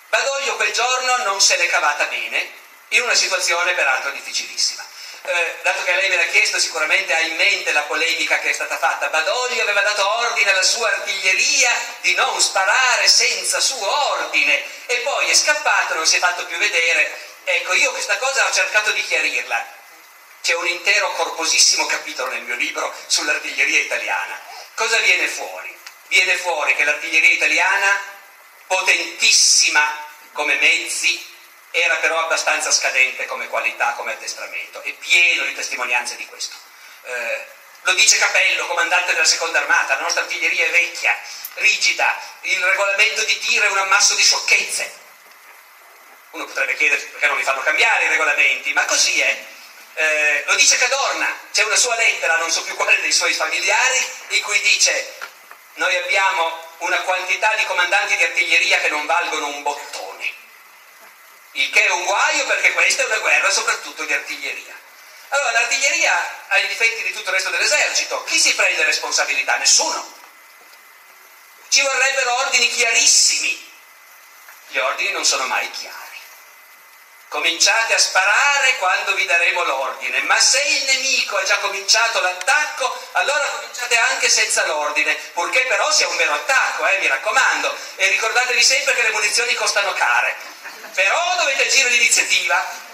Badoglio 0.07 0.55
quel 0.55 0.71
giorno 0.71 1.17
non 1.23 1.41
se 1.41 1.57
l'è 1.57 1.67
cavata 1.67 2.05
bene, 2.05 2.49
in 2.89 3.01
una 3.01 3.13
situazione 3.13 3.73
peraltro 3.73 4.11
difficilissima 4.11 4.85
eh, 5.23 5.55
dato 5.61 5.83
che 5.83 5.95
lei 5.95 6.09
me 6.09 6.15
l'ha 6.15 6.27
chiesto, 6.27 6.59
sicuramente 6.59 7.13
ha 7.13 7.19
in 7.19 7.35
mente 7.35 7.71
la 7.71 7.83
polemica 7.83 8.39
che 8.39 8.49
è 8.49 8.53
stata 8.53 8.77
fatta. 8.77 9.09
Badoglio 9.09 9.61
aveva 9.61 9.81
dato 9.81 10.07
ordine 10.19 10.51
alla 10.51 10.63
sua 10.63 10.89
artiglieria 10.89 11.71
di 12.01 12.13
non 12.15 12.39
sparare 12.39 13.07
senza 13.07 13.59
suo 13.59 13.89
ordine 14.11 14.63
e 14.85 14.97
poi 14.97 15.27
è 15.27 15.33
scappato, 15.33 15.95
non 15.95 16.05
si 16.05 16.15
è 16.15 16.19
fatto 16.19 16.45
più 16.45 16.57
vedere. 16.57 17.25
Ecco, 17.43 17.73
io 17.73 17.91
questa 17.91 18.17
cosa 18.17 18.45
ho 18.45 18.51
cercato 18.51 18.91
di 18.91 19.03
chiarirla. 19.05 19.75
C'è 20.41 20.55
un 20.55 20.67
intero 20.67 21.11
corposissimo 21.13 21.85
capitolo 21.85 22.31
nel 22.31 22.43
mio 22.43 22.55
libro 22.55 22.93
sull'artiglieria 23.07 23.79
italiana. 23.79 24.39
Cosa 24.75 24.97
viene 24.99 25.27
fuori? 25.27 25.75
Viene 26.07 26.37
fuori 26.37 26.75
che 26.75 26.85
l'artiglieria 26.85 27.31
italiana, 27.31 28.01
potentissima 28.67 30.05
come 30.31 30.55
mezzi, 30.55 31.35
era 31.81 31.95
però 31.97 32.19
abbastanza 32.19 32.71
scadente 32.71 33.25
come 33.25 33.47
qualità, 33.47 33.93
come 33.93 34.13
addestramento, 34.13 34.81
è 34.81 34.91
pieno 34.93 35.43
di 35.43 35.53
testimonianze 35.53 36.15
di 36.15 36.25
questo. 36.25 36.55
Eh, 37.03 37.45
lo 37.81 37.93
dice 37.93 38.17
Capello, 38.17 38.65
comandante 38.65 39.13
della 39.13 39.25
seconda 39.25 39.59
armata, 39.59 39.95
la 39.95 40.01
nostra 40.01 40.23
artiglieria 40.23 40.65
è 40.65 40.71
vecchia, 40.71 41.15
rigida, 41.55 42.19
il 42.41 42.63
regolamento 42.63 43.23
di 43.23 43.39
tiro 43.39 43.65
è 43.65 43.69
un 43.69 43.77
ammasso 43.77 44.15
di 44.15 44.23
sciocchezze. 44.23 45.05
Uno 46.31 46.45
potrebbe 46.45 46.75
chiedersi 46.75 47.05
perché 47.07 47.27
non 47.27 47.37
li 47.37 47.43
fanno 47.43 47.61
cambiare 47.61 48.05
i 48.05 48.09
regolamenti, 48.09 48.73
ma 48.73 48.83
così 48.85 49.21
è. 49.21 49.45
Eh, 49.93 50.43
lo 50.47 50.55
dice 50.55 50.77
Cadorna, 50.77 51.33
c'è 51.51 51.63
una 51.63 51.75
sua 51.75 51.95
lettera, 51.95 52.37
non 52.37 52.51
so 52.51 52.63
più 52.63 52.75
quale 52.75 52.99
dei 53.01 53.11
suoi 53.11 53.33
familiari, 53.33 54.05
in 54.29 54.43
cui 54.43 54.59
dice 54.61 55.15
noi 55.75 55.95
abbiamo 55.95 56.75
una 56.79 57.01
quantità 57.01 57.53
di 57.55 57.65
comandanti 57.65 58.15
di 58.15 58.23
artiglieria 58.23 58.79
che 58.79 58.89
non 58.89 59.05
valgono 59.05 59.47
un 59.47 59.63
bottone 59.63 60.06
il 61.57 61.69
che 61.71 61.85
è 61.85 61.89
un 61.89 62.05
guaio 62.05 62.45
perché 62.45 62.71
questa 62.73 63.03
è 63.03 63.05
una 63.05 63.17
guerra 63.17 63.49
soprattutto 63.49 64.03
di 64.03 64.13
artiglieria. 64.13 64.75
Allora 65.29 65.51
l'artiglieria 65.51 66.45
ha 66.47 66.57
i 66.57 66.67
difetti 66.67 67.03
di 67.03 67.11
tutto 67.11 67.29
il 67.29 67.35
resto 67.35 67.49
dell'esercito, 67.49 68.23
chi 68.25 68.39
si 68.39 68.53
prende 68.55 68.83
responsabilità? 68.83 69.57
Nessuno. 69.57 70.15
Ci 71.69 71.81
vorrebbero 71.81 72.35
ordini 72.41 72.69
chiarissimi, 72.69 73.71
gli 74.67 74.77
ordini 74.77 75.11
non 75.11 75.25
sono 75.25 75.45
mai 75.47 75.69
chiari. 75.71 76.05
Cominciate 77.29 77.93
a 77.93 77.97
sparare 77.97 78.77
quando 78.77 79.13
vi 79.15 79.25
daremo 79.25 79.63
l'ordine, 79.63 80.21
ma 80.21 80.39
se 80.39 80.61
il 80.61 80.83
nemico 80.85 81.35
ha 81.37 81.43
già 81.43 81.57
cominciato 81.57 82.21
l'attacco, 82.21 83.09
allora 83.13 83.45
cominciate 83.47 83.97
anche 83.97 84.29
senza 84.29 84.65
l'ordine, 84.65 85.13
purché 85.33 85.65
però 85.65 85.91
sia 85.91 86.07
un 86.07 86.15
vero 86.15 86.35
attacco, 86.35 86.87
eh, 86.87 86.99
mi 86.99 87.07
raccomando. 87.07 87.75
E 87.95 88.07
ricordatevi 88.07 88.63
sempre 88.63 88.93
che 88.93 89.01
le 89.01 89.09
munizioni 89.09 89.53
costano 89.55 89.91
care 89.91 90.55
però 90.93 91.35
dovete 91.37 91.67
agire 91.67 91.89
l'iniziativa. 91.89 92.85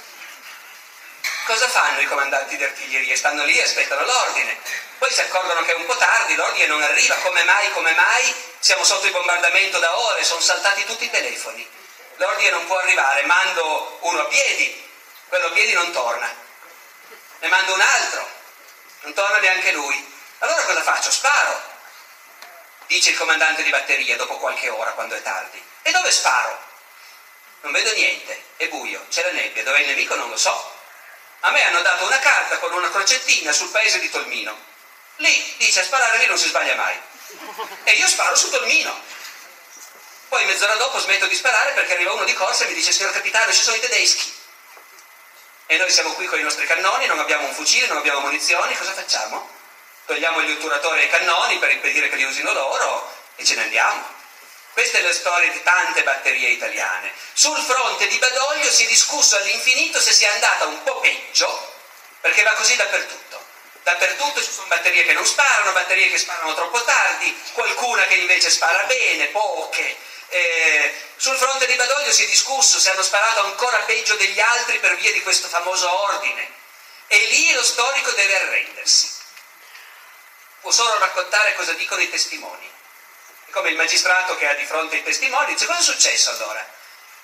Cosa 1.46 1.68
fanno 1.68 2.00
i 2.00 2.06
comandanti 2.06 2.56
di 2.56 2.64
artiglieria? 2.64 3.16
Stanno 3.18 3.44
lì 3.44 3.58
e 3.58 3.64
aspettano 3.64 4.06
l'ordine. 4.06 4.58
Poi 4.98 5.12
si 5.12 5.20
accorgono 5.20 5.64
che 5.64 5.74
è 5.74 5.76
un 5.76 5.86
po' 5.86 5.98
tardi, 5.98 6.36
l'ordine 6.36 6.68
non 6.68 6.82
arriva. 6.82 7.16
Come 7.16 7.44
mai, 7.44 7.72
come 7.72 7.92
mai? 7.94 8.34
Siamo 8.60 8.84
sotto 8.86 9.06
il 9.06 9.12
bombardamento 9.12 9.80
da 9.80 9.98
ore, 9.98 10.24
sono 10.24 10.40
saltati 10.40 10.86
tutti 10.86 11.04
i 11.04 11.10
telefoni. 11.10 11.68
L'ordine 12.16 12.52
non 12.52 12.66
può 12.66 12.78
arrivare, 12.78 13.24
mando 13.24 13.98
uno 14.02 14.22
a 14.22 14.26
piedi, 14.26 14.90
quello 15.28 15.48
a 15.48 15.52
piedi 15.52 15.74
non 15.74 15.92
torna. 15.92 16.34
Ne 17.40 17.48
mando 17.50 17.74
un 17.74 17.82
altro, 17.82 18.30
non 19.02 19.14
torna 19.14 19.38
neanche 19.40 19.72
lui. 19.74 20.12
Allora 20.40 20.64
cosa 20.64 20.82
faccio? 20.82 21.12
Sparo, 21.12 21.62
dice 22.88 23.10
il 23.10 23.18
comandante 23.18 23.64
di 23.64 23.70
batteria 23.70 24.16
dopo 24.16 24.38
qualche 24.38 24.70
ora 24.70 24.92
quando 24.92 25.16
è 25.16 25.22
tardi. 25.22 25.62
E 25.82 25.92
dove 25.92 26.12
sparo? 26.12 26.72
Non 27.64 27.72
vedo 27.72 27.92
niente, 27.94 28.44
è 28.58 28.68
buio, 28.70 29.06
c'è 29.10 29.24
la 29.24 29.32
nebbia, 29.32 29.64
dov'è 29.64 29.80
il 29.80 29.88
nemico 29.88 30.16
non 30.16 30.30
lo 30.30 30.38
so. 30.38 30.72
A 31.42 31.52
me 31.52 31.64
hanno 31.66 31.82
dato 31.82 32.06
una 32.06 32.20
carta 32.20 32.60
con 32.60 32.72
una 32.74 32.90
crocettina 32.90 33.52
sul 33.52 33.70
paese 33.70 34.00
di 34.00 34.10
Tolmino. 34.10 34.56
Lì 35.18 35.56
dice 35.58 35.82
a 35.82 35.84
sparare 35.84 36.20
lì 36.20 36.26
non 36.26 36.38
si 36.38 36.48
sbaglia 36.48 36.76
mai. 36.76 36.98
E 37.84 37.92
io 37.94 38.08
sparo 38.08 38.36
su 38.36 38.50
Tolmino. 38.50 39.02
Poi 40.30 40.46
mezz'ora 40.46 40.76
dopo 40.76 41.00
smetto 41.00 41.28
di 41.28 41.36
sparare 41.36 41.72
perché 41.74 41.94
arriva 41.94 42.14
uno 42.14 42.24
di 42.24 42.34
corsa 42.34 42.64
e 42.64 42.68
mi 42.68 42.74
dice 42.74 42.92
signor 42.92 43.12
capitano 43.12 43.52
ci 43.52 43.62
sono 43.62 43.76
i 43.76 43.82
tedeschi. 43.82 44.34
E 45.66 45.78
noi 45.78 45.92
siamo 45.92 46.14
qui 46.14 46.28
con 46.28 46.40
i 46.40 46.44
nostri 46.44 46.66
cannoni, 46.66 47.08
non 47.08 47.20
abbiamo 47.20 47.48
un 47.48 47.54
fucile, 47.54 47.88
non 47.88 47.98
abbiamo 47.98 48.20
munizioni, 48.20 48.78
cosa 48.78 48.94
facciamo? 48.94 49.62
togliamo 50.06 50.42
gli 50.42 50.52
otturatori 50.52 51.02
ai 51.02 51.10
cannoni 51.10 51.58
per 51.60 51.72
impedire 51.72 52.10
che 52.10 52.16
li 52.16 52.24
usino 52.24 52.52
loro 52.54 53.12
e 53.36 53.44
ce 53.46 53.56
ne 53.56 53.64
andiamo. 53.64 54.22
Questa 54.74 54.98
è 54.98 55.02
la 55.02 55.14
storia 55.14 55.52
di 55.52 55.62
tante 55.62 56.02
batterie 56.02 56.50
italiane. 56.50 57.14
Sul 57.34 57.60
fronte 57.60 58.08
di 58.08 58.18
Badoglio 58.18 58.72
si 58.72 58.86
è 58.86 58.88
discusso 58.88 59.36
all'infinito 59.36 60.02
se 60.02 60.12
sia 60.12 60.32
andata 60.34 60.66
un 60.66 60.82
po' 60.82 61.00
peggio, 61.00 61.76
perché 62.22 62.42
va 62.42 62.54
così 62.54 62.76
dappertutto. 62.76 63.46
Dappertutto 63.84 64.42
ci 64.42 64.52
sono 64.52 64.66
batterie 64.66 65.06
che 65.06 65.14
non 65.14 65.28
sparano, 65.28 65.74
batterie 65.74 66.10
che 66.10 66.18
sparano 66.18 66.56
troppo 66.56 66.84
tardi, 66.84 67.40
qualcuna 67.52 68.04
che 68.06 68.16
invece 68.16 68.50
spara 68.50 68.84
bene, 68.86 69.28
poche. 69.28 69.96
Eh, 70.30 71.02
sul 71.18 71.38
fronte 71.38 71.68
di 71.68 71.76
Badoglio 71.76 72.12
si 72.12 72.24
è 72.24 72.28
discusso 72.28 72.80
se 72.80 72.90
hanno 72.90 73.04
sparato 73.04 73.42
ancora 73.42 73.78
peggio 73.82 74.16
degli 74.16 74.40
altri 74.40 74.80
per 74.80 74.96
via 74.96 75.12
di 75.12 75.22
questo 75.22 75.50
famoso 75.50 75.88
ordine. 76.02 76.52
E 77.06 77.20
lì 77.26 77.54
lo 77.54 77.64
storico 77.64 78.10
deve 78.10 78.36
arrendersi. 78.38 79.08
Può 80.62 80.72
solo 80.72 80.98
raccontare 80.98 81.54
cosa 81.54 81.74
dicono 81.74 82.02
i 82.02 82.10
testimoni 82.10 82.72
come 83.54 83.70
il 83.70 83.78
magistrato 83.78 84.36
che 84.36 84.50
ha 84.50 84.56
di 84.56 84.66
fronte 84.66 84.98
i 84.98 85.04
testimoni, 85.04 85.54
dice 85.54 85.68
cosa 85.68 85.80
è 85.80 85.84
successo 85.84 86.32
allora? 86.32 86.68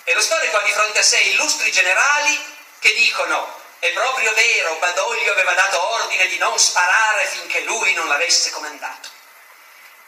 E 0.04 0.14
lo 0.14 0.22
storico 0.22 0.58
ha 0.58 0.62
di 0.62 0.72
fronte 0.72 1.00
a 1.00 1.04
sé 1.04 1.18
illustri 1.18 1.72
generali 1.72 2.40
che 2.78 2.94
dicono 2.94 3.58
è 3.80 3.92
proprio 3.92 4.32
vero, 4.34 4.76
Badoglio 4.76 5.32
aveva 5.32 5.54
dato 5.54 5.82
ordine 5.94 6.28
di 6.28 6.38
non 6.38 6.58
sparare 6.60 7.26
finché 7.26 7.62
lui 7.62 7.94
non 7.94 8.08
l'avesse 8.08 8.52
comandato. 8.52 9.10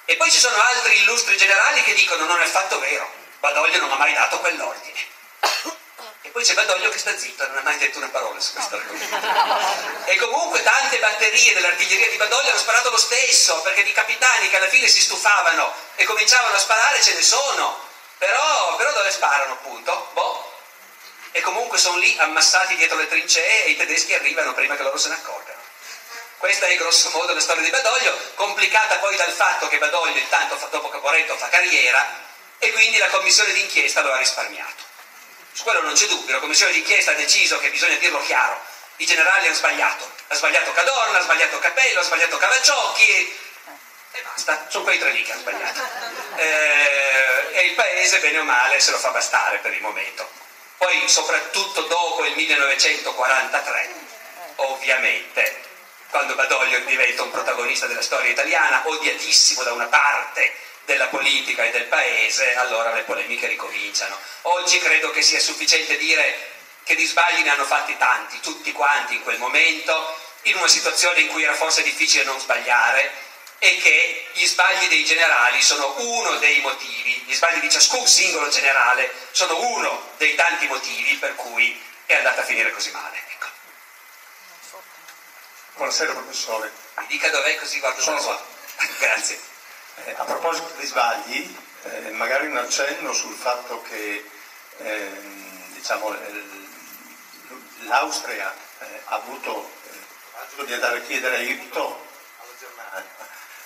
E 0.05 0.15
poi 0.15 0.29
ci 0.29 0.39
sono 0.39 0.61
altri 0.61 0.97
illustri 0.99 1.35
generali 1.37 1.81
che 1.83 1.93
dicono 1.93 2.25
non 2.25 2.39
è 2.39 2.43
affatto 2.43 2.79
vero, 2.79 3.11
Badoglio 3.39 3.79
non 3.79 3.91
ha 3.91 3.97
mai 3.97 4.13
dato 4.13 4.39
quell'ordine. 4.39 4.99
Poi 6.41 6.49
c'è 6.49 6.55
Badoglio 6.55 6.89
che 6.89 6.97
sta 6.97 7.15
zitto, 7.15 7.45
non 7.45 7.57
ha 7.57 7.61
mai 7.61 7.77
detto 7.77 7.99
una 7.99 8.09
parola 8.09 8.39
su 8.39 8.53
questo 8.53 8.75
argomento. 8.75 10.05
E 10.05 10.15
comunque 10.15 10.63
tante 10.63 10.97
batterie 10.97 11.53
dell'artiglieria 11.53 12.09
di 12.09 12.17
Badoglio 12.17 12.49
hanno 12.49 12.57
sparato 12.57 12.89
lo 12.89 12.97
stesso, 12.97 13.61
perché 13.61 13.83
di 13.83 13.91
capitani 13.91 14.49
che 14.49 14.57
alla 14.57 14.67
fine 14.67 14.87
si 14.87 15.01
stufavano 15.01 15.71
e 15.97 16.03
cominciavano 16.03 16.55
a 16.55 16.57
sparare 16.57 16.99
ce 16.99 17.13
ne 17.13 17.21
sono. 17.21 17.87
Però, 18.17 18.75
però 18.75 18.91
dove 18.91 19.11
sparano 19.11 19.53
appunto? 19.53 20.09
Boh. 20.13 20.51
E 21.29 21.41
comunque 21.41 21.77
sono 21.77 21.97
lì 21.97 22.17
ammassati 22.17 22.75
dietro 22.75 22.97
le 22.97 23.07
trincee 23.07 23.65
e 23.65 23.69
i 23.69 23.77
tedeschi 23.77 24.15
arrivano 24.15 24.55
prima 24.55 24.75
che 24.75 24.81
loro 24.81 24.97
se 24.97 25.09
ne 25.09 25.15
accorgano. 25.21 25.61
Questa 26.37 26.65
è 26.65 26.75
grosso 26.75 27.11
modo 27.11 27.35
la 27.35 27.39
storia 27.39 27.61
di 27.61 27.69
Badoglio, 27.69 28.17
complicata 28.33 28.95
poi 28.95 29.15
dal 29.15 29.31
fatto 29.31 29.67
che 29.67 29.77
Badoglio 29.77 30.17
intanto 30.17 30.57
dopo 30.71 30.89
Caporetto 30.89 31.37
fa 31.37 31.49
carriera 31.49 32.29
e 32.57 32.71
quindi 32.71 32.97
la 32.97 33.09
commissione 33.09 33.53
d'inchiesta 33.53 34.01
lo 34.01 34.11
ha 34.11 34.17
risparmiato. 34.17 34.89
Su 35.53 35.63
quello 35.63 35.81
non 35.81 35.93
c'è 35.93 36.07
dubbio, 36.07 36.33
la 36.33 36.39
commissione 36.39 36.71
d'inchiesta 36.71 37.11
ha 37.11 37.15
deciso 37.15 37.59
che 37.59 37.69
bisogna 37.69 37.97
dirlo 37.97 38.21
chiaro, 38.23 38.59
i 38.97 39.05
generali 39.05 39.47
hanno 39.47 39.55
sbagliato, 39.55 40.09
ha 40.27 40.35
sbagliato 40.35 40.71
Cadorna, 40.71 41.19
ha 41.19 41.21
sbagliato 41.21 41.59
Capello, 41.59 41.99
ha 41.99 42.03
sbagliato 42.03 42.37
Cavacciocchi 42.37 43.07
e, 43.07 43.37
e 44.11 44.21
basta, 44.21 44.67
sono 44.69 44.83
quei 44.85 44.97
tre 44.97 45.11
lì 45.11 45.23
che 45.23 45.31
hanno 45.31 45.41
sbagliato. 45.41 45.81
Eh, 46.37 47.47
e 47.51 47.65
il 47.65 47.73
paese, 47.73 48.19
bene 48.19 48.39
o 48.39 48.43
male, 48.43 48.79
se 48.79 48.91
lo 48.91 48.97
fa 48.97 49.09
bastare 49.09 49.57
per 49.57 49.73
il 49.73 49.81
momento. 49.81 50.29
Poi, 50.77 51.07
soprattutto 51.07 51.81
dopo 51.81 52.25
il 52.25 52.35
1943, 52.35 53.93
ovviamente, 54.55 55.61
quando 56.09 56.35
Badoglio 56.35 56.79
diventa 56.79 57.23
un 57.23 57.31
protagonista 57.31 57.87
della 57.87 58.01
storia 58.01 58.31
italiana, 58.31 58.81
odiatissimo 58.85 59.63
da 59.63 59.73
una 59.73 59.87
parte 59.87 60.53
della 60.85 61.07
politica 61.07 61.63
e 61.63 61.71
del 61.71 61.85
paese, 61.85 62.55
allora 62.55 62.93
le 62.93 63.03
polemiche 63.03 63.47
ricominciano. 63.47 64.17
Oggi 64.43 64.79
credo 64.79 65.11
che 65.11 65.21
sia 65.21 65.39
sufficiente 65.39 65.97
dire 65.97 66.49
che 66.83 66.95
di 66.95 67.05
sbagli 67.05 67.41
ne 67.41 67.49
hanno 67.49 67.65
fatti 67.65 67.95
tanti, 67.97 68.39
tutti 68.39 68.71
quanti 68.71 69.15
in 69.15 69.23
quel 69.23 69.37
momento, 69.37 70.17
in 70.43 70.57
una 70.57 70.67
situazione 70.67 71.21
in 71.21 71.27
cui 71.27 71.43
era 71.43 71.53
forse 71.53 71.83
difficile 71.83 72.23
non 72.23 72.39
sbagliare 72.39 73.29
e 73.59 73.77
che 73.77 74.27
gli 74.33 74.45
sbagli 74.45 74.87
dei 74.87 75.05
generali 75.05 75.61
sono 75.61 75.93
uno 75.99 76.37
dei 76.37 76.61
motivi, 76.61 77.23
gli 77.27 77.33
sbagli 77.33 77.59
di 77.59 77.69
ciascun 77.69 78.07
singolo 78.07 78.49
generale 78.49 79.13
sono 79.31 79.59
uno 79.59 80.13
dei 80.17 80.33
tanti 80.33 80.65
motivi 80.67 81.15
per 81.17 81.35
cui 81.35 81.79
è 82.07 82.15
andata 82.15 82.41
a 82.41 82.43
finire 82.43 82.71
così 82.71 82.89
male. 82.89 83.21
Ecco. 83.29 83.47
Buonasera 85.75 86.13
professore. 86.13 86.71
Mi 86.97 87.05
dica 87.07 87.29
dov'è 87.29 87.55
così 87.57 87.79
guardo 87.79 88.01
Sono 88.01 88.21
qua. 88.21 88.43
Grazie. 88.97 89.50
Eh, 90.05 90.15
a 90.17 90.23
proposito 90.23 90.73
di 90.79 90.85
sbagli, 90.87 91.55
eh, 91.83 92.09
magari 92.11 92.47
un 92.47 92.57
accenno 92.57 93.13
sul 93.13 93.35
fatto 93.35 93.83
che 93.83 94.27
ehm, 94.77 95.73
diciamo, 95.73 96.15
l'Austria 97.81 98.51
eh, 98.79 99.01
ha 99.05 99.15
avuto 99.15 99.69
il 99.91 99.99
coraggio 100.31 100.63
di 100.63 100.73
andare 100.73 100.97
a 100.97 101.01
chiedere 101.01 101.35
aiuto 101.35 102.05
alla 102.39 102.53
Germania, 102.57 103.09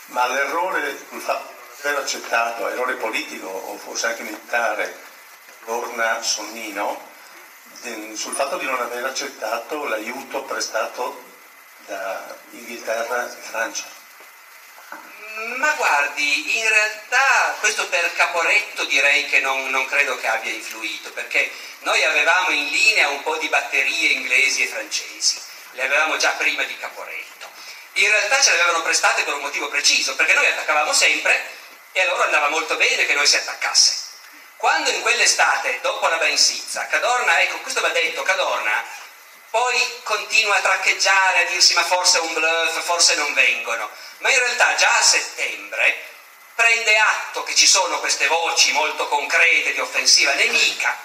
ma 0.08 0.28
l'errore 0.28 0.98
sul 1.08 1.22
fatto 1.22 1.54
di 1.82 1.88
aver 1.88 2.02
accettato, 2.02 2.68
errore 2.68 2.96
politico 2.96 3.48
o 3.48 3.78
forse 3.78 4.08
anche 4.08 4.24
militare, 4.24 4.94
Lorna 5.66 6.22
Sonnino, 6.22 7.14
sul 8.14 8.34
fatto 8.34 8.58
di 8.58 8.66
non 8.66 8.82
aver 8.82 9.06
accettato 9.06 9.86
l'aiuto 9.86 10.44
prestato 10.44 11.24
da 11.86 12.36
Inghilterra 12.52 13.26
e 13.26 13.42
Francia. 13.42 13.95
Ma 15.56 15.72
guardi, 15.72 16.58
in 16.58 16.68
realtà 16.68 17.56
questo 17.60 17.88
per 17.88 18.14
Caporetto 18.14 18.84
direi 18.86 19.26
che 19.28 19.40
non, 19.40 19.70
non, 19.70 19.86
credo 19.86 20.18
che 20.18 20.28
abbia 20.28 20.52
influito, 20.52 21.12
perché 21.12 21.50
noi 21.80 22.04
avevamo 22.04 22.50
in 22.50 22.68
linea 22.68 23.08
un 23.08 23.22
po' 23.24 23.38
di 23.38 23.48
batterie 23.48 24.10
inglesi 24.10 24.64
e 24.64 24.68
francesi, 24.68 25.42
le 25.72 25.84
avevamo 25.84 26.18
già 26.18 26.32
prima 26.32 26.64
di 26.64 26.78
Caporetto. 26.78 27.50
In 27.94 28.10
realtà 28.10 28.42
ce 28.42 28.52
le 28.52 28.62
avevano 28.62 28.84
prestate 28.84 29.24
per 29.24 29.36
un 29.36 29.42
motivo 29.42 29.70
preciso, 29.70 30.16
perché 30.16 30.34
noi 30.34 30.46
attaccavamo 30.46 30.92
sempre 30.92 31.50
e 31.94 32.02
a 32.02 32.06
loro 32.06 32.24
andava 32.24 32.50
molto 32.50 32.76
bene 32.76 33.06
che 33.06 33.14
noi 33.14 33.26
si 33.26 33.38
attaccasse. 33.38 34.04
Quando 34.58 34.90
in 34.90 35.02
quell'estate, 35.02 35.80
dopo 35.82 36.08
la 36.08 36.18
Bensizza, 36.18 36.86
Cadorna, 36.88 37.40
ecco, 37.42 37.60
questo 37.60 37.80
va 37.80 37.90
detto, 37.90 38.24
Cadorna 38.24 38.84
poi 39.56 40.02
continua 40.04 40.58
a 40.58 40.60
traccheggiare, 40.60 41.46
a 41.46 41.50
dirsi 41.50 41.74
ma 41.76 41.86
forse 41.86 42.18
è 42.18 42.20
un 42.20 42.34
bluff, 42.34 42.78
forse 42.82 43.16
non 43.16 43.34
vengono, 43.34 43.90
ma 44.18 44.30
in 44.30 44.38
realtà 44.38 44.76
già 44.76 44.98
a 44.98 45.02
settembre 45.02 45.98
prende 46.56 46.98
atto 46.98 47.42
che 47.44 47.56
ci 47.56 47.66
sono 47.66 48.02
queste 48.02 48.28
voci 48.28 48.74
molto 48.74 49.08
concrete 49.08 49.72
di 49.72 49.80
offensiva 49.80 50.34
nemica, 50.34 51.00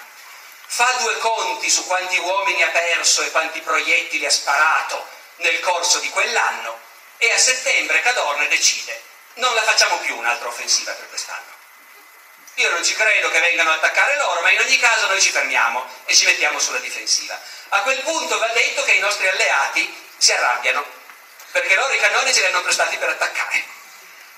fa 0.65 0.83
due 0.99 1.17
conti 1.19 1.69
su 1.69 1.85
quanti 1.85 2.17
uomini 2.17 2.61
ha 2.61 2.67
perso 2.71 3.21
e 3.21 3.31
quanti 3.31 3.61
proiettili 3.61 4.25
ha 4.25 4.31
sparato 4.31 5.07
nel 5.37 5.61
corso 5.61 5.99
di 5.99 6.09
quell'anno 6.09 6.77
e 7.19 7.31
a 7.31 7.37
settembre 7.37 8.01
Cadorne 8.01 8.49
decide 8.49 9.01
non 9.35 9.55
la 9.55 9.63
facciamo 9.63 9.95
più 9.99 10.17
un'altra 10.17 10.49
offensiva 10.49 10.91
per 10.91 11.07
quest'anno. 11.07 11.50
Io 12.55 12.69
non 12.69 12.83
ci 12.83 12.93
credo 12.93 13.29
che 13.29 13.39
vengano 13.39 13.71
a 13.71 13.75
attaccare 13.75 14.17
loro, 14.17 14.41
ma 14.41 14.51
in 14.51 14.59
ogni 14.59 14.77
caso 14.77 15.07
noi 15.07 15.21
ci 15.21 15.29
fermiamo 15.29 15.85
e 16.05 16.13
ci 16.13 16.25
mettiamo 16.25 16.59
sulla 16.59 16.79
difensiva. 16.79 17.39
A 17.69 17.81
quel 17.81 17.99
punto 18.01 18.37
va 18.37 18.47
detto 18.47 18.83
che 18.83 18.91
i 18.91 18.99
nostri 18.99 19.27
alleati 19.27 19.93
si 20.17 20.33
arrabbiano, 20.33 20.85
perché 21.51 21.75
loro 21.75 21.93
i 21.93 21.99
cannoni 21.99 22.33
ce 22.33 22.41
li 22.41 22.47
hanno 22.47 22.61
prestati 22.61 22.97
per 22.97 23.09
attaccare. 23.09 23.63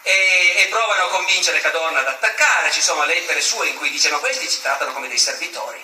E, 0.03 0.53
e 0.57 0.67
provano 0.69 1.05
a 1.05 1.09
convincere 1.09 1.61
Cadorna 1.61 1.99
ad 1.99 2.07
attaccare, 2.07 2.71
ci 2.71 2.81
sono 2.81 3.03
lettere 3.05 3.41
sue 3.41 3.67
in 3.67 3.77
cui 3.77 3.89
dice 3.89 4.09
ma 4.09 4.17
questi 4.17 4.49
ci 4.49 4.61
trattano 4.61 4.91
come 4.91 5.07
dei 5.07 5.17
servitori, 5.17 5.83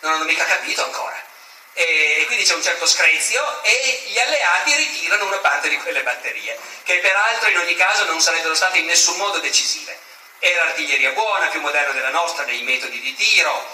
non 0.00 0.14
hanno 0.14 0.24
mica 0.24 0.44
capito 0.44 0.84
ancora. 0.84 1.34
E, 1.72 2.20
e 2.20 2.24
quindi 2.26 2.44
c'è 2.44 2.54
un 2.54 2.62
certo 2.62 2.86
screzio 2.86 3.62
e 3.62 4.04
gli 4.06 4.18
alleati 4.18 4.74
ritirano 4.74 5.26
una 5.26 5.38
parte 5.38 5.68
di 5.68 5.78
quelle 5.78 6.02
batterie, 6.02 6.58
che 6.82 6.98
peraltro 6.98 7.48
in 7.48 7.58
ogni 7.58 7.76
caso 7.76 8.04
non 8.04 8.20
sarebbero 8.20 8.54
state 8.54 8.78
in 8.78 8.86
nessun 8.86 9.16
modo 9.16 9.38
decisive. 9.38 9.98
Era 10.38 10.62
artiglieria 10.62 11.12
buona, 11.12 11.48
più 11.48 11.60
moderna 11.60 11.92
della 11.92 12.10
nostra, 12.10 12.44
nei 12.44 12.62
metodi 12.62 13.00
di 13.00 13.14
tiro, 13.14 13.66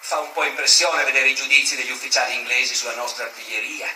fa 0.00 0.18
un 0.20 0.32
po' 0.32 0.44
impressione 0.44 1.04
vedere 1.04 1.28
i 1.28 1.34
giudizi 1.34 1.76
degli 1.76 1.90
ufficiali 1.90 2.34
inglesi 2.34 2.74
sulla 2.74 2.94
nostra 2.94 3.24
artiglieria, 3.24 3.88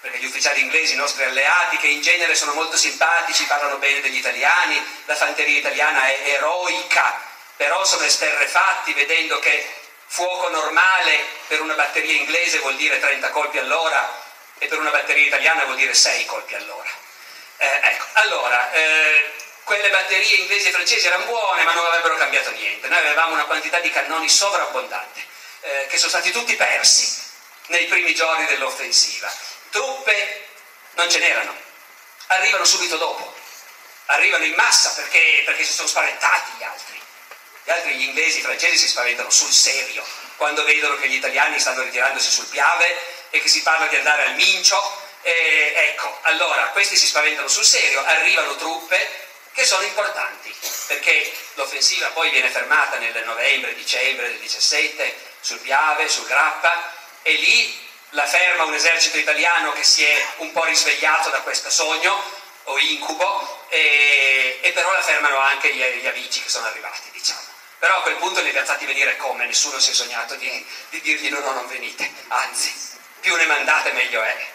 perché 0.00 0.18
gli 0.18 0.26
ufficiali 0.26 0.60
inglesi, 0.60 0.92
i 0.92 0.96
nostri 0.96 1.24
alleati, 1.24 1.78
che 1.78 1.88
in 1.88 2.02
genere 2.02 2.34
sono 2.34 2.52
molto 2.52 2.76
simpatici, 2.76 3.44
parlano 3.44 3.78
bene 3.78 4.00
degli 4.00 4.18
italiani, 4.18 4.80
la 5.06 5.16
fanteria 5.16 5.58
italiana 5.58 6.06
è 6.06 6.20
eroica, 6.24 7.20
però 7.56 7.84
sono 7.84 8.04
esterrefatti 8.04 8.92
vedendo 8.92 9.38
che 9.38 9.66
fuoco 10.06 10.48
normale 10.50 11.24
per 11.48 11.60
una 11.60 11.74
batteria 11.74 12.12
inglese 12.12 12.58
vuol 12.58 12.76
dire 12.76 13.00
30 13.00 13.30
colpi 13.30 13.58
all'ora 13.58 14.24
e 14.58 14.66
per 14.66 14.78
una 14.78 14.90
batteria 14.90 15.26
italiana 15.26 15.64
vuol 15.64 15.76
dire 15.76 15.94
6 15.94 16.24
colpi 16.26 16.54
all'ora. 16.54 16.88
Eh, 17.58 17.80
ecco, 17.84 18.04
allora, 18.12 18.72
eh, 18.72 19.34
quelle 19.66 19.90
batterie 19.90 20.36
inglesi 20.36 20.68
e 20.68 20.70
francesi 20.70 21.08
erano 21.08 21.24
buone 21.24 21.64
ma 21.64 21.72
non 21.72 21.84
avrebbero 21.84 22.16
cambiato 22.16 22.52
niente, 22.52 22.86
noi 22.86 22.98
avevamo 22.98 23.32
una 23.32 23.46
quantità 23.46 23.80
di 23.80 23.90
cannoni 23.90 24.28
sovrabbondante 24.28 25.26
eh, 25.62 25.86
che 25.88 25.98
sono 25.98 26.10
stati 26.10 26.30
tutti 26.30 26.54
persi 26.54 27.24
nei 27.66 27.86
primi 27.86 28.14
giorni 28.14 28.46
dell'offensiva. 28.46 29.28
Truppe 29.70 30.46
non 30.92 31.10
ce 31.10 31.18
n'erano, 31.18 31.52
arrivano 32.28 32.64
subito 32.64 32.96
dopo, 32.96 33.34
arrivano 34.06 34.44
in 34.44 34.54
massa 34.54 34.92
perché, 34.92 35.42
perché 35.44 35.64
si 35.64 35.72
sono 35.72 35.88
spaventati 35.88 36.52
gli 36.58 36.62
altri. 36.62 37.00
Gli 37.64 37.70
altri, 37.70 37.96
gli 37.96 38.04
inglesi, 38.04 38.38
i 38.38 38.42
francesi 38.42 38.76
si 38.76 38.86
spaventano 38.86 39.30
sul 39.30 39.50
serio 39.50 40.06
quando 40.36 40.62
vedono 40.62 40.94
che 40.94 41.08
gli 41.08 41.16
italiani 41.16 41.58
stanno 41.58 41.82
ritirandosi 41.82 42.30
sul 42.30 42.46
Piave 42.46 42.96
e 43.30 43.40
che 43.40 43.48
si 43.48 43.62
parla 43.62 43.88
di 43.88 43.96
andare 43.96 44.26
al 44.26 44.34
Mincio 44.34 45.02
E, 45.22 45.72
ecco, 45.74 46.20
allora 46.22 46.68
questi 46.68 46.96
si 46.96 47.08
spaventano 47.08 47.48
sul 47.48 47.64
serio, 47.64 48.04
arrivano 48.04 48.54
truppe 48.54 49.25
che 49.56 49.64
sono 49.64 49.84
importanti, 49.84 50.54
perché 50.86 51.32
l'offensiva 51.54 52.08
poi 52.08 52.28
viene 52.28 52.50
fermata 52.50 52.98
nel 52.98 53.24
novembre, 53.24 53.74
dicembre 53.74 54.28
del 54.28 54.38
17 54.38 55.16
sul 55.40 55.60
Piave, 55.60 56.10
sul 56.10 56.26
Grappa, 56.26 56.92
e 57.22 57.32
lì 57.32 57.88
la 58.10 58.26
ferma 58.26 58.64
un 58.64 58.74
esercito 58.74 59.16
italiano 59.16 59.72
che 59.72 59.82
si 59.82 60.04
è 60.04 60.26
un 60.36 60.52
po' 60.52 60.64
risvegliato 60.64 61.30
da 61.30 61.40
questo 61.40 61.70
sogno 61.70 62.22
o 62.64 62.78
incubo, 62.78 63.64
e, 63.70 64.58
e 64.60 64.72
però 64.72 64.92
la 64.92 65.00
fermano 65.00 65.38
anche 65.38 65.74
gli, 65.74 65.82
gli 65.82 66.06
amici 66.06 66.42
che 66.42 66.50
sono 66.50 66.66
arrivati, 66.66 67.08
diciamo. 67.10 67.40
Però 67.78 67.96
a 67.96 68.02
quel 68.02 68.16
punto 68.16 68.42
li 68.42 68.50
abbiamo 68.50 68.66
fatti 68.66 68.84
venire 68.84 69.16
come, 69.16 69.46
nessuno 69.46 69.78
si 69.78 69.90
è 69.90 69.94
sognato 69.94 70.34
di, 70.34 70.66
di 70.90 71.00
dirgli 71.00 71.30
no, 71.30 71.38
no, 71.38 71.52
non 71.52 71.66
venite, 71.66 72.12
anzi, 72.28 72.74
più 73.20 73.34
ne 73.36 73.46
mandate 73.46 73.92
meglio 73.92 74.20
è. 74.20 74.54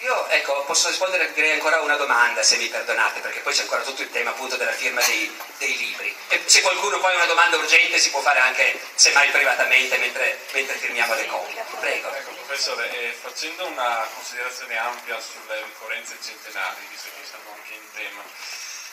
Io, 0.00 0.28
ecco, 0.28 0.62
posso 0.64 0.86
rispondere 0.88 1.32
ancora 1.52 1.78
a 1.78 1.80
una 1.80 1.96
domanda, 1.96 2.44
se 2.44 2.56
mi 2.56 2.68
perdonate, 2.68 3.18
perché 3.18 3.40
poi 3.40 3.52
c'è 3.52 3.62
ancora 3.62 3.82
tutto 3.82 4.02
il 4.02 4.10
tema 4.10 4.30
appunto 4.30 4.56
della 4.56 4.72
firma 4.72 5.02
dei, 5.02 5.36
dei 5.58 5.76
libri. 5.76 6.14
E 6.28 6.40
se 6.46 6.60
qualcuno 6.60 7.00
poi 7.00 7.12
ha 7.12 7.16
una 7.16 7.26
domanda 7.26 7.56
urgente 7.56 7.98
si 7.98 8.10
può 8.10 8.20
fare 8.20 8.38
anche, 8.38 8.78
semmai 8.94 9.28
privatamente, 9.30 9.96
mentre, 9.98 10.38
mentre 10.52 10.76
firmiamo 10.76 11.14
le 11.14 11.26
copie. 11.26 11.64
Prego. 11.80 12.14
Ecco, 12.14 12.30
professore, 12.30 12.90
eh, 12.92 13.16
facendo 13.20 13.66
una 13.66 14.06
considerazione 14.14 14.78
ampia 14.78 15.18
sulle 15.18 15.64
ricorrenze 15.64 16.16
centenari, 16.22 16.86
visto 16.88 17.08
che 17.18 17.26
siamo 17.28 17.56
anche 17.56 17.74
in 17.74 17.92
tema, 17.92 18.22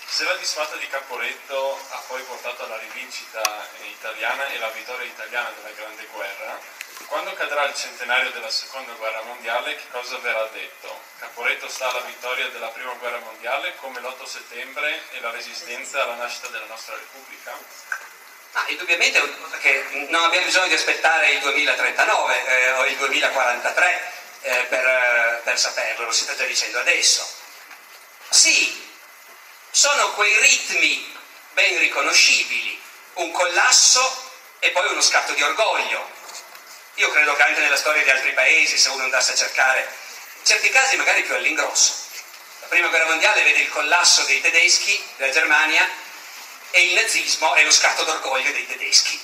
se 0.08 0.24
la 0.24 0.36
disfatta 0.38 0.76
di 0.78 0.88
Caporetto 0.88 1.80
ha 1.90 2.02
poi 2.08 2.22
portato 2.24 2.64
alla 2.64 2.78
rivincita 2.78 3.68
italiana 3.84 4.48
e 4.48 4.58
la 4.58 4.70
vittoria 4.70 5.06
italiana 5.06 5.52
della 5.56 5.76
Grande 5.76 6.08
Guerra, 6.12 6.60
quando 7.08 7.34
cadrà 7.34 7.66
il 7.66 7.76
centenario 7.76 8.32
della 8.32 8.50
Seconda 8.50 8.94
Guerra 8.94 9.22
Mondiale, 9.24 9.76
che 9.76 9.90
cosa 9.92 10.18
verrà 10.18 10.46
detto? 10.54 11.00
Caporetto 11.20 11.68
sta 11.70 11.90
alla 11.90 12.02
vittoria 12.02 12.48
della 12.50 12.68
Prima 12.68 12.94
Guerra 12.94 13.20
Mondiale 13.20 13.76
come 13.78 14.00
l'8 14.00 14.26
settembre 14.26 15.02
e 15.12 15.20
la 15.20 15.32
resistenza 15.32 16.04
alla 16.04 16.16
nascita 16.16 16.48
della 16.48 16.66
nostra 16.66 16.96
Repubblica? 16.96 17.58
Ah, 18.54 18.66
indubbiamente 18.68 19.22
perché 19.22 20.08
non 20.10 20.24
abbiamo 20.24 20.46
bisogno 20.46 20.68
di 20.68 20.74
aspettare 20.76 21.32
il 21.32 21.40
2039 21.40 22.46
eh, 22.46 22.72
o 22.72 22.86
il 22.86 22.96
2043 22.96 24.12
eh, 24.42 24.66
per, 24.70 25.42
per 25.44 25.60
saperlo, 25.60 26.06
lo 26.06 26.12
si 26.12 26.24
sta 26.24 26.36
già 26.36 26.46
dicendo 26.46 26.80
adesso. 26.80 27.28
Sì, 28.30 28.90
sono 29.72 30.14
quei 30.14 30.40
ritmi 30.40 31.14
ben 31.52 31.78
riconoscibili, 31.80 32.80
un 33.16 33.32
collasso 33.32 34.32
e 34.60 34.72
poi 34.72 34.90
uno 34.92 35.02
scatto 35.02 35.34
di 35.34 35.44
orgoglio. 35.44 36.15
Io 36.96 37.12
credo 37.12 37.36
che 37.36 37.44
anche 37.44 37.60
nella 37.60 37.76
storia 37.76 38.04
di 38.04 38.10
altri 38.10 38.32
paesi, 38.32 38.78
se 38.78 38.88
uno 38.90 39.04
andasse 39.04 39.34
a 39.34 39.36
cercare, 39.36 39.82
in 39.82 40.46
certi 40.46 40.70
casi 40.70 40.96
magari 40.96 41.24
più 41.24 41.36
all'ingrosso. 41.36 41.94
La 42.62 42.68
prima 42.68 42.88
guerra 42.88 43.08
mondiale 43.08 43.44
vede 43.44 43.60
il 43.60 43.70
collasso 43.70 44.24
dei 44.24 44.40
tedeschi, 44.40 45.04
della 45.18 45.32
Germania, 45.32 45.86
e 46.72 46.84
il 46.86 46.94
nazismo 46.94 47.54
è 47.56 47.64
lo 47.64 47.72
scatto 47.72 48.04
d'orgoglio 48.04 48.52
dei 48.52 48.66
tedeschi, 48.66 49.20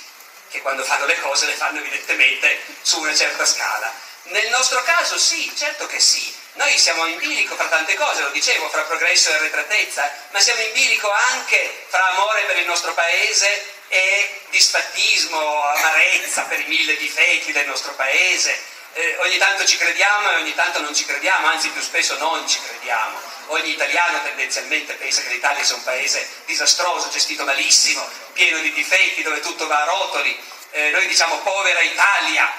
che 0.50 0.60
quando 0.60 0.84
fanno 0.84 1.06
le 1.06 1.18
cose 1.20 1.46
le 1.46 1.54
fanno 1.54 1.78
evidentemente 1.78 2.62
su 2.82 3.00
una 3.00 3.14
certa 3.14 3.46
scala. 3.46 3.90
Nel 4.24 4.50
nostro 4.50 4.82
caso 4.82 5.18
sì, 5.18 5.50
certo 5.56 5.86
che 5.86 5.98
sì, 5.98 6.34
noi 6.52 6.76
siamo 6.78 7.06
in 7.06 7.16
bilico 7.16 7.56
fra 7.56 7.68
tante 7.68 7.94
cose, 7.94 8.20
lo 8.20 8.28
dicevo, 8.28 8.68
fra 8.68 8.82
progresso 8.82 9.30
e 9.30 9.34
arretratezza, 9.34 10.12
ma 10.30 10.40
siamo 10.40 10.60
in 10.60 10.72
bilico 10.72 11.10
anche 11.10 11.86
fra 11.88 12.06
amore 12.08 12.42
per 12.42 12.58
il 12.58 12.66
nostro 12.66 12.92
paese 12.92 13.80
e 13.92 14.40
disfattismo, 14.48 15.38
amarezza 15.64 16.44
per 16.44 16.60
i 16.60 16.64
mille 16.64 16.96
difetti 16.96 17.52
del 17.52 17.66
nostro 17.66 17.92
paese. 17.92 18.58
Eh, 18.94 19.16
ogni 19.18 19.36
tanto 19.36 19.66
ci 19.66 19.76
crediamo 19.76 20.30
e 20.30 20.36
ogni 20.36 20.54
tanto 20.54 20.80
non 20.80 20.94
ci 20.94 21.04
crediamo, 21.04 21.46
anzi 21.48 21.68
più 21.68 21.82
spesso 21.82 22.16
non 22.16 22.48
ci 22.48 22.58
crediamo. 22.66 23.20
Ogni 23.48 23.72
italiano 23.72 24.22
tendenzialmente 24.22 24.94
pensa 24.94 25.20
che 25.20 25.28
l'Italia 25.28 25.62
sia 25.62 25.74
un 25.74 25.82
paese 25.82 26.26
disastroso, 26.46 27.10
gestito 27.10 27.44
malissimo, 27.44 28.08
pieno 28.32 28.60
di 28.60 28.72
difetti, 28.72 29.22
dove 29.22 29.40
tutto 29.40 29.66
va 29.66 29.82
a 29.82 29.84
rotoli. 29.84 30.42
Eh, 30.70 30.88
noi 30.88 31.06
diciamo 31.06 31.36
povera 31.40 31.82
Italia, 31.82 32.50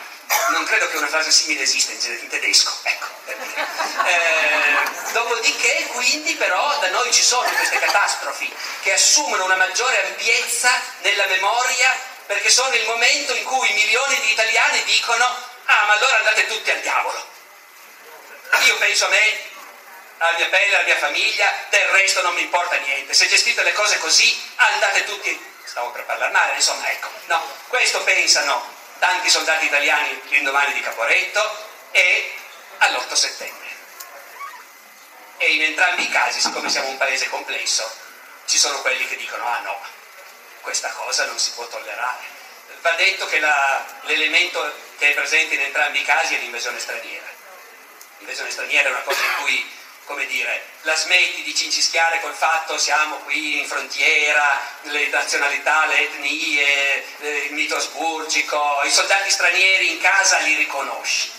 non 0.49 0.63
credo 0.65 0.89
che 0.89 0.97
una 0.97 1.07
frase 1.07 1.31
simile 1.31 1.63
esista 1.63 1.91
in, 1.91 2.27
tedesco, 2.29 2.71
ecco. 2.83 3.07
Eh, 4.05 5.11
dopodiché, 5.11 5.87
quindi, 5.93 6.35
però, 6.35 6.77
da 6.79 6.89
noi 6.89 7.11
ci 7.11 7.23
sono 7.23 7.49
queste 7.49 7.79
catastrofi 7.79 8.53
che 8.81 8.93
assumono 8.93 9.45
una 9.45 9.55
maggiore 9.55 10.05
ampiezza 10.07 10.69
nella 11.01 11.25
memoria 11.27 12.11
perché 12.25 12.49
sono 12.49 12.73
il 12.73 12.85
momento 12.85 13.33
in 13.33 13.43
cui 13.43 13.71
milioni 13.73 14.19
di 14.21 14.31
italiani 14.31 14.83
dicono 14.83 15.25
ah, 15.25 15.83
ma 15.85 15.93
allora 15.93 16.17
andate 16.17 16.47
tutti 16.47 16.71
al 16.71 16.79
diavolo. 16.79 17.31
Io 18.65 18.77
penso 18.77 19.05
a 19.05 19.09
me, 19.09 19.39
alla 20.17 20.37
mia 20.37 20.47
pelle, 20.47 20.75
alla 20.75 20.85
mia 20.85 20.97
famiglia, 20.97 21.53
del 21.69 21.87
resto 21.87 22.21
non 22.21 22.33
mi 22.33 22.41
importa 22.41 22.75
niente. 22.77 23.13
Se 23.13 23.27
gestite 23.27 23.63
le 23.63 23.73
cose 23.73 23.97
così, 23.97 24.51
andate 24.55 25.03
tutti... 25.05 25.51
Stavo 25.65 25.91
per 25.91 26.03
parlare 26.03 26.31
male, 26.31 26.55
insomma, 26.55 26.89
ecco. 26.91 27.09
No, 27.25 27.41
questo 27.67 28.03
pensano 28.03 28.72
tanti 29.03 29.29
soldati 29.29 29.65
italiani 29.65 30.17
l'indomani 30.29 30.71
di 30.71 30.79
Caporetto 30.79 31.41
e 31.91 32.33
all'8 32.77 33.11
settembre. 33.11 33.67
E 35.39 35.55
in 35.55 35.61
entrambi 35.61 36.03
i 36.03 36.09
casi, 36.09 36.39
siccome 36.39 36.69
siamo 36.69 36.87
un 36.87 36.95
paese 36.95 37.27
complesso, 37.27 37.83
ci 38.45 38.57
sono 38.57 38.79
quelli 38.79 39.05
che 39.05 39.17
dicono 39.17 39.45
ah 39.45 39.59
no, 39.59 39.77
questa 40.61 40.89
cosa 40.91 41.25
non 41.25 41.37
si 41.37 41.51
può 41.51 41.67
tollerare. 41.67 42.23
Va 42.79 42.91
detto 42.93 43.25
che 43.25 43.41
la, 43.41 43.85
l'elemento 44.03 44.73
che 44.97 45.09
è 45.09 45.13
presente 45.13 45.55
in 45.55 45.61
entrambi 45.61 45.99
i 45.99 46.05
casi 46.05 46.35
è 46.35 46.37
l'invasione 46.37 46.79
straniera. 46.79 47.27
L'invasione 48.19 48.51
straniera 48.51 48.87
è 48.87 48.91
una 48.93 49.01
cosa 49.01 49.19
in 49.21 49.35
cui 49.41 49.69
come 50.05 50.25
dire, 50.25 50.65
la 50.81 50.95
smetti 50.95 51.43
di 51.43 51.55
cincischiare 51.55 52.19
col 52.19 52.33
fatto 52.33 52.77
siamo 52.77 53.17
qui 53.17 53.59
in 53.59 53.67
frontiera, 53.67 54.59
le 54.83 55.07
nazionalità, 55.07 55.85
le 55.85 55.99
etnie, 55.99 57.05
il 57.47 57.53
mito 57.53 57.75
asburgico, 57.75 58.81
i 58.83 58.91
soldati 58.91 59.29
stranieri 59.29 59.91
in 59.91 59.99
casa 59.99 60.39
li 60.39 60.55
riconosci. 60.55 61.31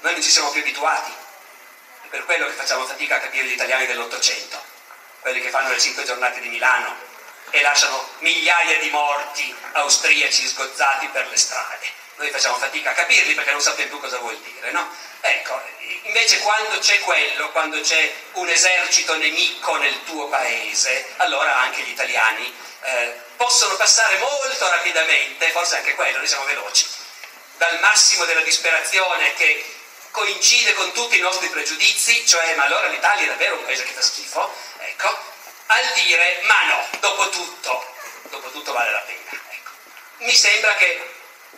Noi 0.00 0.12
non 0.12 0.22
ci 0.22 0.30
siamo 0.30 0.50
più 0.50 0.60
abituati, 0.60 1.12
è 2.02 2.06
per 2.06 2.24
quello 2.24 2.46
che 2.46 2.52
facciamo 2.52 2.86
fatica 2.86 3.16
a 3.16 3.20
capire 3.20 3.46
gli 3.46 3.52
italiani 3.52 3.86
dell'Ottocento, 3.86 4.62
quelli 5.20 5.40
che 5.40 5.50
fanno 5.50 5.70
le 5.70 5.80
cinque 5.80 6.04
giornate 6.04 6.40
di 6.40 6.48
Milano 6.48 7.07
e 7.50 7.62
lasciano 7.62 8.08
migliaia 8.18 8.78
di 8.78 8.90
morti 8.90 9.54
austriaci 9.72 10.46
sgozzati 10.46 11.06
per 11.08 11.26
le 11.28 11.36
strade. 11.36 11.86
Noi 12.16 12.30
facciamo 12.30 12.56
fatica 12.56 12.90
a 12.90 12.94
capirli 12.94 13.34
perché 13.34 13.52
non 13.52 13.60
sappiamo 13.60 13.90
più 13.90 14.00
cosa 14.00 14.18
vuol 14.18 14.36
dire, 14.38 14.70
no? 14.72 14.90
Ecco, 15.20 15.60
invece 16.02 16.38
quando 16.40 16.78
c'è 16.78 16.98
quello, 17.00 17.50
quando 17.50 17.80
c'è 17.80 18.12
un 18.32 18.48
esercito 18.48 19.16
nemico 19.16 19.76
nel 19.76 20.04
tuo 20.04 20.28
paese, 20.28 21.12
allora 21.16 21.56
anche 21.56 21.82
gli 21.82 21.90
italiani 21.90 22.52
eh, 22.82 23.20
possono 23.36 23.76
passare 23.76 24.18
molto 24.18 24.68
rapidamente, 24.68 25.50
forse 25.50 25.76
anche 25.76 25.94
quello, 25.94 26.18
noi 26.18 26.26
siamo 26.26 26.44
veloci, 26.44 26.86
dal 27.56 27.78
massimo 27.80 28.24
della 28.24 28.40
disperazione 28.42 29.34
che 29.34 29.74
coincide 30.10 30.74
con 30.74 30.92
tutti 30.92 31.18
i 31.18 31.20
nostri 31.20 31.48
pregiudizi, 31.48 32.26
cioè 32.26 32.54
ma 32.54 32.64
allora 32.64 32.88
l'Italia 32.88 33.24
è 33.24 33.28
davvero 33.28 33.56
un 33.56 33.64
paese 33.64 33.84
che 33.84 33.92
fa 33.92 34.02
schifo, 34.02 34.52
ecco, 34.78 35.36
al 35.68 35.92
dire 35.94 36.40
ma 36.44 36.66
no, 36.68 36.98
dopo 37.00 37.28
tutto, 37.30 37.94
dopo 38.30 38.50
tutto 38.50 38.72
vale 38.72 38.90
la 38.90 39.00
pena. 39.00 39.42
Ecco. 39.50 39.70
Mi 40.18 40.34
sembra 40.34 40.74
che 40.74 41.14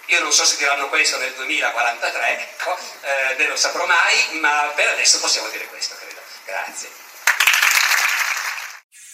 io 0.07 0.20
non 0.20 0.32
so 0.32 0.45
se 0.45 0.57
diranno 0.57 0.89
questo 0.89 1.19
nel 1.19 1.32
2043, 1.35 2.39
ecco, 2.39 2.77
eh, 3.03 3.35
ne 3.37 3.47
lo 3.47 3.57
saprò 3.57 3.87
mai, 3.87 4.39
ma 4.41 4.73
per 4.74 4.89
adesso 4.89 5.20
possiamo 5.20 5.49
dire 5.49 5.66
questo, 5.66 5.95
credo. 5.97 6.20
Grazie. 6.45 6.89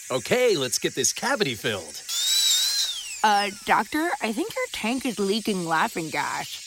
Okay, 0.09 0.55
let's 0.55 0.79
get 0.79 0.95
this 0.95 1.13
cavity 1.13 1.53
filled. 1.53 2.01
Uh, 3.23 3.51
doctor, 3.65 4.09
I 4.21 4.31
think 4.31 4.55
your 4.55 4.67
tank 4.71 5.05
is 5.05 5.19
leaking 5.19 5.65
laughing 5.65 6.09
gas. 6.09 6.66